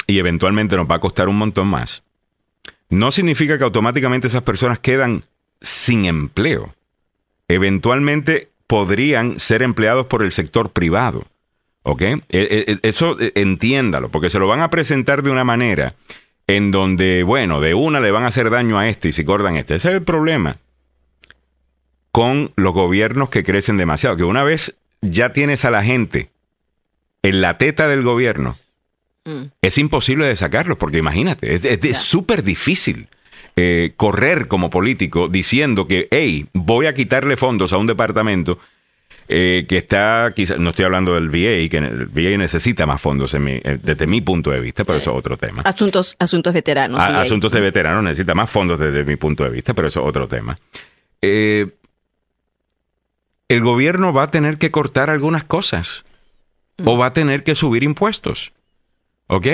y 0.07 0.19
eventualmente 0.19 0.75
nos 0.75 0.89
va 0.89 0.95
a 0.95 0.99
costar 0.99 1.29
un 1.29 1.37
montón 1.37 1.67
más, 1.67 2.03
no 2.89 3.11
significa 3.11 3.57
que 3.57 3.63
automáticamente 3.63 4.27
esas 4.27 4.43
personas 4.43 4.79
quedan 4.79 5.23
sin 5.61 6.05
empleo. 6.05 6.73
Eventualmente 7.47 8.49
podrían 8.67 9.39
ser 9.39 9.61
empleados 9.63 10.05
por 10.07 10.21
el 10.23 10.31
sector 10.31 10.71
privado. 10.71 11.25
¿Ok? 11.83 12.01
Eh, 12.01 12.21
eh, 12.29 12.77
Eso 12.83 13.19
eh, 13.19 13.31
entiéndalo, 13.35 14.09
porque 14.09 14.29
se 14.29 14.37
lo 14.37 14.47
van 14.47 14.61
a 14.61 14.69
presentar 14.69 15.23
de 15.23 15.31
una 15.31 15.43
manera 15.43 15.95
en 16.45 16.71
donde, 16.71 17.23
bueno, 17.23 17.61
de 17.61 17.73
una 17.73 17.99
le 17.99 18.11
van 18.11 18.23
a 18.23 18.27
hacer 18.27 18.49
daño 18.49 18.77
a 18.77 18.87
este 18.87 19.09
y 19.09 19.11
si 19.11 19.23
cortan 19.23 19.55
este. 19.55 19.75
Ese 19.75 19.89
es 19.89 19.95
el 19.95 20.03
problema 20.03 20.57
con 22.11 22.51
los 22.55 22.73
gobiernos 22.73 23.29
que 23.29 23.43
crecen 23.43 23.77
demasiado. 23.77 24.17
Que 24.17 24.23
una 24.23 24.43
vez 24.43 24.75
ya 25.01 25.31
tienes 25.31 25.65
a 25.65 25.71
la 25.71 25.83
gente 25.83 26.29
en 27.23 27.41
la 27.41 27.57
teta 27.57 27.87
del 27.87 28.03
gobierno, 28.03 28.55
Mm. 29.25 29.51
es 29.61 29.77
imposible 29.77 30.25
de 30.25 30.35
sacarlos, 30.37 30.77
porque 30.77 30.97
imagínate, 30.97 31.53
es, 31.55 31.97
súper 31.97 32.41
difícil 32.43 33.07
eh, 33.57 33.91
correr 33.97 34.47
como 34.47 34.69
político 34.69 35.27
diciendo 35.27 35.85
que, 35.87 36.07
hey, 36.11 36.47
voy 36.53 36.85
a 36.85 36.93
quitarle 36.93 37.35
fondos 37.35 37.73
a 37.73 37.77
un 37.77 37.87
departamento 37.87 38.57
eh, 39.27 39.65
que 39.67 39.77
está, 39.77 40.31
quizá, 40.35 40.55
no 40.57 40.69
estoy 40.71 40.85
hablando 40.85 41.13
del 41.15 41.27
VA, 41.29 41.69
que 41.69 41.77
el 41.77 42.05
VA 42.07 42.37
necesita 42.37 42.85
más 42.87 42.99
fondos 43.01 43.33
en 43.35 43.43
mi- 43.43 43.59
eh, 43.63 43.77
desde 43.83 44.07
mi 44.07 44.21
punto 44.21 44.49
de 44.49 44.59
vista, 44.61 44.83
pero 44.85 44.97
eso 44.97 45.11
es 45.11 45.17
otro 45.17 45.37
tema. 45.37 45.61
Asuntos, 45.63 46.15
asuntos 46.17 46.51
veteranos. 46.53 46.99
A- 46.99 47.21
asuntos 47.21 47.51
de 47.51 47.59
veteranos 47.59 48.01
necesita 48.03 48.33
más 48.33 48.49
fondos 48.49 48.79
desde 48.79 49.03
mi 49.03 49.17
punto 49.17 49.43
de 49.43 49.49
vista, 49.51 49.73
pero 49.75 49.89
eso 49.89 49.99
es 50.01 50.07
otro 50.07 50.27
tema. 50.27 50.57
Eh, 51.21 51.67
el 53.49 53.61
gobierno 53.61 54.13
va 54.13 54.23
a 54.23 54.31
tener 54.31 54.57
que 54.57 54.71
cortar 54.71 55.09
algunas 55.09 55.43
cosas 55.43 56.05
o 56.85 56.97
va 56.97 57.07
a 57.07 57.13
tener 57.13 57.43
que 57.43 57.55
subir 57.55 57.83
impuestos. 57.83 58.53
¿Ok? 59.27 59.47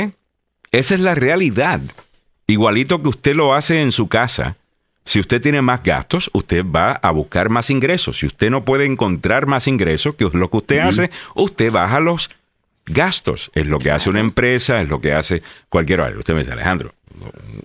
Esa 0.72 0.96
es 0.96 1.00
la 1.00 1.16
realidad. 1.16 1.82
Igualito 2.46 3.02
que 3.02 3.10
usted 3.10 3.36
lo 3.36 3.56
hace 3.56 3.82
en 3.82 3.92
su 3.92 4.08
casa. 4.08 4.58
Si 5.06 5.20
usted 5.20 5.42
tiene 5.42 5.62
más 5.62 5.82
gastos, 5.82 6.30
usted 6.34 6.64
va 6.66 6.92
a 6.92 7.12
buscar 7.12 7.50
más 7.50 7.70
ingresos. 7.70 8.20
Si 8.20 8.26
usted 8.26 8.50
no 8.50 8.66
puede 8.66 8.86
encontrar 8.86 9.48
más 9.48 9.68
ingresos, 9.68 10.16
que 10.16 10.26
es 10.26 10.34
lo 10.34 10.50
que 10.50 10.58
usted 10.58 10.80
hace, 10.80 11.10
usted 11.34 11.72
baja 11.72 12.00
los 12.00 12.30
gastos. 12.86 13.52
Es 13.54 13.68
lo 13.68 13.80
que 13.80 13.92
hace 13.92 14.10
una 14.10 14.20
empresa, 14.20 14.82
es 14.82 14.90
lo 14.90 15.00
que 15.00 15.14
hace 15.14 15.42
cualquier. 15.70 16.18
Usted 16.18 16.34
me 16.34 16.42
dice, 16.42 16.52
Alejandro, 16.52 16.94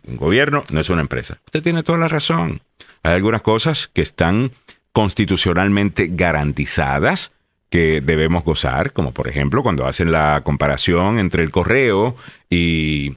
un 0.07 0.17
gobierno 0.17 0.65
no 0.71 0.81
es 0.81 0.91
una 0.91 1.01
empresa. 1.01 1.39
Usted 1.47 1.63
tiene 1.63 1.83
toda 1.83 1.99
la 1.99 2.09
razón. 2.09 2.61
hay 3.03 3.15
algunas 3.15 3.43
cosas 3.43 3.91
que 3.93 4.03
están 4.03 4.53
constitucionalmente 4.93 6.09
garantizadas 6.11 7.33
que 7.69 8.01
debemos 8.01 8.45
gozar, 8.45 8.93
como 8.93 9.13
por 9.13 9.29
ejemplo 9.29 9.63
cuando 9.63 9.87
hacen 9.87 10.11
la 10.11 10.41
comparación 10.45 11.19
entre 11.19 11.45
el 11.45 11.51
correo 11.51 12.17
y 12.51 13.17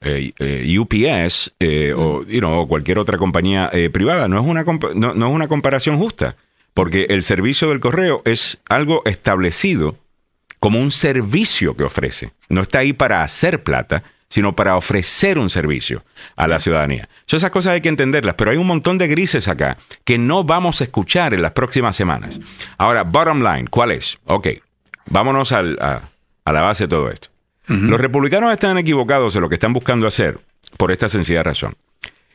eh, 0.00 0.32
eh, 0.38 0.78
UPS 0.78 1.54
eh, 1.58 1.94
o 1.96 2.24
you 2.24 2.40
know, 2.40 2.66
cualquier 2.68 2.98
otra 2.98 3.16
compañía 3.16 3.70
privada. 3.92 4.28
No 4.28 4.40
es, 4.40 4.46
una 4.46 4.64
no, 4.64 5.14
no 5.14 5.28
es 5.28 5.34
una 5.34 5.48
comparación 5.48 5.98
justa, 5.98 6.36
porque 6.74 7.06
el 7.10 7.22
servicio 7.22 7.70
del 7.70 7.80
correo 7.80 8.22
es 8.24 8.60
algo 8.68 9.02
establecido 9.06 9.96
como 10.58 10.80
un 10.80 10.90
servicio 10.90 11.76
que 11.76 11.84
ofrece. 11.84 12.32
No 12.48 12.62
está 12.62 12.80
ahí 12.80 12.92
para 12.92 13.22
hacer 13.22 13.62
plata, 13.62 14.02
sino 14.28 14.56
para 14.56 14.76
ofrecer 14.76 15.38
un 15.38 15.50
servicio 15.50 16.04
a 16.36 16.46
la 16.46 16.58
ciudadanía. 16.58 17.08
esas 17.26 17.50
cosas 17.50 17.74
hay 17.74 17.80
que 17.80 17.88
entenderlas, 17.88 18.34
pero 18.34 18.50
hay 18.50 18.56
un 18.56 18.66
montón 18.66 18.98
de 18.98 19.08
grises 19.08 19.48
acá 19.48 19.76
que 20.04 20.18
no 20.18 20.44
vamos 20.44 20.80
a 20.80 20.84
escuchar 20.84 21.34
en 21.34 21.42
las 21.42 21.52
próximas 21.52 21.96
semanas. 21.96 22.40
Ahora, 22.78 23.04
bottom 23.04 23.42
line, 23.42 23.68
¿cuál 23.68 23.92
es? 23.92 24.18
Ok, 24.24 24.48
vámonos 25.10 25.52
a, 25.52 25.62
la 25.62 26.02
base 26.44 26.84
de 26.84 26.88
todo 26.88 27.10
esto. 27.10 27.28
Los 27.68 28.00
republicanos 28.00 28.52
están 28.52 28.78
equivocados 28.78 29.34
en 29.34 29.42
lo 29.42 29.48
que 29.48 29.56
están 29.56 29.72
buscando 29.72 30.06
hacer 30.06 30.38
por 30.76 30.92
esta 30.92 31.08
sencilla 31.08 31.42
razón. 31.42 31.74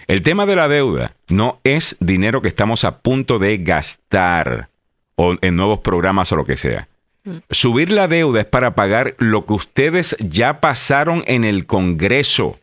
El 0.08 0.24
tema 0.24 0.46
de 0.46 0.58
la 0.58 0.68
deuda 0.68 1.16
no 1.30 1.62
es 1.64 1.96
dinero 2.02 2.42
que 2.42 2.50
estamos 2.50 2.84
a 2.84 3.00
punto 3.00 3.40
de 3.40 3.58
gastar 3.60 4.68
o 5.16 5.38
en 5.40 5.56
nuevos 5.56 5.80
programas 5.80 6.32
o 6.34 6.36
lo 6.36 6.46
que 6.46 6.58
sea. 6.58 6.90
Subir 7.50 7.92
la 7.92 8.08
deuda 8.08 8.42
es 8.42 8.48
para 8.48 8.74
pagar 8.74 9.16
lo 9.20 9.46
que 9.46 9.54
ustedes 9.54 10.16
ya 10.20 10.60
pasaron 10.60 11.24
en 11.28 11.44
el 11.44 11.66
Congreso. 11.66 12.60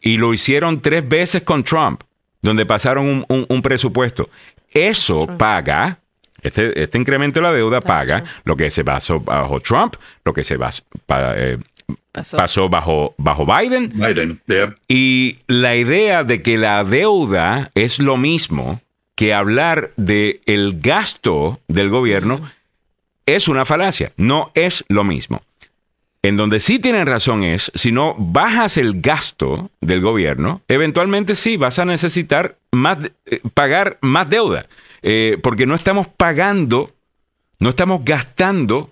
Y 0.00 0.16
lo 0.18 0.32
hicieron 0.32 0.80
tres 0.80 1.06
veces 1.08 1.42
con 1.42 1.64
Trump, 1.64 2.02
donde 2.42 2.66
pasaron 2.66 3.24
un, 3.28 3.62
presupuesto. 3.62 4.28
Eso 4.70 5.26
paga, 5.38 5.98
este, 6.42 6.82
este, 6.82 6.98
incremento 6.98 7.40
de 7.40 7.46
la 7.46 7.52
deuda 7.52 7.80
paga 7.80 8.24
lo 8.44 8.56
que 8.56 8.70
se 8.70 8.84
pasó 8.84 9.20
bajo 9.20 9.60
Trump, 9.60 9.96
lo 10.24 10.32
que 10.32 10.44
se 10.44 10.56
eh, 10.56 11.58
pasó. 12.12 12.68
bajo, 12.68 13.14
bajo 13.18 13.46
Biden. 13.46 13.90
Biden 13.94 14.40
Y 14.86 15.38
la 15.48 15.76
idea 15.76 16.24
de 16.24 16.42
que 16.42 16.58
la 16.58 16.84
deuda 16.84 17.70
es 17.74 17.98
lo 17.98 18.16
mismo 18.16 18.80
que 19.16 19.32
hablar 19.32 19.92
del 19.96 20.40
el 20.46 20.80
gasto 20.80 21.60
del 21.68 21.88
gobierno 21.88 22.40
es 23.26 23.48
una 23.48 23.64
falacia, 23.64 24.12
no 24.16 24.50
es 24.54 24.84
lo 24.88 25.04
mismo. 25.04 25.42
En 26.22 26.36
donde 26.36 26.58
sí 26.58 26.78
tienen 26.78 27.06
razón 27.06 27.44
es, 27.44 27.70
si 27.74 27.92
no 27.92 28.14
bajas 28.18 28.78
el 28.78 29.00
gasto 29.00 29.70
del 29.80 30.00
gobierno, 30.00 30.62
eventualmente 30.66 31.36
sí 31.36 31.56
vas 31.56 31.78
a 31.78 31.84
necesitar 31.84 32.56
más, 32.72 32.98
eh, 33.26 33.40
pagar 33.54 33.98
más 34.00 34.28
deuda, 34.28 34.66
eh, 35.02 35.38
porque 35.42 35.66
no 35.66 35.74
estamos 35.74 36.08
pagando, 36.08 36.92
no 37.60 37.68
estamos 37.68 38.04
gastando 38.04 38.90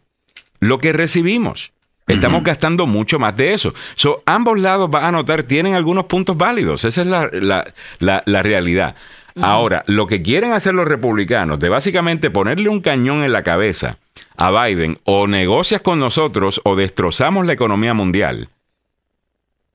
lo 0.61 0.79
que 0.79 0.93
recibimos. 0.93 1.73
Estamos 2.07 2.45
gastando 2.45 2.87
mucho 2.87 3.19
más 3.19 3.35
de 3.35 3.55
eso. 3.55 3.73
So, 3.95 4.23
ambos 4.27 4.61
lados, 4.61 4.91
vas 4.91 5.05
a 5.05 5.13
notar, 5.13 5.45
tienen 5.45 5.75
algunos 5.75 6.05
puntos 6.05 6.37
válidos. 6.37 6.85
Esa 6.85 7.01
es 7.01 7.07
la, 7.09 8.43
realidad. 8.43 8.95
Ahora, 9.43 9.83
lo 9.87 10.07
que 10.07 10.23
quieren 10.23 10.53
hacer 10.53 10.75
los 10.75 10.87
republicanos, 10.87 11.59
de 11.59 11.69
básicamente 11.69 12.31
ponerle 12.31 12.69
un 12.69 12.81
cañón 12.81 13.25
en 13.25 13.33
la 13.33 13.43
cabeza 13.43 13.99
a 14.37 14.51
Biden, 14.51 14.99
o 15.05 15.27
negocias 15.27 15.83
con 15.83 15.99
nosotros 15.99 16.61
o 16.65 16.77
destrozamos 16.77 17.47
la 17.47 17.53
economía 17.53 17.95
mundial. 17.95 18.49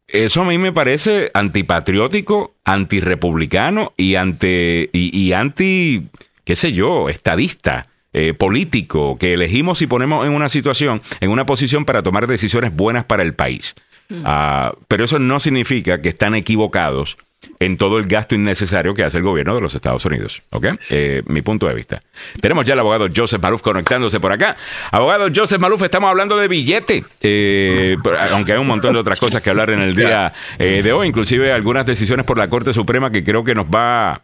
Eso 0.08 0.42
a 0.42 0.46
mí 0.46 0.58
me 0.58 0.72
parece 0.72 1.30
antipatriótico, 1.34 2.56
antirepublicano 2.64 3.94
y, 3.96 4.16
ante, 4.16 4.90
y, 4.92 5.32
anti, 5.34 6.08
qué 6.44 6.56
sé 6.56 6.74
yo, 6.74 7.10
estadista. 7.10 7.88
Eh, 8.12 8.34
político 8.34 9.20
que 9.20 9.36
elegimos 9.36 9.84
y 9.84 9.88
ponemos 9.88 10.26
en 10.26 10.34
una 10.34 10.50
situación, 10.50 11.00
en 11.20 11.30
una 11.30 11.46
posición 11.46 11.86
para 11.86 12.02
tomar 12.02 12.26
decisiones 12.26 12.76
buenas 12.76 13.06
para 13.06 13.22
el 13.22 13.36
país. 13.36 13.76
Ah, 14.24 14.74
pero 14.88 15.06
eso 15.06 15.20
no 15.20 15.40
significa 15.40 16.02
que 16.02 16.10
están 16.10 16.34
equivocados 16.34 17.18
en 17.60 17.78
todo 17.78 17.98
el 17.98 18.08
gasto 18.08 18.36
innecesario 18.36 18.94
que 18.94 19.04
hace 19.04 19.18
el 19.18 19.24
gobierno 19.24 19.56
de 19.56 19.62
los 19.62 19.76
Estados 19.76 20.06
Unidos. 20.06 20.42
¿Ok? 20.52 20.68
Eh, 20.90 21.24
mi 21.26 21.42
punto 21.42 21.68
de 21.68 21.74
vista. 21.74 22.02
Tenemos 22.42 22.66
ya 22.66 22.74
al 22.74 22.80
abogado 22.80 23.08
Joseph 23.14 23.42
Maluf 23.42 23.62
conectándose 23.62 24.20
por 24.20 24.32
acá. 24.32 24.56
Abogado 24.92 25.28
Joseph 25.34 25.60
Maluf, 25.60 25.82
estamos 25.82 26.10
hablando 26.10 26.38
de 26.38 26.48
billete, 26.48 27.04
eh, 27.22 27.98
aunque 28.32 28.54
hay 28.54 28.58
un 28.58 28.68
montón 28.68 28.94
de 28.94 29.00
otras 29.00 29.20
cosas 29.20 29.42
que 29.42 29.50
hablar 29.50 29.70
en 29.70 29.82
el 29.82 29.96
día 29.96 30.34
eh, 30.58 30.82
de 30.84 30.94
hoy, 30.94 31.08
inclusive 31.08 31.52
algunas 31.52 31.86
decisiones 31.86 32.26
por 32.26 32.38
la 32.38 32.48
Corte 32.48 32.74
Suprema 32.74 33.12
que 33.12 33.24
creo 33.24 33.44
que 33.44 33.56
nos 33.56 33.66
va 33.66 34.22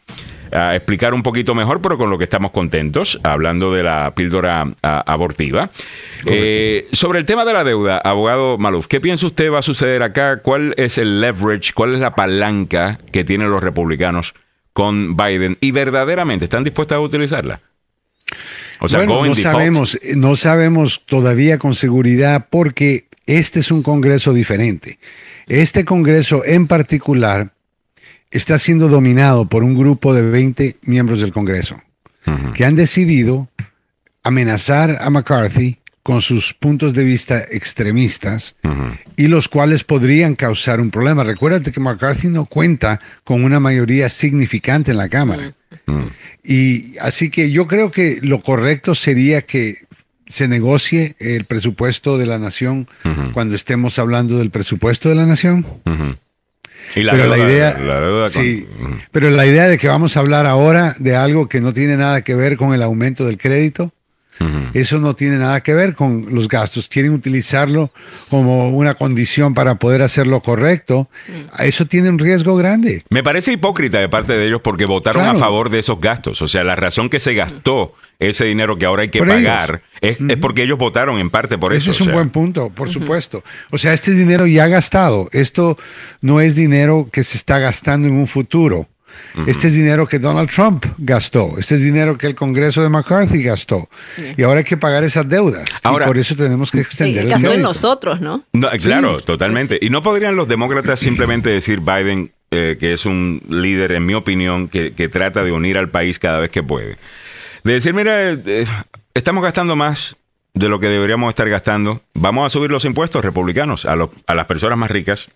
a 0.56 0.76
explicar 0.76 1.14
un 1.14 1.22
poquito 1.22 1.54
mejor, 1.54 1.82
pero 1.82 1.98
con 1.98 2.10
lo 2.10 2.18
que 2.18 2.24
estamos 2.24 2.52
contentos, 2.52 3.20
hablando 3.24 3.74
de 3.74 3.84
la 3.84 4.14
píldora 4.16 4.68
abortiva. 4.82 5.70
Eh, 6.26 6.88
sobre 6.92 7.20
el 7.20 7.26
tema 7.26 7.46
de 7.46 7.54
la 7.54 7.64
deuda, 7.64 7.98
abogado 7.98 8.58
Maluf, 8.58 8.88
¿qué 8.88 9.02
piensa 9.02 9.26
usted 9.26 9.52
va 9.52 9.60
a 9.60 9.64
suceder 9.64 10.02
acá? 10.04 10.38
¿Cuál 10.38 10.74
es 10.78 10.98
el 10.98 11.22
leverage, 11.22 11.74
cuál 11.74 11.94
es 11.94 12.00
la 12.00 12.16
palanca 12.16 13.00
que 13.12 13.24
tienen 13.24 13.50
los 13.50 13.62
republicanos 13.62 14.34
con 14.74 15.18
Biden? 15.18 15.58
¿Y 15.60 15.72
verdaderamente 15.72 16.46
están 16.46 16.64
dispuestos 16.64 16.96
a 16.96 17.00
utilizarla? 17.00 17.60
O 18.80 18.90
sea, 18.90 19.06
no 19.06 19.36
sabemos, 19.36 20.00
no 20.16 20.36
sabemos 20.36 21.04
todavía 21.06 21.58
con 21.58 21.74
seguridad 21.74 22.48
porque 22.50 23.06
este 23.26 23.60
es 23.60 23.72
un 23.72 23.84
Congreso 23.84 24.34
diferente. 24.34 25.00
Este 25.48 25.86
Congreso 25.86 26.44
en 26.46 26.68
particular 26.68 27.55
está 28.38 28.58
siendo 28.58 28.88
dominado 28.88 29.48
por 29.48 29.64
un 29.64 29.76
grupo 29.76 30.14
de 30.14 30.22
20 30.22 30.78
miembros 30.84 31.22
del 31.22 31.32
Congreso 31.32 31.82
que 32.54 32.66
han 32.66 32.76
decidido 32.76 33.48
amenazar 34.24 34.98
a 35.00 35.10
McCarthy 35.10 35.78
con 36.02 36.22
sus 36.22 36.54
puntos 36.54 36.94
de 36.94 37.04
vista 37.04 37.40
extremistas 37.40 38.56
y 39.16 39.28
los 39.28 39.48
cuales 39.48 39.84
podrían 39.84 40.36
causar 40.36 40.82
un 40.82 40.92
problema. 40.92 41.24
Recuérdate 41.24 41.72
que 41.72 41.80
McCarthy 41.80 42.28
no 42.28 42.46
cuenta 42.46 43.00
con 43.24 43.44
una 43.44 43.60
mayoría 43.60 44.10
significante 44.10 44.92
en 44.92 44.98
la 44.98 45.10
Cámara. 45.10 45.54
Y 46.44 46.98
así 47.00 47.30
que 47.30 47.52
yo 47.52 47.68
creo 47.68 47.92
que 47.92 48.20
lo 48.22 48.40
correcto 48.40 48.96
sería 48.96 49.44
que 49.44 49.76
se 50.28 50.48
negocie 50.48 51.16
el 51.20 51.46
presupuesto 51.46 52.18
de 52.18 52.26
la 52.26 52.40
nación 52.40 52.88
cuando 53.34 53.56
estemos 53.56 54.00
hablando 54.00 54.40
del 54.40 54.50
presupuesto 54.50 55.10
de 55.10 55.16
la 55.16 55.26
nación 55.26 55.66
pero 56.96 57.28
la 57.28 57.38
idea, 57.38 58.30
sí, 58.30 58.68
pero 59.12 59.30
la 59.30 59.46
idea 59.46 59.68
de 59.68 59.78
que 59.78 59.88
vamos 59.88 60.16
a 60.18 60.22
hablar 60.22 60.46
ahora 60.46 60.96
de 61.00 61.16
algo 61.16 61.48
que 61.48 61.62
no 61.62 61.74
tiene 61.74 61.98
nada 61.98 62.24
que 62.24 62.36
ver 62.36 62.58
con 62.58 62.74
el 62.74 62.82
aumento 62.82 63.26
del 63.26 63.38
crédito, 63.38 63.92
eso 64.74 65.00
no 65.00 65.16
tiene 65.16 65.38
nada 65.38 65.62
que 65.62 65.74
ver 65.74 65.96
con 65.96 66.28
los 66.34 66.48
gastos. 66.48 66.90
Quieren 66.90 67.14
utilizarlo 67.14 67.92
como 68.30 68.70
una 68.70 68.94
condición 68.94 69.54
para 69.54 69.76
poder 69.76 70.02
hacerlo 70.02 70.42
correcto. 70.42 71.10
Mm. 71.28 71.64
Eso 71.64 71.86
tiene 71.86 72.10
un 72.10 72.20
riesgo 72.20 72.56
grande. 72.56 73.04
Me 73.10 73.24
parece 73.24 73.54
hipócrita 73.54 74.00
de 74.00 74.10
parte 74.10 74.34
de 74.34 74.48
ellos 74.48 74.62
porque 74.62 74.86
votaron 74.86 75.26
a 75.26 75.36
favor 75.36 75.70
de 75.70 75.80
esos 75.80 76.00
gastos. 76.00 76.42
O 76.42 76.48
sea, 76.48 76.64
la 76.64 76.76
razón 76.76 77.10
que 77.10 77.20
se 77.20 77.34
gastó 77.34 77.94
ese 78.20 78.46
dinero 78.46 78.78
que 78.78 78.86
ahora 78.86 79.04
hay 79.04 79.10
que 79.10 79.24
pagar 79.24 79.82
es, 80.02 80.18
porque 80.40 80.64
ellos 80.64 80.78
votaron 80.78 81.20
en 81.20 81.30
parte 81.30 81.58
por 81.58 81.74
eso. 81.74 81.92
Ese 81.92 82.04
es 82.04 82.08
un 82.08 82.14
buen 82.14 82.30
punto, 82.30 82.70
por 82.70 82.90
supuesto. 82.90 83.44
O 83.72 83.78
sea, 83.78 83.94
este 83.94 84.12
dinero 84.12 84.48
ya 84.48 84.68
gastado. 84.68 85.30
Esto 85.32 85.78
no 86.22 86.42
es 86.42 86.56
dinero 86.56 87.10
que 87.12 87.24
se 87.24 87.38
está 87.38 87.60
gastando 87.60 88.08
en 88.08 88.16
un 88.16 88.28
futuro. 88.28 88.88
Este 89.48 89.68
es 89.68 89.74
dinero 89.74 90.08
que 90.08 90.20
Donald 90.20 90.50
Trump 90.50 90.86
gastó. 90.98 91.56
Este 91.58 91.76
es 91.76 91.84
dinero 91.84 92.18
que 92.18 92.28
el 92.28 92.36
Congreso 92.36 92.82
de 92.82 92.90
McCarthy 92.90 93.44
gastó. 93.44 93.90
Y 94.38 94.44
ahora 94.44 94.60
hay 94.60 94.64
que 94.64 94.78
pagar 94.78 95.04
esas 95.04 95.28
deudas. 95.28 95.68
Ahora, 95.84 96.06
y 96.06 96.08
por 96.08 96.18
eso 96.18 96.36
tenemos 96.36 96.72
que 96.72 96.82
extender 96.82 97.24
sí, 97.24 97.30
gastó 97.30 97.54
en 97.54 97.62
nosotros, 97.62 98.22
¿no? 98.22 98.44
claro, 98.80 99.22
totalmente. 99.22 99.78
Y 99.82 99.90
no 99.90 100.02
podrían 100.02 100.36
los 100.36 100.48
demócratas 100.48 101.00
simplemente 101.00 101.50
decir 101.50 101.82
Biden, 101.82 102.32
eh, 102.52 102.78
que 102.80 102.94
es 102.94 103.06
un 103.06 103.42
líder, 103.50 103.92
en 103.92 104.06
mi 104.06 104.14
opinión, 104.14 104.68
que, 104.70 105.10
trata 105.12 105.44
de 105.44 105.52
unir 105.52 105.78
al 105.78 105.90
país 105.90 106.20
cada 106.20 106.40
vez 106.40 106.50
que 106.50 106.64
puede. 106.64 106.98
De 107.64 107.74
decir, 107.74 107.94
mira, 107.94 108.32
eh, 108.32 108.66
estamos 109.14 109.44
gastando 109.44 109.76
más 109.76 110.16
de 110.54 110.70
lo 110.70 110.80
que 110.80 110.88
deberíamos 110.88 111.30
estar 111.30 111.50
gastando. 111.50 112.02
Vamos 112.14 112.46
a 112.46 112.50
subir 112.50 112.72
los 112.72 112.86
impuestos 112.86 113.24
republicanos 113.24 113.86
a, 113.86 113.96
a 114.28 114.36
las 114.36 114.46
personas 114.46 114.78
más 114.78 114.90
ricas 114.90 115.30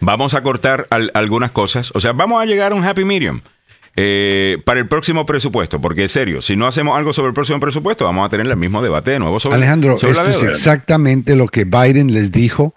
Vamos 0.00 0.34
a 0.34 0.42
cortar 0.42 0.86
algunas 1.14 1.50
cosas. 1.50 1.90
O 1.94 2.00
sea, 2.00 2.12
vamos 2.12 2.42
a 2.42 2.46
llegar 2.46 2.72
a 2.72 2.74
un 2.74 2.84
happy 2.84 3.04
medium. 3.04 3.40
Eh, 3.94 4.56
para 4.64 4.80
el 4.80 4.88
próximo 4.88 5.26
presupuesto, 5.26 5.78
porque 5.78 6.04
es 6.04 6.12
serio, 6.12 6.40
si 6.40 6.56
no 6.56 6.66
hacemos 6.66 6.96
algo 6.96 7.12
sobre 7.12 7.28
el 7.28 7.34
próximo 7.34 7.60
presupuesto, 7.60 8.06
vamos 8.06 8.26
a 8.26 8.30
tener 8.30 8.46
el 8.46 8.56
mismo 8.56 8.82
debate 8.82 9.10
de 9.10 9.18
nuevo 9.18 9.38
sobre 9.38 9.56
Alejandro, 9.56 9.96
esto 9.96 10.08
es 10.08 10.42
exactamente 10.44 11.36
lo 11.36 11.46
que 11.46 11.64
Biden 11.64 12.14
les 12.14 12.32
dijo 12.32 12.74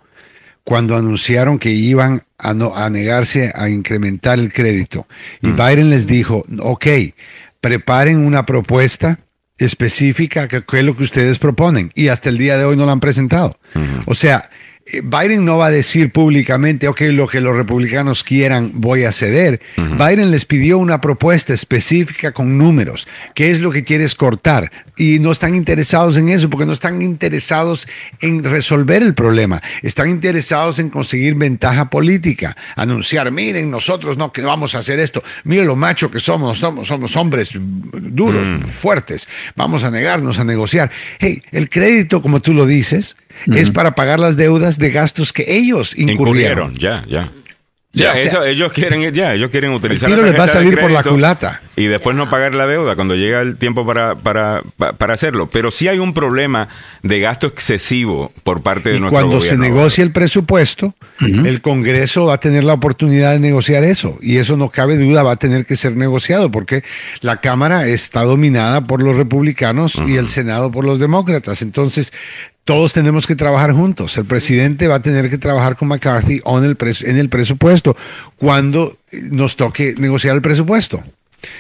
cuando 0.66 0.98
anunciaron 0.98 1.58
que 1.58 1.70
iban 1.70 2.24
a, 2.38 2.50
a 2.50 2.90
negarse 2.90 3.54
a 3.56 3.70
incrementar 3.70 4.40
el 4.40 4.52
crédito. 4.52 5.08
Y 5.42 5.48
mm. 5.48 5.56
Biden 5.56 5.90
les 5.90 6.06
dijo, 6.06 6.44
ok, 6.60 6.88
preparen 7.62 8.26
una 8.26 8.46
propuesta 8.46 9.20
específica 9.58 10.48
que, 10.48 10.64
es 10.72 10.84
lo 10.84 10.98
que 10.98 11.04
ustedes 11.04 11.40
proponen. 11.40 11.92
Y 11.96 12.10
hasta 12.10 12.30
el 12.30 12.38
día 12.38 12.58
de 12.58 12.66
hoy 12.66 12.76
no 12.76 12.86
la 12.86 12.92
han 12.92 13.00
presentado. 13.00 13.58
O 14.06 14.16
sea, 14.16 14.50
Biden 14.86 15.45
no 15.45 15.57
va 15.57 15.68
a 15.68 15.72
decir 15.72 16.12
públicamente, 16.12 16.88
ok, 16.88 17.02
lo 17.10 17.28
que 17.28 17.41
los 17.41 17.56
republicanos 17.56 18.24
quieran 18.24 18.70
voy 18.76 19.03
a 19.03 19.12
ceder. 19.12 19.60
Biden 19.78 20.30
les 20.30 20.45
pidió 20.45 20.78
una 20.78 21.02
propuesta 21.02 21.56
específica 21.56 22.34
con 22.34 22.60
números. 22.60 23.07
¿Qué 23.34 23.49
es 23.49 23.62
lo 23.62 23.72
que 23.72 23.84
quieres 23.84 24.14
cortar? 24.14 24.72
Y 24.95 25.18
no 25.18 25.32
están 25.32 25.56
interesados 25.56 26.18
en 26.18 26.30
eso 26.30 26.52
porque 26.52 26.68
no 26.68 26.74
están 26.74 27.02
interesados 27.02 27.88
en 28.22 28.44
resolver 28.44 29.02
el 29.02 29.16
problema. 29.16 29.60
Están 29.82 30.07
interesados 30.07 30.78
en 30.78 30.91
conseguir 30.91 31.34
ventaja 31.34 31.90
política. 31.90 32.56
Anunciar, 32.76 33.32
miren, 33.32 33.72
nosotros 33.72 34.18
no 34.18 34.32
que 34.32 34.44
vamos 34.44 34.76
a 34.76 34.80
hacer 34.80 34.99
esto. 34.99 35.24
Miren 35.45 35.66
lo 35.66 35.76
macho 35.76 36.12
que 36.12 36.20
somos, 36.20 36.60
somos, 36.60 36.88
somos 36.88 37.16
hombres 37.16 37.57
duros, 37.57 38.48
mm. 38.48 38.68
fuertes. 38.68 39.28
Vamos 39.56 39.84
a 39.84 39.90
negarnos 39.90 40.38
a 40.38 40.44
negociar. 40.44 40.91
Hey, 41.18 41.41
el 41.52 41.72
crédito, 41.72 42.22
como 42.22 42.40
tú 42.40 42.53
lo 42.53 42.68
dices, 42.68 43.18
es 43.48 43.72
para 43.72 43.95
pagar 43.95 44.20
las 44.20 44.38
deudas 44.38 44.78
de 44.80 44.91
gastos 44.91 45.34
que 45.34 45.45
ellos 45.56 45.98
incurrieron. 45.98 46.76
Ya, 46.76 47.06
ya. 47.07 47.32
Ya, 47.95 48.12
eso, 48.12 48.44
ellos 48.44 48.74
quieren, 48.74 49.14
ya, 49.14 49.34
ellos 49.34 49.49
quieren 49.49 49.72
utilizar. 49.72 50.10
El 50.10 50.16
tiro 50.16 50.28
les 50.28 50.38
va 50.38 50.44
a 50.44 50.48
salir 50.48 50.78
por 50.78 50.91
la 50.91 51.02
culata. 51.02 51.62
Y 51.78 51.86
después 51.86 52.16
no 52.16 52.30
pagar 52.30 52.53
la 52.53 52.68
deuda 52.68 52.95
cuando 52.95 53.16
llega 53.16 53.41
el 53.41 53.56
tiempo 53.56 53.86
para, 53.86 54.16
para, 54.16 54.64
para 54.98 55.14
hacerlo. 55.14 55.48
Pero 55.49 55.72
sí 55.72 55.88
hay 55.88 55.99
un 55.99 56.14
problema 56.14 56.68
de 57.03 57.22
gasto 57.22 57.48
excesivo 57.48 58.34
por 58.44 58.62
parte 58.62 58.90
de 58.90 58.98
y 58.98 58.99
nuestro 58.99 59.22
cuando 59.22 59.40
se 59.40 59.57
negocie 59.57 60.03
el 60.03 60.12
presupuesto, 60.12 60.94
el 61.22 61.62
Congreso 61.62 62.26
va 62.26 62.36
a 62.36 62.40
tener 62.40 62.66
la 62.66 62.74
oportunidad 62.74 63.32
de 63.32 63.40
negociar 63.40 63.84
eso. 63.86 64.18
Y 64.22 64.38
eso 64.38 64.57
no 64.57 64.70
cabe 64.70 64.98
duda, 64.98 65.24
va 65.24 65.32
a 65.32 65.38
tener 65.38 65.66
que 65.66 65.78
ser 65.78 65.95
negociado 65.95 66.52
porque 66.52 66.84
la 67.22 67.40
Cámara 67.40 67.88
está 67.88 68.24
dominada 68.24 68.82
por 68.82 69.02
los 69.02 69.16
republicanos 69.16 70.02
y 70.06 70.18
el 70.18 70.28
Senado 70.28 70.70
por 70.70 70.84
los 70.84 70.99
demócratas. 70.99 71.62
Entonces, 71.62 72.12
todos 72.66 72.94
tenemos 72.94 73.28
que 73.28 73.36
trabajar 73.36 73.72
juntos. 73.72 74.18
El 74.18 74.26
presidente 74.26 74.88
va 74.88 74.96
a 74.96 75.02
tener 75.02 75.30
que 75.30 75.38
trabajar 75.38 75.78
con 75.78 75.88
McCarthy 75.88 76.42
en 76.44 76.64
el, 76.64 76.78
en 77.04 77.18
el 77.18 77.30
presupuesto 77.30 77.96
cuando 78.38 78.98
nos 79.32 79.56
toque 79.56 79.94
negociar 79.98 80.36
el 80.36 80.42
presupuesto. 80.42 81.02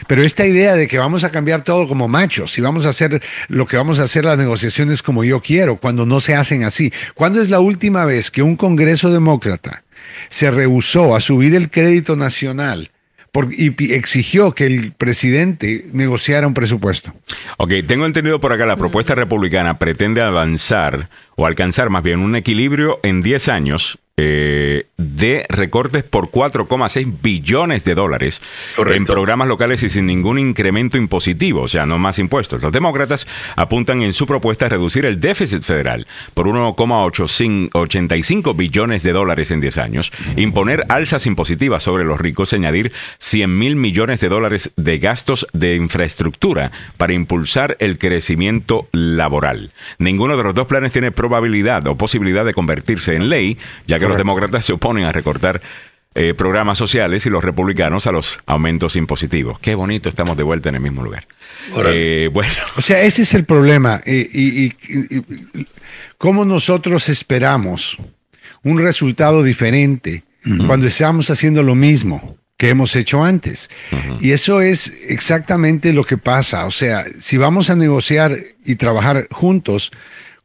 Pero 0.07 0.23
esta 0.23 0.47
idea 0.47 0.75
de 0.75 0.87
que 0.87 0.97
vamos 0.97 1.23
a 1.23 1.29
cambiar 1.29 1.63
todo 1.63 1.87
como 1.87 2.07
machos 2.07 2.57
y 2.57 2.61
vamos 2.61 2.87
a 2.87 2.89
hacer 2.89 3.21
lo 3.49 3.67
que 3.67 3.77
vamos 3.77 3.99
a 3.99 4.03
hacer 4.03 4.25
las 4.25 4.37
negociaciones 4.39 5.03
como 5.03 5.23
yo 5.23 5.41
quiero, 5.41 5.77
cuando 5.77 6.07
no 6.07 6.19
se 6.19 6.35
hacen 6.35 6.63
así. 6.63 6.91
¿Cuándo 7.13 7.39
es 7.39 7.51
la 7.51 7.59
última 7.59 8.03
vez 8.05 8.31
que 8.31 8.41
un 8.41 8.55
Congreso 8.55 9.11
demócrata 9.11 9.83
se 10.29 10.49
rehusó 10.49 11.15
a 11.15 11.19
subir 11.19 11.53
el 11.55 11.69
crédito 11.69 12.15
nacional 12.15 12.89
y 13.51 13.93
exigió 13.93 14.53
que 14.53 14.65
el 14.65 14.91
presidente 14.93 15.85
negociara 15.93 16.47
un 16.47 16.53
presupuesto. 16.53 17.13
Ok, 17.57 17.73
tengo 17.87 18.05
entendido 18.05 18.39
por 18.39 18.53
acá, 18.53 18.65
la 18.65 18.77
propuesta 18.77 19.15
republicana 19.15 19.77
pretende 19.77 20.21
avanzar 20.21 21.09
o 21.35 21.45
alcanzar 21.45 21.89
más 21.89 22.03
bien 22.03 22.19
un 22.19 22.35
equilibrio 22.35 22.99
en 23.03 23.21
10 23.21 23.49
años 23.49 23.99
eh, 24.17 24.85
de 24.97 25.45
recortes 25.49 26.03
por 26.03 26.31
4,6 26.31 27.21
billones 27.21 27.83
de 27.83 27.95
dólares 27.95 28.41
en 28.77 29.03
programas 29.03 29.49
locales 29.49 29.83
y 29.83 29.89
sin 29.89 30.05
ningún 30.05 30.39
incremento 30.39 30.97
impositivo, 30.97 31.63
o 31.63 31.67
sea, 31.67 31.85
no 31.85 31.97
más 31.97 32.17
impuestos. 32.19 32.63
Los 32.63 32.71
demócratas 32.71 33.27
apuntan 33.57 34.01
en 34.01 34.13
su 34.13 34.25
propuesta 34.25 34.67
a 34.67 34.69
reducir 34.69 35.05
el 35.05 35.19
déficit 35.19 35.63
federal 35.63 36.07
por 36.33 36.47
1,85 36.47 38.55
billones 38.55 39.03
de 39.03 39.11
dólares 39.11 39.51
en 39.51 39.59
10 39.59 39.77
años, 39.79 40.13
imponer 40.37 40.85
alzas 40.87 41.25
impositivas 41.25 41.83
sobre 41.83 42.05
los 42.05 42.17
ricos 42.19 42.53
añadir 42.53 42.93
100 43.19 43.57
mil 43.57 43.75
millones 43.75 44.21
de 44.21 44.29
dólares 44.29 44.71
de 44.75 44.99
gastos 44.99 45.47
de 45.53 45.75
infraestructura 45.75 46.71
para 46.97 47.13
impulsar 47.13 47.77
el 47.79 47.97
crecimiento 47.97 48.87
laboral. 48.91 49.71
Ninguno 49.99 50.37
de 50.37 50.43
los 50.43 50.55
dos 50.55 50.67
planes 50.67 50.93
tiene 50.93 51.11
probabilidad 51.11 51.85
o 51.87 51.97
posibilidad 51.97 52.45
de 52.45 52.53
convertirse 52.53 53.15
en 53.15 53.29
ley, 53.29 53.57
ya 53.87 53.99
que 53.99 54.04
los 54.07 54.17
demócratas 54.17 54.65
se 54.65 54.73
oponen 54.73 55.05
a 55.05 55.11
recortar 55.11 55.61
eh, 56.13 56.33
programas 56.33 56.77
sociales 56.77 57.25
y 57.25 57.29
los 57.29 57.43
republicanos 57.43 58.07
a 58.07 58.11
los 58.11 58.39
aumentos 58.45 58.95
impositivos. 58.95 59.59
Qué 59.59 59.75
bonito, 59.75 60.09
estamos 60.09 60.37
de 60.37 60.43
vuelta 60.43 60.69
en 60.69 60.75
el 60.75 60.81
mismo 60.81 61.03
lugar. 61.03 61.27
Eh, 61.87 62.29
bueno. 62.31 62.53
O 62.77 62.81
sea, 62.81 63.01
ese 63.01 63.23
es 63.23 63.33
el 63.33 63.45
problema. 63.45 64.01
y, 64.05 64.71
cómo 66.17 66.45
nosotros 66.45 67.09
esperamos 67.09 67.97
un 68.63 68.79
resultado 68.79 69.43
diferente 69.43 70.23
cuando 70.67 70.87
estamos 70.87 71.29
haciendo 71.29 71.63
lo 71.63 71.75
mismo 71.75 72.37
que 72.57 72.69
hemos 72.69 72.95
hecho 72.95 73.23
antes. 73.23 73.69
Y 74.21 74.31
eso 74.31 74.61
es 74.61 74.93
exactamente 75.07 75.93
lo 75.93 76.03
que 76.03 76.17
pasa. 76.17 76.65
O 76.65 76.71
sea, 76.71 77.03
si 77.19 77.37
vamos 77.37 77.69
a 77.69 77.75
negociar 77.75 78.37
y 78.65 78.75
trabajar 78.75 79.27
juntos, 79.31 79.91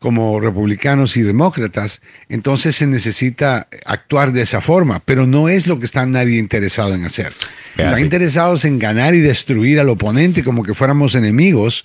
como 0.00 0.40
republicanos 0.40 1.16
y 1.18 1.22
demócratas, 1.22 2.00
entonces 2.28 2.74
se 2.74 2.86
necesita 2.86 3.68
actuar 3.84 4.32
de 4.32 4.42
esa 4.42 4.60
forma, 4.60 5.00
pero 5.04 5.26
no 5.26 5.48
es 5.48 5.66
lo 5.66 5.78
que 5.78 5.84
está 5.84 6.04
nadie 6.06 6.38
interesado 6.38 6.94
en 6.94 7.04
hacer. 7.04 7.32
Están 7.76 8.00
interesados 8.00 8.64
en 8.64 8.78
ganar 8.78 9.14
y 9.14 9.20
destruir 9.20 9.78
al 9.78 9.90
oponente 9.90 10.42
como 10.42 10.64
que 10.64 10.74
fuéramos 10.74 11.14
enemigos 11.14 11.84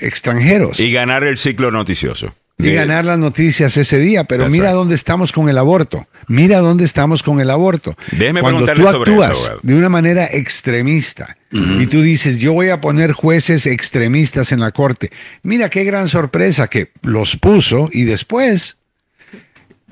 extranjeros. 0.00 0.80
Y 0.80 0.92
ganar 0.92 1.24
el 1.24 1.38
ciclo 1.38 1.70
noticioso 1.70 2.34
y 2.58 2.72
ganar 2.72 3.04
las 3.04 3.18
noticias 3.18 3.76
ese 3.76 3.98
día. 3.98 4.24
Pero 4.24 4.48
mira 4.48 4.72
dónde 4.72 4.94
estamos 4.94 5.32
con 5.32 5.48
el 5.48 5.58
aborto. 5.58 6.06
Mira 6.28 6.58
dónde 6.58 6.84
estamos 6.84 7.22
con 7.22 7.40
el 7.40 7.50
aborto. 7.50 7.96
Déjeme 8.12 8.40
Cuando 8.40 8.64
tú 8.72 8.88
actúas 8.88 9.52
de 9.62 9.74
una 9.74 9.88
manera 9.88 10.26
extremista 10.26 11.36
y 11.50 11.86
tú 11.86 12.02
dices, 12.02 12.38
yo 12.38 12.52
voy 12.52 12.70
a 12.70 12.80
poner 12.80 13.12
jueces 13.12 13.66
extremistas 13.66 14.52
en 14.52 14.60
la 14.60 14.70
corte. 14.70 15.10
Mira 15.42 15.68
qué 15.68 15.84
gran 15.84 16.08
sorpresa 16.08 16.68
que 16.68 16.92
los 17.02 17.36
puso 17.36 17.88
y 17.92 18.04
después 18.04 18.76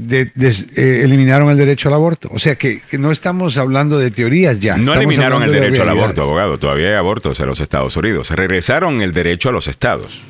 eh, 0.08 1.02
eliminaron 1.04 1.50
el 1.50 1.58
derecho 1.58 1.88
al 1.88 1.94
aborto. 1.94 2.30
O 2.32 2.38
sea 2.38 2.56
que, 2.56 2.80
no 2.92 3.10
estamos 3.10 3.56
hablando 3.58 3.98
de 3.98 4.10
teorías 4.10 4.60
ya. 4.60 4.76
No 4.76 4.94
eliminaron 4.94 5.42
el 5.42 5.52
derecho 5.52 5.82
al 5.82 5.90
aborto, 5.90 6.22
abogado. 6.22 6.58
Todavía 6.58 6.88
hay 6.88 6.94
abortos 6.94 7.38
en 7.40 7.46
los 7.46 7.60
Estados 7.60 7.96
Unidos. 7.96 8.30
Regresaron 8.30 9.02
el 9.02 9.12
derecho 9.12 9.50
a 9.50 9.52
los 9.52 9.68
estados. 9.68 10.22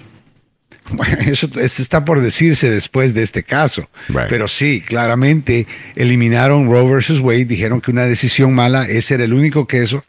Bueno, 0.92 1.16
eso, 1.26 1.48
está 1.56 2.04
por 2.04 2.20
decirse 2.20 2.70
después 2.70 3.14
de 3.14 3.22
este 3.22 3.42
caso. 3.42 3.88
Pero 4.28 4.48
sí, 4.48 4.80
claramente 4.80 5.66
eliminaron 5.94 6.66
Roe 6.70 6.90
versus 6.90 7.20
Wade, 7.20 7.44
dijeron 7.44 7.80
que 7.80 7.90
una 7.90 8.04
decisión 8.04 8.54
mala, 8.54 8.86
ese 8.88 9.14
era 9.14 9.24
el 9.24 9.32
único 9.32 9.66
caso, 9.66 10.04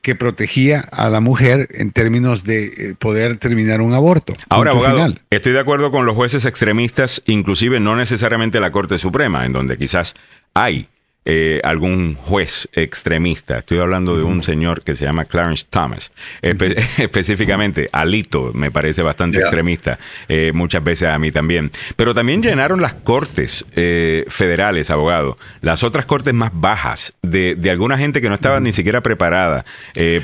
que 0.00 0.14
protegía 0.14 0.80
a 0.80 1.08
la 1.08 1.20
mujer 1.20 1.68
en 1.72 1.92
términos 1.92 2.44
de 2.44 2.64
eh, 2.64 2.94
poder 2.98 3.36
terminar 3.36 3.80
un 3.80 3.94
aborto. 3.94 4.34
Ahora, 4.48 4.72
abogado, 4.72 5.14
estoy 5.30 5.52
de 5.52 5.60
acuerdo 5.60 5.90
con 5.90 6.06
los 6.06 6.16
jueces 6.16 6.44
extremistas, 6.44 7.22
inclusive 7.26 7.80
no 7.80 7.96
necesariamente 7.96 8.60
la 8.60 8.72
Corte 8.72 8.98
Suprema, 8.98 9.46
en 9.46 9.52
donde 9.52 9.78
quizás 9.78 10.14
hay 10.54 10.88
eh, 11.24 11.60
algún 11.62 12.16
juez 12.16 12.68
extremista. 12.72 13.58
Estoy 13.58 13.78
hablando 13.78 14.16
de 14.16 14.24
un 14.24 14.42
señor 14.42 14.82
que 14.82 14.96
se 14.96 15.04
llama 15.04 15.24
Clarence 15.24 15.64
Thomas. 15.70 16.10
específicamente, 16.98 17.88
Alito 17.92 18.50
me 18.54 18.72
parece 18.72 19.02
bastante 19.02 19.38
extremista, 19.38 20.00
eh, 20.28 20.50
muchas 20.52 20.82
veces 20.82 21.08
a 21.08 21.18
mí 21.20 21.30
también. 21.30 21.70
Pero 21.94 22.12
también 22.12 22.42
llenaron 22.42 22.80
las 22.80 22.94
cortes 22.94 23.64
eh, 23.76 24.24
federales, 24.28 24.90
abogado, 24.90 25.36
las 25.60 25.84
otras 25.84 26.06
cortes 26.06 26.34
más 26.34 26.50
bajas 26.54 27.14
de, 27.22 27.56
alguna 27.70 27.98
gente 27.98 28.20
que 28.20 28.28
no 28.28 28.34
estaba 28.34 28.58
ni 28.58 28.72
siquiera 28.72 29.00
preparada 29.00 29.64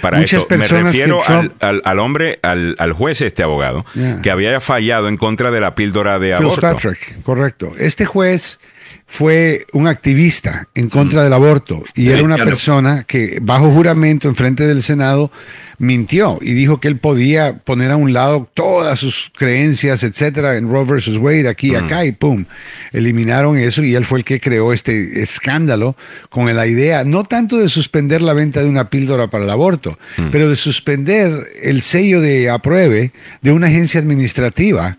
para 0.02 0.20
eso. 0.20 0.48
Me 0.50 0.66
refiero 0.66 1.20
al, 1.60 1.98
hombre, 2.00 2.40
al, 2.42 2.92
juez 2.92 3.20
este 3.20 3.44
abogado, 3.44 3.86
que 4.22 4.30
había 4.32 4.60
fallado 4.60 5.08
en 5.08 5.16
contra 5.16 5.52
de 5.52 5.60
la 5.60 5.76
píldora 5.76 6.18
de 6.18 6.34
aborto. 6.34 6.60
Patrick, 6.60 7.22
correcto. 7.22 7.72
Este 7.78 8.04
juez 8.04 8.58
fue 9.06 9.64
un 9.72 9.86
activista 9.86 10.68
en 10.74 10.88
contra 10.90 11.24
del 11.24 11.32
aborto 11.32 11.82
y 11.94 12.10
era 12.10 12.22
una 12.22 12.36
persona 12.36 13.04
que 13.04 13.38
bajo 13.40 13.70
juramento 13.70 14.28
en 14.28 14.36
frente 14.36 14.66
del 14.66 14.82
Senado 14.82 15.32
mintió 15.78 16.38
y 16.42 16.52
dijo 16.52 16.80
que 16.80 16.88
él 16.88 16.98
podía 16.98 17.56
poner 17.58 17.90
a 17.90 17.96
un 17.96 18.12
lado 18.12 18.50
todas 18.52 18.98
sus 18.98 19.30
creencias, 19.36 20.02
etcétera, 20.02 20.56
en 20.56 20.68
Roe 20.68 20.84
versus 20.84 21.18
Wade, 21.18 21.48
aquí, 21.48 21.74
acá 21.74 22.04
y 22.04 22.12
pum, 22.12 22.44
eliminaron 22.92 23.56
eso 23.56 23.82
y 23.82 23.94
él 23.94 24.04
fue 24.04 24.18
el 24.18 24.24
que 24.24 24.40
creó 24.40 24.72
este 24.72 25.22
escándalo 25.22 25.96
con 26.28 26.54
la 26.54 26.66
idea 26.66 27.04
no 27.04 27.24
tanto 27.24 27.58
de 27.58 27.68
suspender 27.68 28.22
la 28.22 28.32
venta 28.32 28.60
de 28.60 28.68
una 28.68 28.90
píldora 28.90 29.28
para 29.28 29.44
el 29.44 29.50
aborto, 29.50 29.98
pero 30.32 30.50
de 30.50 30.56
suspender 30.56 31.46
el 31.62 31.80
sello 31.80 32.20
de 32.20 32.50
apruebe 32.50 33.12
de 33.40 33.52
una 33.52 33.68
agencia 33.68 34.00
administrativa 34.00 34.98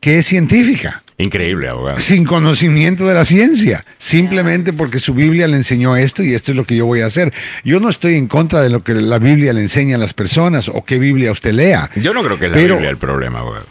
que 0.00 0.18
es 0.18 0.26
científica. 0.26 1.03
Increíble, 1.16 1.68
abogado. 1.68 2.00
Sin 2.00 2.24
conocimiento 2.24 3.06
de 3.06 3.14
la 3.14 3.24
ciencia, 3.24 3.84
simplemente 3.98 4.72
porque 4.72 4.98
su 4.98 5.14
Biblia 5.14 5.46
le 5.46 5.56
enseñó 5.56 5.96
esto 5.96 6.24
y 6.24 6.34
esto 6.34 6.50
es 6.50 6.56
lo 6.56 6.64
que 6.64 6.76
yo 6.76 6.86
voy 6.86 7.02
a 7.02 7.06
hacer. 7.06 7.32
Yo 7.64 7.78
no 7.78 7.88
estoy 7.88 8.16
en 8.16 8.26
contra 8.26 8.62
de 8.62 8.70
lo 8.70 8.82
que 8.82 8.94
la 8.94 9.18
Biblia 9.18 9.52
le 9.52 9.60
enseña 9.60 9.96
a 9.96 9.98
las 9.98 10.12
personas 10.12 10.68
o 10.68 10.84
qué 10.84 10.98
Biblia 10.98 11.30
usted 11.30 11.52
lea. 11.52 11.90
Yo 11.96 12.12
no 12.12 12.22
creo 12.22 12.38
que 12.38 12.46
es 12.46 12.52
la 12.52 12.58
Biblia 12.58 12.90
el 12.90 12.96
problema, 12.96 13.40
abogado. 13.40 13.66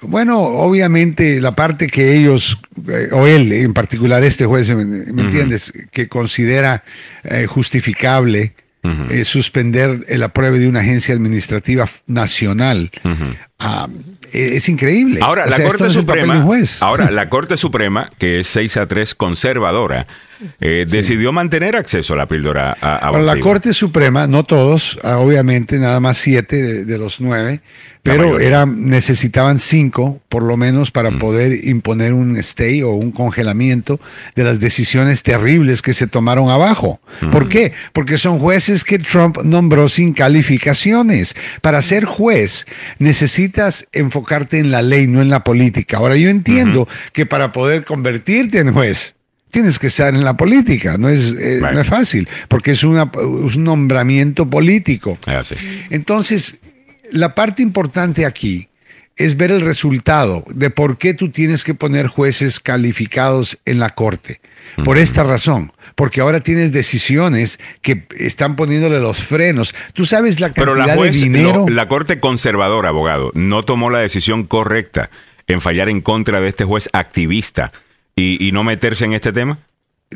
Bueno, 0.00 0.40
obviamente 0.40 1.40
la 1.40 1.54
parte 1.54 1.86
que 1.86 2.16
ellos, 2.16 2.58
eh, 2.88 3.08
o 3.12 3.26
él 3.26 3.52
en 3.52 3.74
particular, 3.74 4.24
este 4.24 4.46
juez, 4.46 4.74
¿me, 4.74 5.22
entiendes? 5.22 5.72
Que 5.90 6.08
considera 6.08 6.84
eh, 7.24 7.46
justificable 7.46 8.54
eh, 8.84 9.24
suspender 9.24 10.04
el 10.08 10.24
apruebe 10.24 10.58
de 10.58 10.66
una 10.66 10.80
agencia 10.80 11.14
administrativa 11.14 11.88
nacional 12.08 12.90
e, 13.04 14.21
es 14.32 14.68
increíble. 14.68 15.20
Ahora, 15.22 15.46
la 15.46 15.62
Corte 15.62 15.90
Suprema, 15.90 16.46
ahora 16.80 17.10
la 17.10 17.28
Corte 17.28 17.56
Suprema, 17.56 18.10
que 18.18 18.40
es 18.40 18.46
6 18.48 18.76
a 18.78 18.86
3 18.86 19.14
conservadora, 19.14 20.06
eh, 20.60 20.86
decidió 20.88 21.32
mantener 21.32 21.76
acceso 21.76 22.14
a 22.14 22.16
la 22.16 22.26
píldora 22.26 22.76
a, 22.80 23.10
La 23.18 23.38
Corte 23.38 23.72
Suprema, 23.72 24.26
no 24.26 24.44
todos, 24.44 24.98
ah, 25.02 25.18
obviamente, 25.18 25.78
nada 25.78 26.00
más 26.00 26.18
siete 26.18 26.84
de, 26.84 26.98
los 26.98 27.20
nueve, 27.20 27.60
pero 28.02 28.40
era, 28.40 28.66
necesitaban 28.66 29.58
cinco, 29.58 30.20
por 30.28 30.42
lo 30.42 30.56
menos, 30.56 30.90
para 30.90 31.12
mm. 31.12 31.18
poder 31.18 31.64
imponer 31.64 32.12
un 32.12 32.36
stay 32.36 32.82
o 32.82 32.90
un 32.90 33.12
congelamiento 33.12 34.00
de 34.34 34.42
las 34.42 34.58
decisiones 34.58 35.22
terribles 35.22 35.82
que 35.82 35.92
se 35.92 36.08
tomaron 36.08 36.50
abajo. 36.50 37.00
Mm. 37.20 37.30
¿Por 37.30 37.48
qué? 37.48 37.72
Porque 37.92 38.18
son 38.18 38.38
jueces 38.38 38.82
que 38.82 38.98
Trump 38.98 39.38
nombró 39.44 39.88
sin 39.88 40.14
calificaciones. 40.14 41.36
Para 41.60 41.80
ser 41.80 42.04
juez, 42.04 42.66
necesitas 42.98 43.86
enfocarte 43.92 44.58
en 44.58 44.72
la 44.72 44.82
ley, 44.82 45.06
no 45.06 45.22
en 45.22 45.30
la 45.30 45.44
política. 45.44 45.98
Ahora, 45.98 46.16
yo 46.16 46.28
entiendo 46.28 46.88
que 47.12 47.24
para 47.24 47.52
poder 47.52 47.84
convertirte 47.84 48.58
en 48.58 48.72
juez, 48.72 49.14
tienes 49.52 49.78
que 49.78 49.88
estar 49.88 50.14
en 50.14 50.24
la 50.24 50.36
política, 50.36 50.96
no 50.98 51.10
es, 51.10 51.34
eh, 51.38 51.60
no 51.60 51.78
es 51.78 51.86
fácil, 51.86 52.26
porque 52.48 52.70
es, 52.72 52.82
una, 52.84 53.04
un 53.04 53.62
nombramiento 53.62 54.48
político. 54.48 55.18
Ah, 55.26 55.42
Entonces, 55.90 56.58
la 57.12 57.34
parte 57.34 57.62
importante 57.62 58.24
aquí 58.24 58.68
es 59.16 59.36
ver 59.36 59.50
el 59.50 59.60
resultado 59.60 60.42
de 60.48 60.70
por 60.70 60.96
qué 60.96 61.12
tú 61.12 61.30
tienes 61.30 61.64
que 61.64 61.74
poner 61.74 62.06
jueces 62.06 62.60
calificados 62.60 63.58
en 63.66 63.78
la 63.78 63.90
corte. 63.90 64.40
Por 64.84 64.96
esta 64.96 65.22
razón, 65.22 65.72
porque 65.96 66.22
ahora 66.22 66.40
tienes 66.40 66.72
decisiones 66.72 67.60
que 67.82 68.06
están 68.18 68.56
poniéndole 68.56 69.00
los 69.00 69.18
frenos. 69.18 69.74
Tú 69.92 70.06
sabes 70.06 70.40
la 70.40 70.48
cantidad 70.48 70.64
Pero 70.64 70.74
la 70.74 70.96
de 70.96 71.10
dinero. 71.10 71.66
la 71.68 71.88
corte 71.88 72.20
conservadora, 72.20 72.88
abogado, 72.88 73.32
no 73.34 73.66
tomó 73.66 73.90
la 73.90 73.98
decisión 73.98 74.44
correcta 74.44 75.10
en 75.46 75.60
fallar 75.60 75.90
en 75.90 76.00
contra 76.00 76.40
de 76.40 76.48
este 76.48 76.64
juez 76.64 76.88
activista 76.94 77.70
y, 78.16 78.50
no 78.52 78.64
meterse 78.64 79.04
en 79.04 79.12
este 79.14 79.32
tema? 79.32 79.58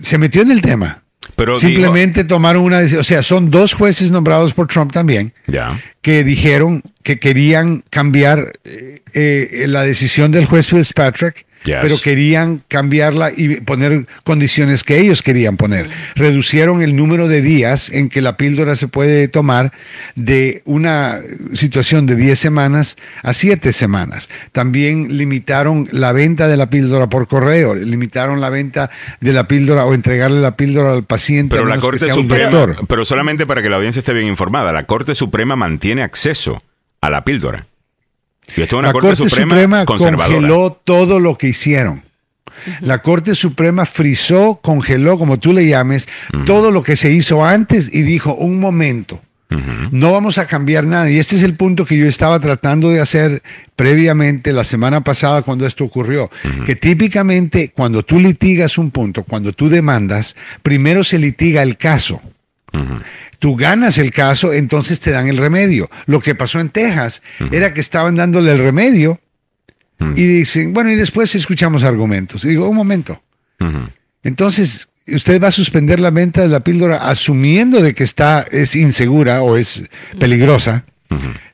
Se 0.00 0.18
metió 0.18 0.42
en 0.42 0.50
el 0.50 0.62
tema. 0.62 1.02
Pero 1.34 1.58
Simplemente 1.58 2.24
tomaron 2.24 2.62
una 2.62 2.78
decisión. 2.78 3.00
O 3.00 3.04
sea, 3.04 3.22
son 3.22 3.50
dos 3.50 3.74
jueces 3.74 4.10
nombrados 4.10 4.54
por 4.54 4.68
Trump 4.68 4.92
también 4.92 5.32
ya. 5.46 5.80
que 6.00 6.22
dijeron 6.22 6.82
que 7.02 7.18
querían 7.18 7.82
cambiar 7.90 8.52
eh, 8.64 9.00
eh, 9.12 9.64
la 9.66 9.82
decisión 9.82 10.30
del 10.30 10.46
juez 10.46 10.68
Fitzpatrick 10.68 11.45
pero 11.64 11.98
querían 12.00 12.62
cambiarla 12.68 13.32
y 13.36 13.60
poner 13.60 14.06
condiciones 14.24 14.84
que 14.84 15.00
ellos 15.00 15.22
querían 15.22 15.56
poner. 15.56 15.88
Reducieron 16.14 16.82
el 16.82 16.96
número 16.96 17.28
de 17.28 17.42
días 17.42 17.90
en 17.90 18.08
que 18.08 18.20
la 18.20 18.36
píldora 18.36 18.76
se 18.76 18.88
puede 18.88 19.28
tomar 19.28 19.72
de 20.14 20.62
una 20.64 21.20
situación 21.52 22.06
de 22.06 22.16
10 22.16 22.38
semanas 22.38 22.96
a 23.22 23.32
7 23.32 23.72
semanas. 23.72 24.28
También 24.52 25.16
limitaron 25.16 25.88
la 25.92 26.12
venta 26.12 26.48
de 26.48 26.56
la 26.56 26.70
píldora 26.70 27.08
por 27.08 27.28
correo, 27.28 27.74
limitaron 27.74 28.40
la 28.40 28.50
venta 28.50 28.90
de 29.20 29.32
la 29.32 29.48
píldora 29.48 29.84
o 29.84 29.94
entregarle 29.94 30.40
la 30.40 30.56
píldora 30.56 30.92
al 30.92 31.04
paciente. 31.04 31.56
Pero 31.56 31.66
la 31.66 31.78
Corte 31.78 32.12
Suprema, 32.12 32.76
pero 32.88 33.04
solamente 33.04 33.46
para 33.46 33.62
que 33.62 33.70
la 33.70 33.76
audiencia 33.76 34.00
esté 34.00 34.12
bien 34.12 34.26
informada, 34.26 34.72
la 34.72 34.84
Corte 34.84 35.14
Suprema 35.14 35.56
mantiene 35.56 36.02
acceso 36.02 36.62
a 37.00 37.10
la 37.10 37.24
píldora 37.24 37.66
la 38.54 38.92
Corte, 38.92 39.16
Suprema, 39.16 39.84
congeló 39.84 40.80
todo 40.84 41.18
lo 41.18 41.36
que 41.36 41.48
hicieron. 41.48 42.02
La 42.80 43.02
Corte 43.02 43.34
Suprema 43.34 43.84
frizó, 43.86 44.60
congeló, 44.62 45.18
como 45.18 45.38
tú 45.38 45.52
le 45.52 45.66
llames, 45.66 46.08
todo 46.46 46.70
lo 46.70 46.82
que 46.82 46.96
se 46.96 47.10
hizo 47.10 47.44
antes 47.44 47.92
y 47.92 48.02
dijo, 48.02 48.34
un 48.34 48.58
momento, 48.60 49.20
no 49.90 50.12
vamos 50.12 50.38
a 50.38 50.46
cambiar 50.46 50.84
nada. 50.84 51.10
Y 51.10 51.18
este 51.18 51.36
es 51.36 51.42
el 51.42 51.54
punto 51.54 51.84
que 51.84 51.96
yo 51.96 52.06
estaba 52.06 52.40
tratando 52.40 52.90
de 52.90 53.00
hacer 53.00 53.42
previamente 53.76 54.52
la 54.52 54.64
semana 54.64 55.02
pasada 55.02 55.42
cuando 55.42 55.66
esto 55.66 55.84
ocurrió. 55.84 56.30
Que 56.64 56.76
típicamente 56.76 57.72
cuando 57.74 58.02
tú 58.02 58.18
litigas 58.18 58.78
un 58.78 58.90
punto, 58.90 59.24
cuando 59.24 59.52
tú 59.52 59.68
demandas, 59.68 60.34
primero 60.62 61.04
se 61.04 61.18
litiga 61.18 61.62
el 61.62 61.76
caso 61.76 62.20
tú 63.38 63.56
ganas 63.56 63.98
el 63.98 64.10
caso, 64.10 64.52
entonces 64.52 65.00
te 65.00 65.10
dan 65.10 65.28
el 65.28 65.36
remedio. 65.36 65.90
Lo 66.06 66.20
que 66.20 66.34
pasó 66.34 66.60
en 66.60 66.70
Texas 66.70 67.22
era 67.50 67.74
que 67.74 67.80
estaban 67.80 68.16
dándole 68.16 68.52
el 68.52 68.58
remedio 68.58 69.20
y 70.00 70.26
dicen, 70.26 70.72
bueno, 70.72 70.90
y 70.90 70.94
después 70.94 71.34
escuchamos 71.34 71.84
argumentos. 71.84 72.44
Y 72.44 72.48
digo, 72.48 72.68
un 72.68 72.76
momento. 72.76 73.22
Entonces, 74.22 74.88
usted 75.06 75.42
va 75.42 75.48
a 75.48 75.52
suspender 75.52 76.00
la 76.00 76.10
venta 76.10 76.42
de 76.42 76.48
la 76.48 76.60
píldora 76.60 77.08
asumiendo 77.08 77.80
de 77.80 77.94
que 77.94 78.04
está, 78.04 78.44
es 78.50 78.76
insegura 78.76 79.42
o 79.42 79.56
es 79.56 79.84
peligrosa, 80.18 80.84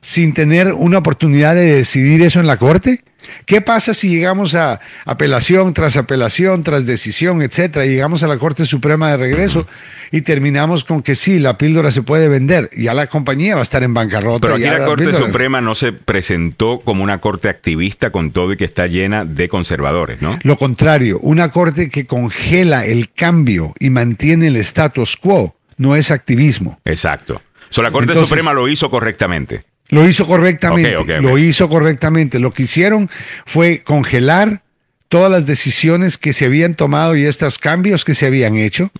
sin 0.01 0.33
tener 0.33 0.73
una 0.73 0.97
oportunidad 0.97 1.55
de 1.55 1.75
decidir 1.75 2.21
eso 2.21 2.39
en 2.39 2.47
la 2.47 2.57
corte. 2.57 3.03
¿Qué 3.45 3.61
pasa 3.61 3.93
si 3.93 4.09
llegamos 4.09 4.55
a 4.55 4.79
apelación 5.05 5.73
tras 5.73 5.97
apelación, 5.97 6.63
tras 6.63 6.85
decisión, 6.85 7.41
etcétera, 7.41 7.85
y 7.85 7.89
llegamos 7.89 8.23
a 8.23 8.27
la 8.27 8.37
Corte 8.37 8.65
Suprema 8.65 9.09
de 9.11 9.17
regreso 9.17 9.65
y 10.11 10.21
terminamos 10.21 10.83
con 10.83 11.01
que 11.01 11.15
sí, 11.15 11.39
la 11.39 11.57
píldora 11.57 11.91
se 11.91 12.01
puede 12.01 12.27
vender, 12.27 12.69
ya 12.75 12.93
la 12.93 13.07
compañía 13.07 13.55
va 13.55 13.61
a 13.61 13.63
estar 13.63 13.83
en 13.83 13.93
bancarrota. 13.93 14.39
Pero 14.41 14.55
aquí 14.55 14.63
la, 14.65 14.85
Corte 14.85 15.13
Suprema 15.13 15.61
no 15.61 15.75
se 15.75 15.93
presentó 15.93 16.81
como 16.81 17.03
una 17.03 17.19
corte 17.19 17.49
activista 17.49 18.11
con 18.11 18.31
todo 18.31 18.53
y 18.53 18.57
que 18.57 18.65
está 18.65 18.87
llena 18.87 19.25
de 19.25 19.47
conservadores, 19.47 20.21
¿no? 20.21 20.37
Lo 20.43 20.57
contrario, 20.57 21.19
una 21.21 21.49
corte 21.49 21.89
que 21.89 22.05
congela 22.05 22.85
el 22.85 23.11
cambio 23.11 23.73
y 23.79 23.89
mantiene 23.89 24.47
el 24.47 24.57
status 24.57 25.17
quo 25.17 25.55
no 25.77 25.95
es 25.95 26.11
activismo. 26.11 26.79
Exacto. 26.85 27.41
So, 27.73 27.81
la 27.81 27.89
Corte 27.89 28.13
Suprema 28.13 28.53
lo 28.53 28.67
hizo 28.67 28.87
correctamente. 28.87 29.63
Lo 29.89 30.07
hizo 30.07 30.27
correctamente. 30.27 30.93
lo 31.21 31.37
hizo 31.39 31.67
correctamente. 31.67 32.37
Lo 32.37 32.53
que 32.53 32.63
hicieron 32.63 33.09
fue 33.47 33.81
congelar 33.83 34.61
todas 35.07 35.31
las 35.31 35.47
decisiones 35.47 36.19
que 36.19 36.33
se 36.33 36.45
habían 36.45 36.75
tomado 36.75 37.15
y 37.15 37.25
estos 37.25 37.57
cambios 37.57 38.05
que 38.05 38.13
se 38.13 38.27
habían 38.27 38.57
hecho 38.57 38.91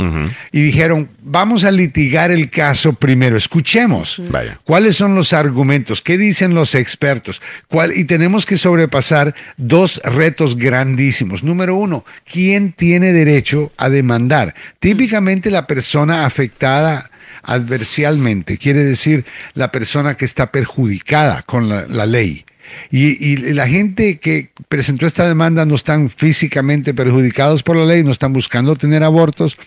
y 0.52 0.62
dijeron, 0.62 1.10
vamos 1.22 1.66
a 1.66 1.72
litigar 1.72 2.30
el 2.30 2.52
caso 2.52 2.94
primero, 2.94 3.36
escuchemos 3.36 4.22
cuáles 4.64 4.96
son 4.96 5.16
los 5.16 5.34
argumentos, 5.34 6.04
qué 6.04 6.20
dicen 6.20 6.54
los 6.54 6.76
expertos, 6.76 7.42
¿Cuál? 7.68 7.98
y 7.98 8.04
tenemos 8.04 8.46
que 8.46 8.58
sobrepasar 8.58 9.34
dos 9.58 10.02
retos 10.04 10.56
grandísimos. 10.56 11.44
Número 11.44 11.76
uno, 11.76 12.06
¿quién 12.32 12.74
tiene 12.74 13.12
derecho 13.12 13.72
a 13.78 13.90
demandar? 13.90 14.54
Típicamente 14.80 15.50
la 15.50 15.66
persona 15.66 16.28
afectada 16.28 17.10
adversialmente, 17.44 18.58
quiere 18.58 18.84
decir 18.84 19.26
la 19.54 19.72
persona 19.72 20.16
que 20.16 20.26
está 20.26 20.52
perjudicada 20.52 21.44
con 21.44 21.70
la, 21.70 22.06
ley. 22.06 22.46
Y, 22.90 23.38
la 23.54 23.68
gente 23.68 24.20
que 24.20 24.52
presentó 24.70 25.06
esta 25.06 25.28
demanda 25.28 25.66
no 25.66 25.76
están 25.76 26.10
físicamente 26.10 26.94
perjudicados 26.94 27.62
por 27.62 27.76
la 27.76 27.86
ley, 27.86 28.04
no 28.04 28.12
están 28.12 28.34
buscando 28.34 28.76
tener 28.76 29.04
abortos, 29.04 29.58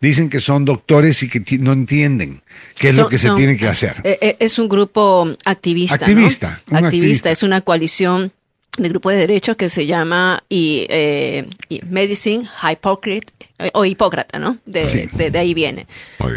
dicen 0.00 0.28
que 0.28 0.40
son 0.40 0.64
doctores 0.64 1.22
y 1.22 1.28
que 1.28 1.58
no 1.58 1.72
entienden 1.72 2.42
qué 2.76 2.90
es 2.90 2.96
lo 2.96 3.08
que 3.08 3.18
se 3.18 3.30
tiene 3.30 3.56
que 3.56 3.68
hacer. 3.68 4.00
Eh, 4.04 4.18
eh, 4.20 4.36
es 4.40 4.58
un 4.58 4.68
grupo 4.68 5.34
activista. 5.44 5.94
Activista. 5.94 6.60
activista, 6.70 7.30
es 7.30 7.42
una 7.42 7.60
coalición 7.60 8.32
de 8.82 8.88
grupo 8.88 9.10
de 9.10 9.16
derechos 9.16 9.56
que 9.56 9.68
se 9.68 9.86
llama 9.86 10.42
y, 10.48 10.86
eh, 10.90 11.46
Medicine 11.88 12.44
Hypocrite 12.62 13.32
eh, 13.58 13.70
o 13.74 13.84
Hipócrata, 13.84 14.38
¿no? 14.38 14.58
De, 14.66 15.08
de, 15.12 15.38
ahí 15.38 15.54
viene. 15.54 15.86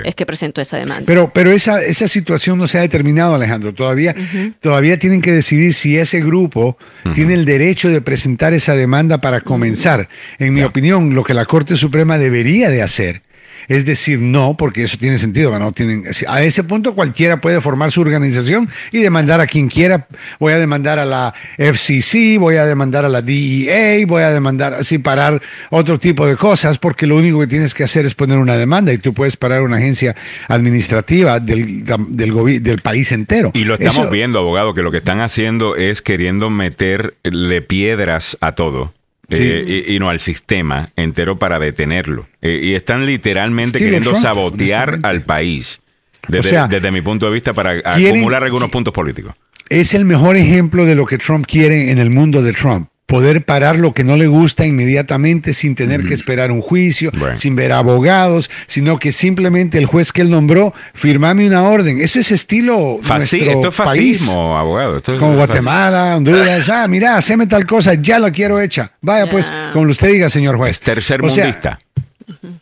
Es 0.03 0.15
que 0.15 0.25
presentó 0.25 0.61
esa 0.61 0.77
demanda. 0.77 1.05
Pero, 1.05 1.31
pero 1.33 1.51
esa, 1.51 1.81
esa 1.81 2.07
situación 2.07 2.57
no 2.57 2.67
se 2.67 2.77
ha 2.77 2.81
determinado, 2.81 3.35
Alejandro. 3.35 3.73
Todavía, 3.73 4.15
todavía 4.59 4.99
tienen 4.99 5.21
que 5.21 5.31
decidir 5.31 5.73
si 5.73 5.97
ese 5.97 6.19
grupo 6.21 6.77
tiene 7.13 7.33
el 7.33 7.45
derecho 7.45 7.89
de 7.89 8.01
presentar 8.01 8.53
esa 8.53 8.75
demanda 8.75 9.19
para 9.19 9.41
comenzar. 9.41 10.09
En 10.37 10.53
mi 10.53 10.63
opinión, 10.63 11.15
lo 11.15 11.23
que 11.23 11.33
la 11.33 11.45
Corte 11.45 11.75
Suprema 11.75 12.17
debería 12.17 12.69
de 12.69 12.81
hacer 12.81 13.22
es 13.67 13.85
decir 13.85 14.19
no, 14.19 14.55
porque 14.57 14.83
eso 14.83 14.97
tiene 14.97 15.17
sentido. 15.17 15.57
¿no? 15.59 15.71
Tienen, 15.71 16.05
a 16.27 16.43
ese 16.43 16.63
punto 16.63 16.95
cualquiera 16.95 17.41
puede 17.41 17.61
formar 17.61 17.91
su 17.91 18.01
organización 18.01 18.69
y 18.91 18.99
demandar 18.99 19.41
a 19.41 19.47
quien 19.47 19.67
quiera. 19.67 20.07
Voy 20.39 20.53
a 20.53 20.59
demandar 20.59 20.99
a 20.99 21.05
la 21.05 21.33
FCC, 21.57 22.39
voy 22.39 22.57
a 22.57 22.65
demandar 22.65 23.05
a 23.05 23.09
la 23.09 23.21
DEA, 23.21 24.05
voy 24.05 24.23
a 24.23 24.31
demandar, 24.31 24.73
así 24.73 24.97
parar 24.97 25.41
otro 25.69 25.99
tipo 25.99 26.25
de 26.25 26.35
cosas, 26.35 26.77
porque 26.77 27.07
lo 27.07 27.17
único 27.17 27.39
que 27.39 27.47
tienes 27.47 27.73
que 27.73 27.83
hacer 27.83 28.05
es 28.05 28.13
poner 28.13 28.37
una 28.37 28.57
demanda 28.57 28.93
y 28.93 28.97
tú 28.97 29.13
puedes 29.13 29.37
parar 29.37 29.61
una 29.61 29.77
agencia 29.77 30.15
administrativa 30.47 31.39
del, 31.39 31.83
del, 31.83 32.63
del 32.63 32.79
país 32.79 33.11
entero. 33.11 33.51
Y 33.53 33.63
lo 33.63 33.75
estamos 33.75 34.09
viendo, 34.09 34.39
abogado, 34.39 34.73
que 34.73 34.81
lo 34.81 34.91
que 34.91 34.97
están 34.97 35.21
haciendo 35.21 35.75
es 35.75 36.01
queriendo 36.01 36.49
meterle 36.49 37.61
piedras 37.61 38.37
a 38.41 38.53
todo. 38.53 38.93
Eh, 39.29 39.85
y, 39.87 39.99
no 39.99 40.09
al 40.09 40.19
sistema 40.19 40.89
entero 40.95 41.39
para 41.39 41.57
detenerlo. 41.57 42.27
Eh, 42.41 42.59
y 42.63 42.73
están 42.73 43.05
literalmente 43.05 43.79
queriendo 43.79 44.15
sabotear 44.15 44.99
al 45.03 45.23
país, 45.23 45.81
desde, 46.27 46.67
desde, 46.67 46.91
mi 46.91 47.01
punto 47.01 47.27
de 47.27 47.31
vista, 47.31 47.53
para 47.53 47.79
acumular 47.85 48.43
algunos 48.43 48.69
puntos 48.69 48.93
políticos. 48.93 49.33
Es 49.69 49.93
el 49.93 50.05
mejor 50.05 50.35
ejemplo 50.35 50.85
de 50.85 50.95
lo 50.95 51.05
que 51.05 51.17
Trump 51.17 51.45
quiere 51.47 51.89
en 51.89 51.99
el 51.99 52.09
mundo 52.09 52.41
de 52.41 52.53
Trump 52.53 52.89
poder 53.13 53.45
parar 53.45 53.77
lo 53.77 53.93
que 53.93 54.03
no 54.03 54.17
le 54.17 54.25
gusta 54.25 54.65
inmediatamente 54.65 55.53
sin 55.53 55.75
tener 55.75 56.03
que 56.03 56.15
esperar 56.15 56.51
un 56.51 56.61
juicio, 56.61 57.11
sin 57.35 57.55
ver 57.55 57.71
abogados, 57.71 58.49
sino 58.65 58.97
que 58.97 59.11
simplemente 59.11 59.77
el 59.77 59.85
juez 59.85 60.11
que 60.11 60.23
él 60.23 60.31
nombró, 60.31 60.73
firmame 60.95 61.45
una 61.45 61.61
orden. 61.61 62.01
Eso 62.01 62.17
es 62.17 62.31
estilo 62.31 62.99
nuestro 63.07 63.37
esto 63.37 63.67
es 63.67 63.75
fascismo, 63.75 64.57
abogado. 64.57 64.99
como 65.19 65.35
Guatemala, 65.35 66.17
Honduras. 66.17 66.63
Ah, 66.73 66.87
mira, 66.87 67.17
haceme 67.17 67.45
tal 67.45 67.67
cosa, 67.67 67.93
ya 67.93 68.17
la 68.17 68.31
quiero 68.31 68.59
hecha. 68.59 68.93
Vaya 68.99 69.29
pues, 69.29 69.45
como 69.73 69.91
usted 69.91 70.07
diga, 70.07 70.27
señor 70.27 70.57
juez. 70.57 70.79
Tercer 70.79 71.21
mundista. 71.21 71.79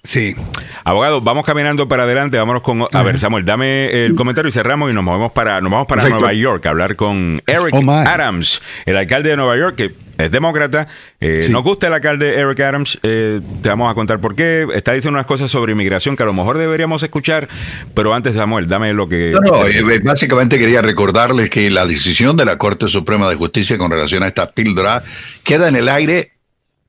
Sí. 0.04 0.36
Abogado, 0.84 1.22
vamos 1.22 1.46
caminando 1.46 1.88
para 1.88 2.04
adelante, 2.04 2.38
vámonos 2.38 2.62
con... 2.62 2.86
A 2.92 3.04
ver, 3.04 3.20
Samuel, 3.20 3.46
dame 3.46 4.06
el 4.06 4.16
comentario 4.16 4.50
y 4.50 4.52
cerramos 4.52 4.92
y 4.92 4.94
nos 4.94 5.04
movemos 5.04 5.32
para, 5.32 5.62
nos 5.62 5.72
vamos 5.72 5.88
para 5.88 6.08
Nueva 6.08 6.34
York 6.34 6.66
a 6.66 6.70
hablar 6.70 6.96
con 6.96 7.42
Eric 7.48 7.74
oh, 7.74 7.92
Adams, 7.92 8.62
el 8.86 8.98
alcalde 8.98 9.30
de 9.30 9.38
Nueva 9.38 9.58
York, 9.58 9.76
que 9.76 9.94
es 10.26 10.32
demócrata. 10.32 10.88
Eh, 11.20 11.48
Nos 11.50 11.64
gusta 11.64 11.88
el 11.88 11.94
alcalde 11.94 12.40
Eric 12.40 12.60
Adams. 12.60 13.00
Eh, 13.04 13.40
te 13.62 13.70
vamos 13.70 13.92
a 13.92 13.96
contar 13.96 14.20
por 14.20 14.36
qué. 14.36 14.68
Está 14.74 14.94
diciendo 14.94 15.18
unas 15.18 15.26
cosas 15.26 15.50
sobre 15.50 15.74
inmigración 15.74 16.16
que 16.16 16.24
a 16.24 16.26
lo 16.26 16.34
mejor 16.34 16.58
deberíamos 16.58 17.04
escuchar. 17.04 17.48
Pero 17.94 18.14
antes, 18.14 18.36
Samuel, 18.36 18.68
dame 18.68 18.94
lo 18.94 19.08
que. 19.10 19.34
No, 19.42 19.66
eh, 19.68 20.00
básicamente 20.04 20.60
quería 20.60 20.82
recordarles 20.82 21.50
que 21.50 21.70
la 21.70 21.86
decisión 21.86 22.38
de 22.38 22.46
la 22.46 22.58
Corte 22.58 22.88
Suprema 22.88 23.30
de 23.30 23.36
Justicia 23.36 23.78
con 23.78 23.92
relación 23.92 24.24
a 24.24 24.28
esta 24.28 24.52
píldora 24.52 25.04
queda 25.44 25.68
en 25.68 25.76
el 25.76 25.90
aire 25.90 26.34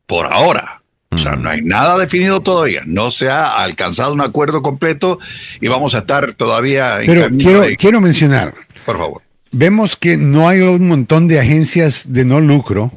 por 0.07 0.27
ahora. 0.27 0.82
O 1.13 1.19
sea, 1.19 1.37
no 1.37 1.51
hay 1.51 1.63
nada 1.63 1.99
definido 1.99 2.41
todavía. 2.41 2.83
No 2.87 3.11
se 3.11 3.29
ha 3.29 3.63
alcanzado 3.63 4.13
un 4.13 4.21
acuerdo 4.21 4.63
completo 4.63 5.19
y 5.61 5.69
vamos 5.69 5.95
a 5.95 5.99
estar 5.99 6.33
todavía. 6.35 6.99
Pero 7.05 7.29
quiero, 7.37 7.65
quiero 7.79 8.01
mencionar. 8.01 8.55
Por 8.87 8.99
favor. 8.99 9.23
Vemos 9.51 9.97
que 9.97 10.17
no 10.17 10.49
hay 10.49 10.61
un 10.61 10.89
montón 10.89 11.29
de 11.29 11.39
agencias 11.39 12.13
de 12.13 12.25
no 12.25 12.41
lucro 12.41 12.91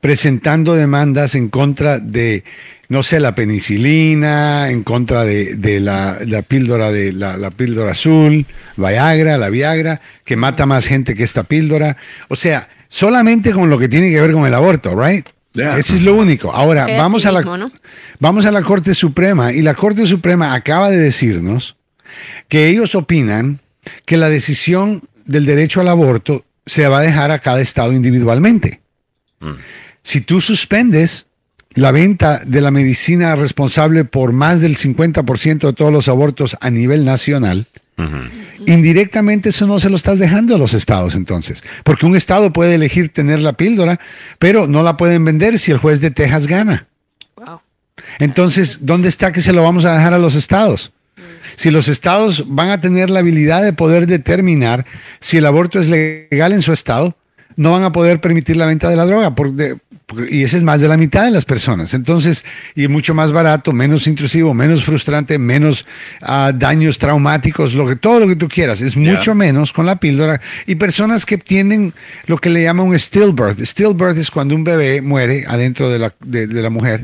presentando 0.00 0.74
demandas 0.74 1.34
en 1.34 1.48
contra 1.48 1.98
de, 1.98 2.44
no 2.88 3.02
sé, 3.02 3.18
la 3.18 3.34
penicilina, 3.34 4.70
en 4.70 4.84
contra 4.84 5.24
de, 5.24 5.80
la, 5.80 6.42
píldora 6.46 6.92
de 6.92 7.12
la, 7.12 7.50
píldora 7.50 7.90
azul, 7.90 8.46
Viagra, 8.76 9.36
la 9.36 9.50
Viagra, 9.50 10.00
que 10.24 10.36
mata 10.36 10.66
más 10.66 10.86
gente 10.86 11.16
que 11.16 11.24
esta 11.24 11.42
píldora. 11.42 11.96
O 12.28 12.36
sea, 12.36 12.68
solamente 12.88 13.52
con 13.52 13.68
lo 13.68 13.78
que 13.78 13.88
tiene 13.88 14.10
que 14.10 14.20
ver 14.20 14.32
con 14.32 14.46
el 14.46 14.54
aborto, 14.54 14.94
right? 14.94 15.26
Eso 15.56 15.94
es 15.94 16.02
lo 16.02 16.14
único. 16.14 16.52
Ahora, 16.52 16.86
vamos 16.98 17.26
a, 17.26 17.32
la, 17.32 17.70
vamos 18.18 18.46
a 18.46 18.50
la 18.50 18.62
Corte 18.62 18.94
Suprema 18.94 19.52
y 19.52 19.62
la 19.62 19.74
Corte 19.74 20.06
Suprema 20.06 20.54
acaba 20.54 20.90
de 20.90 20.98
decirnos 20.98 21.76
que 22.48 22.68
ellos 22.68 22.94
opinan 22.94 23.60
que 24.04 24.16
la 24.16 24.28
decisión 24.28 25.02
del 25.24 25.46
derecho 25.46 25.80
al 25.80 25.88
aborto 25.88 26.44
se 26.64 26.86
va 26.88 26.98
a 26.98 27.02
dejar 27.02 27.30
a 27.30 27.38
cada 27.38 27.60
estado 27.60 27.92
individualmente. 27.92 28.80
Mm. 29.40 29.52
Si 30.02 30.20
tú 30.20 30.40
suspendes 30.40 31.26
la 31.74 31.92
venta 31.92 32.40
de 32.44 32.60
la 32.60 32.70
medicina 32.70 33.36
responsable 33.36 34.04
por 34.04 34.32
más 34.32 34.60
del 34.60 34.76
50% 34.76 35.66
de 35.66 35.72
todos 35.72 35.92
los 35.92 36.08
abortos 36.08 36.56
a 36.60 36.70
nivel 36.70 37.04
nacional, 37.04 37.66
indirectamente 38.66 39.50
eso 39.50 39.66
no 39.66 39.80
se 39.80 39.88
lo 39.88 39.96
estás 39.96 40.18
dejando 40.18 40.54
a 40.54 40.58
los 40.58 40.74
estados 40.74 41.14
entonces, 41.14 41.62
porque 41.84 42.06
un 42.06 42.16
estado 42.16 42.52
puede 42.52 42.74
elegir 42.74 43.08
tener 43.10 43.40
la 43.40 43.54
píldora, 43.54 44.00
pero 44.38 44.66
no 44.66 44.82
la 44.82 44.96
pueden 44.96 45.24
vender 45.24 45.58
si 45.58 45.72
el 45.72 45.78
juez 45.78 46.00
de 46.00 46.10
Texas 46.10 46.46
gana. 46.46 46.86
Entonces, 48.18 48.80
¿dónde 48.82 49.08
está 49.08 49.32
que 49.32 49.40
se 49.40 49.52
lo 49.52 49.62
vamos 49.62 49.84
a 49.84 49.94
dejar 49.94 50.14
a 50.14 50.18
los 50.18 50.34
estados? 50.34 50.92
Si 51.56 51.70
los 51.70 51.88
estados 51.88 52.44
van 52.46 52.68
a 52.68 52.80
tener 52.80 53.08
la 53.08 53.20
habilidad 53.20 53.62
de 53.62 53.72
poder 53.72 54.06
determinar 54.06 54.84
si 55.20 55.38
el 55.38 55.46
aborto 55.46 55.78
es 55.78 55.88
legal 55.88 56.52
en 56.52 56.62
su 56.62 56.72
estado, 56.72 57.16
no 57.56 57.72
van 57.72 57.82
a 57.82 57.92
poder 57.92 58.20
permitir 58.20 58.56
la 58.56 58.66
venta 58.66 58.90
de 58.90 58.96
la 58.96 59.06
droga, 59.06 59.34
porque, 59.34 59.76
y 60.30 60.44
ese 60.44 60.58
es 60.58 60.62
más 60.62 60.80
de 60.80 60.86
la 60.86 60.96
mitad 60.96 61.24
de 61.24 61.32
las 61.32 61.44
personas. 61.44 61.92
Entonces, 61.92 62.44
y 62.76 62.86
mucho 62.86 63.12
más 63.12 63.32
barato, 63.32 63.72
menos 63.72 64.06
intrusivo, 64.06 64.54
menos 64.54 64.84
frustrante, 64.84 65.36
menos 65.36 65.84
ah, 66.22 66.52
daños 66.54 66.98
traumáticos, 66.98 67.74
lo 67.74 67.88
que, 67.88 67.96
todo 67.96 68.20
lo 68.20 68.28
que 68.28 68.36
tú 68.36 68.48
quieras. 68.48 68.80
Es 68.80 68.96
mucho 68.96 69.34
menos 69.34 69.72
con 69.72 69.84
la 69.84 69.96
píldora. 69.96 70.40
Y 70.64 70.76
personas 70.76 71.26
que 71.26 71.38
tienen 71.38 71.92
lo 72.26 72.38
que 72.38 72.50
le 72.50 72.62
llaman 72.62 72.86
un 72.86 72.96
stillbirth. 72.96 73.60
Stillbirth 73.60 74.16
es 74.16 74.30
cuando 74.30 74.54
un 74.54 74.62
bebé 74.62 75.02
muere 75.02 75.44
adentro 75.48 75.90
de 75.90 75.98
la, 75.98 76.14
de, 76.24 76.46
la 76.46 76.70
mujer 76.70 77.02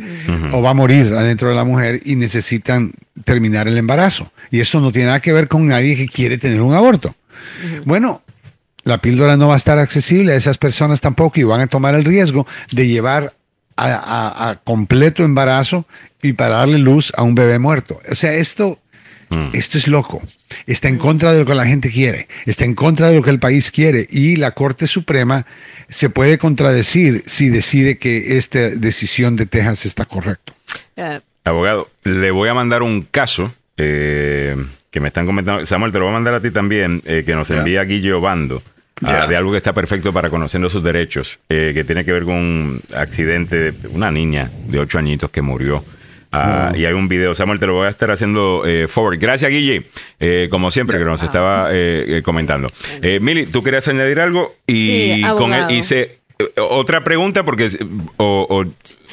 o 0.53 0.63
va 0.63 0.71
a 0.71 0.75
morir 0.75 1.13
adentro 1.13 1.49
de 1.49 1.57
la 1.57 1.65
mujer 1.65 2.01
y 2.05 2.15
necesitan 2.15 2.93
terminar 3.25 3.67
el 3.67 3.77
embarazo. 3.79 4.31
Y 4.53 4.61
eso 4.61 4.81
no 4.81 4.93
tiene 4.93 5.07
nada 5.07 5.21
que 5.21 5.33
ver 5.33 5.49
con 5.49 5.67
nadie 5.67 5.97
que 5.97 6.07
quiere 6.07 6.39
tener 6.39 6.61
un 6.61 6.75
aborto. 6.75 7.17
Bueno, 7.85 8.23
la 8.85 8.99
píldora 8.99 9.37
no 9.37 9.49
va 9.49 9.55
a 9.55 9.57
estar 9.57 9.79
accesible 9.79 10.33
a 10.33 10.37
esas 10.37 10.59
personas 10.59 11.01
tampoco 11.01 11.41
y 11.41 11.45
van 11.45 11.61
a 11.61 11.67
tomar 11.67 11.95
el 11.95 12.05
riesgo 12.05 12.47
de 12.73 12.89
llevar 12.89 13.35
a, 13.77 14.59
completo 14.65 15.25
embarazo 15.25 15.87
y 16.21 16.35
para 16.35 16.57
darle 16.59 16.79
luz 16.79 17.13
a 17.17 17.23
un 17.23 17.35
bebé 17.35 17.59
muerto. 17.59 18.01
O 18.11 18.15
sea, 18.15 18.33
esto, 18.35 18.79
mm. 19.31 19.49
esto 19.55 19.79
es 19.79 19.89
loco. 19.89 20.23
Está 20.67 20.89
en 20.89 20.99
contra 20.99 21.33
de 21.33 21.41
lo 21.41 21.47
que 21.47 21.55
la 21.55 21.67
gente 21.67 21.91
quiere, 21.91 22.27
está 22.45 22.65
en 22.65 22.75
contra 22.75 23.09
de 23.09 23.17
lo 23.17 23.23
que 23.23 23.31
el 23.31 23.39
país 23.39 23.71
quiere 23.71 24.07
y 24.11 24.37
la 24.37 24.53
Corte 24.53 24.87
Suprema 24.87 25.47
se 25.89 26.11
puede 26.11 26.39
contradecir 26.39 27.23
si 27.27 27.49
decide 27.49 27.99
que 27.99 28.37
esta 28.37 28.71
decisión 28.71 29.37
de 29.37 29.47
Texas 29.47 29.87
está 29.87 30.05
correcta. 30.05 30.53
Eh, 30.97 31.21
Abogado, 31.45 31.91
le 32.05 32.31
voy 32.31 32.49
a 32.49 32.55
mandar 32.55 32.83
un 32.83 33.03
caso. 33.03 33.53
Eh, 33.79 34.55
que 34.91 35.01
me 35.01 35.09
están 35.09 35.25
comentando, 35.25 35.65
Samuel, 35.65 35.91
te 35.91 35.99
lo 35.99 36.05
voy 36.05 36.13
a 36.13 36.17
mandar 36.17 36.35
a 36.35 36.41
ti 36.41 36.51
también, 36.51 37.01
eh, 37.07 37.23
que 37.25 37.35
nos 37.35 37.51
envía 37.51 37.83
Guille 37.85 38.13
Obando. 38.13 38.63
Ah, 39.05 39.27
de 39.27 39.37
algo 39.37 39.51
que 39.51 39.59
está 39.59 39.73
perfecto 39.73 40.13
para 40.13 40.31
conociendo 40.31 40.69
sus 40.69 40.83
derechos, 40.83 41.39
eh, 41.49 41.73
que 41.75 41.85
tiene 41.85 42.05
que 42.05 42.13
ver 42.13 42.25
con 42.25 42.35
un 42.35 42.83
accidente 42.95 43.73
de 43.73 43.89
una 43.89 44.11
niña 44.11 44.51
de 44.67 44.79
ocho 44.79 44.99
añitos 44.99 45.31
que 45.31 45.43
murió. 45.43 45.85
Ah, 46.31 46.73
y 46.75 46.87
hay 46.87 46.95
un 46.95 47.09
video, 47.09 47.35
Samuel, 47.35 47.59
te 47.59 47.67
lo 47.67 47.75
voy 47.75 47.87
a 47.87 47.91
estar 47.91 48.11
haciendo 48.11 48.65
eh, 48.65 48.89
forward. 48.89 49.19
Gracias, 49.19 49.51
Guille, 49.51 49.87
eh, 50.19 50.49
como 50.51 50.71
siempre, 50.71 50.99
que 50.99 51.05
nos 51.05 51.23
estaba 51.23 51.71
comentando. 52.23 52.69
Mili, 53.21 53.47
¿tú 53.47 53.63
querías 53.63 53.87
añadir 53.89 54.21
algo? 54.21 54.55
Y 54.67 55.23
con 55.23 55.53
él 55.53 55.71
hice 55.71 56.21
otra 56.57 57.05
pregunta 57.05 57.45
porque 57.45 57.71
o, 58.17 58.65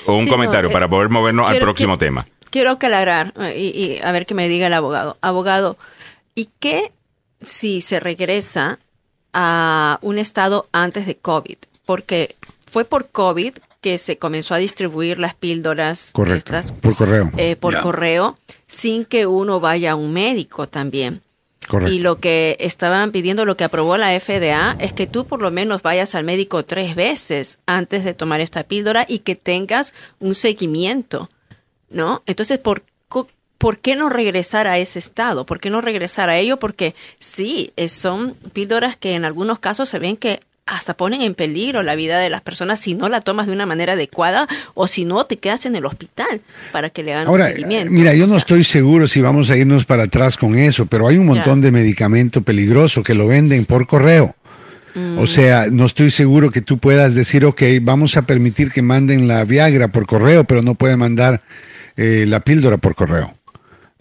un 0.08 0.28
comentario 0.28 0.72
para 0.72 0.88
poder 0.88 1.10
movernos 1.10 1.50
al 1.50 1.60
próximo 1.60 1.98
tema. 1.98 2.26
Quiero 2.52 2.72
aclarar 2.72 3.34
y, 3.56 3.68
y 3.68 4.00
a 4.04 4.12
ver 4.12 4.26
qué 4.26 4.34
me 4.34 4.48
diga 4.48 4.68
el 4.68 4.74
abogado. 4.74 5.18
Abogado, 5.22 5.78
¿y 6.36 6.50
qué 6.60 6.92
si 7.46 7.82
se 7.82 8.00
regresa 8.00 8.80
a 9.34 10.00
un 10.02 10.18
estado 10.18 10.68
antes 10.72 11.06
de 11.06 11.16
COVID, 11.16 11.58
porque 11.86 12.36
fue 12.66 12.86
por 12.86 13.10
COVID 13.10 13.54
que 13.82 13.98
se 13.98 14.18
comenzó 14.18 14.54
a 14.56 14.58
distribuir 14.58 15.20
las 15.20 15.36
píldoras 15.36 16.12
por 16.82 16.96
correo, 16.96 17.32
eh, 17.38 17.56
por 17.56 17.80
correo, 17.82 18.38
sin 18.68 19.06
que 19.06 19.26
uno 19.26 19.60
vaya 19.60 19.92
a 19.92 19.96
un 19.96 20.14
médico 20.14 20.68
también. 20.68 21.22
Y 21.88 22.00
lo 22.00 22.16
que 22.16 22.58
estaban 22.60 23.12
pidiendo, 23.12 23.46
lo 23.46 23.56
que 23.56 23.64
aprobó 23.64 23.96
la 23.98 24.20
FDA, 24.20 24.76
es 24.80 24.92
que 24.92 25.06
tú 25.06 25.26
por 25.26 25.40
lo 25.42 25.52
menos 25.52 25.84
vayas 25.84 26.16
al 26.16 26.24
médico 26.24 26.66
tres 26.66 26.96
veces 26.96 27.60
antes 27.68 28.04
de 28.04 28.16
tomar 28.16 28.42
esta 28.42 28.64
píldora 28.64 29.06
y 29.08 29.20
que 29.20 29.36
tengas 29.36 29.94
un 30.20 30.34
seguimiento, 30.34 31.30
¿no? 31.90 32.24
Entonces, 32.26 32.58
¿por 32.58 32.82
¿por 33.60 33.78
qué 33.78 33.96
no 33.96 34.10
regresar 34.10 34.66
a 34.66 34.80
ese 34.80 34.98
estado? 34.98 35.46
¿Por 35.46 35.60
qué 35.60 35.70
no 35.70 35.82
regresar 35.82 36.30
a 36.30 36.38
ello? 36.38 36.58
Porque 36.58 36.96
sí, 37.20 37.72
son 37.88 38.34
píldoras 38.54 38.98
que 38.98 39.14
en 39.14 39.26
algunos 39.26 39.60
casos 39.60 39.88
se 39.90 40.00
ven 40.00 40.18
que 40.18 40.40
hasta 40.66 40.96
ponen 40.96 41.22
en 41.22 41.34
peligro 41.34 41.82
la 41.84 41.96
vida 41.96 42.20
de 42.20 42.30
las 42.30 42.42
personas 42.42 42.80
si 42.80 42.94
no 42.94 43.10
la 43.10 43.22
tomas 43.22 43.48
de 43.48 43.54
una 43.54 43.66
manera 43.66 43.94
adecuada 43.94 44.48
o 44.76 44.88
si 44.88 45.04
no 45.04 45.26
te 45.26 45.38
quedas 45.38 45.66
en 45.66 45.76
el 45.76 45.86
hospital 45.86 46.42
para 46.72 46.90
que 46.90 47.04
le 47.04 47.14
hagan 47.14 47.28
un 47.28 47.40
seguimiento. 47.40 47.92
Mira, 47.92 48.14
yo 48.14 48.28
no 48.28 48.38
estoy 48.38 48.64
seguro 48.64 49.08
si 49.08 49.20
vamos 49.20 49.50
a 49.50 49.58
irnos 49.58 49.86
para 49.86 50.04
atrás 50.04 50.38
con 50.38 50.56
eso, 50.56 50.86
pero 50.86 51.08
hay 51.08 51.18
un 51.18 51.26
montón 51.26 51.60
de 51.60 51.72
medicamento 51.72 52.42
peligroso 52.44 53.04
que 53.04 53.16
lo 53.16 53.28
venden 53.28 53.66
por 53.66 53.88
correo. 53.88 54.36
O 54.96 55.24
mm. 55.24 55.28
sea, 55.28 55.68
no 55.72 55.86
estoy 55.86 56.12
seguro 56.12 56.52
que 56.52 56.62
tú 56.62 56.78
puedas 56.78 57.14
decir, 57.16 57.46
ok, 57.46 57.62
vamos 57.82 58.16
a 58.18 58.24
permitir 58.24 58.72
que 58.72 58.82
manden 58.82 59.28
la 59.28 59.44
Viagra 59.46 59.88
por 59.88 60.06
correo, 60.06 60.44
pero 60.44 60.62
no 60.62 60.76
puede 60.76 60.98
mandar 60.98 61.42
eh, 61.96 62.26
la 62.28 62.42
píldora 62.42 62.78
por 62.78 62.96
correo 62.96 63.39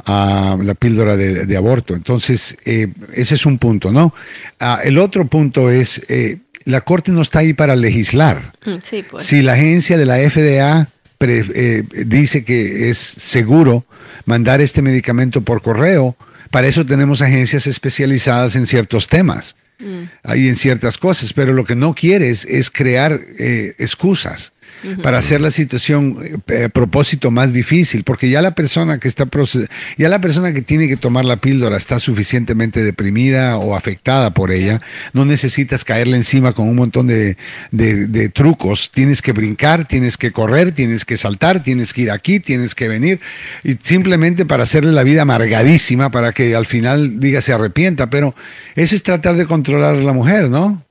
a 0.05 0.57
la 0.63 0.75
píldora 0.75 1.17
de, 1.17 1.57
aborto. 1.57 1.95
Entonces, 1.95 2.57
eh, 2.65 2.89
ese 3.15 3.35
es 3.35 3.47
un 3.47 3.59
punto, 3.59 3.93
¿no? 3.93 4.15
Ah, 4.61 4.81
el 4.83 4.99
otro 4.99 5.27
punto 5.27 5.71
es, 5.71 6.03
eh, 6.09 6.39
la 6.65 6.83
Corte 6.83 7.13
no 7.13 7.23
está 7.23 7.41
ahí 7.41 7.53
para 7.53 7.77
legislar. 7.77 8.53
Mm, 8.65 8.77
pues. 9.11 9.25
Si 9.25 9.43
la 9.43 9.55
agencia 9.55 9.99
de 9.99 10.07
la 10.07 10.19
FDA 10.19 10.89
eh, 11.21 11.85
dice 12.07 12.45
que 12.45 12.91
es 12.91 12.99
seguro 12.99 13.85
mandar 14.25 14.61
este 14.61 14.83
medicamento 14.83 15.43
por 15.43 15.63
correo, 15.63 16.17
para 16.51 16.69
eso 16.69 16.87
tenemos 16.87 17.21
agencias 17.21 17.67
especializadas 17.67 18.57
en 18.57 18.67
ciertos 18.67 19.09
temas. 19.09 19.57
Mm. 19.79 20.05
Ahí 20.23 20.49
en 20.49 20.57
ciertas 20.57 20.97
cosas, 20.97 21.33
pero 21.33 21.53
lo 21.53 21.65
que 21.65 21.77
no 21.77 21.95
quieres 21.95 22.45
es 22.45 22.71
crear 22.71 23.19
excusas 23.39 24.53
para 25.03 25.19
hacer 25.19 25.41
la 25.41 25.51
situación 25.51 26.19
eh, 26.49 26.65
a 26.65 26.69
propósito 26.69 27.31
más 27.31 27.53
difícil, 27.53 28.05
porque 28.05 28.31
ya 28.31 28.43
la 28.43 28.55
persona 28.55 28.99
que 28.99 29.09
está 29.09 29.29
ya 29.97 30.09
la 30.09 30.21
persona 30.21 30.53
que 30.53 30.63
tiene 30.63 30.89
que 30.89 30.97
tomar 30.97 31.25
la 31.25 31.37
píldora 31.37 31.77
está 31.77 31.99
suficientemente 31.99 32.83
deprimida 32.83 33.59
o 33.59 33.75
afectada 33.75 34.33
por 34.33 34.51
ella, 34.51 34.81
no 35.13 35.25
necesitas 35.25 35.85
caerle 35.85 36.17
encima 36.17 36.53
con 36.53 36.69
un 36.69 36.77
montón 36.77 37.07
de, 37.07 37.37
de 37.71 38.29
trucos, 38.29 38.91
tienes 38.93 39.23
que 39.23 39.33
brincar, 39.33 39.87
tienes 39.87 40.17
que 40.17 40.33
correr, 40.33 40.73
tienes 40.73 41.05
que 41.05 41.17
saltar, 41.17 41.63
tienes 41.63 41.93
que 41.93 42.03
ir 42.03 42.11
aquí, 42.11 42.41
tienes 42.41 42.75
que 42.75 42.89
venir, 42.89 43.21
y 43.65 43.77
simplemente 43.83 44.47
para 44.47 44.63
hacerle 44.63 44.93
la 44.93 45.03
vida 45.03 45.23
amargadísima, 45.23 46.11
para 46.11 46.33
que 46.33 46.55
al 46.55 46.67
final 46.67 47.21
diga 47.21 47.41
se 47.41 47.53
arrepienta, 47.53 48.11
pero 48.11 48.35
eso 48.75 48.95
es 48.95 49.03
tratar 49.03 49.37
de 49.37 49.47
controlar 49.47 49.97
a 49.97 49.99
la 50.01 50.13
mujer, 50.13 50.49
¿no? 50.49 50.83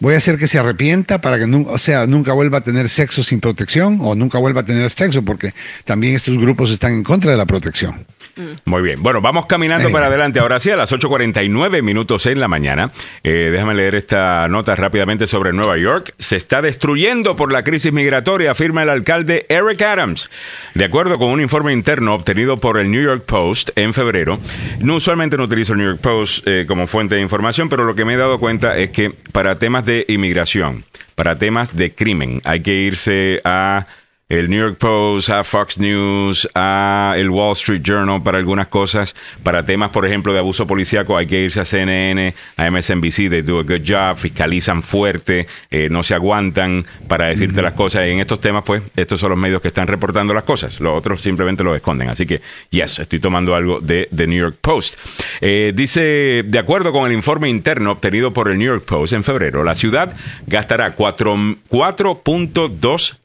Voy 0.00 0.14
a 0.14 0.16
hacer 0.16 0.38
que 0.38 0.48
se 0.48 0.58
arrepienta 0.58 1.20
para 1.20 1.38
que 1.38 1.44
o 1.44 1.78
sea, 1.78 2.06
nunca 2.06 2.32
vuelva 2.32 2.58
a 2.58 2.60
tener 2.62 2.88
sexo 2.88 3.22
sin 3.22 3.40
protección 3.40 3.98
o 4.00 4.16
nunca 4.16 4.38
vuelva 4.38 4.62
a 4.62 4.64
tener 4.64 4.90
sexo, 4.90 5.24
porque 5.24 5.54
también 5.84 6.14
estos 6.14 6.36
grupos 6.36 6.72
están 6.72 6.92
en 6.92 7.04
contra 7.04 7.30
de 7.30 7.36
la 7.36 7.46
protección. 7.46 8.04
Mm. 8.36 8.52
Muy 8.66 8.82
bien. 8.82 9.02
Bueno, 9.02 9.20
vamos 9.22 9.46
caminando 9.46 9.90
para 9.90 10.06
adelante. 10.06 10.40
Ahora 10.40 10.60
sí, 10.60 10.70
a 10.70 10.76
las 10.76 10.92
8.49 10.92 11.82
minutos 11.82 12.26
en 12.26 12.38
la 12.38 12.48
mañana. 12.48 12.92
Eh, 13.22 13.48
déjame 13.50 13.74
leer 13.74 13.94
esta 13.94 14.46
nota 14.48 14.76
rápidamente 14.76 15.26
sobre 15.26 15.52
Nueva 15.52 15.78
York. 15.78 16.14
Se 16.18 16.36
está 16.36 16.60
destruyendo 16.60 17.34
por 17.34 17.50
la 17.50 17.64
crisis 17.64 17.92
migratoria, 17.92 18.50
afirma 18.50 18.82
el 18.82 18.90
alcalde 18.90 19.46
Eric 19.48 19.80
Adams. 19.82 20.30
De 20.74 20.84
acuerdo 20.84 21.16
con 21.16 21.30
un 21.30 21.40
informe 21.40 21.72
interno 21.72 22.14
obtenido 22.14 22.58
por 22.58 22.78
el 22.78 22.90
New 22.90 23.02
York 23.02 23.24
Post 23.24 23.70
en 23.76 23.94
febrero, 23.94 24.38
no 24.80 24.96
usualmente 24.96 25.38
no 25.38 25.44
utilizo 25.44 25.72
el 25.72 25.78
New 25.78 25.88
York 25.88 26.00
Post 26.00 26.46
eh, 26.46 26.66
como 26.68 26.86
fuente 26.86 27.14
de 27.14 27.22
información, 27.22 27.68
pero 27.70 27.84
lo 27.84 27.94
que 27.94 28.04
me 28.04 28.14
he 28.14 28.18
dado 28.18 28.38
cuenta 28.38 28.76
es 28.76 28.90
que 28.90 29.12
para 29.32 29.58
temas 29.58 29.86
de 29.86 30.04
inmigración, 30.08 30.84
para 31.14 31.38
temas 31.38 31.74
de 31.74 31.94
crimen, 31.94 32.40
hay 32.44 32.60
que 32.60 32.74
irse 32.74 33.40
a 33.44 33.86
el 34.28 34.50
New 34.50 34.58
York 34.58 34.78
Post, 34.78 35.30
a 35.30 35.44
Fox 35.44 35.78
News, 35.78 36.48
a 36.52 37.14
el 37.16 37.30
Wall 37.30 37.52
Street 37.52 37.82
Journal 37.82 38.20
para 38.24 38.38
algunas 38.38 38.66
cosas. 38.66 39.14
Para 39.44 39.64
temas, 39.64 39.90
por 39.90 40.04
ejemplo, 40.04 40.32
de 40.32 40.40
abuso 40.40 40.66
policíaco, 40.66 41.16
hay 41.16 41.28
que 41.28 41.44
irse 41.44 41.60
a 41.60 41.64
CNN, 41.64 42.34
a 42.56 42.68
MSNBC, 42.68 43.30
they 43.30 43.42
do 43.42 43.60
a 43.60 43.62
good 43.62 43.82
job, 43.86 44.16
fiscalizan 44.16 44.82
fuerte, 44.82 45.46
eh, 45.70 45.86
no 45.90 46.02
se 46.02 46.14
aguantan 46.14 46.84
para 47.06 47.26
decirte 47.26 47.62
las 47.62 47.74
cosas. 47.74 48.08
Y 48.08 48.10
en 48.10 48.18
estos 48.18 48.40
temas, 48.40 48.64
pues, 48.64 48.82
estos 48.96 49.20
son 49.20 49.30
los 49.30 49.38
medios 49.38 49.62
que 49.62 49.68
están 49.68 49.86
reportando 49.86 50.34
las 50.34 50.42
cosas. 50.42 50.80
Los 50.80 50.98
otros 50.98 51.20
simplemente 51.20 51.62
lo 51.62 51.76
esconden. 51.76 52.08
Así 52.08 52.26
que, 52.26 52.40
yes, 52.70 52.98
estoy 52.98 53.20
tomando 53.20 53.54
algo 53.54 53.78
de 53.80 54.08
The 54.14 54.26
New 54.26 54.40
York 54.40 54.56
Post. 54.60 54.98
Eh, 55.40 55.72
dice, 55.72 56.42
de 56.44 56.58
acuerdo 56.58 56.90
con 56.90 57.06
el 57.06 57.12
informe 57.12 57.48
interno 57.48 57.92
obtenido 57.92 58.32
por 58.32 58.50
el 58.50 58.58
New 58.58 58.66
York 58.66 58.86
Post 58.86 59.12
en 59.12 59.22
febrero, 59.22 59.62
la 59.62 59.76
ciudad 59.76 60.16
gastará 60.48 60.96
4.2 60.96 63.16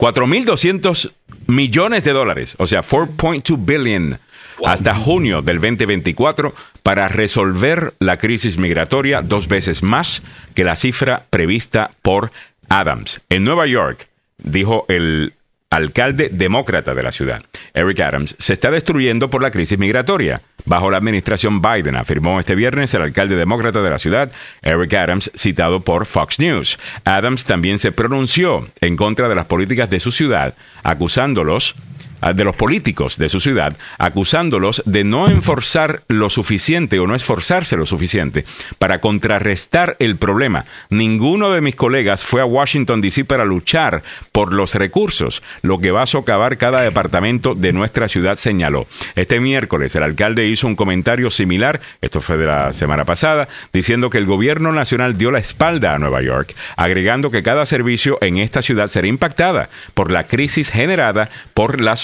4.200 0.00 1.12
millones 1.46 2.04
de 2.04 2.12
dólares, 2.14 2.54
o 2.56 2.66
sea, 2.66 2.82
4.2 2.82 3.58
billion 3.58 4.18
hasta 4.64 4.94
junio 4.94 5.42
del 5.42 5.60
2024 5.60 6.54
para 6.82 7.06
resolver 7.08 7.92
la 7.98 8.16
crisis 8.16 8.56
migratoria 8.56 9.20
dos 9.20 9.46
veces 9.46 9.82
más 9.82 10.22
que 10.54 10.64
la 10.64 10.76
cifra 10.76 11.26
prevista 11.28 11.90
por 12.00 12.32
Adams. 12.70 13.20
En 13.28 13.44
Nueva 13.44 13.66
York, 13.66 14.08
dijo 14.38 14.86
el 14.88 15.34
alcalde 15.70 16.28
demócrata 16.32 16.94
de 16.94 17.02
la 17.02 17.12
ciudad, 17.12 17.42
Eric 17.74 18.00
Adams, 18.00 18.34
se 18.38 18.52
está 18.52 18.70
destruyendo 18.72 19.30
por 19.30 19.40
la 19.40 19.52
crisis 19.52 19.78
migratoria. 19.78 20.42
Bajo 20.64 20.90
la 20.90 20.98
administración 20.98 21.62
Biden, 21.62 21.96
afirmó 21.96 22.38
este 22.40 22.54
viernes 22.54 22.92
el 22.94 23.02
alcalde 23.02 23.36
demócrata 23.36 23.80
de 23.80 23.90
la 23.90 23.98
ciudad, 23.98 24.32
Eric 24.62 24.92
Adams, 24.94 25.30
citado 25.34 25.80
por 25.80 26.06
Fox 26.06 26.38
News. 26.38 26.78
Adams 27.04 27.44
también 27.44 27.78
se 27.78 27.92
pronunció 27.92 28.68
en 28.80 28.96
contra 28.96 29.28
de 29.28 29.36
las 29.36 29.46
políticas 29.46 29.88
de 29.88 30.00
su 30.00 30.10
ciudad, 30.12 30.54
acusándolos 30.82 31.76
de 32.20 32.44
los 32.44 32.56
políticos 32.56 33.16
de 33.18 33.28
su 33.28 33.40
ciudad, 33.40 33.76
acusándolos 33.98 34.82
de 34.86 35.04
no 35.04 35.28
enforzar 35.28 36.02
lo 36.08 36.30
suficiente 36.30 36.98
o 36.98 37.06
no 37.06 37.14
esforzarse 37.14 37.76
lo 37.76 37.86
suficiente 37.86 38.44
para 38.78 39.00
contrarrestar 39.00 39.96
el 39.98 40.16
problema. 40.16 40.64
Ninguno 40.90 41.50
de 41.50 41.60
mis 41.60 41.76
colegas 41.76 42.24
fue 42.24 42.40
a 42.40 42.46
Washington, 42.46 43.00
D.C. 43.00 43.24
para 43.24 43.44
luchar 43.44 44.02
por 44.32 44.52
los 44.52 44.74
recursos, 44.74 45.42
lo 45.62 45.78
que 45.78 45.90
va 45.90 46.02
a 46.02 46.06
socavar 46.06 46.58
cada 46.58 46.82
departamento 46.82 47.54
de 47.54 47.72
nuestra 47.72 48.08
ciudad, 48.08 48.36
señaló. 48.36 48.86
Este 49.14 49.40
miércoles 49.40 49.94
el 49.96 50.02
alcalde 50.02 50.46
hizo 50.46 50.66
un 50.66 50.76
comentario 50.76 51.30
similar, 51.30 51.80
esto 52.00 52.20
fue 52.20 52.36
de 52.36 52.46
la 52.46 52.72
semana 52.72 53.04
pasada, 53.04 53.48
diciendo 53.72 54.10
que 54.10 54.18
el 54.18 54.26
gobierno 54.26 54.72
nacional 54.72 55.16
dio 55.16 55.30
la 55.30 55.38
espalda 55.38 55.94
a 55.94 55.98
Nueva 55.98 56.22
York, 56.22 56.54
agregando 56.76 57.30
que 57.30 57.42
cada 57.42 57.66
servicio 57.66 58.18
en 58.20 58.38
esta 58.38 58.62
ciudad 58.62 58.88
será 58.88 59.06
impactada 59.06 59.68
por 59.94 60.12
la 60.12 60.24
crisis 60.24 60.70
generada 60.70 61.30
por 61.54 61.80
la 61.80 61.96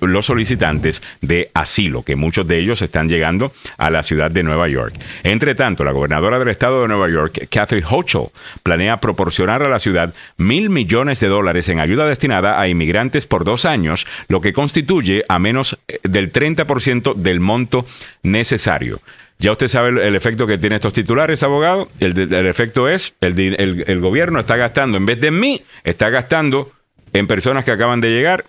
los 0.00 0.26
solicitantes 0.26 1.02
de 1.20 1.50
asilo, 1.54 2.02
que 2.02 2.16
muchos 2.16 2.46
de 2.46 2.58
ellos 2.58 2.82
están 2.82 3.08
llegando 3.08 3.52
a 3.78 3.90
la 3.90 4.02
ciudad 4.02 4.30
de 4.30 4.42
Nueva 4.42 4.68
York. 4.68 4.94
Entre 5.22 5.54
tanto, 5.54 5.84
la 5.84 5.92
gobernadora 5.92 6.38
del 6.38 6.48
estado 6.48 6.82
de 6.82 6.88
Nueva 6.88 7.08
York, 7.08 7.48
Kathy 7.50 7.82
Hochul, 7.88 8.28
planea 8.62 8.98
proporcionar 8.98 9.62
a 9.62 9.68
la 9.68 9.78
ciudad 9.78 10.14
mil 10.36 10.70
millones 10.70 11.20
de 11.20 11.28
dólares 11.28 11.68
en 11.68 11.80
ayuda 11.80 12.06
destinada 12.06 12.60
a 12.60 12.68
inmigrantes 12.68 13.26
por 13.26 13.44
dos 13.44 13.64
años, 13.64 14.06
lo 14.28 14.40
que 14.40 14.52
constituye 14.52 15.24
a 15.28 15.38
menos 15.38 15.78
eh, 15.88 15.98
del 16.02 16.32
30% 16.32 17.14
del 17.14 17.40
monto 17.40 17.86
necesario. 18.22 19.00
Ya 19.42 19.50
usted 19.50 19.66
sabe 19.66 20.06
el, 20.06 20.14
efecto 20.14 20.46
que 20.46 20.56
tiene 20.56 20.76
estos 20.76 20.92
titulares, 20.92 21.42
abogado. 21.42 21.88
El, 21.98 22.16
efecto 22.46 22.88
es, 22.88 23.14
el, 23.20 24.00
gobierno 24.00 24.38
está 24.38 24.56
gastando, 24.56 24.96
en 24.98 25.04
vez 25.04 25.20
de 25.20 25.32
mí, 25.32 25.62
está 25.82 26.10
gastando 26.10 26.70
en 27.12 27.26
personas 27.26 27.64
que 27.64 27.70
acaban 27.70 28.00
de 28.00 28.10
llegar 28.10 28.44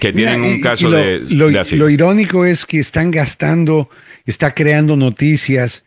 que 0.00 0.12
tienen 0.12 0.42
un 0.42 0.60
caso 0.60 0.90
de, 0.90 1.20
lo, 1.30 1.50
Lo 1.50 1.90
irónico 1.90 2.44
es 2.44 2.66
que 2.66 2.78
están 2.78 3.10
gastando, 3.10 3.88
está 4.26 4.54
creando 4.54 4.96
noticias 4.96 5.84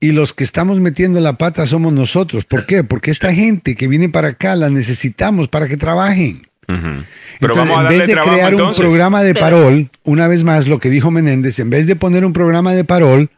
y 0.00 0.12
los 0.12 0.32
que 0.32 0.44
estamos 0.44 0.80
metiendo 0.80 1.20
la 1.20 1.34
pata 1.34 1.66
somos 1.66 1.92
nosotros. 1.92 2.44
¿Por 2.44 2.66
qué? 2.66 2.84
Porque 2.84 3.10
esta 3.10 3.32
gente 3.32 3.74
que 3.74 3.88
viene 3.88 4.08
para 4.08 4.28
acá 4.28 4.56
la 4.56 4.70
necesitamos 4.70 5.48
para 5.48 5.68
que 5.68 5.76
trabajen. 5.76 6.46
Pero 6.66 7.54
vamos 7.54 7.78
a 7.78 7.82
en 7.82 7.88
vez 7.88 8.06
de 8.06 8.12
crear 8.12 8.54
un 8.54 8.74
programa 8.74 9.22
de 9.22 9.34
parol, 9.34 9.88
una 10.04 10.28
vez 10.28 10.44
más 10.44 10.66
lo 10.66 10.78
que 10.78 10.90
dijo 10.90 11.10
Menéndez, 11.10 11.58
en 11.60 11.70
vez 11.70 11.86
de 11.86 11.96
poner 11.96 12.24
un 12.26 12.34
programa 12.34 12.74
de 12.74 12.84
parol, 12.84 13.30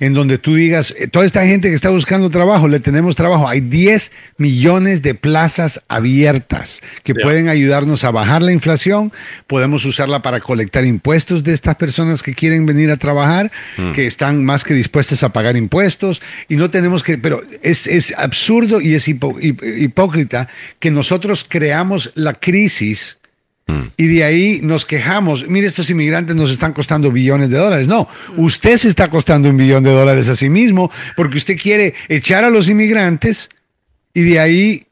en 0.00 0.14
donde 0.14 0.38
tú 0.38 0.54
digas, 0.54 0.94
eh, 0.98 1.08
toda 1.08 1.24
esta 1.24 1.46
gente 1.46 1.68
que 1.68 1.74
está 1.74 1.90
buscando 1.90 2.30
trabajo, 2.30 2.68
le 2.68 2.80
tenemos 2.80 3.16
trabajo. 3.16 3.48
Hay 3.48 3.60
10 3.60 4.12
millones 4.36 5.02
de 5.02 5.14
plazas 5.14 5.82
abiertas 5.88 6.80
que 7.02 7.14
pueden 7.14 7.48
ayudarnos 7.48 8.04
a 8.04 8.10
bajar 8.10 8.42
la 8.42 8.52
inflación. 8.52 9.12
Podemos 9.46 9.84
usarla 9.84 10.22
para 10.22 10.40
colectar 10.40 10.84
impuestos 10.84 11.44
de 11.44 11.52
estas 11.52 11.76
personas 11.76 12.22
que 12.22 12.34
quieren 12.34 12.66
venir 12.66 12.90
a 12.90 12.96
trabajar, 12.96 13.50
mm. 13.76 13.92
que 13.92 14.06
están 14.06 14.44
más 14.44 14.64
que 14.64 14.74
dispuestas 14.74 15.22
a 15.22 15.30
pagar 15.30 15.56
impuestos. 15.56 16.22
Y 16.48 16.56
no 16.56 16.70
tenemos 16.70 17.02
que, 17.02 17.18
pero 17.18 17.40
es, 17.62 17.86
es 17.86 18.14
absurdo 18.16 18.80
y 18.80 18.94
es 18.94 19.08
hipócrita 19.08 20.48
que 20.78 20.90
nosotros 20.90 21.46
creamos 21.48 22.12
la 22.14 22.34
crisis 22.34 23.18
Mm. 23.66 23.82
Y 23.96 24.06
de 24.06 24.24
ahí 24.24 24.60
nos 24.62 24.84
quejamos, 24.84 25.48
mire, 25.48 25.66
estos 25.66 25.88
inmigrantes 25.88 26.36
nos 26.36 26.50
están 26.50 26.72
costando 26.72 27.10
billones 27.10 27.50
de 27.50 27.56
dólares. 27.56 27.88
No, 27.88 28.08
usted 28.36 28.76
se 28.76 28.88
está 28.88 29.08
costando 29.08 29.48
un 29.48 29.56
billón 29.56 29.82
de 29.82 29.90
dólares 29.90 30.28
a 30.28 30.36
sí 30.36 30.48
mismo 30.48 30.90
porque 31.16 31.38
usted 31.38 31.56
quiere 31.56 31.94
echar 32.08 32.44
a 32.44 32.50
los 32.50 32.68
inmigrantes 32.68 33.48
y 34.12 34.22
de 34.22 34.40
ahí 34.40 34.82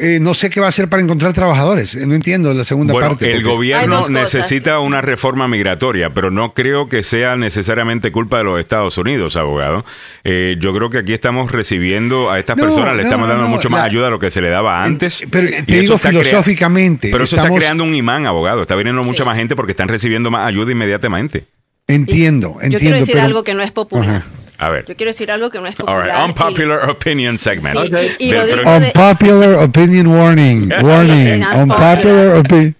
eh, 0.00 0.18
no 0.20 0.34
sé 0.34 0.50
qué 0.50 0.60
va 0.60 0.66
a 0.66 0.68
hacer 0.68 0.88
para 0.88 1.02
encontrar 1.02 1.32
trabajadores. 1.32 1.96
No 1.96 2.14
entiendo 2.14 2.52
la 2.54 2.64
segunda 2.64 2.94
parte. 2.94 3.30
El 3.30 3.42
gobierno 3.42 4.08
necesita 4.08 4.80
una 4.80 5.00
reforma 5.00 5.48
migratoria, 5.48 6.10
pero 6.10 6.30
no 6.30 6.54
creo 6.54 6.88
que 6.88 7.02
sea 7.02 7.36
necesariamente 7.36 8.12
culpa 8.12 8.38
de 8.38 8.44
los 8.44 8.60
Estados 8.60 8.98
Unidos, 8.98 9.36
abogado. 9.36 9.84
Eh, 10.24 10.56
yo 10.60 10.74
creo 10.74 10.90
que 10.90 10.98
aquí 10.98 11.12
estamos 11.12 11.52
recibiendo 11.52 12.30
a 12.30 12.38
estas 12.38 12.56
personas, 12.56 12.96
le 12.96 13.02
estamos 13.02 13.28
dando 13.28 13.46
mucho 13.48 13.70
más 13.70 13.84
ayuda 13.84 14.08
a 14.08 14.10
lo 14.10 14.18
que 14.18 14.30
se 14.30 14.40
le 14.40 14.48
daba 14.48 14.82
antes. 14.82 15.24
Pero 15.30 15.48
te 15.64 15.80
digo 15.80 15.98
filosóficamente. 15.98 17.10
Pero 17.10 17.24
eso 17.24 17.36
está 17.36 17.50
creando 17.50 17.84
un 17.84 17.94
imán, 17.94 18.26
abogado. 18.26 18.62
Está 18.62 18.74
viniendo 18.74 19.02
mucha 19.04 19.24
más 19.24 19.36
gente 19.36 19.56
porque 19.56 19.72
están 19.72 19.88
recibiendo 19.88 20.30
más 20.30 20.46
ayuda 20.46 20.72
inmediatamente. 20.72 21.44
Entiendo, 21.86 22.56
entiendo. 22.60 22.68
Yo 22.68 22.78
quiero 22.78 22.96
decir 22.98 23.18
algo 23.18 23.44
que 23.44 23.54
no 23.54 23.62
es 23.62 23.70
popular. 23.70 24.22
A 24.58 24.70
ver. 24.70 24.84
Yo 24.86 24.96
quiero 24.96 25.10
decir 25.10 25.30
algo 25.30 25.50
que 25.50 25.60
no 25.60 25.68
es 25.68 25.76
popular. 25.76 26.10
All 26.10 26.30
Unpopular 26.30 26.90
opinion 26.90 27.38
segment. 27.38 27.76
unpopular 27.76 29.54
opinion 29.54 30.08
warning. 30.08 30.68
Warning. 30.82 31.44
Unpopular 31.56 32.36
opinion. 32.36 32.74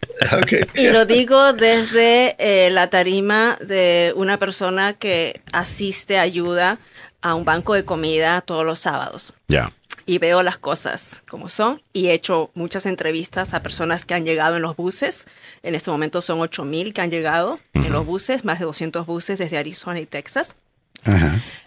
Y 0.74 0.88
lo 0.88 1.06
digo 1.06 1.52
desde 1.52 2.34
eh, 2.38 2.70
la 2.70 2.90
tarima 2.90 3.56
de 3.60 4.12
una 4.16 4.38
persona 4.38 4.94
que 4.94 5.40
asiste, 5.52 6.18
ayuda 6.18 6.80
a 7.22 7.36
un 7.36 7.44
banco 7.44 7.74
de 7.74 7.84
comida 7.84 8.40
todos 8.40 8.64
los 8.64 8.80
sábados. 8.80 9.32
Ya. 9.46 9.72
Y 10.05 10.18
veo 10.18 10.42
las 10.42 10.59
cosas 10.59 11.22
como 11.28 11.48
son 11.48 11.82
y 11.92 12.09
he 12.09 12.14
hecho 12.14 12.50
muchas 12.55 12.86
entrevistas 12.86 13.55
a 13.55 13.62
personas 13.62 14.05
que 14.05 14.14
han 14.14 14.24
llegado 14.24 14.56
en 14.56 14.62
los 14.62 14.74
buses. 14.74 15.26
En 15.62 15.76
este 15.76 15.90
momento 15.92 16.22
son 16.22 16.40
8000 16.40 16.92
que 16.92 17.02
han 17.02 17.10
llegado 17.10 17.60
en 17.74 17.92
los 17.92 18.05
buses, 18.05 18.44
más 18.44 18.59
de 18.59 18.64
200 18.64 19.06
buses 19.06 19.38
desde 19.38 19.59
Arizona 19.59 20.00
y 20.00 20.06
Texas. 20.06 20.56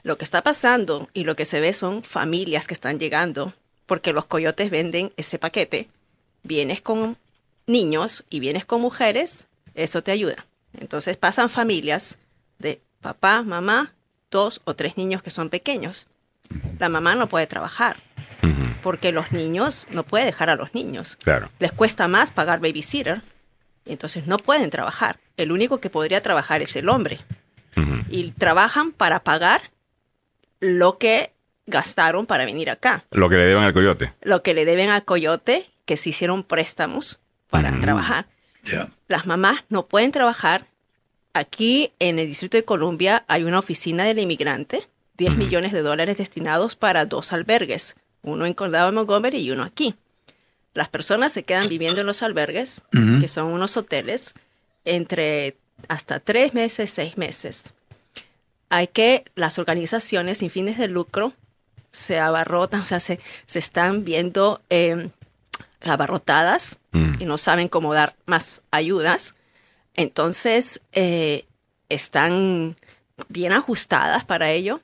Lo 0.03 0.17
que 0.17 0.23
está 0.23 0.41
pasando 0.43 1.09
y 1.13 1.23
lo 1.23 1.35
que 1.35 1.45
se 1.45 1.59
ve 1.59 1.73
son 1.73 2.03
familias 2.03 2.67
que 2.67 2.73
están 2.73 2.99
llegando 2.99 3.53
porque 3.85 4.13
los 4.13 4.25
coyotes 4.25 4.69
venden 4.69 5.11
ese 5.17 5.39
paquete 5.39 5.89
vienes 6.43 6.81
con 6.81 7.17
niños 7.67 8.25
y 8.29 8.39
vienes 8.39 8.65
con 8.65 8.81
mujeres, 8.81 9.47
eso 9.75 10.03
te 10.03 10.11
ayuda. 10.11 10.45
Entonces 10.79 11.17
pasan 11.17 11.49
familias 11.49 12.17
de 12.59 12.81
papá, 13.01 13.43
mamá, 13.43 13.93
dos 14.29 14.61
o 14.65 14.75
tres 14.75 14.97
niños 14.97 15.21
que 15.21 15.31
son 15.31 15.49
pequeños. 15.49 16.07
La 16.79 16.89
mamá 16.89 17.15
no 17.15 17.29
puede 17.29 17.47
trabajar 17.47 17.97
porque 18.81 19.11
los 19.11 19.31
niños 19.31 19.87
no 19.91 20.03
puede 20.03 20.25
dejar 20.25 20.49
a 20.49 20.55
los 20.55 20.73
niños. 20.73 21.15
Claro. 21.23 21.51
Les 21.59 21.71
cuesta 21.71 22.07
más 22.07 22.31
pagar 22.31 22.59
babysitter, 22.59 23.21
entonces 23.85 24.25
no 24.25 24.37
pueden 24.37 24.71
trabajar. 24.71 25.19
El 25.37 25.51
único 25.51 25.79
que 25.79 25.91
podría 25.91 26.21
trabajar 26.21 26.63
es 26.63 26.75
el 26.75 26.89
hombre. 26.89 27.19
Y 28.09 28.31
trabajan 28.31 28.91
para 28.91 29.23
pagar 29.23 29.61
lo 30.59 30.97
que 30.97 31.31
gastaron 31.67 32.25
para 32.25 32.45
venir 32.45 32.69
acá. 32.69 33.03
Lo 33.11 33.29
que 33.29 33.35
le 33.35 33.45
deben 33.45 33.63
al 33.63 33.73
coyote. 33.73 34.13
Lo 34.21 34.43
que 34.43 34.53
le 34.53 34.65
deben 34.65 34.89
al 34.89 35.05
coyote, 35.05 35.69
que 35.85 35.97
se 35.97 36.09
hicieron 36.09 36.43
préstamos 36.43 37.19
para 37.49 37.77
trabajar. 37.79 38.27
Las 39.07 39.25
mamás 39.25 39.63
no 39.69 39.87
pueden 39.87 40.11
trabajar. 40.11 40.67
Aquí 41.33 41.91
en 41.99 42.19
el 42.19 42.27
Distrito 42.27 42.57
de 42.57 42.65
Columbia 42.65 43.23
hay 43.27 43.43
una 43.43 43.59
oficina 43.59 44.03
del 44.03 44.19
inmigrante, 44.19 44.87
10 45.17 45.35
millones 45.35 45.71
de 45.71 45.81
dólares 45.81 46.17
destinados 46.17 46.75
para 46.75 47.05
dos 47.05 47.31
albergues, 47.31 47.95
uno 48.21 48.45
en 48.45 48.53
Condado 48.53 48.87
de 48.87 48.91
Montgomery 48.93 49.37
y 49.37 49.51
uno 49.51 49.63
aquí. 49.63 49.95
Las 50.73 50.89
personas 50.89 51.31
se 51.31 51.43
quedan 51.43 51.69
viviendo 51.69 52.01
en 52.01 52.07
los 52.07 52.23
albergues, 52.23 52.83
que 52.91 53.27
son 53.27 53.47
unos 53.47 53.75
hoteles, 53.77 54.35
entre 54.85 55.57
hasta 55.87 56.19
tres 56.19 56.53
meses, 56.53 56.91
seis 56.91 57.17
meses. 57.17 57.73
Hay 58.69 58.87
que 58.87 59.25
las 59.35 59.59
organizaciones 59.59 60.39
sin 60.39 60.49
fines 60.49 60.77
de 60.77 60.87
lucro 60.87 61.33
se 61.91 62.19
abarrotan, 62.19 62.81
o 62.81 62.85
sea, 62.85 62.99
se, 62.99 63.19
se 63.45 63.59
están 63.59 64.05
viendo 64.05 64.61
em, 64.69 65.09
abarrotadas 65.81 66.79
Mm. 66.91 67.13
y 67.19 67.25
no 67.25 67.37
saben 67.37 67.67
cómo 67.67 67.93
dar 67.93 68.15
más 68.25 68.61
ayudas. 68.71 69.35
Entonces, 69.93 70.81
eh, 70.91 71.45
están 71.89 72.75
bien 73.29 73.53
ajustadas 73.53 74.25
para 74.25 74.51
ello 74.51 74.81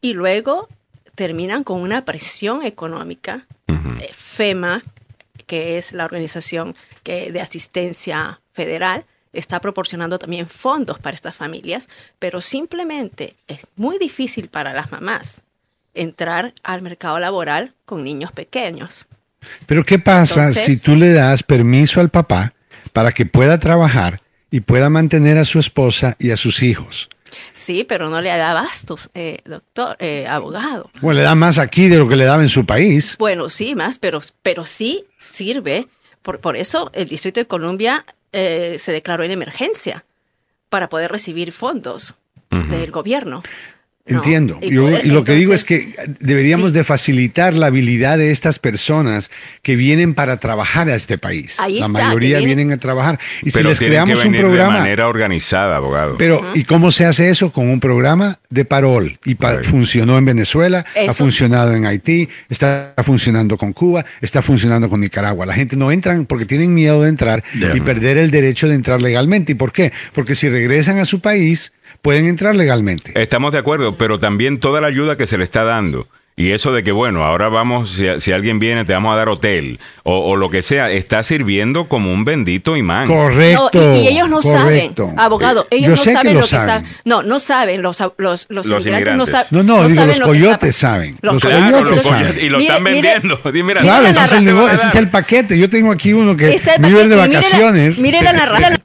y 0.00 0.14
luego 0.14 0.68
terminan 1.14 1.64
con 1.64 1.80
una 1.80 2.04
presión 2.04 2.64
económica. 2.64 3.46
Eh, 3.66 4.10
FEMA, 4.12 4.82
que 5.46 5.78
es 5.78 5.92
la 5.92 6.04
organización 6.04 6.76
que, 7.02 7.32
de 7.32 7.40
asistencia 7.40 8.40
federal, 8.52 9.04
está 9.32 9.60
proporcionando 9.60 10.18
también 10.18 10.46
fondos 10.46 10.98
para 10.98 11.14
estas 11.14 11.34
familias, 11.36 11.88
pero 12.18 12.40
simplemente 12.40 13.34
es 13.46 13.66
muy 13.76 13.98
difícil 13.98 14.48
para 14.48 14.72
las 14.72 14.90
mamás 14.92 15.42
entrar 15.94 16.54
al 16.62 16.82
mercado 16.82 17.18
laboral 17.18 17.74
con 17.84 18.04
niños 18.04 18.32
pequeños. 18.32 19.08
Pero 19.66 19.84
¿qué 19.84 19.98
pasa 19.98 20.40
Entonces- 20.48 20.64
si 20.64 20.82
tú 20.82 20.96
le 20.96 21.12
das 21.12 21.42
permiso 21.42 22.00
al 22.00 22.08
papá 22.08 22.52
para 22.92 23.12
que 23.12 23.26
pueda 23.26 23.58
trabajar 23.58 24.20
y 24.50 24.60
pueda 24.60 24.90
mantener 24.90 25.38
a 25.38 25.44
su 25.44 25.58
esposa 25.58 26.16
y 26.18 26.30
a 26.30 26.36
sus 26.36 26.62
hijos? 26.62 27.08
Sí, 27.52 27.84
pero 27.84 28.08
no 28.08 28.20
le 28.22 28.30
da 28.30 28.54
bastos, 28.54 29.10
eh, 29.14 29.38
doctor, 29.44 29.96
eh, 30.00 30.26
abogado. 30.28 30.90
Bueno, 31.00 31.18
le 31.18 31.24
da 31.24 31.34
más 31.34 31.58
aquí 31.58 31.88
de 31.88 31.98
lo 31.98 32.08
que 32.08 32.16
le 32.16 32.24
daba 32.24 32.42
en 32.42 32.48
su 32.48 32.64
país. 32.64 33.16
Bueno, 33.18 33.48
sí, 33.48 33.74
más, 33.74 33.98
pero, 33.98 34.20
pero 34.42 34.64
sí 34.64 35.04
sirve. 35.16 35.88
Por, 36.22 36.40
por 36.40 36.56
eso 36.56 36.90
el 36.94 37.08
Distrito 37.08 37.40
de 37.40 37.46
Columbia 37.46 38.04
eh, 38.32 38.76
se 38.78 38.92
declaró 38.92 39.24
en 39.24 39.30
emergencia 39.30 40.04
para 40.68 40.88
poder 40.88 41.10
recibir 41.10 41.52
fondos 41.52 42.16
del 42.50 42.90
gobierno. 42.90 43.42
¿No? 44.08 44.16
Entiendo. 44.16 44.58
Y 44.62 44.70
Yo- 44.70 44.90
y 45.02 45.08
lo 45.08 45.24
que 45.24 45.32
digo 45.34 45.52
es 45.54 45.64
que 45.64 45.94
deberíamos 46.20 46.70
sí. 46.70 46.76
de 46.76 46.84
facilitar 46.84 47.54
la 47.54 47.66
habilidad 47.66 48.18
de 48.18 48.30
estas 48.30 48.58
personas 48.58 49.30
que 49.62 49.76
vienen 49.76 50.14
para 50.14 50.38
trabajar 50.38 50.88
a 50.88 50.94
este 50.94 51.18
país. 51.18 51.58
Ahí 51.60 51.78
la 51.80 51.86
está, 51.86 51.92
mayoría 52.06 52.38
vienen- 52.38 52.56
vienen 52.56 52.72
a 52.72 52.78
trabajar. 52.78 53.18
Y 53.42 53.50
si 53.50 53.62
les 53.62 53.78
que 53.78 53.86
creamos 53.86 54.16
un 54.18 54.24
venir 54.24 54.40
de 54.40 54.46
programa... 54.46 54.78
manera 54.78 55.08
organizada, 55.08 55.76
abogado. 55.76 56.16
Pero, 56.18 56.44
¿y 56.54 56.64
cómo 56.64 56.90
se 56.90 57.04
hace 57.04 57.30
eso? 57.30 57.52
Con 57.52 57.68
un 57.68 57.80
programa 57.80 58.38
de 58.50 58.64
parol. 58.64 59.18
Y 59.24 59.34
pa- 59.34 59.62
funcionó 59.62 60.18
en 60.18 60.24
Venezuela, 60.24 60.84
ha 61.08 61.12
funcionado 61.12 61.74
en 61.74 61.86
Haití, 61.86 62.28
está 62.48 62.94
funcionando 63.04 63.56
con 63.58 63.72
Cuba, 63.72 64.04
está 64.20 64.42
funcionando 64.42 64.88
con 64.88 65.00
Nicaragua. 65.00 65.46
La 65.46 65.54
gente 65.54 65.76
no 65.76 65.92
entran 65.92 66.26
porque 66.26 66.44
tienen 66.46 66.74
miedo 66.74 67.02
de 67.02 67.08
entrar 67.08 67.42
y 67.74 67.80
perder 67.80 68.16
el 68.18 68.30
derecho 68.30 68.68
de 68.68 68.74
entrar 68.74 69.00
legalmente. 69.02 69.52
¿Y 69.52 69.54
por 69.54 69.72
qué? 69.72 69.92
Porque 70.12 70.34
si 70.34 70.48
regresan 70.48 70.98
a 70.98 71.04
su 71.04 71.20
país, 71.20 71.72
pueden 72.02 72.26
entrar 72.26 72.54
legalmente. 72.56 73.12
Estamos 73.20 73.52
de 73.52 73.58
acuerdo, 73.58 73.96
pero 73.96 74.18
también 74.18 74.60
toda 74.60 74.80
la 74.80 74.86
ayuda 74.88 75.16
que 75.16 75.26
se 75.26 75.38
le 75.38 75.44
está 75.44 75.64
dando. 75.64 76.06
Y 76.40 76.52
eso 76.52 76.72
de 76.72 76.84
que, 76.84 76.92
bueno, 76.92 77.24
ahora 77.24 77.48
vamos, 77.48 77.90
si, 77.90 78.06
si 78.20 78.30
alguien 78.30 78.60
viene, 78.60 78.84
te 78.84 78.92
vamos 78.92 79.12
a 79.12 79.16
dar 79.16 79.28
hotel 79.28 79.80
o, 80.04 80.20
o 80.20 80.36
lo 80.36 80.50
que 80.50 80.62
sea, 80.62 80.88
está 80.88 81.20
sirviendo 81.24 81.88
como 81.88 82.12
un 82.12 82.24
bendito 82.24 82.76
imán. 82.76 83.08
Correcto. 83.08 83.70
No, 83.74 83.96
y, 83.96 83.98
y 84.04 84.06
ellos 84.06 84.28
no 84.28 84.40
correcto. 84.40 85.06
saben, 85.06 85.18
abogado, 85.18 85.66
Eh, 85.72 85.78
ellos 85.78 85.98
yo 85.98 86.04
no 86.04 86.12
saben 86.12 86.34
lo 86.34 86.40
lo 86.42 86.46
que 86.46 86.50
saben. 86.50 86.84
está. 86.84 87.00
No, 87.04 87.24
no 87.24 87.40
saben, 87.40 87.82
los, 87.82 87.98
los, 88.18 88.46
los, 88.50 88.66
Los 88.66 88.86
inmigrantes 88.86 89.16
no 89.16 89.26
saben. 89.26 89.46
No, 89.50 89.62
no, 89.64 89.82
digo, 89.88 90.00
saben 90.00 90.18
los 90.20 90.28
coyotes 90.28 90.76
saben. 90.76 91.16
Los 91.22 91.42
coyotes 91.42 91.58
Claro, 91.66 91.82
coyotes 91.82 92.04
los 92.04 92.04
saben. 92.04 92.38
y 92.44 92.48
lo 92.50 92.58
Mire, 92.58 92.70
están 92.70 92.82
mire, 92.84 92.94
vendiendo. 93.14 93.40
Di, 93.52 93.62
mira, 93.64 93.80
Claro, 93.80 93.98
Mire 94.06 94.10
ese 94.12 94.20
la 94.20 94.24
es, 94.26 94.32
el 94.32 94.38
ra- 94.38 94.44
nego- 94.52 94.68
ese 94.70 94.86
es 94.86 94.94
el 94.94 95.10
paquete. 95.10 95.58
Yo 95.58 95.68
tengo 95.68 95.90
aquí 95.90 96.12
uno 96.12 96.36
que 96.36 96.46
vive 96.78 96.98
de 97.02 97.04
mire 97.04 97.16
vacaciones. 97.16 97.98
Mire 97.98 98.22
la 98.22 98.32
narración. 98.32 98.77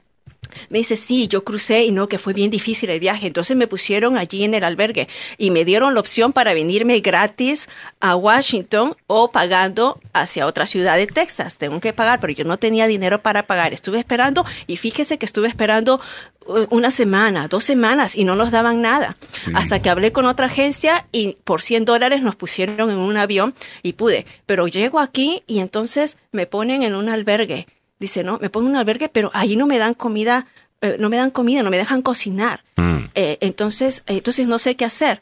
Me 0.74 0.78
dice, 0.78 0.96
sí, 0.96 1.28
yo 1.28 1.44
crucé 1.44 1.84
y 1.84 1.92
no, 1.92 2.08
que 2.08 2.18
fue 2.18 2.32
bien 2.32 2.50
difícil 2.50 2.90
el 2.90 2.98
viaje. 2.98 3.28
Entonces 3.28 3.56
me 3.56 3.68
pusieron 3.68 4.16
allí 4.16 4.42
en 4.42 4.54
el 4.54 4.64
albergue 4.64 5.06
y 5.38 5.52
me 5.52 5.64
dieron 5.64 5.94
la 5.94 6.00
opción 6.00 6.32
para 6.32 6.52
venirme 6.52 6.98
gratis 6.98 7.68
a 8.00 8.16
Washington 8.16 8.96
o 9.06 9.30
pagando 9.30 10.00
hacia 10.12 10.48
otra 10.48 10.66
ciudad 10.66 10.96
de 10.96 11.06
Texas. 11.06 11.58
Tengo 11.58 11.78
que 11.78 11.92
pagar, 11.92 12.18
pero 12.18 12.32
yo 12.32 12.44
no 12.44 12.56
tenía 12.56 12.88
dinero 12.88 13.22
para 13.22 13.46
pagar. 13.46 13.72
Estuve 13.72 14.00
esperando 14.00 14.44
y 14.66 14.76
fíjese 14.76 15.16
que 15.16 15.26
estuve 15.26 15.46
esperando 15.46 16.00
uh, 16.46 16.66
una 16.70 16.90
semana, 16.90 17.46
dos 17.46 17.62
semanas 17.62 18.16
y 18.16 18.24
no 18.24 18.34
nos 18.34 18.50
daban 18.50 18.82
nada. 18.82 19.16
Hasta 19.54 19.80
que 19.80 19.90
hablé 19.90 20.10
con 20.10 20.26
otra 20.26 20.46
agencia 20.46 21.06
y 21.12 21.36
por 21.44 21.62
100 21.62 21.84
dólares 21.84 22.22
nos 22.22 22.34
pusieron 22.34 22.90
en 22.90 22.96
un 22.96 23.16
avión 23.16 23.54
y 23.84 23.92
pude. 23.92 24.26
Pero 24.44 24.66
llego 24.66 24.98
aquí 24.98 25.44
y 25.46 25.60
entonces 25.60 26.18
me 26.32 26.48
ponen 26.48 26.82
en 26.82 26.96
un 26.96 27.10
albergue. 27.10 27.68
Dice, 28.00 28.24
no, 28.24 28.38
me 28.40 28.50
ponen 28.50 28.70
en 28.70 28.72
un 28.72 28.80
albergue, 28.80 29.08
pero 29.08 29.30
ahí 29.34 29.54
no 29.56 29.66
me 29.66 29.78
dan 29.78 29.94
comida, 29.94 30.46
eh, 30.84 30.96
no 31.00 31.08
me 31.10 31.16
dan 31.16 31.30
comida, 31.30 31.62
no 31.62 31.70
me 31.70 31.76
dejan 31.78 32.02
cocinar. 32.02 32.62
Mm. 32.76 33.04
Eh, 33.14 33.38
entonces, 33.40 34.02
eh, 34.06 34.14
entonces 34.18 34.46
no 34.46 34.58
sé 34.58 34.76
qué 34.76 34.84
hacer. 34.84 35.20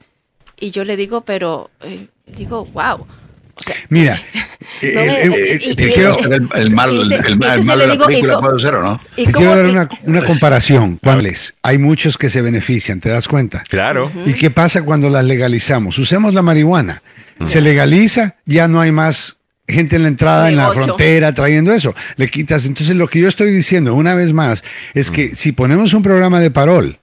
Y 0.59 0.71
yo 0.71 0.85
le 0.85 0.97
digo, 0.97 1.23
pero, 1.23 1.71
eh, 1.81 2.07
digo, 2.27 2.65
wow. 2.67 3.07
O 3.55 3.63
sea, 3.63 3.77
Mira, 3.91 4.21
El, 4.81 6.49
el 6.55 6.71
mal, 6.71 6.93
Y 6.93 6.99
dice- 6.99 7.17
el, 7.17 7.35
y 7.35 7.37
mal- 7.37 7.53
el 7.53 7.59
entonces 7.61 7.67
mal 7.67 7.79
le 7.79 7.85
de 7.85 7.89
la 7.89 7.93
digo, 7.93 8.05
¿y 8.05 8.07
película 8.09 8.41
puede 8.41 8.61
ser 8.61 8.75
o 8.77 8.83
no. 8.83 9.01
¿y 9.17 9.25
te 9.27 9.33
cómo- 9.33 9.47
quiero 9.47 9.63
dar 9.63 9.71
una, 9.71 9.89
una 10.05 10.25
comparación. 10.25 10.99
¿Cuáles? 11.03 11.55
Hay 11.63 11.79
muchos 11.79 12.17
que 12.19 12.31
se 12.31 12.43
benefician, 12.43 13.01
¿te 13.01 13.09
das 13.11 13.29
cuenta? 13.29 13.63
Claro. 13.69 14.11
¿Y 14.27 14.35
qué 14.35 14.51
pasa 14.51 14.83
cuando 14.85 15.11
las 15.11 15.25
legalizamos? 15.25 15.99
Usemos 15.99 16.35
la 16.35 16.43
marihuana. 16.43 17.03
Se 17.45 17.61
legaliza, 17.61 18.37
ya 18.47 18.69
no 18.69 18.81
hay 18.81 18.93
más 18.93 19.37
gente 19.69 19.97
en 19.97 20.03
la 20.03 20.09
entrada, 20.09 20.49
en 20.49 20.57
la 20.57 20.73
frontera, 20.73 21.33
trayendo 21.35 21.73
eso. 21.73 21.95
Le 22.17 22.29
quitas. 22.29 22.67
Entonces, 22.67 22.97
lo 22.97 23.09
que 23.09 23.21
yo 23.21 23.29
estoy 23.29 23.51
diciendo, 23.53 23.95
una 23.95 24.15
vez 24.15 24.33
más, 24.33 24.65
es 24.95 25.11
que 25.11 25.35
si 25.35 25.53
ponemos 25.53 25.95
un 25.95 26.03
programa 26.03 26.41
de 26.41 26.51
parol, 26.51 26.99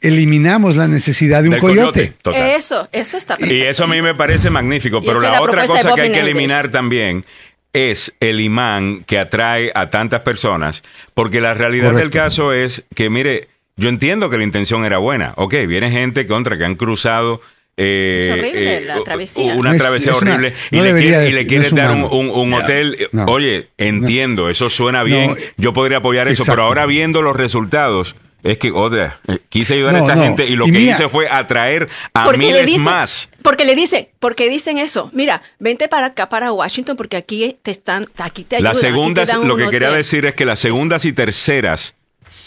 eliminamos 0.00 0.76
la 0.76 0.88
necesidad 0.88 1.42
de 1.42 1.50
un 1.50 1.58
coyote. 1.58 2.14
Total. 2.22 2.42
Eso, 2.50 2.88
eso 2.92 3.16
está 3.16 3.34
Y 3.34 3.40
perfecto. 3.40 3.70
eso 3.70 3.84
a 3.84 3.86
mí 3.86 4.02
me 4.02 4.14
parece 4.14 4.50
magnífico. 4.50 4.98
Y 5.02 5.06
Pero 5.06 5.20
la 5.20 5.32
la 5.32 5.42
otra 5.42 5.66
cosa 5.66 5.94
que 5.94 6.00
hay 6.00 6.12
que 6.12 6.20
eliminar 6.20 6.70
también 6.70 7.24
es 7.72 8.14
el 8.20 8.40
imán 8.40 9.02
que 9.04 9.18
atrae 9.18 9.72
a 9.74 9.88
tantas 9.88 10.20
personas, 10.20 10.82
porque 11.14 11.40
la 11.40 11.54
realidad 11.54 11.94
del 11.94 12.10
caso 12.10 12.52
es 12.52 12.84
que, 12.94 13.08
mire, 13.08 13.48
yo 13.76 13.88
entiendo 13.88 14.28
que 14.28 14.36
la 14.36 14.44
intención 14.44 14.84
era 14.84 14.98
buena. 14.98 15.32
Ok, 15.36 15.54
viene 15.66 15.90
gente 15.90 16.26
contra 16.26 16.58
que 16.58 16.64
han 16.64 16.74
cruzado. 16.74 17.40
Eh, 17.76 18.18
Es 18.20 18.28
horrible 18.30 18.76
eh, 18.76 18.80
la 18.82 19.02
travesía. 19.02 19.54
Una 19.54 19.70
No 19.70 19.74
es- 19.76 19.80
travesía 19.82 20.12
es 20.12 20.22
una- 20.22 20.30
horrible. 20.34 20.54
no 20.70 20.78
y 20.78 20.82
le 20.92 21.00
quiere- 21.00 21.18
de 21.18 21.28
y 21.28 21.32
le 21.32 21.38
ser- 21.38 21.46
quieres 21.46 21.74
dar 21.74 21.90
un, 21.96 22.52
hotel. 22.54 23.08
No. 23.12 23.24
Oye, 23.26 23.68
entiendo, 23.78 24.50
eso 24.50 24.68
suena 24.70 25.02
bien. 25.02 25.30
No. 25.30 25.36
yo 25.56 25.72
podría 25.72 25.98
apoyar 25.98 26.28
eso, 26.28 26.44
pero 26.46 26.62
ahora 26.62 26.86
viendo 26.86 27.22
los 27.22 27.36
resultados. 27.36 28.14
Es 28.42 28.58
que, 28.58 28.72
otra, 28.72 29.20
quise 29.48 29.74
ayudar 29.74 29.94
a 29.94 29.98
esta 30.00 30.16
no. 30.16 30.22
gente 30.24 30.46
y 30.48 30.56
lo 30.56 30.66
Y 30.66 30.72
que 30.72 30.78
mira- 30.80 30.92
hice 30.94 31.08
fue 31.08 31.28
atraer 31.30 31.88
a 32.12 32.28
miles 32.32 32.66
dicen- 32.66 32.82
más. 32.82 33.30
Porque 33.40 33.64
le 33.64 33.76
dicen, 33.76 34.08
porque 34.18 34.48
dicen 34.50 34.78
eso. 34.78 35.10
Mira, 35.14 35.42
vente 35.60 35.86
para 35.86 36.06
acá, 36.08 36.28
para 36.28 36.50
Washington, 36.52 36.96
porque 36.96 37.16
aquí 37.16 37.56
te 37.62 37.70
están, 37.70 38.08
aquí 38.18 38.42
te 38.42 38.56
ayudan. 38.56 38.72
Las 38.72 38.78
aquí 38.78 38.86
te 38.88 38.92
segundas, 38.92 39.28
dan 39.28 39.46
lo 39.46 39.56
que 39.56 39.68
quería 39.68 39.92
decir 39.92 40.26
es 40.26 40.34
que 40.34 40.44
las 40.44 40.58
segundas 40.58 41.04
y 41.04 41.12
terceras, 41.12 41.94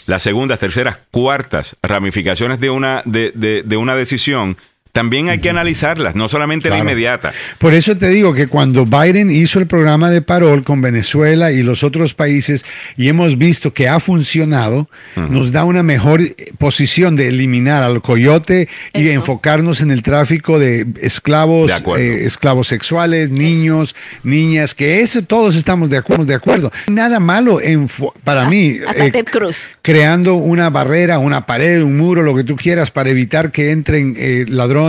las 0.04 0.20
segundas, 0.20 0.60
terceras, 0.60 0.98
cuartas 1.10 1.76
ramificaciones 1.82 2.58
de 2.60 2.68
una, 2.68 3.00
de, 3.06 3.32
de- 3.34 3.62
de 3.62 3.76
una 3.78 3.94
decisión 3.96 4.58
también 4.96 5.28
hay 5.28 5.40
que 5.40 5.50
analizarlas, 5.50 6.14
no 6.14 6.26
solamente 6.26 6.70
la 6.70 6.78
inmediata. 6.78 7.30
Por 7.58 7.74
eso 7.74 7.98
te 7.98 8.08
digo 8.08 8.32
que 8.32 8.46
cuando 8.46 8.86
Biden 8.86 9.28
hizo 9.28 9.58
el 9.58 9.66
programa 9.66 10.08
de 10.08 10.22
parol 10.22 10.64
con 10.64 10.80
Venezuela 10.80 11.52
y 11.52 11.62
los 11.62 11.84
otros 11.84 12.14
países 12.14 12.64
y 12.96 13.08
hemos 13.08 13.36
visto 13.36 13.74
que 13.74 13.90
ha 13.90 14.00
funcionado, 14.00 14.88
nos 15.14 15.52
da 15.52 15.64
una 15.64 15.82
mejor 15.82 16.22
posición 16.56 17.14
de 17.14 17.28
eliminar 17.28 17.82
al 17.82 18.00
coyote 18.00 18.70
y 18.94 19.10
enfocarnos 19.10 19.82
en 19.82 19.90
el 19.90 20.02
tráfico 20.02 20.58
de 20.58 20.86
esclavos, 21.02 21.70
eh, 21.98 22.22
esclavos 22.24 22.66
sexuales, 22.66 23.30
niños, 23.30 23.94
niñas, 24.22 24.74
que 24.74 25.02
eso 25.02 25.20
todos 25.20 25.56
estamos 25.56 25.90
de 25.90 25.98
acuerdo. 25.98 26.24
De 26.24 26.34
acuerdo. 26.34 26.72
Nada 26.88 27.20
malo 27.20 27.60
en, 27.60 27.86
para 28.24 28.48
mí. 28.48 28.76
Eh, 28.96 29.24
Cruz. 29.24 29.68
Creando 29.82 30.36
una 30.36 30.70
barrera, 30.70 31.18
una 31.18 31.44
pared, 31.44 31.82
un 31.82 31.98
muro, 31.98 32.22
lo 32.22 32.34
que 32.34 32.44
tú 32.44 32.56
quieras 32.56 32.90
para 32.90 33.10
evitar 33.10 33.52
que 33.52 33.72
entren 33.72 34.14
eh, 34.16 34.46
ladrones, 34.48 34.85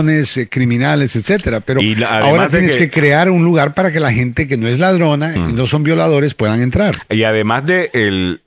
criminales, 0.50 1.16
etcétera. 1.16 1.60
Pero 1.60 1.80
ahora 2.08 2.48
tienes 2.48 2.76
que, 2.76 2.90
crear 2.90 3.30
un 3.30 3.44
lugar 3.44 3.74
para 3.74 3.92
que 3.92 4.00
la 4.00 4.12
gente 4.12 4.48
que 4.48 4.56
no 4.56 4.68
es 4.68 4.78
ladrona 4.78 5.36
y 5.36 5.52
no 5.52 5.66
son 5.66 5.82
violadores 5.82 6.34
puedan 6.34 6.60
entrar. 6.60 6.94
Y 7.08 7.24
además 7.24 7.66
de 7.66 7.90
el, 7.92 8.40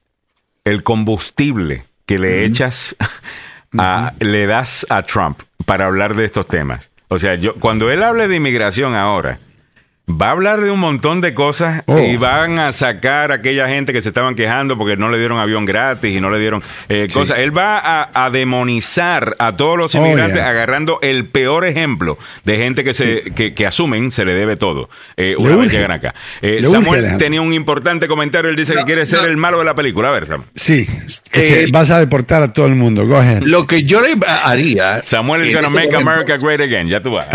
el 0.64 0.84
combustible 0.84 1.86
que 2.06 2.20
le 2.20 2.46
echas, 2.46 2.96
le 4.20 4.46
das 4.46 4.86
a 4.90 5.04
Trump 5.04 5.42
para 5.66 5.86
hablar 5.86 6.16
de 6.16 6.26
estos 6.26 6.48
temas. 6.48 6.90
O 7.08 7.18
sea, 7.18 7.36
yo 7.36 7.56
cuando 7.56 7.92
él 7.92 8.04
hable 8.04 8.28
de 8.28 8.38
inmigración 8.38 8.96
ahora, 8.96 9.40
Va 10.10 10.28
a 10.28 10.32
hablar 10.32 10.62
de 10.62 10.72
un 10.72 10.80
montón 10.80 11.22
de 11.22 11.34
cosas 11.34 11.84
oh. 11.86 12.00
y 12.00 12.18
van 12.18 12.60
a 12.60 12.74
sacar 12.74 13.32
a 13.32 13.36
aquella 13.36 13.68
gente 13.68 13.94
que 13.94 14.02
se 14.02 14.10
estaban 14.10 14.36
quejando 14.36 14.78
porque 14.78 14.98
no 14.98 15.10
le 15.10 15.18
dieron 15.18 15.38
avión 15.38 15.64
gratis 15.66 16.16
y 16.16 16.20
no 16.20 16.30
le 16.30 16.40
dieron 16.40 16.62
eh, 16.90 17.08
cosas. 17.14 17.40
Él 17.40 17.56
va 17.56 18.10
a, 18.14 18.30
demonizar 18.32 19.36
a 19.40 19.56
todos 19.56 19.78
los 19.78 19.94
oh, 19.94 20.00
inmigrantes 20.00 20.40
agarrando 20.40 21.00
el 21.02 21.26
peor 21.26 21.66
ejemplo 21.66 22.18
de 22.46 22.58
gente 22.58 22.84
que 22.84 22.94
se 22.94 23.22
que, 23.34 23.68
asumen 23.68 24.12
se 24.12 24.26
le 24.26 24.34
debe 24.34 24.56
todo 24.58 24.90
eh, 25.18 25.36
una 25.38 25.56
vez 25.56 25.72
llegan 25.72 25.92
acá. 25.92 26.16
Eh, 26.42 26.64
Samuel 26.64 27.18
tenía 27.18 27.42
un 27.42 27.54
importante 27.54 28.08
comentario. 28.08 28.50
Él 28.50 28.56
dice 28.56 28.74
que 28.74 28.84
quiere 28.84 29.06
ser 29.06 29.30
el 29.30 29.38
malo 29.38 29.60
de 29.60 29.66
la 29.66 29.76
película. 29.76 30.10
A 30.10 30.12
ver, 30.12 30.28
Samuel. 30.28 30.50
Sí, 30.56 30.88
vas 31.72 31.92
a 31.92 32.00
deportar 32.00 32.44
a 32.44 32.54
todo 32.54 32.66
el 32.66 32.76
mundo. 32.76 33.06
Go 33.06 33.18
ahead. 33.18 33.44
Lo 33.44 33.68
que 33.68 33.84
yo 33.84 34.02
le 34.02 34.16
haría. 34.28 35.02
Samuel 35.04 35.46
is 35.46 35.54
going 35.54 35.64
to 35.64 35.70
make 35.70 35.96
America 35.96 36.38
great 36.38 36.60
again. 36.60 36.88
Ya 36.88 37.02
tú 37.02 37.12
vas. 37.12 37.28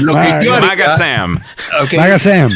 Lo 0.00 0.14
que 0.14 0.43
Maga 0.50 0.96
Sam. 0.96 1.40
Okay. 1.82 1.98
Maga 1.98 2.18
Sam. 2.18 2.50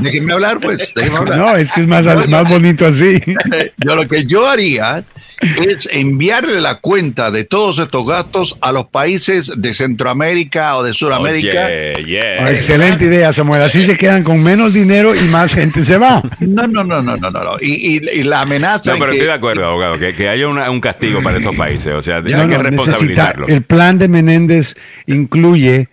déjeme 0.00 0.32
hablar, 0.32 0.58
pues. 0.60 0.94
hablar. 0.96 1.36
No, 1.36 1.56
es 1.56 1.72
que 1.72 1.82
es 1.82 1.86
más, 1.86 2.06
más 2.28 2.48
bonito 2.48 2.86
así. 2.86 3.20
yo 3.76 3.94
lo 3.94 4.06
que 4.06 4.24
yo 4.24 4.48
haría 4.48 5.04
es 5.40 5.88
enviarle 5.92 6.60
la 6.60 6.76
cuenta 6.76 7.30
de 7.30 7.44
todos 7.44 7.78
estos 7.78 8.06
gastos 8.06 8.56
a 8.60 8.72
los 8.72 8.88
países 8.88 9.52
de 9.56 9.72
Centroamérica 9.72 10.76
o 10.76 10.82
de 10.82 10.94
Sudamérica. 10.94 11.68
Oh, 11.68 12.46
excelente 12.48 13.04
idea, 13.04 13.32
Samuel. 13.32 13.62
Así 13.62 13.84
se 13.84 13.96
quedan 13.96 14.24
con 14.24 14.42
menos 14.42 14.72
dinero 14.72 15.14
y 15.14 15.20
más 15.28 15.54
gente 15.54 15.84
se 15.84 15.98
va. 15.98 16.22
No, 16.40 16.66
no, 16.66 16.84
no, 16.84 17.02
no, 17.02 17.16
no, 17.16 17.30
no. 17.30 17.56
Y, 17.60 18.00
y, 18.08 18.22
la 18.22 18.42
amenaza. 18.42 18.92
No, 18.92 18.98
pero 18.98 19.12
estoy 19.12 19.26
de 19.26 19.32
acuerdo, 19.32 19.66
abogado, 19.66 19.98
que, 19.98 20.14
que 20.14 20.28
haya 20.28 20.48
un 20.48 20.80
castigo 20.80 21.22
para 21.22 21.38
estos 21.38 21.54
países. 21.54 21.92
O 21.94 22.02
sea, 22.02 22.16
hay 22.16 22.22
que 22.22 22.58
responsabilizarlo. 22.58 23.46
El 23.46 23.62
plan 23.62 23.98
de 23.98 24.08
Menéndez 24.08 24.74
incluye 25.06 25.88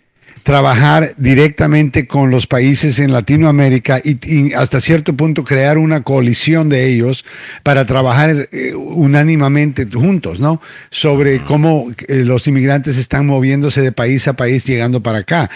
trabajar 0.45 1.15
directamente 1.17 2.05
con 2.05 2.29
los 2.29 2.45
países 2.45 2.99
en 2.99 3.11
Latinoamérica 3.11 3.99
y, 4.03 4.53
hasta 4.53 4.79
cierto 4.79 5.15
punto 5.15 5.43
crear 5.43 5.79
una 5.79 6.03
coalición 6.03 6.69
de 6.69 6.87
ellos 6.87 7.25
para 7.63 7.87
trabajar 7.87 8.29
eh, 8.51 8.75
unánimamente 8.75 9.87
juntos, 9.91 10.39
¿no? 10.39 10.61
Sobre 10.91 11.43
cómo 11.43 11.91
eh, 12.07 12.17
los 12.17 12.47
inmigrantes 12.47 12.99
están 12.99 13.25
moviéndose 13.25 13.81
de 13.81 13.91
país 13.91 14.27
a 14.27 14.33
país 14.33 14.65
llegando 14.65 15.01
para 15.01 15.17
acá. 15.17 15.49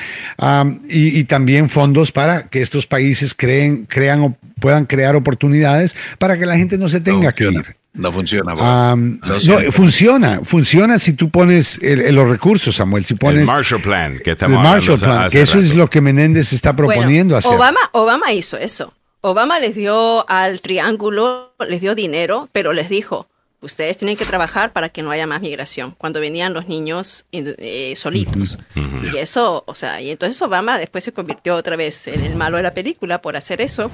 y, 0.90 1.24
también 1.26 1.70
fondos 1.70 2.12
para 2.12 2.48
que 2.48 2.64
estos 2.64 2.88
países 2.88 3.36
creen, 3.36 3.86
crean 3.86 4.36
puedan 4.60 4.86
crear 4.86 5.16
oportunidades 5.16 5.96
para 6.18 6.38
que 6.38 6.46
la 6.46 6.58
gente 6.58 6.78
no 6.78 6.90
se 6.90 7.00
tenga 7.00 7.32
que 7.32 7.46
ir. 7.46 7.76
No 7.94 8.12
funciona. 8.12 8.54
no, 8.96 9.72
funciona, 9.72 10.42
funciona 10.44 11.00
si 11.00 11.14
tú 11.14 11.30
pones 11.30 11.80
los 11.82 12.30
recursos, 12.30 12.76
Samuel. 12.76 13.04
Si 13.04 13.16
pones 13.16 13.42
el 13.42 13.48
Marshall 13.48 13.82
Plan, 13.82 14.14
que 14.24 14.32
estamos 14.32 14.58
el 14.58 14.64
Marshall 14.64 15.00
Plan, 15.00 15.30
que 15.30 15.42
eso 15.42 15.60
es 15.60 15.74
lo 15.74 15.88
que 15.88 16.00
Menéndez 16.00 16.54
está 16.54 16.76
proponiendo 16.76 17.36
hacer. 17.36 17.54
Obama, 17.54 17.80
Obama 17.94 18.32
hizo 18.32 18.58
eso. 18.58 18.94
Obama 19.22 19.60
les 19.60 19.76
dio 19.76 20.30
al 20.30 20.62
triángulo, 20.62 21.54
les 21.68 21.82
dio 21.82 21.94
dinero, 21.94 22.48
pero 22.54 22.72
les 22.72 22.88
dijo, 22.88 23.28
ustedes 23.62 23.98
tienen 23.98 24.16
que 24.16 24.24
trabajar 24.24 24.72
para 24.72 24.90
que 24.90 25.02
no 25.02 25.12
haya 25.12 25.28
más 25.28 25.42
migración. 25.42 25.96
Cuando 25.98 26.22
venían 26.22 26.54
los 26.54 26.68
niños 26.68 27.26
eh, 27.32 27.94
solitos. 27.98 28.60
Y 29.12 29.18
eso, 29.18 29.64
o 29.68 29.76
sea, 29.76 30.02
y 30.02 30.12
entonces 30.12 30.42
Obama 30.42 30.78
después 30.78 31.04
se 31.04 31.12
convirtió 31.12 31.56
otra 31.56 31.76
vez 31.76 32.08
en 32.08 32.24
el 32.24 32.36
malo 32.36 32.58
de 32.58 32.64
la 32.64 32.74
película 32.74 33.22
por 33.22 33.36
hacer 33.36 33.62
eso. 33.62 33.92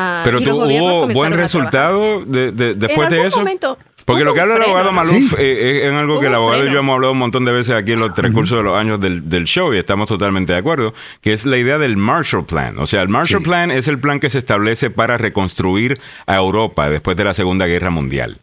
Ah, 0.00 0.20
Pero 0.22 0.40
tuvo 0.40 1.08
buen 1.08 1.32
resultado 1.32 2.24
de, 2.24 2.52
después 2.52 3.10
de 3.10 3.26
eso. 3.26 3.44
porque 4.04 4.22
lo 4.22 4.32
que 4.32 4.40
habla 4.40 4.54
el 4.54 4.62
abogado 4.62 4.92
Maluf 4.92 5.34
eh, 5.36 5.88
es, 5.88 6.00
algo 6.00 6.20
que 6.20 6.28
el 6.28 6.34
abogado 6.34 6.64
y 6.64 6.70
yo 6.70 6.78
hemos 6.78 6.94
hablado 6.94 7.14
un 7.14 7.18
montón 7.18 7.44
de 7.44 7.50
veces 7.50 7.74
aquí 7.74 7.92
en 7.92 7.98
los 7.98 8.16
recursos 8.16 8.56
de 8.58 8.62
los 8.62 8.76
años 8.76 9.00
del, 9.00 9.28
del, 9.28 9.46
show 9.46 9.74
y 9.74 9.78
estamos 9.78 10.06
totalmente 10.06 10.52
de 10.52 10.60
acuerdo, 10.60 10.94
que 11.20 11.32
es 11.32 11.44
la 11.44 11.58
idea 11.58 11.78
del 11.78 11.96
Marshall 11.96 12.46
Plan. 12.46 12.78
O 12.78 12.86
sea, 12.86 13.02
el 13.02 13.08
Marshall 13.08 13.42
Plan 13.42 13.72
es 13.72 13.88
el 13.88 13.98
plan 13.98 14.20
que 14.20 14.30
se 14.30 14.38
establece 14.38 14.88
para 14.88 15.18
reconstruir 15.18 15.98
a 16.26 16.36
Europa 16.36 16.88
después 16.88 17.16
de 17.16 17.24
la 17.24 17.34
Segunda 17.34 17.66
Guerra 17.66 17.90
Mundial. 17.90 18.38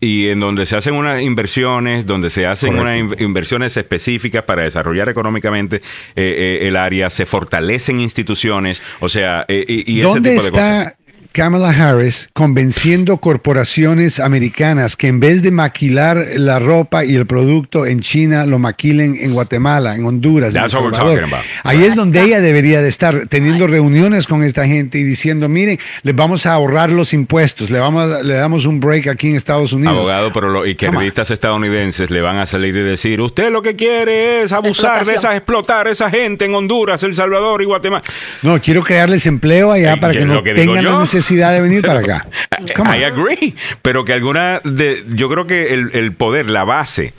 Y 0.00 0.28
en 0.28 0.40
donde 0.40 0.66
se 0.66 0.76
hacen 0.76 0.94
unas 0.94 1.22
inversiones, 1.22 2.06
donde 2.06 2.30
se 2.30 2.46
hacen 2.46 2.78
unas 2.78 2.98
inversiones 3.20 3.76
específicas 3.76 4.44
para 4.44 4.62
desarrollar 4.62 5.08
económicamente 5.08 5.76
eh, 5.76 5.80
eh, 6.16 6.68
el 6.68 6.76
área, 6.76 7.08
se 7.10 7.26
fortalecen 7.26 8.00
instituciones, 8.00 8.82
o 9.00 9.08
sea, 9.08 9.44
eh, 9.48 9.64
y, 9.66 10.00
ese 10.00 10.20
tipo 10.20 10.42
de 10.42 10.50
cosas. 10.50 10.94
Kamala 11.32 11.70
Harris 11.70 12.28
convenciendo 12.32 13.18
corporaciones 13.18 14.18
americanas 14.18 14.96
que 14.96 15.06
en 15.06 15.20
vez 15.20 15.42
de 15.42 15.52
maquilar 15.52 16.18
la 16.34 16.58
ropa 16.58 17.04
y 17.04 17.14
el 17.14 17.26
producto 17.26 17.86
en 17.86 18.00
China, 18.00 18.46
lo 18.46 18.58
maquilen 18.58 19.16
en 19.20 19.32
Guatemala, 19.32 19.94
en 19.94 20.04
Honduras, 20.04 20.56
en 20.56 20.68
Salvador. 20.68 21.26
Ahí 21.62 21.84
es 21.84 21.94
donde 21.94 22.22
ella 22.22 22.40
debería 22.40 22.82
de 22.82 22.88
estar 22.88 23.26
teniendo 23.28 23.68
reuniones 23.68 24.26
con 24.26 24.42
esta 24.42 24.66
gente 24.66 24.98
y 24.98 25.04
diciendo, 25.04 25.48
miren, 25.48 25.78
les 26.02 26.16
vamos 26.16 26.46
a 26.46 26.54
ahorrar 26.54 26.90
los 26.90 27.14
impuestos, 27.14 27.70
le, 27.70 27.78
vamos 27.78 28.24
le 28.24 28.34
damos 28.34 28.66
un 28.66 28.80
break 28.80 29.06
aquí 29.06 29.28
en 29.28 29.36
Estados 29.36 29.72
Unidos. 29.72 29.96
Abogado, 29.96 30.32
pero 30.32 30.48
los 30.48 30.66
izquierdistas 30.66 31.30
estadounidenses 31.30 32.10
le 32.10 32.20
van 32.20 32.38
a 32.38 32.46
salir 32.46 32.74
y 32.74 32.82
decir, 32.82 33.20
usted 33.20 33.52
lo 33.52 33.62
que 33.62 33.76
quiere 33.76 34.42
es 34.42 34.52
abusar 34.52 35.06
de 35.06 35.14
esa, 35.14 35.36
explotar 35.36 35.86
a 35.86 35.90
esa 35.90 36.10
gente 36.10 36.44
en 36.44 36.54
Honduras, 36.54 37.04
El 37.04 37.14
Salvador 37.14 37.62
y 37.62 37.66
Guatemala. 37.66 38.02
No, 38.42 38.60
quiero 38.60 38.82
crearles 38.82 39.26
empleo 39.26 39.70
allá 39.70 39.98
para 40.00 40.12
que 40.12 40.24
no 40.24 40.42
tengan 40.42 40.84
la 40.84 40.98
necesidad 40.98 41.19
necesidad 41.20 41.52
de 41.52 41.60
venir 41.60 41.82
para 41.84 42.00
acá. 42.00 42.26
I 42.96 43.04
agree. 43.04 43.54
Pero 43.82 44.04
que 44.04 44.12
alguna 44.12 44.60
de. 44.64 45.04
Yo 45.10 45.28
creo 45.28 45.46
que 45.46 45.74
el, 45.74 46.12
poder, 46.14 46.50
la 46.50 46.64
base. 46.64 47.12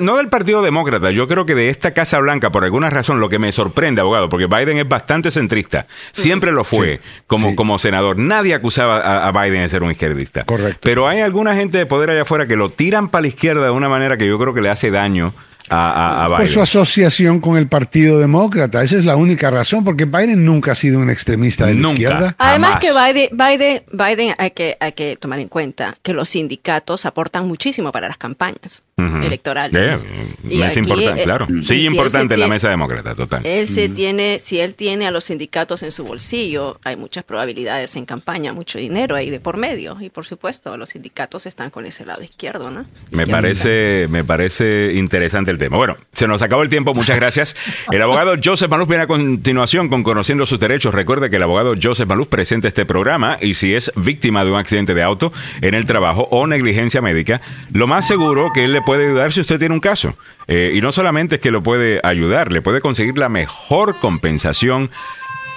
no 0.00 0.16
del 0.16 0.28
Partido 0.28 0.62
Demócrata, 0.62 1.10
yo 1.10 1.26
creo 1.26 1.46
que 1.46 1.54
de 1.54 1.70
esta 1.70 1.92
Casa 1.92 2.18
Blanca, 2.18 2.50
por 2.50 2.64
alguna 2.64 2.90
razón, 2.90 3.20
lo 3.20 3.30
que 3.30 3.38
me 3.38 3.52
sorprende, 3.52 4.02
abogado, 4.02 4.28
porque 4.28 4.46
Biden 4.46 4.76
es 4.76 4.86
bastante 4.86 5.30
centrista, 5.30 5.86
siempre 6.12 6.52
lo 6.52 6.64
fue 6.64 7.00
como, 7.26 7.56
como 7.56 7.78
senador. 7.78 8.18
Nadie 8.18 8.54
acusaba 8.54 9.26
a, 9.26 9.32
Biden 9.32 9.62
de 9.62 9.68
ser 9.70 9.82
un 9.82 9.90
izquierdista. 9.90 10.44
Correcto. 10.44 10.80
Pero 10.82 11.08
hay 11.08 11.20
alguna 11.20 11.56
gente 11.56 11.78
de 11.78 11.86
poder 11.86 12.10
allá 12.10 12.22
afuera 12.22 12.46
que 12.46 12.56
lo 12.56 12.68
tiran 12.68 13.08
para 13.08 13.22
la 13.22 13.28
izquierda 13.28 13.64
de 13.64 13.70
una 13.70 13.88
manera 13.88 14.18
que 14.18 14.26
yo 14.26 14.38
creo 14.38 14.52
que 14.52 14.60
le 14.60 14.68
hace 14.68 14.90
daño 14.90 15.32
por 15.70 16.46
su 16.46 16.60
asociación 16.60 17.40
con 17.40 17.56
el 17.56 17.68
Partido 17.68 18.18
Demócrata. 18.18 18.82
Esa 18.82 18.96
es 18.96 19.04
la 19.04 19.16
única 19.16 19.50
razón, 19.50 19.84
porque 19.84 20.04
Biden 20.04 20.44
nunca 20.44 20.72
ha 20.72 20.74
sido 20.74 20.98
un 20.98 21.10
extremista 21.10 21.66
de 21.66 21.74
la 21.74 21.88
izquierda. 21.88 22.34
Además 22.38 22.78
que 22.78 22.88
Biden, 22.92 23.82
Biden, 23.92 24.34
hay, 24.38 24.50
que, 24.50 24.76
hay 24.80 24.92
que 24.92 25.16
tomar 25.16 25.38
en 25.38 25.48
cuenta 25.48 25.96
que 26.02 26.12
los 26.12 26.28
sindicatos 26.30 27.06
aportan 27.06 27.46
muchísimo 27.46 27.92
para 27.92 28.08
las 28.08 28.16
campañas 28.16 28.82
electorales. 29.22 30.04
y 30.48 30.62
es 30.62 30.76
importante, 30.76 31.20
eh, 31.20 31.24
claro. 31.24 31.46
Sí, 31.62 31.86
importante 31.86 32.34
en 32.34 32.40
la 32.40 32.48
mesa 32.48 32.68
demócrata, 32.68 33.14
total. 33.14 33.44
Él 33.44 33.68
se 33.68 33.88
tiene, 33.88 34.38
si 34.38 34.60
él 34.60 34.74
tiene 34.74 35.06
a 35.06 35.10
los 35.10 35.24
sindicatos 35.24 35.82
en 35.82 35.92
su 35.92 36.04
bolsillo, 36.04 36.78
hay 36.84 36.96
muchas 36.96 37.24
probabilidades 37.24 37.96
en 37.96 38.04
campaña, 38.04 38.52
mucho 38.52 38.78
dinero 38.78 39.16
ahí 39.16 39.30
de 39.30 39.40
por 39.40 39.56
medio. 39.56 39.96
Y 40.00 40.10
por 40.10 40.26
supuesto, 40.26 40.76
los 40.76 40.90
sindicatos 40.90 41.46
están 41.46 41.70
con 41.70 41.86
ese 41.86 42.04
lado 42.04 42.22
izquierdo, 42.22 42.70
¿no? 42.70 42.86
Me 43.10 43.26
parece, 43.26 44.06
me 44.10 44.24
parece 44.24 44.92
interesante 44.94 45.50
el 45.50 45.58
tema. 45.58 45.76
Bueno, 45.76 45.96
se 46.12 46.26
nos 46.26 46.42
acabó 46.42 46.62
el 46.62 46.68
tiempo, 46.68 46.94
muchas 46.94 47.16
gracias. 47.16 47.56
El 47.90 48.02
abogado 48.02 48.34
Joseph 48.42 48.70
Maluf 48.70 48.88
viene 48.88 49.04
a 49.04 49.06
continuación 49.06 49.88
con 49.88 50.02
Conociendo 50.02 50.46
sus 50.46 50.60
Derechos. 50.60 50.94
Recuerde 50.94 51.30
que 51.30 51.36
el 51.36 51.42
abogado 51.42 51.74
Joseph 51.80 52.08
Maluf 52.08 52.28
presenta 52.28 52.68
este 52.68 52.84
programa 52.84 53.38
y 53.40 53.54
si 53.54 53.74
es 53.74 53.92
víctima 53.96 54.44
de 54.44 54.50
un 54.50 54.58
accidente 54.58 54.94
de 54.94 55.02
auto 55.02 55.32
en 55.60 55.74
el 55.74 55.86
trabajo 55.86 56.28
o 56.30 56.46
negligencia 56.46 57.00
médica, 57.00 57.40
lo 57.72 57.86
más 57.86 58.06
seguro 58.06 58.50
que 58.52 58.64
él 58.64 58.72
le 58.72 58.82
puede 58.82 58.89
ayudar 58.98 59.32
si 59.32 59.40
usted 59.40 59.58
tiene 59.58 59.74
un 59.74 59.80
caso. 59.80 60.14
Eh, 60.48 60.72
y 60.74 60.80
no 60.80 60.90
solamente 60.90 61.36
es 61.36 61.40
que 61.40 61.50
lo 61.50 61.62
puede 61.62 62.00
ayudar, 62.02 62.50
le 62.50 62.62
puede 62.62 62.80
conseguir 62.80 63.18
la 63.18 63.28
mejor 63.28 63.98
compensación 63.98 64.90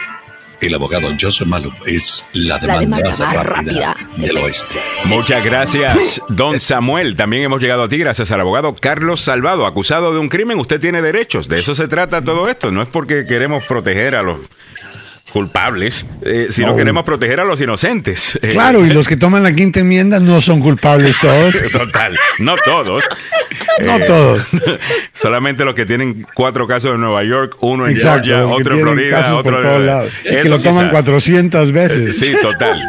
el 0.61 0.73
abogado 0.73 1.10
Joseph 1.19 1.48
Maluf 1.48 1.73
es 1.86 2.26
la 2.34 2.57
demanda, 2.57 3.10
más, 3.10 3.45
rápida, 3.45 3.95
del 4.18 4.38
oeste. 4.38 4.76
Muchas 5.06 5.44
gracias, 5.44 6.22
don 6.30 6.60
Samuel. 6.60 7.15
También 7.15 7.44
hemos 7.44 7.61
llegado 7.61 7.84
a 7.84 7.90
ti 7.90 7.98
gracias 7.98 8.32
al 8.32 8.41
abogado 8.41 8.76
Carlos 8.76 9.22
Salvado, 9.22 9.65
acusado 9.65 10.14
de 10.14 10.19
un 10.19 10.30
crimen. 10.30 10.60
Usted 10.60 10.80
tiene 10.80 11.02
derechos. 11.02 11.48
De 11.48 11.60
eso 11.60 11.76
se 11.76 11.88
trata 11.88 12.23
todo 12.23 12.49
esto. 12.49 12.72
No 12.72 12.82
es 12.82 12.88
porque 12.88 13.26
queremos 13.26 13.64
proteger 13.65 14.15
a 14.15 14.22
los 14.22 14.40
culpables, 15.36 16.06
eh, 16.22 16.48
si 16.49 16.62
no. 16.62 16.78
queremos 16.78 17.03
proteger 17.03 17.41
a 17.41 17.44
los 17.44 17.60
inocentes. 17.60 18.40
Eh, 18.41 18.52
claro, 18.52 18.86
y 18.86 18.90
los 18.90 19.06
que 19.06 19.18
toman 19.18 19.44
la 19.44 19.52
quinta 19.52 19.82
enmienda 19.82 20.18
no 20.22 20.40
son 20.40 20.62
culpables 20.62 21.20
todos. 21.20 21.53
Total, 21.74 22.18
no 22.40 22.56
todos. 22.56 23.03
no 23.82 23.98
eh, 23.98 24.03
todos. 24.07 24.48
Solamente 25.12 25.66
los 25.66 25.76
que 25.76 25.86
tienen 25.86 26.26
cuatro 26.34 26.68
casos 26.68 26.95
en 26.95 27.02
Nueva 27.02 27.26
York, 27.26 27.57
uno 27.60 27.86
en 27.86 27.98
Georgia, 27.98 28.45
otro 28.45 28.76
en 28.76 28.82
Florida, 28.82 29.36
otro 29.36 29.78
en... 29.78 30.10
Es 30.24 30.44
que 30.44 30.48
lo 30.48 30.60
toman 30.60 30.88
400 30.88 31.74
veces. 31.74 32.18
Sí, 32.18 32.34
total. 32.41 32.82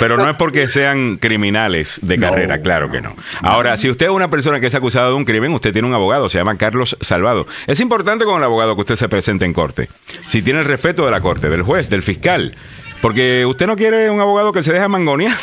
Pero 0.00 0.16
no 0.16 0.28
es 0.28 0.34
porque 0.34 0.66
sean 0.66 1.18
criminales 1.18 2.00
de 2.02 2.18
carrera, 2.18 2.62
claro 2.62 2.90
que 2.90 3.00
no. 3.00 3.14
Ahora, 3.42 3.76
si 3.76 3.88
usted 3.88 4.06
es 4.06 4.12
una 4.12 4.28
persona 4.28 4.58
que 4.58 4.66
es 4.66 4.74
acusada 4.74 5.06
de 5.06 5.14
un 5.14 5.24
crimen, 5.24 5.52
usted 5.52 5.72
tiene 5.72 5.86
un 5.86 5.94
abogado, 5.94 6.28
se 6.28 6.38
llama 6.38 6.58
Carlos 6.58 6.96
Salvado. 7.00 7.46
Es 7.68 7.78
importante 7.78 8.24
con 8.24 8.38
el 8.38 8.42
abogado 8.42 8.74
que 8.74 8.80
usted 8.80 8.96
se 8.96 9.08
presente 9.08 9.44
en 9.44 9.52
corte. 9.52 9.88
Si 10.26 10.42
tiene 10.42 10.58
el 10.58 10.66
respeto 10.66 11.04
de 11.04 11.12
la 11.12 11.20
corte, 11.20 11.48
del 11.48 11.62
juez, 11.62 11.91
del 11.92 12.02
fiscal. 12.02 12.52
Porque 13.00 13.44
usted 13.46 13.66
no 13.66 13.74
quiere 13.74 14.10
un 14.10 14.20
abogado 14.20 14.52
que 14.52 14.62
se 14.62 14.72
deja 14.72 14.88
mangonear. 14.88 15.36